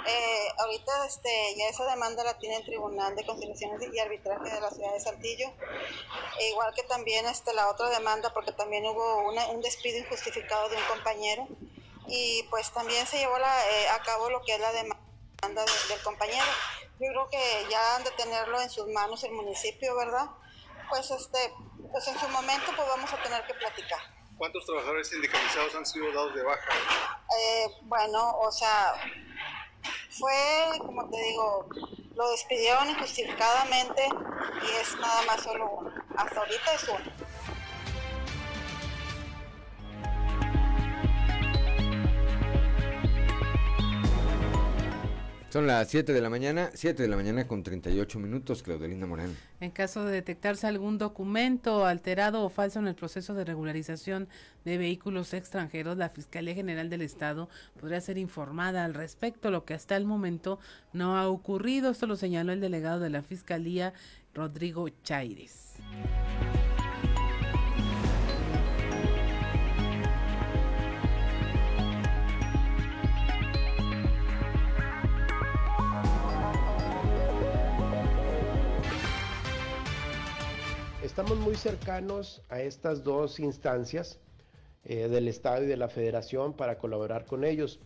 Eh, 0.06 0.48
ahorita 0.58 1.06
este, 1.06 1.30
ya 1.56 1.68
esa 1.68 1.84
demanda 1.84 2.24
la 2.24 2.38
tiene 2.38 2.56
el 2.56 2.64
Tribunal 2.64 3.14
de 3.16 3.26
Conciliación 3.26 3.72
y 3.92 3.98
Arbitraje 3.98 4.50
de 4.50 4.60
la 4.60 4.70
ciudad 4.70 4.92
de 4.92 5.00
Saltillo, 5.00 5.52
e 6.38 6.50
igual 6.50 6.72
que 6.74 6.82
también 6.84 7.26
este, 7.26 7.52
la 7.54 7.68
otra 7.68 7.90
demanda 7.90 8.32
porque 8.32 8.52
también 8.52 8.86
hubo 8.86 9.28
un 9.28 9.60
despido 9.60 9.98
injustificado 9.98 10.68
de 10.68 10.76
un 10.76 10.84
compañero 10.84 11.46
y 12.06 12.44
pues 12.50 12.72
también 12.72 13.06
se 13.06 13.18
llevó 13.18 13.36
eh, 13.36 13.88
a 13.88 14.02
cabo 14.02 14.30
lo 14.30 14.42
que 14.42 14.54
es 14.54 14.60
la 14.60 14.72
demanda 14.72 15.09
del 15.40 16.02
compañero. 16.04 16.46
Yo 17.00 17.08
creo 17.08 17.28
que 17.30 17.66
ya 17.70 17.96
han 17.96 18.04
de 18.04 18.10
tenerlo 18.12 18.60
en 18.60 18.70
sus 18.70 18.86
manos 18.88 19.24
el 19.24 19.32
municipio, 19.32 19.96
¿verdad? 19.96 20.26
Pues, 20.88 21.10
este, 21.10 21.38
pues 21.90 22.06
en 22.08 22.18
su 22.18 22.28
momento 22.28 22.72
pues 22.76 22.88
vamos 22.88 23.12
a 23.12 23.22
tener 23.22 23.46
que 23.46 23.54
platicar. 23.54 24.00
¿Cuántos 24.36 24.64
trabajadores 24.64 25.08
sindicalizados 25.08 25.74
han 25.74 25.86
sido 25.86 26.12
dados 26.12 26.34
de 26.34 26.42
baja? 26.42 26.70
Eh, 27.38 27.66
bueno, 27.82 28.38
o 28.38 28.50
sea, 28.50 28.94
fue, 30.18 30.78
como 30.78 31.08
te 31.10 31.22
digo, 31.22 31.68
lo 32.14 32.30
despidieron 32.30 32.88
injustificadamente 32.90 34.08
y 34.62 34.80
es 34.80 34.96
nada 34.96 35.22
más 35.22 35.42
solo 35.42 35.70
uno. 35.70 35.94
Hasta 36.16 36.40
ahorita 36.40 36.74
es 36.74 36.88
uno. 36.88 37.19
Son 45.50 45.66
las 45.66 45.88
7 45.88 46.12
de 46.12 46.20
la 46.20 46.30
mañana, 46.30 46.70
7 46.74 47.02
de 47.02 47.08
la 47.08 47.16
mañana 47.16 47.48
con 47.48 47.64
38 47.64 48.20
minutos, 48.20 48.62
Claudelina 48.62 49.04
Morán. 49.04 49.36
En 49.58 49.72
caso 49.72 50.04
de 50.04 50.12
detectarse 50.12 50.68
algún 50.68 50.96
documento 50.96 51.86
alterado 51.86 52.44
o 52.44 52.50
falso 52.50 52.78
en 52.78 52.86
el 52.86 52.94
proceso 52.94 53.34
de 53.34 53.44
regularización 53.44 54.28
de 54.64 54.78
vehículos 54.78 55.34
extranjeros, 55.34 55.96
la 55.96 56.08
Fiscalía 56.08 56.54
General 56.54 56.88
del 56.88 57.02
Estado 57.02 57.48
podría 57.80 58.00
ser 58.00 58.16
informada 58.16 58.84
al 58.84 58.94
respecto, 58.94 59.50
lo 59.50 59.64
que 59.64 59.74
hasta 59.74 59.96
el 59.96 60.04
momento 60.04 60.60
no 60.92 61.18
ha 61.18 61.28
ocurrido. 61.28 61.90
Esto 61.90 62.06
lo 62.06 62.14
señaló 62.14 62.52
el 62.52 62.60
delegado 62.60 63.00
de 63.00 63.10
la 63.10 63.22
Fiscalía, 63.22 63.92
Rodrigo 64.32 64.88
Chaires. 65.02 65.74
Estamos 81.10 81.38
muy 81.38 81.56
cercanos 81.56 82.40
a 82.50 82.60
estas 82.60 83.02
dos 83.02 83.40
instancias 83.40 84.20
eh, 84.84 85.08
del 85.08 85.26
Estado 85.26 85.64
y 85.64 85.66
de 85.66 85.76
la 85.76 85.88
Federación 85.88 86.52
para 86.52 86.78
colaborar 86.78 87.26
con 87.26 87.42
ellos. 87.42 87.80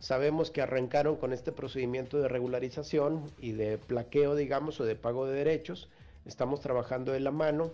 Sabemos 0.00 0.50
que 0.50 0.60
arrancaron 0.60 1.14
con 1.14 1.32
este 1.32 1.52
procedimiento 1.52 2.18
de 2.18 2.26
regularización 2.26 3.30
y 3.38 3.52
de 3.52 3.78
plaqueo, 3.78 4.34
digamos, 4.34 4.80
o 4.80 4.84
de 4.84 4.96
pago 4.96 5.24
de 5.24 5.36
derechos. 5.36 5.88
Estamos 6.24 6.60
trabajando 6.62 7.12
de 7.12 7.20
la 7.20 7.30
mano 7.30 7.70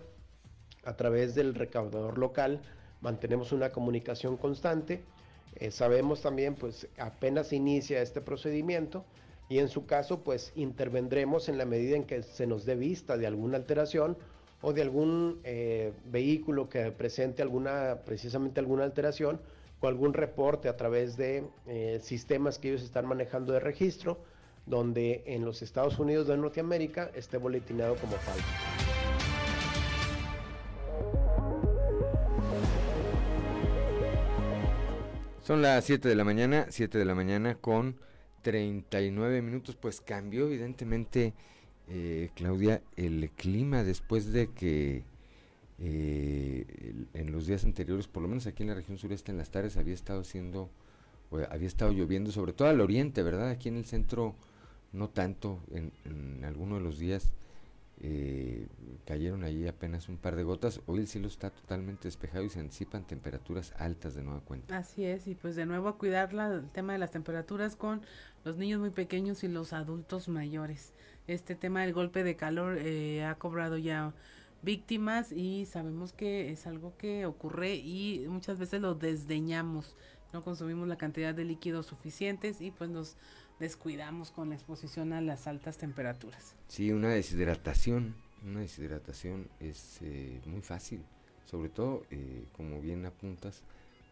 a 0.84 0.94
través 0.96 1.34
del 1.34 1.54
recaudador 1.54 2.18
local, 2.18 2.60
mantenemos 3.00 3.52
una 3.52 3.70
comunicación 3.70 4.36
constante. 4.36 5.02
Eh, 5.56 5.70
sabemos 5.70 6.20
también, 6.20 6.56
pues 6.56 6.88
apenas 6.98 7.54
inicia 7.54 8.02
este 8.02 8.20
procedimiento 8.20 9.06
y 9.48 9.60
en 9.60 9.70
su 9.70 9.86
caso, 9.86 10.22
pues 10.22 10.52
intervendremos 10.56 11.48
en 11.48 11.56
la 11.56 11.64
medida 11.64 11.96
en 11.96 12.04
que 12.04 12.22
se 12.22 12.46
nos 12.46 12.66
dé 12.66 12.76
vista 12.76 13.16
de 13.16 13.26
alguna 13.26 13.56
alteración 13.56 14.18
o 14.62 14.72
de 14.72 14.82
algún 14.82 15.40
eh, 15.44 15.92
vehículo 16.06 16.68
que 16.68 16.90
presente 16.92 17.42
alguna, 17.42 18.00
precisamente 18.04 18.60
alguna 18.60 18.84
alteración 18.84 19.40
o 19.80 19.88
algún 19.88 20.12
reporte 20.12 20.68
a 20.68 20.76
través 20.76 21.16
de 21.16 21.44
eh, 21.66 21.98
sistemas 22.02 22.58
que 22.58 22.68
ellos 22.68 22.82
están 22.82 23.06
manejando 23.06 23.52
de 23.52 23.60
registro, 23.60 24.18
donde 24.66 25.22
en 25.26 25.44
los 25.44 25.62
Estados 25.62 25.98
Unidos 25.98 26.26
de 26.26 26.36
Norteamérica 26.36 27.10
esté 27.14 27.38
boletinado 27.38 27.96
como 27.96 28.12
falso. 28.16 28.44
Son 35.42 35.62
las 35.62 35.84
7 35.84 36.08
de 36.08 36.14
la 36.14 36.24
mañana, 36.24 36.66
7 36.68 36.98
de 36.98 37.04
la 37.04 37.14
mañana 37.14 37.56
con 37.56 37.96
39 38.42 39.42
minutos, 39.42 39.74
pues 39.74 40.00
cambió 40.00 40.46
evidentemente 40.46 41.34
eh, 41.90 42.30
Claudia, 42.34 42.82
el 42.96 43.30
clima 43.30 43.82
después 43.82 44.32
de 44.32 44.48
que 44.52 45.04
eh, 45.78 47.04
en 47.14 47.32
los 47.32 47.46
días 47.46 47.64
anteriores, 47.64 48.06
por 48.06 48.22
lo 48.22 48.28
menos 48.28 48.46
aquí 48.46 48.62
en 48.62 48.68
la 48.68 48.74
región 48.74 48.96
sureste, 48.96 49.32
en 49.32 49.38
las 49.38 49.50
tardes 49.50 49.76
había 49.76 49.94
estado 49.94 50.20
haciendo, 50.20 50.70
había 51.50 51.66
estado 51.66 51.92
lloviendo, 51.92 52.30
sobre 52.30 52.52
todo 52.52 52.68
al 52.68 52.80
oriente, 52.80 53.22
¿verdad? 53.22 53.50
Aquí 53.50 53.68
en 53.68 53.76
el 53.76 53.86
centro 53.86 54.34
no 54.92 55.08
tanto, 55.08 55.60
en, 55.72 55.92
en 56.04 56.44
algunos 56.44 56.78
de 56.78 56.84
los 56.84 56.98
días 56.98 57.32
eh, 58.02 58.66
cayeron 59.04 59.44
allí 59.44 59.66
apenas 59.68 60.08
un 60.08 60.16
par 60.16 60.34
de 60.34 60.42
gotas. 60.42 60.80
Hoy 60.86 61.00
el 61.00 61.06
cielo 61.06 61.28
está 61.28 61.50
totalmente 61.50 62.08
despejado 62.08 62.44
y 62.44 62.48
se 62.48 62.58
anticipan 62.58 63.06
temperaturas 63.06 63.74
altas 63.76 64.14
de 64.14 64.22
nueva 64.22 64.40
cuenta. 64.40 64.76
Así 64.78 65.04
es, 65.04 65.26
y 65.26 65.34
pues 65.34 65.54
de 65.54 65.66
nuevo 65.66 65.88
a 65.88 65.98
cuidar 65.98 66.32
el 66.32 66.70
tema 66.70 66.94
de 66.94 66.98
las 66.98 67.10
temperaturas 67.10 67.76
con 67.76 68.00
los 68.44 68.56
niños 68.56 68.80
muy 68.80 68.90
pequeños 68.90 69.44
y 69.44 69.48
los 69.48 69.74
adultos 69.74 70.28
mayores 70.28 70.94
este 71.34 71.54
tema 71.54 71.82
del 71.82 71.92
golpe 71.92 72.24
de 72.24 72.36
calor 72.36 72.78
eh, 72.78 73.24
ha 73.24 73.36
cobrado 73.36 73.78
ya 73.78 74.12
víctimas 74.62 75.32
y 75.32 75.66
sabemos 75.66 76.12
que 76.12 76.50
es 76.50 76.66
algo 76.66 76.96
que 76.96 77.26
ocurre 77.26 77.76
y 77.76 78.26
muchas 78.28 78.58
veces 78.58 78.80
lo 78.80 78.94
desdeñamos, 78.94 79.96
no 80.32 80.42
consumimos 80.42 80.88
la 80.88 80.96
cantidad 80.96 81.34
de 81.34 81.44
líquidos 81.44 81.86
suficientes 81.86 82.60
y 82.60 82.70
pues 82.70 82.90
nos 82.90 83.16
descuidamos 83.58 84.30
con 84.30 84.50
la 84.50 84.54
exposición 84.54 85.12
a 85.12 85.20
las 85.20 85.46
altas 85.46 85.78
temperaturas. 85.78 86.54
Sí, 86.68 86.92
una 86.92 87.08
deshidratación, 87.08 88.14
una 88.44 88.60
deshidratación 88.60 89.48
es 89.60 89.98
eh, 90.02 90.40
muy 90.46 90.62
fácil, 90.62 91.02
sobre 91.44 91.68
todo, 91.68 92.04
eh, 92.10 92.44
como 92.56 92.80
bien 92.80 93.06
apuntas, 93.06 93.62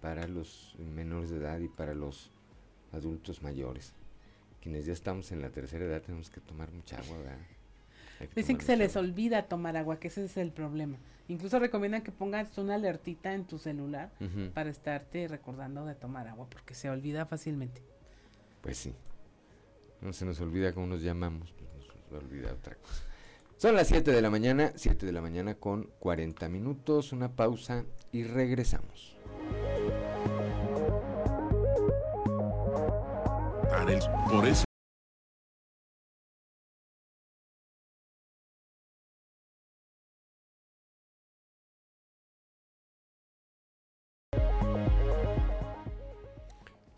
para 0.01 0.29
los 0.29 0.77
menores 0.79 1.31
de 1.31 1.39
edad 1.39 1.59
y 1.59 1.69
para 1.69 1.95
los 1.95 2.31
adultos 2.93 3.43
mayores 3.43 3.93
quienes 4.61 4.87
ya 4.87 4.93
estamos 4.93 5.33
en 5.33 5.41
la 5.41 5.51
tercera 5.51 5.85
edad 5.85 6.03
tenemos 6.03 6.31
que 6.31 6.41
tomar 6.41 6.71
mucha 6.73 6.99
agua, 6.99 7.19
¿verdad? 7.19 7.39
Dicen 8.35 8.59
que 8.59 8.65
se 8.65 8.77
les 8.77 8.97
olvida 8.97 9.43
tomar 9.45 9.77
agua, 9.77 10.01
que 10.01 10.09
ese 10.09 10.25
es 10.25 10.37
el 10.37 10.51
problema. 10.51 10.99
Incluso 11.29 11.59
recomiendan 11.59 12.03
que 12.03 12.11
pongas 12.11 12.57
una 12.59 12.75
alertita 12.75 13.35
en 13.35 13.45
tu 13.45 13.59
celular 13.59 14.11
para 14.55 14.71
estarte 14.71 15.29
recordando 15.29 15.85
de 15.85 15.95
tomar 15.95 16.27
agua, 16.27 16.49
porque 16.51 16.75
se 16.75 16.91
olvida 16.91 17.27
fácilmente. 17.27 17.83
Pues 18.63 18.79
sí. 18.79 18.95
No 20.01 20.13
se 20.13 20.25
nos 20.25 20.41
olvida 20.41 20.73
cómo 20.73 20.87
nos 20.87 21.03
llamamos, 21.03 21.53
pues 21.53 21.69
nos 21.71 22.23
olvida 22.23 22.53
otra 22.53 22.77
cosa. 22.77 23.03
Son 23.57 23.75
las 23.75 23.89
7 23.89 24.13
de 24.13 24.23
la 24.23 24.31
mañana, 24.31 24.73
7 24.77 25.05
de 25.05 25.13
la 25.13 25.21
mañana 25.21 25.55
con 25.55 25.91
40 25.99 26.49
minutos, 26.49 27.13
una 27.13 27.35
pausa 27.35 27.85
y 28.13 28.23
regresamos. 28.23 29.17
Por 34.31 34.47
eso. 34.47 34.65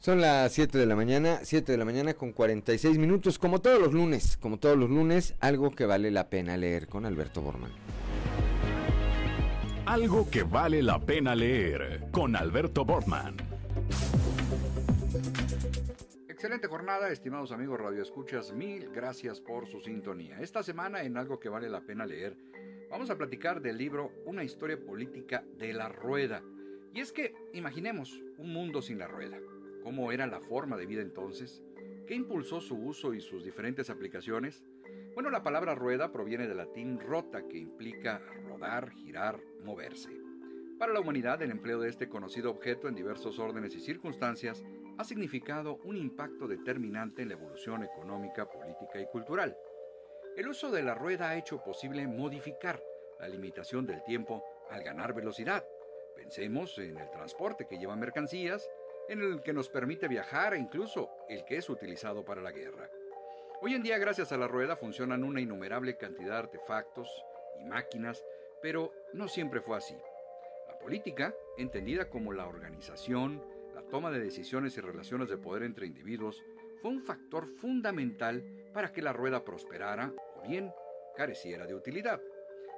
Son 0.00 0.20
las 0.20 0.52
7 0.52 0.78
de 0.78 0.86
la 0.86 0.96
mañana, 0.96 1.40
7 1.42 1.70
de 1.70 1.78
la 1.78 1.84
mañana 1.84 2.14
con 2.14 2.32
46 2.32 2.98
minutos, 2.98 3.38
como 3.38 3.60
todos 3.60 3.78
los 3.78 3.92
lunes, 3.92 4.36
como 4.38 4.58
todos 4.58 4.76
los 4.76 4.88
lunes, 4.88 5.34
algo 5.40 5.70
que 5.70 5.84
vale 5.84 6.10
la 6.10 6.28
pena 6.28 6.56
leer 6.56 6.88
con 6.88 7.04
Alberto 7.04 7.42
Borman. 7.42 7.70
Algo 9.84 10.28
que 10.30 10.42
vale 10.42 10.82
la 10.82 10.98
pena 10.98 11.36
leer 11.36 12.08
con 12.10 12.34
Alberto 12.34 12.84
Borman. 12.84 13.36
Excelente 16.40 16.68
jornada, 16.68 17.10
estimados 17.10 17.52
amigos 17.52 17.78
Radio 17.78 18.00
Escuchas, 18.00 18.50
mil 18.54 18.88
gracias 18.88 19.42
por 19.42 19.66
su 19.66 19.78
sintonía. 19.82 20.40
Esta 20.40 20.62
semana 20.62 21.02
en 21.02 21.18
algo 21.18 21.38
que 21.38 21.50
vale 21.50 21.68
la 21.68 21.82
pena 21.82 22.06
leer, 22.06 22.34
vamos 22.88 23.10
a 23.10 23.18
platicar 23.18 23.60
del 23.60 23.76
libro 23.76 24.10
Una 24.24 24.42
historia 24.42 24.82
política 24.82 25.44
de 25.58 25.74
la 25.74 25.90
rueda. 25.90 26.42
Y 26.94 27.00
es 27.00 27.12
que 27.12 27.34
imaginemos 27.52 28.22
un 28.38 28.54
mundo 28.54 28.80
sin 28.80 28.98
la 28.98 29.06
rueda. 29.06 29.38
¿Cómo 29.82 30.12
era 30.12 30.26
la 30.26 30.40
forma 30.40 30.78
de 30.78 30.86
vida 30.86 31.02
entonces? 31.02 31.62
¿Qué 32.06 32.14
impulsó 32.14 32.62
su 32.62 32.74
uso 32.74 33.12
y 33.12 33.20
sus 33.20 33.44
diferentes 33.44 33.90
aplicaciones? 33.90 34.64
Bueno, 35.12 35.28
la 35.28 35.42
palabra 35.42 35.74
rueda 35.74 36.10
proviene 36.10 36.48
del 36.48 36.56
latín 36.56 37.00
rota, 37.00 37.46
que 37.48 37.58
implica 37.58 38.22
rodar, 38.48 38.92
girar, 38.92 39.38
moverse. 39.62 40.08
Para 40.78 40.94
la 40.94 41.00
humanidad, 41.00 41.42
el 41.42 41.50
empleo 41.50 41.80
de 41.80 41.90
este 41.90 42.08
conocido 42.08 42.50
objeto 42.50 42.88
en 42.88 42.94
diversos 42.94 43.38
órdenes 43.38 43.74
y 43.74 43.80
circunstancias 43.80 44.64
ha 45.00 45.04
significado 45.04 45.78
un 45.84 45.96
impacto 45.96 46.46
determinante 46.46 47.22
en 47.22 47.28
la 47.28 47.34
evolución 47.34 47.82
económica, 47.82 48.50
política 48.50 49.00
y 49.00 49.06
cultural. 49.06 49.56
El 50.36 50.46
uso 50.48 50.70
de 50.70 50.82
la 50.82 50.94
rueda 50.94 51.30
ha 51.30 51.38
hecho 51.38 51.62
posible 51.64 52.06
modificar 52.06 52.82
la 53.18 53.26
limitación 53.26 53.86
del 53.86 54.04
tiempo 54.04 54.44
al 54.68 54.82
ganar 54.82 55.14
velocidad. 55.14 55.64
Pensemos 56.14 56.78
en 56.78 56.98
el 56.98 57.10
transporte 57.10 57.66
que 57.66 57.78
lleva 57.78 57.96
mercancías, 57.96 58.68
en 59.08 59.22
el 59.22 59.42
que 59.42 59.54
nos 59.54 59.70
permite 59.70 60.06
viajar 60.06 60.52
e 60.52 60.58
incluso 60.58 61.08
el 61.30 61.46
que 61.46 61.56
es 61.56 61.70
utilizado 61.70 62.22
para 62.22 62.42
la 62.42 62.52
guerra. 62.52 62.90
Hoy 63.62 63.74
en 63.74 63.82
día, 63.82 63.96
gracias 63.96 64.32
a 64.32 64.36
la 64.36 64.48
rueda, 64.48 64.76
funcionan 64.76 65.24
una 65.24 65.40
innumerable 65.40 65.96
cantidad 65.96 66.32
de 66.32 66.38
artefactos 66.40 67.08
y 67.58 67.64
máquinas, 67.64 68.22
pero 68.60 68.92
no 69.14 69.28
siempre 69.28 69.62
fue 69.62 69.78
así. 69.78 69.96
La 70.68 70.78
política, 70.78 71.34
entendida 71.56 72.10
como 72.10 72.34
la 72.34 72.46
organización, 72.46 73.42
toma 73.90 74.10
de 74.10 74.20
decisiones 74.20 74.76
y 74.76 74.80
relaciones 74.80 75.28
de 75.28 75.36
poder 75.36 75.64
entre 75.64 75.86
individuos, 75.86 76.42
fue 76.80 76.90
un 76.90 77.02
factor 77.02 77.48
fundamental 77.58 78.44
para 78.72 78.92
que 78.92 79.02
la 79.02 79.12
rueda 79.12 79.44
prosperara 79.44 80.12
o 80.36 80.48
bien 80.48 80.72
careciera 81.16 81.66
de 81.66 81.74
utilidad. 81.74 82.20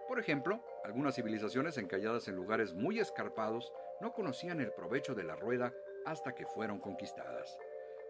Por 0.08 0.18
ejemplo, 0.18 0.64
algunas 0.84 1.14
civilizaciones 1.14 1.78
encalladas 1.78 2.28
en 2.28 2.36
lugares 2.36 2.74
muy 2.74 2.98
escarpados 2.98 3.72
no 4.00 4.12
conocían 4.12 4.60
el 4.60 4.72
provecho 4.72 5.14
de 5.14 5.24
la 5.24 5.36
rueda 5.36 5.72
hasta 6.04 6.34
que 6.34 6.46
fueron 6.46 6.80
conquistadas. 6.80 7.56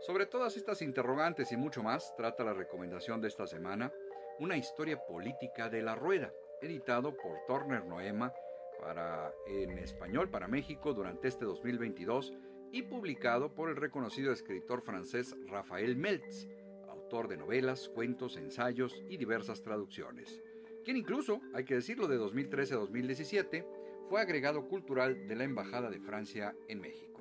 Sobre 0.00 0.26
todas 0.26 0.56
estas 0.56 0.80
interrogantes 0.82 1.52
y 1.52 1.56
mucho 1.56 1.82
más 1.82 2.14
trata 2.16 2.44
la 2.44 2.54
recomendación 2.54 3.20
de 3.20 3.28
esta 3.28 3.46
semana, 3.46 3.92
Una 4.38 4.56
historia 4.56 4.98
política 5.06 5.68
de 5.68 5.82
la 5.82 5.94
rueda, 5.94 6.32
editado 6.62 7.14
por 7.14 7.44
Turner 7.46 7.84
Noema 7.84 8.32
para, 8.80 9.30
en 9.46 9.78
español 9.78 10.30
para 10.30 10.48
México 10.48 10.94
durante 10.94 11.28
este 11.28 11.44
2022 11.44 12.32
y 12.72 12.82
publicado 12.82 13.54
por 13.54 13.68
el 13.68 13.76
reconocido 13.76 14.32
escritor 14.32 14.80
francés 14.80 15.36
Raphael 15.46 15.96
Meltz, 15.96 16.48
autor 16.88 17.28
de 17.28 17.36
novelas, 17.36 17.90
cuentos, 17.90 18.36
ensayos 18.36 19.04
y 19.08 19.18
diversas 19.18 19.62
traducciones, 19.62 20.42
quien 20.82 20.96
incluso, 20.96 21.40
hay 21.54 21.64
que 21.64 21.74
decirlo, 21.74 22.08
de 22.08 22.16
2013 22.16 22.74
a 22.74 22.78
2017, 22.78 23.66
fue 24.08 24.20
agregado 24.20 24.66
cultural 24.66 25.28
de 25.28 25.36
la 25.36 25.44
Embajada 25.44 25.90
de 25.90 26.00
Francia 26.00 26.56
en 26.66 26.80
México. 26.80 27.20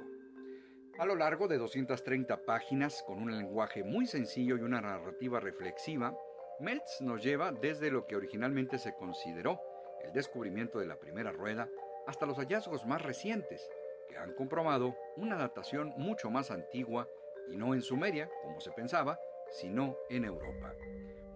A 0.98 1.06
lo 1.06 1.16
largo 1.16 1.48
de 1.48 1.58
230 1.58 2.46
páginas, 2.46 3.04
con 3.06 3.22
un 3.22 3.36
lenguaje 3.36 3.84
muy 3.84 4.08
sencillo 4.08 4.58
y 4.58 4.62
una 4.62 4.82
narrativa 4.82 5.40
reflexiva, 5.40 6.16
Meltz 6.60 7.02
nos 7.02 7.24
lleva 7.24 7.52
desde 7.52 7.92
lo 7.92 8.06
que 8.06 8.16
originalmente 8.16 8.78
se 8.78 8.94
consideró 8.94 9.60
el 10.04 10.14
descubrimiento 10.14 10.80
de 10.80 10.88
la 10.88 11.00
primera 11.00 11.32
rueda 11.32 11.70
hasta 12.08 12.26
los 12.26 12.38
hallazgos 12.38 12.86
más 12.86 13.02
recientes, 13.02 13.70
han 14.18 14.34
comprobado 14.34 14.96
una 15.18 15.38
datación 15.38 15.94
mucho 15.98 16.30
más 16.30 16.52
antigua 16.52 17.08
y 17.50 17.58
no 17.58 17.74
en 17.74 17.82
Sumeria, 17.82 18.30
como 18.44 18.60
se 18.60 18.72
pensaba, 18.72 19.20
sino 19.50 19.98
en 20.10 20.26
Europa. 20.26 20.74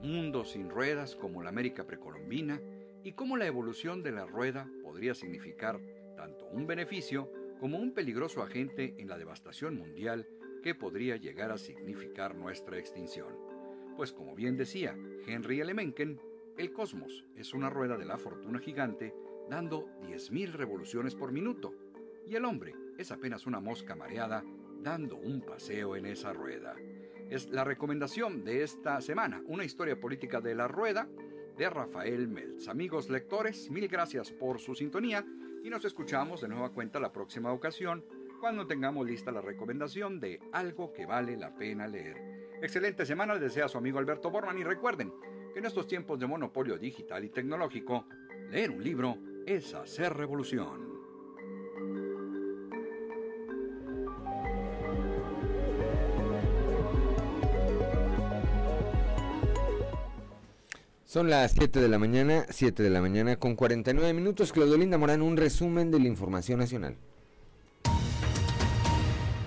Mundos 0.02 0.52
sin 0.52 0.70
ruedas 0.70 1.16
como 1.16 1.44
la 1.44 1.50
América 1.50 1.86
precolombina 1.86 2.62
y 3.04 3.14
cómo 3.14 3.38
la 3.38 3.46
evolución 3.46 4.04
de 4.04 4.12
la 4.12 4.26
rueda 4.26 4.70
podría 4.84 5.14
significar 5.14 5.80
tanto 6.16 6.46
un 6.48 6.66
beneficio 6.68 7.32
como 7.60 7.78
un 7.78 7.94
peligroso 7.94 8.42
agente 8.42 8.96
en 8.98 9.08
la 9.08 9.18
devastación 9.18 9.78
mundial 9.78 10.28
que 10.64 10.76
podría 10.76 11.16
llegar 11.16 11.52
a 11.52 11.58
significar 11.58 12.36
nuestra 12.36 12.78
extinción. 12.78 13.36
Pues 13.96 14.12
como 14.12 14.36
bien 14.36 14.58
decía 14.58 14.98
Henry 15.26 15.62
L. 15.62 15.74
Mencken, 15.74 16.20
el 16.58 16.74
cosmos 16.74 17.26
es 17.36 17.54
una 17.54 17.70
rueda 17.70 17.98
de 17.98 18.06
la 18.06 18.18
fortuna 18.18 18.60
gigante 18.60 19.14
dando 19.50 19.88
10.000 20.02 20.54
revoluciones 20.54 21.16
por 21.16 21.32
minuto 21.32 21.74
y 22.28 22.36
el 22.36 22.46
hombre 22.46 22.76
es 22.98 23.12
apenas 23.12 23.46
una 23.46 23.60
mosca 23.60 23.96
mareada 23.96 24.44
dando 24.82 25.18
un 25.18 25.42
paseo 25.42 25.96
en 25.96 26.06
esa 26.06 26.34
rueda. 26.34 26.76
Es 27.30 27.50
la 27.50 27.64
recomendación 27.64 28.44
de 28.44 28.64
esta 28.64 29.02
semana, 29.02 29.42
una 29.48 29.64
historia 29.64 30.00
política 30.00 30.42
de 30.42 30.56
la 30.56 30.68
rueda 30.68 31.08
de 31.58 31.70
Rafael 31.70 32.28
Meltz. 32.28 32.68
Amigos 32.68 33.10
lectores, 33.10 33.70
mil 33.72 33.88
gracias 33.88 34.32
por 34.32 34.60
su 34.60 34.76
sintonía 34.76 35.26
y 35.64 35.70
nos 35.70 35.86
escuchamos 35.86 36.42
de 36.42 36.48
nueva 36.48 36.72
cuenta 36.72 37.00
la 37.00 37.12
próxima 37.12 37.52
ocasión 37.52 38.06
cuando 38.40 38.68
tengamos 38.68 39.08
lista 39.08 39.32
la 39.32 39.42
recomendación 39.42 40.20
de 40.20 40.40
algo 40.52 40.94
que 40.94 41.06
vale 41.06 41.36
la 41.38 41.56
pena 41.56 41.88
leer. 41.88 42.18
Excelente 42.62 43.06
semana, 43.06 43.34
les 43.34 43.42
desea 43.42 43.68
su 43.68 43.78
amigo 43.78 43.98
Alberto 43.98 44.30
Borman 44.30 44.60
y 44.60 44.64
recuerden 44.64 45.12
que 45.52 45.60
en 45.60 45.66
estos 45.66 45.88
tiempos 45.88 46.20
de 46.20 46.28
monopolio 46.28 46.78
digital 46.78 47.24
y 47.24 47.30
tecnológico, 47.30 48.06
leer 48.52 48.72
un 48.72 48.84
libro 48.84 49.18
es 49.46 49.74
hacer 49.74 50.14
revolución. 50.14 50.85
Son 61.16 61.30
las 61.30 61.54
7 61.54 61.80
de 61.80 61.88
la 61.88 61.98
mañana, 61.98 62.46
7 62.50 62.84
de 62.84 62.90
la 62.90 63.00
mañana 63.00 63.38
con 63.38 63.56
49 63.56 64.12
minutos. 64.12 64.52
Claudolinda 64.52 64.98
Morán, 64.98 65.22
un 65.22 65.38
resumen 65.38 65.90
de 65.90 65.98
la 65.98 66.10
información 66.10 66.60
nacional. 66.60 66.98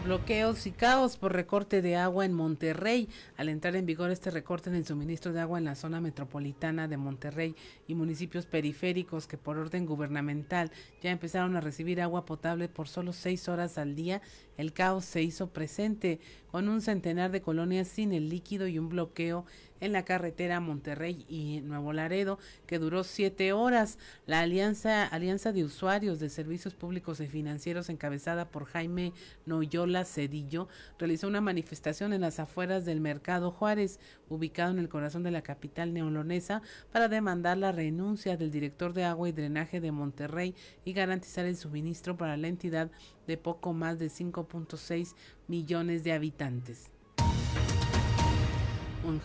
Bloqueos 0.06 0.66
y 0.66 0.70
caos 0.70 1.18
por 1.18 1.34
recorte 1.34 1.82
de 1.82 1.96
agua 1.96 2.24
en 2.24 2.32
Monterrey. 2.32 3.10
Al 3.36 3.50
entrar 3.50 3.76
en 3.76 3.84
vigor 3.84 4.10
este 4.10 4.30
recorte 4.30 4.70
en 4.70 4.76
el 4.76 4.86
suministro 4.86 5.34
de 5.34 5.40
agua 5.40 5.58
en 5.58 5.66
la 5.66 5.74
zona 5.74 6.00
metropolitana 6.00 6.88
de 6.88 6.96
Monterrey 6.96 7.54
y 7.86 7.94
municipios 7.94 8.46
periféricos 8.46 9.26
que 9.26 9.36
por 9.36 9.58
orden 9.58 9.84
gubernamental 9.84 10.72
ya 11.02 11.10
empezaron 11.10 11.54
a 11.54 11.60
recibir 11.60 12.00
agua 12.00 12.24
potable 12.24 12.70
por 12.70 12.88
solo 12.88 13.12
seis 13.12 13.46
horas 13.50 13.76
al 13.76 13.94
día, 13.94 14.22
el 14.56 14.72
caos 14.72 15.04
se 15.04 15.22
hizo 15.22 15.50
presente 15.50 16.20
con 16.50 16.70
un 16.70 16.80
centenar 16.80 17.30
de 17.30 17.42
colonias 17.42 17.88
sin 17.88 18.14
el 18.14 18.30
líquido 18.30 18.66
y 18.66 18.78
un 18.78 18.88
bloqueo 18.88 19.44
en 19.80 19.92
la 19.92 20.05
carretera 20.05 20.60
Monterrey 20.60 21.24
y 21.28 21.60
Nuevo 21.62 21.92
Laredo, 21.92 22.38
que 22.66 22.78
duró 22.78 23.05
siete 23.05 23.52
horas. 23.52 23.98
La 24.26 24.40
Alianza, 24.40 25.06
Alianza 25.06 25.52
de 25.52 25.64
Usuarios 25.64 26.20
de 26.20 26.28
Servicios 26.28 26.74
Públicos 26.74 27.20
y 27.20 27.26
Financieros, 27.26 27.88
encabezada 27.88 28.50
por 28.50 28.64
Jaime 28.66 29.12
Noyola 29.46 30.05
Cedillo, 30.05 30.68
realizó 30.98 31.28
una 31.28 31.40
manifestación 31.40 32.12
en 32.12 32.22
las 32.22 32.38
afueras 32.38 32.84
del 32.84 33.00
Mercado 33.00 33.50
Juárez, 33.50 34.00
ubicado 34.28 34.72
en 34.72 34.78
el 34.78 34.88
corazón 34.88 35.22
de 35.22 35.30
la 35.30 35.42
capital 35.42 35.92
neolonesa, 35.92 36.62
para 36.92 37.09
demandar 37.09 37.59
la 37.59 37.72
renuncia 37.72 38.36
del 38.36 38.50
director 38.50 38.92
de 38.92 39.05
agua 39.05 39.28
y 39.28 39.32
drenaje 39.32 39.80
de 39.80 39.92
Monterrey 39.92 40.55
y 40.84 40.92
garantizar 40.92 41.46
el 41.46 41.56
suministro 41.56 42.16
para 42.16 42.36
la 42.36 42.48
entidad 42.48 42.90
de 43.26 43.36
poco 43.36 43.72
más 43.72 43.98
de 43.98 44.06
5.6 44.06 45.14
millones 45.46 46.05
de 46.05 46.12
habitantes. 46.12 46.90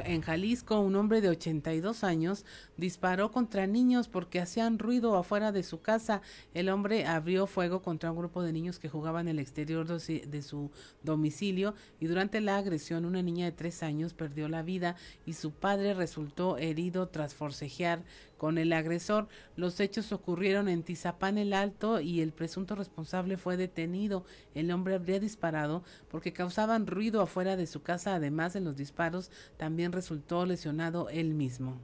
En 0.05 0.21
Jalisco, 0.21 0.79
un 0.79 0.95
hombre 0.95 1.19
de 1.19 1.29
82 1.29 2.03
años 2.03 2.45
disparó 2.77 3.31
contra 3.31 3.65
niños 3.65 4.07
porque 4.07 4.39
hacían 4.39 4.77
ruido 4.77 5.17
afuera 5.17 5.51
de 5.51 5.63
su 5.63 5.81
casa. 5.81 6.21
El 6.53 6.69
hombre 6.69 7.05
abrió 7.05 7.47
fuego 7.47 7.81
contra 7.81 8.11
un 8.11 8.17
grupo 8.17 8.43
de 8.43 8.53
niños 8.53 8.77
que 8.77 8.87
jugaban 8.87 9.27
en 9.27 9.35
el 9.35 9.39
exterior 9.39 9.87
de 9.87 10.41
su 10.41 10.71
domicilio 11.01 11.73
y 11.99 12.05
durante 12.05 12.39
la 12.39 12.57
agresión 12.57 13.03
una 13.05 13.23
niña 13.23 13.45
de 13.45 13.51
tres 13.51 13.81
años 13.81 14.13
perdió 14.13 14.47
la 14.47 14.61
vida 14.61 14.95
y 15.25 15.33
su 15.33 15.51
padre 15.51 15.95
resultó 15.95 16.57
herido 16.57 17.07
tras 17.09 17.33
forcejear 17.33 18.03
con 18.43 18.57
el 18.57 18.73
agresor. 18.73 19.29
Los 19.55 19.79
hechos 19.79 20.11
ocurrieron 20.11 20.67
en 20.67 20.83
Tizapán 20.83 21.37
el 21.37 21.53
Alto 21.53 22.01
y 22.01 22.19
el 22.19 22.33
presunto 22.33 22.75
responsable 22.75 23.37
fue 23.37 23.55
detenido. 23.55 24.25
El 24.53 24.69
hombre 24.71 24.95
habría 24.95 25.21
disparado 25.21 25.81
porque 26.09 26.33
causaban 26.33 26.85
ruido 26.85 27.21
afuera 27.21 27.55
de 27.55 27.67
su 27.67 27.83
casa. 27.83 28.15
Además 28.15 28.51
de 28.51 28.59
los 28.59 28.75
disparos, 28.75 29.31
también 29.55 29.93
resultó 29.93 30.45
lesionado 30.45 31.07
él 31.07 31.33
mismo. 31.35 31.79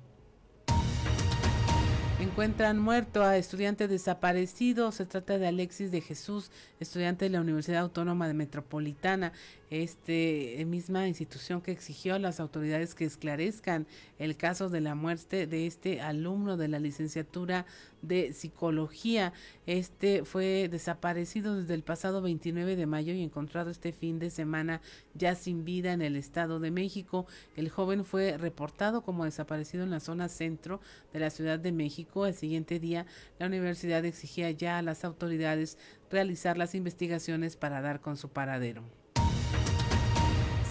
Encuentran 2.20 2.78
muerto 2.78 3.24
a 3.24 3.38
estudiante 3.38 3.88
desaparecido. 3.88 4.92
Se 4.92 5.06
trata 5.06 5.38
de 5.38 5.48
Alexis 5.48 5.90
de 5.90 6.02
Jesús, 6.02 6.52
estudiante 6.82 7.24
de 7.24 7.30
la 7.32 7.40
Universidad 7.40 7.80
Autónoma 7.80 8.28
de 8.28 8.34
Metropolitana 8.34 9.32
este 9.70 10.66
misma 10.66 11.08
institución 11.08 11.62
que 11.62 11.72
exigió 11.72 12.16
a 12.16 12.20
las 12.20 12.40
autoridades 12.40 12.96
que 12.96 13.06
esclarezcan 13.06 13.86
el 14.18 14.36
caso 14.36 14.70
de 14.70 14.82
la 14.82 14.96
muerte 14.96 15.46
de 15.46 15.68
este 15.68 16.02
alumno 16.02 16.58
de 16.58 16.68
la 16.68 16.80
licenciatura 16.80 17.66
de 18.02 18.34
psicología. 18.34 19.34
Este 19.68 20.24
fue 20.24 20.70
desaparecido 20.72 21.56
desde 21.56 21.76
el 21.76 21.84
pasado 21.84 22.22
29 22.22 22.76
de 22.76 22.86
mayo 22.86 23.14
y 23.14 23.22
encontrado 23.22 23.70
este 23.70 23.92
fin 23.92 24.18
de 24.18 24.30
semana 24.30 24.82
ya 25.14 25.36
sin 25.36 25.66
vida 25.66 25.94
en 25.94 26.02
el 26.02 26.16
Estado 26.16 26.60
de 26.60 26.72
México. 26.72 27.28
El 27.56 27.70
joven 27.70 28.06
fue 28.06 28.38
reportado 28.38 29.02
como 29.02 29.26
desaparecido 29.26 29.84
en 29.84 29.92
la 29.92 30.00
zona 30.00 30.30
centro 30.30 30.80
de 31.14 31.20
la 31.20 31.30
Ciudad 31.30 31.60
de 31.60 31.72
México. 31.72 32.09
El 32.16 32.34
siguiente 32.34 32.80
día, 32.80 33.06
la 33.38 33.46
universidad 33.46 34.04
exigía 34.04 34.52
ya 34.52 34.78
a 34.78 34.82
las 34.82 35.06
autoridades 35.06 35.78
realizar 36.10 36.58
las 36.58 36.76
investigaciones 36.76 37.56
para 37.56 37.82
dar 37.82 38.02
con 38.02 38.18
su 38.18 38.30
paradero. 38.30 38.84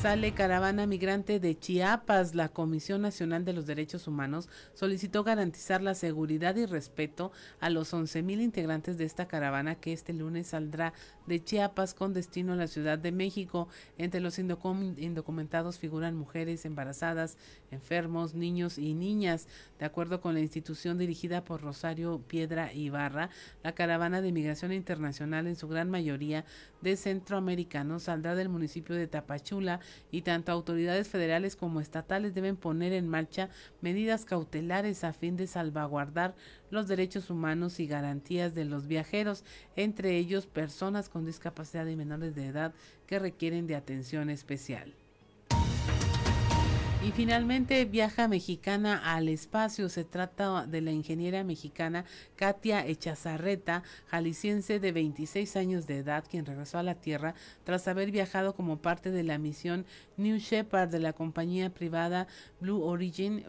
Sale 0.02 0.30
caravana 0.30 0.86
migrante 0.86 1.40
de 1.40 1.58
Chiapas. 1.58 2.36
La 2.36 2.50
Comisión 2.50 3.02
Nacional 3.02 3.44
de 3.44 3.52
los 3.52 3.66
Derechos 3.66 4.06
Humanos 4.06 4.48
solicitó 4.72 5.24
garantizar 5.24 5.82
la 5.82 5.96
seguridad 5.96 6.54
y 6.54 6.66
respeto 6.66 7.32
a 7.58 7.68
los 7.68 7.92
11.000 7.92 8.40
integrantes 8.40 8.96
de 8.96 9.04
esta 9.04 9.26
caravana 9.26 9.74
que 9.74 9.92
este 9.92 10.12
lunes 10.12 10.46
saldrá 10.46 10.92
de 11.26 11.42
Chiapas 11.42 11.94
con 11.94 12.14
destino 12.14 12.52
a 12.52 12.56
la 12.56 12.68
Ciudad 12.68 12.96
de 12.96 13.10
México. 13.10 13.66
Entre 13.98 14.20
los 14.20 14.38
indocumentados 14.38 15.80
figuran 15.80 16.14
mujeres 16.14 16.64
embarazadas, 16.64 17.36
enfermos, 17.72 18.34
niños 18.34 18.78
y 18.78 18.94
niñas. 18.94 19.48
De 19.80 19.84
acuerdo 19.84 20.20
con 20.20 20.32
la 20.32 20.40
institución 20.40 20.96
dirigida 20.98 21.44
por 21.44 21.60
Rosario 21.60 22.22
Piedra 22.28 22.72
Ibarra, 22.72 23.30
la 23.64 23.74
caravana 23.74 24.22
de 24.22 24.30
migración 24.30 24.72
internacional 24.72 25.48
en 25.48 25.56
su 25.56 25.66
gran 25.66 25.90
mayoría 25.90 26.44
de 26.82 26.96
centroamericanos 26.96 28.04
saldrá 28.04 28.36
del 28.36 28.48
municipio 28.48 28.94
de 28.94 29.08
Tapachula 29.08 29.80
y 30.10 30.22
tanto 30.22 30.52
autoridades 30.52 31.08
federales 31.08 31.56
como 31.56 31.80
estatales 31.80 32.34
deben 32.34 32.56
poner 32.56 32.92
en 32.92 33.08
marcha 33.08 33.50
medidas 33.80 34.24
cautelares 34.24 35.04
a 35.04 35.12
fin 35.12 35.36
de 35.36 35.46
salvaguardar 35.46 36.34
los 36.70 36.88
derechos 36.88 37.30
humanos 37.30 37.80
y 37.80 37.86
garantías 37.86 38.54
de 38.54 38.64
los 38.64 38.86
viajeros, 38.86 39.44
entre 39.76 40.16
ellos 40.16 40.46
personas 40.46 41.08
con 41.08 41.24
discapacidad 41.24 41.86
y 41.86 41.96
menores 41.96 42.34
de 42.34 42.46
edad 42.46 42.74
que 43.06 43.18
requieren 43.18 43.66
de 43.66 43.76
atención 43.76 44.30
especial. 44.30 44.94
Y 47.06 47.12
finalmente 47.12 47.84
viaja 47.84 48.26
mexicana 48.26 49.14
al 49.14 49.28
espacio. 49.28 49.88
Se 49.88 50.02
trata 50.04 50.66
de 50.66 50.80
la 50.80 50.90
ingeniera 50.90 51.44
mexicana 51.44 52.04
Katia 52.34 52.84
Echazarreta, 52.84 53.84
jalisciense 54.08 54.80
de 54.80 54.90
26 54.90 55.54
años 55.56 55.86
de 55.86 55.98
edad, 55.98 56.24
quien 56.28 56.44
regresó 56.44 56.76
a 56.76 56.82
la 56.82 56.96
Tierra 56.96 57.34
tras 57.62 57.86
haber 57.86 58.10
viajado 58.10 58.52
como 58.52 58.78
parte 58.78 59.12
de 59.12 59.22
la 59.22 59.38
misión 59.38 59.86
New 60.18 60.38
Shepard 60.38 60.90
de 60.90 60.98
la 60.98 61.12
compañía 61.12 61.70
privada 61.70 62.26
Blue 62.60 62.82
Origin, 62.82 63.44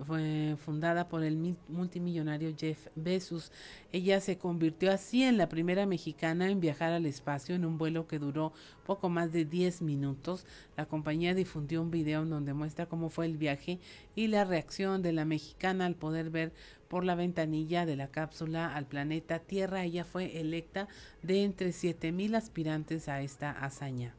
fundada 0.63 1.09
por 1.09 1.23
el 1.23 1.55
multimillonario 1.67 2.53
Jeff 2.55 2.87
Bezos. 2.93 3.51
Ella 3.91 4.21
se 4.21 4.37
convirtió 4.37 4.91
así 4.91 5.23
en 5.23 5.37
la 5.37 5.49
primera 5.49 5.87
mexicana 5.87 6.51
en 6.51 6.59
viajar 6.59 6.93
al 6.93 7.07
espacio 7.07 7.55
en 7.55 7.65
un 7.65 7.79
vuelo 7.79 8.07
que 8.07 8.19
duró 8.19 8.53
poco 8.85 9.09
más 9.09 9.31
de 9.31 9.45
10 9.45 9.81
minutos. 9.81 10.45
La 10.77 10.85
compañía 10.85 11.33
difundió 11.33 11.81
un 11.81 11.89
video 11.89 12.21
en 12.21 12.29
donde 12.29 12.53
muestra 12.53 12.85
cómo 12.85 13.09
fue 13.09 13.25
el 13.25 13.37
viaje 13.37 13.79
y 14.13 14.27
la 14.27 14.45
reacción 14.45 15.01
de 15.01 15.11
la 15.11 15.25
mexicana 15.25 15.87
al 15.87 15.95
poder 15.95 16.29
ver 16.29 16.53
por 16.87 17.03
la 17.03 17.15
ventanilla 17.15 17.87
de 17.87 17.95
la 17.95 18.09
cápsula 18.09 18.75
al 18.75 18.85
planeta 18.85 19.39
Tierra. 19.39 19.85
Ella 19.85 20.05
fue 20.05 20.39
electa 20.39 20.87
de 21.23 21.43
entre 21.43 21.69
7.000 21.69 22.35
aspirantes 22.35 23.09
a 23.09 23.21
esta 23.21 23.49
hazaña. 23.49 24.18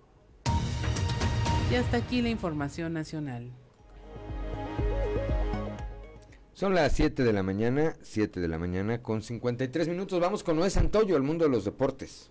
Y 1.70 1.76
hasta 1.76 1.98
aquí 1.98 2.20
la 2.20 2.28
información 2.30 2.92
nacional. 2.92 3.52
Son 6.52 6.74
las 6.74 6.92
7 6.92 7.22
de 7.22 7.32
la 7.32 7.42
mañana, 7.42 7.94
7 8.02 8.40
de 8.40 8.48
la 8.48 8.58
mañana 8.58 9.00
con 9.02 9.22
53 9.22 9.88
minutos. 9.88 10.20
Vamos 10.20 10.42
con 10.42 10.56
Noé 10.56 10.68
Santoyo, 10.68 11.16
el 11.16 11.22
mundo 11.22 11.44
de 11.44 11.50
los 11.50 11.64
deportes. 11.64 12.30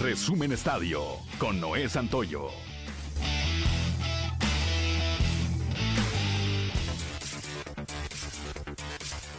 Resumen 0.00 0.52
Estadio 0.52 1.00
con 1.38 1.58
Noé 1.60 1.88
Santoyo. 1.88 2.48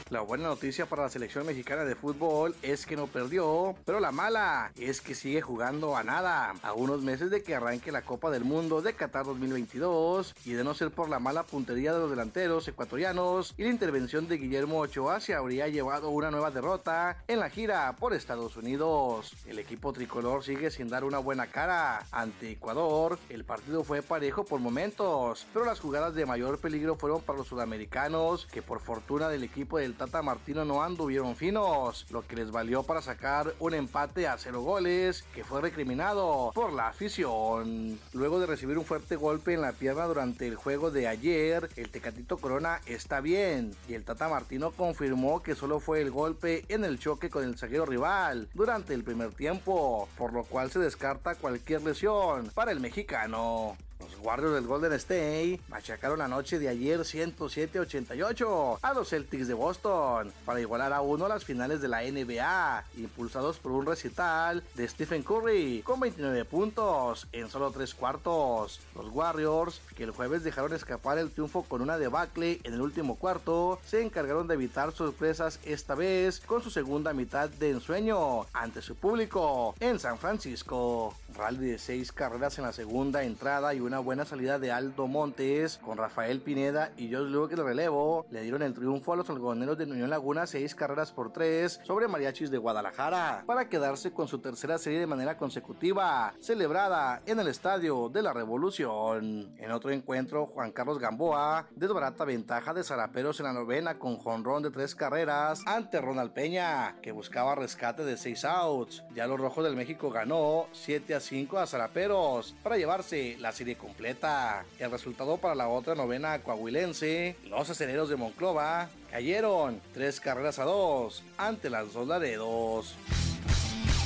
La 0.10 0.22
buena 0.22 0.50
noticia 0.50 0.86
para 0.86 1.04
la 1.04 1.10
selección 1.10 1.46
mexicana 1.46 1.86
de 1.86 1.96
fútbol 1.96 2.56
es 2.62 2.86
que 2.86 2.96
no 2.96 3.08
perdió, 3.08 3.76
pero 3.86 4.00
la 4.00 4.12
mala 4.12 4.72
es 4.76 5.02
que 5.02 5.16
sigue 5.16 5.42
jugando 5.42 5.96
a 5.96 6.04
nada, 6.04 6.54
a 6.62 6.74
unos 6.74 7.02
meses 7.02 7.32
de 7.32 7.42
que 7.42 7.56
arranque 7.56 7.92
la 7.92 8.04
Copa 8.04 8.30
del 8.30 8.44
Mundo 8.44 8.82
de 8.82 8.94
Qatar 8.94 9.26
2022 9.26 10.36
y 10.46 10.54
de 10.54 10.64
no 10.64 10.74
ser 10.74 10.92
por 10.92 11.10
la 11.10 11.20
mala 11.20 11.44
puntería 11.44 11.94
de 11.94 12.00
los 12.00 12.10
delanteros 12.10 12.68
ecuatorianos 12.68 13.56
y 13.58 13.64
la 13.64 13.70
intervención 13.70 14.28
de 14.28 14.38
Guillermo 14.38 14.80
Ochoa 14.80 15.20
se 15.20 15.34
habría 15.34 15.68
llevado 15.68 16.10
una 16.10 16.30
nueva 16.30 16.52
derrota 16.52 17.18
en 17.28 17.40
la 17.40 17.50
gira 17.50 17.96
por 17.96 18.14
Estados 18.14 18.56
Unidos. 18.58 19.34
El 19.48 19.58
equipo 19.58 19.94
tricolor 19.94 20.44
sigue 20.44 20.70
sin 20.70 20.90
dar 20.90 21.06
una 21.06 21.18
buena 21.18 21.48
cara 21.48 22.06
ante 22.12 22.52
Ecuador. 22.52 23.18
El 23.30 23.46
partido 23.46 23.84
fue 23.84 24.02
parejo 24.04 24.44
por 24.44 24.60
momentos, 24.60 25.48
pero 25.54 25.66
las 25.66 25.80
jugadas 25.80 26.14
de 26.14 26.26
mayor 26.26 26.60
peligro 26.60 26.96
fueron 26.98 27.22
para 27.22 27.40
los 27.40 27.48
sudamericanos 27.48 28.46
que 28.46 28.62
por 28.62 28.80
fortuna 28.80 29.30
del 29.30 29.44
equipo 29.44 29.78
del 29.78 29.94
Tata 30.04 30.22
Martino 30.22 30.66
no 30.66 30.84
anduvieron 30.84 31.38
finos, 31.38 32.06
lo 32.10 32.28
que 32.28 32.36
les 32.36 32.52
valió 32.52 32.84
para 32.84 33.02
sacar 33.02 33.54
un 33.60 33.74
empate 33.74 34.28
a 34.28 34.38
cero 34.38 34.62
goles 34.62 35.24
que 35.34 35.46
fue 35.46 35.62
recriminado 35.62 36.52
por 36.54 36.74
la 36.74 36.90
afición. 36.90 37.98
Luego 38.12 38.42
de 38.42 38.46
recibir 38.46 38.78
un 38.78 38.84
fuerte 38.84 39.16
golpe 39.16 39.54
en 39.54 39.62
la 39.62 39.72
pierna 39.72 40.04
durante 40.04 40.46
el 40.46 40.56
juego 40.56 40.92
de 40.92 41.08
ayer, 41.08 41.70
el 41.78 41.90
Tecatito 41.90 42.38
Corona 42.38 42.82
está 42.86 43.22
bien 43.22 43.74
y 43.88 43.94
el 43.94 44.04
Tata 44.04 44.28
Martino 44.28 44.72
confirmó 44.72 45.42
que 45.42 45.56
solo 45.56 45.80
fue 45.80 46.02
el 46.02 46.12
golpe 46.12 46.66
en 46.68 46.84
el 46.84 47.00
choque 47.00 47.30
con 47.30 47.46
el 47.46 47.58
zaguero 47.58 47.86
rival 47.86 48.50
durante 48.54 48.94
el 48.94 49.06
primer 49.06 49.34
tiempo, 49.34 50.10
por 50.18 50.34
lo 50.34 50.44
cual 50.44 50.70
se 50.70 50.80
descarta 50.80 51.36
cualquier 51.36 51.82
lesión 51.82 52.52
para 52.54 52.74
el 52.74 52.82
mexicano. 52.82 53.78
Los 54.04 54.18
guardias 54.18 54.54
del 54.54 54.68
Golden 54.68 54.94
State 54.94 55.62
machacaron 55.70 56.20
la 56.20 56.28
noche 56.28 56.60
de 56.60 56.68
ayer 56.68 57.00
107-88 57.00 58.80
a 58.82 58.94
los 58.94 59.10
Celtics 59.10 59.48
de 59.48 59.54
Boston 59.54 60.32
para 60.46 60.60
igualar 60.60 60.94
a 60.94 61.02
uno 61.02 61.28
las 61.28 61.46
finales 61.46 61.82
de 61.82 61.88
la 61.88 62.02
NBA, 62.02 62.84
impulsados 62.98 63.60
por 63.60 63.72
un 63.72 63.86
recital 63.86 64.64
de 64.76 64.88
Stephen 64.88 65.24
Curry 65.24 65.82
con 65.84 66.00
29 66.00 66.46
puntos 66.46 67.28
en 67.32 67.50
solo 67.50 67.72
tres 67.72 67.94
cuartos. 67.94 68.82
Los 68.96 69.10
Warriors, 69.10 69.82
que 69.96 70.04
el 70.04 70.12
jueves 70.12 70.44
dejaron 70.44 70.74
escapar 70.74 71.18
el 71.18 71.32
triunfo 71.32 71.64
con 71.64 71.82
una 71.82 71.98
debacle 71.98 72.60
en 72.64 72.74
el 72.74 72.82
último 72.82 73.16
cuarto, 73.16 73.80
se 73.86 74.02
encargaron 74.02 74.48
de 74.48 74.56
evitar 74.56 74.92
sorpresas 74.92 75.60
esta 75.64 75.96
vez 75.96 76.42
con 76.42 76.62
su 76.62 76.70
segunda 76.70 77.14
mitad 77.14 77.50
de 77.50 77.72
ensueño 77.72 78.46
ante 78.54 78.82
su 78.82 78.96
público 78.96 79.76
en 79.80 80.00
San 80.00 80.18
Francisco. 80.18 81.16
Rally 81.36 81.72
de 81.72 81.80
seis 81.80 82.12
carreras 82.12 82.58
en 82.58 82.66
la 82.66 82.74
segunda 82.74 83.24
entrada 83.24 83.74
y 83.74 83.80
una 83.80 83.93
buena 84.00 84.26
salida 84.26 84.60
de 84.60 84.72
Aldo 84.72 85.08
Montes 85.08 85.78
con 85.78 85.98
Rafael 85.98 86.42
Pineda 86.42 86.92
y 86.98 87.14
Josh 87.14 87.30
Luke 87.30 87.54
el 87.54 87.64
relevo 87.64 88.26
le 88.30 88.42
dieron 88.42 88.62
el 88.62 88.74
triunfo 88.74 89.14
a 89.14 89.16
los 89.16 89.30
algodoneros 89.30 89.78
de 89.78 89.86
Unión 89.86 90.10
Laguna 90.10 90.48
seis 90.48 90.76
carreras 90.76 91.12
por 91.12 91.32
tres 91.32 91.80
sobre 91.84 92.08
Mariachis 92.08 92.52
de 92.52 92.58
Guadalajara 92.58 93.44
para 93.46 93.70
quedarse 93.70 94.12
con 94.12 94.28
su 94.28 94.40
tercera 94.40 94.78
serie 94.78 95.00
de 95.00 95.08
manera 95.08 95.38
consecutiva 95.38 96.34
celebrada 96.40 97.22
en 97.26 97.40
el 97.40 97.48
Estadio 97.48 98.10
de 98.10 98.22
la 98.22 98.34
Revolución. 98.34 99.54
En 99.58 99.72
otro 99.72 99.92
encuentro 99.92 100.48
Juan 100.48 100.72
Carlos 100.72 101.00
Gamboa 101.00 101.68
desbarata 101.76 102.26
ventaja 102.26 102.74
de 102.74 102.84
Zaraperos 102.84 103.40
en 103.40 103.46
la 103.46 103.54
novena 103.54 104.00
con 104.00 104.18
jonrón 104.18 104.64
de 104.64 104.72
tres 104.72 104.96
carreras 104.96 105.62
ante 105.66 106.02
Ronald 106.02 106.34
Peña 106.34 106.96
que 107.02 107.12
buscaba 107.12 107.56
rescate 107.56 108.04
de 108.04 108.18
seis 108.18 108.46
outs. 108.46 109.04
Ya 109.14 109.28
los 109.28 109.40
Rojos 109.40 109.64
del 109.64 109.76
México 109.76 110.10
ganó 110.10 110.68
7 110.72 111.16
a 111.16 111.20
5 111.20 111.60
a 111.60 111.68
Zaraperos 111.68 112.56
para 112.64 112.78
llevarse 112.78 113.38
la 113.40 113.52
serie 113.52 113.78
completa. 113.84 114.66
El 114.80 114.90
resultado 114.90 115.38
para 115.38 115.54
la 115.54 115.68
otra 115.68 115.94
novena 115.94 116.40
coahuilense, 116.40 117.36
los 117.50 117.70
aceleros 117.70 118.10
de 118.10 118.16
Monclova 118.16 118.90
cayeron 119.12 119.80
tres 119.94 120.20
carreras 120.20 120.58
a 120.58 120.64
dos 120.64 121.24
ante 121.38 121.70
las 121.70 121.94
dos 121.94 122.08
Laredos. 122.08 122.96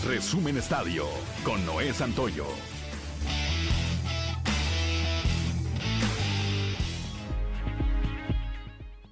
Resumen 0.05 0.57
Estadio 0.57 1.05
con 1.43 1.65
Noé 1.65 1.93
Santoyo. 1.93 2.45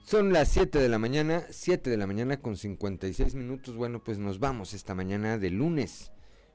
Son 0.04 0.32
las 0.32 0.50
7 0.50 0.80
de 0.80 0.88
la 0.88 1.00
mañana, 1.00 1.44
7 1.50 1.90
de 1.90 1.98
la 1.98 2.06
mañana 2.06 2.38
con 2.40 2.58
56 2.58 3.34
minutos. 3.36 3.76
Bueno, 3.76 4.04
pues 4.04 4.20
nos 4.20 4.40
vamos 4.40 4.74
esta 4.74 4.94
mañana 4.94 5.38
de 5.38 5.50
lunes. 5.50 6.12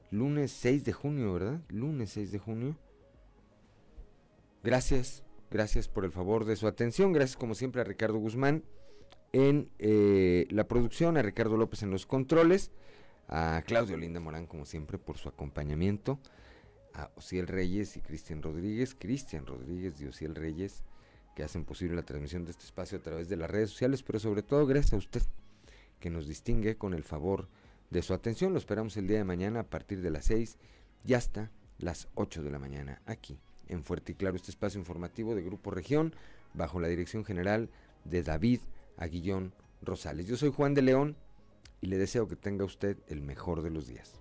Lunes 0.09 0.51
6 0.51 0.85
de 0.85 0.93
junio, 0.93 1.33
¿verdad? 1.33 1.61
Lunes 1.69 2.11
6 2.11 2.31
de 2.31 2.39
junio. 2.39 2.77
Gracias, 4.63 5.23
gracias 5.49 5.87
por 5.87 6.05
el 6.05 6.11
favor 6.11 6.45
de 6.45 6.55
su 6.55 6.67
atención. 6.67 7.13
Gracias 7.13 7.35
como 7.35 7.55
siempre 7.55 7.81
a 7.81 7.83
Ricardo 7.83 8.19
Guzmán 8.19 8.63
en 9.33 9.71
eh, 9.79 10.45
la 10.51 10.67
producción, 10.67 11.17
a 11.17 11.23
Ricardo 11.23 11.57
López 11.57 11.81
en 11.81 11.89
los 11.89 12.05
controles, 12.05 12.69
a 13.27 13.63
Claudio 13.65 13.97
Linda 13.97 14.19
Morán 14.19 14.45
como 14.45 14.65
siempre 14.65 14.99
por 14.99 15.17
su 15.17 15.29
acompañamiento, 15.29 16.19
a 16.93 17.09
Ociel 17.15 17.47
Reyes 17.47 17.97
y 17.97 18.01
Cristian 18.01 18.43
Rodríguez, 18.43 18.95
Cristian 18.97 19.47
Rodríguez 19.47 19.99
y 19.99 20.05
Ociel 20.05 20.35
Reyes 20.35 20.83
que 21.35 21.43
hacen 21.43 21.65
posible 21.65 21.95
la 21.95 22.03
transmisión 22.03 22.45
de 22.45 22.51
este 22.51 22.65
espacio 22.65 22.99
a 22.99 23.01
través 23.01 23.29
de 23.29 23.37
las 23.37 23.49
redes 23.49 23.71
sociales, 23.71 24.03
pero 24.03 24.19
sobre 24.19 24.43
todo 24.43 24.67
gracias 24.67 24.93
a 24.93 24.97
usted 24.97 25.23
que 25.99 26.11
nos 26.11 26.27
distingue 26.27 26.75
con 26.77 26.93
el 26.93 27.03
favor 27.03 27.47
de 27.89 28.03
su 28.03 28.13
atención. 28.13 28.51
Lo 28.51 28.59
esperamos 28.59 28.95
el 28.97 29.07
día 29.07 29.17
de 29.17 29.23
mañana 29.23 29.61
a 29.61 29.69
partir 29.69 30.01
de 30.01 30.11
las 30.11 30.25
6 30.25 30.57
y 31.03 31.13
hasta 31.15 31.49
las 31.79 32.09
8 32.13 32.43
de 32.43 32.51
la 32.51 32.59
mañana 32.59 33.01
aquí 33.07 33.39
en 33.71 33.83
Fuerte 33.83 34.11
y 34.11 34.15
Claro 34.15 34.35
este 34.35 34.51
espacio 34.51 34.79
informativo 34.79 35.35
de 35.35 35.41
Grupo 35.41 35.71
Región 35.71 36.13
bajo 36.53 36.79
la 36.79 36.87
dirección 36.87 37.25
general 37.25 37.69
de 38.05 38.23
David 38.23 38.59
Aguillón 38.97 39.53
Rosales. 39.81 40.27
Yo 40.27 40.37
soy 40.37 40.51
Juan 40.51 40.73
de 40.73 40.83
León 40.83 41.15
y 41.81 41.87
le 41.87 41.97
deseo 41.97 42.27
que 42.27 42.35
tenga 42.35 42.65
usted 42.65 42.97
el 43.07 43.21
mejor 43.21 43.61
de 43.63 43.71
los 43.71 43.87
días. 43.87 44.19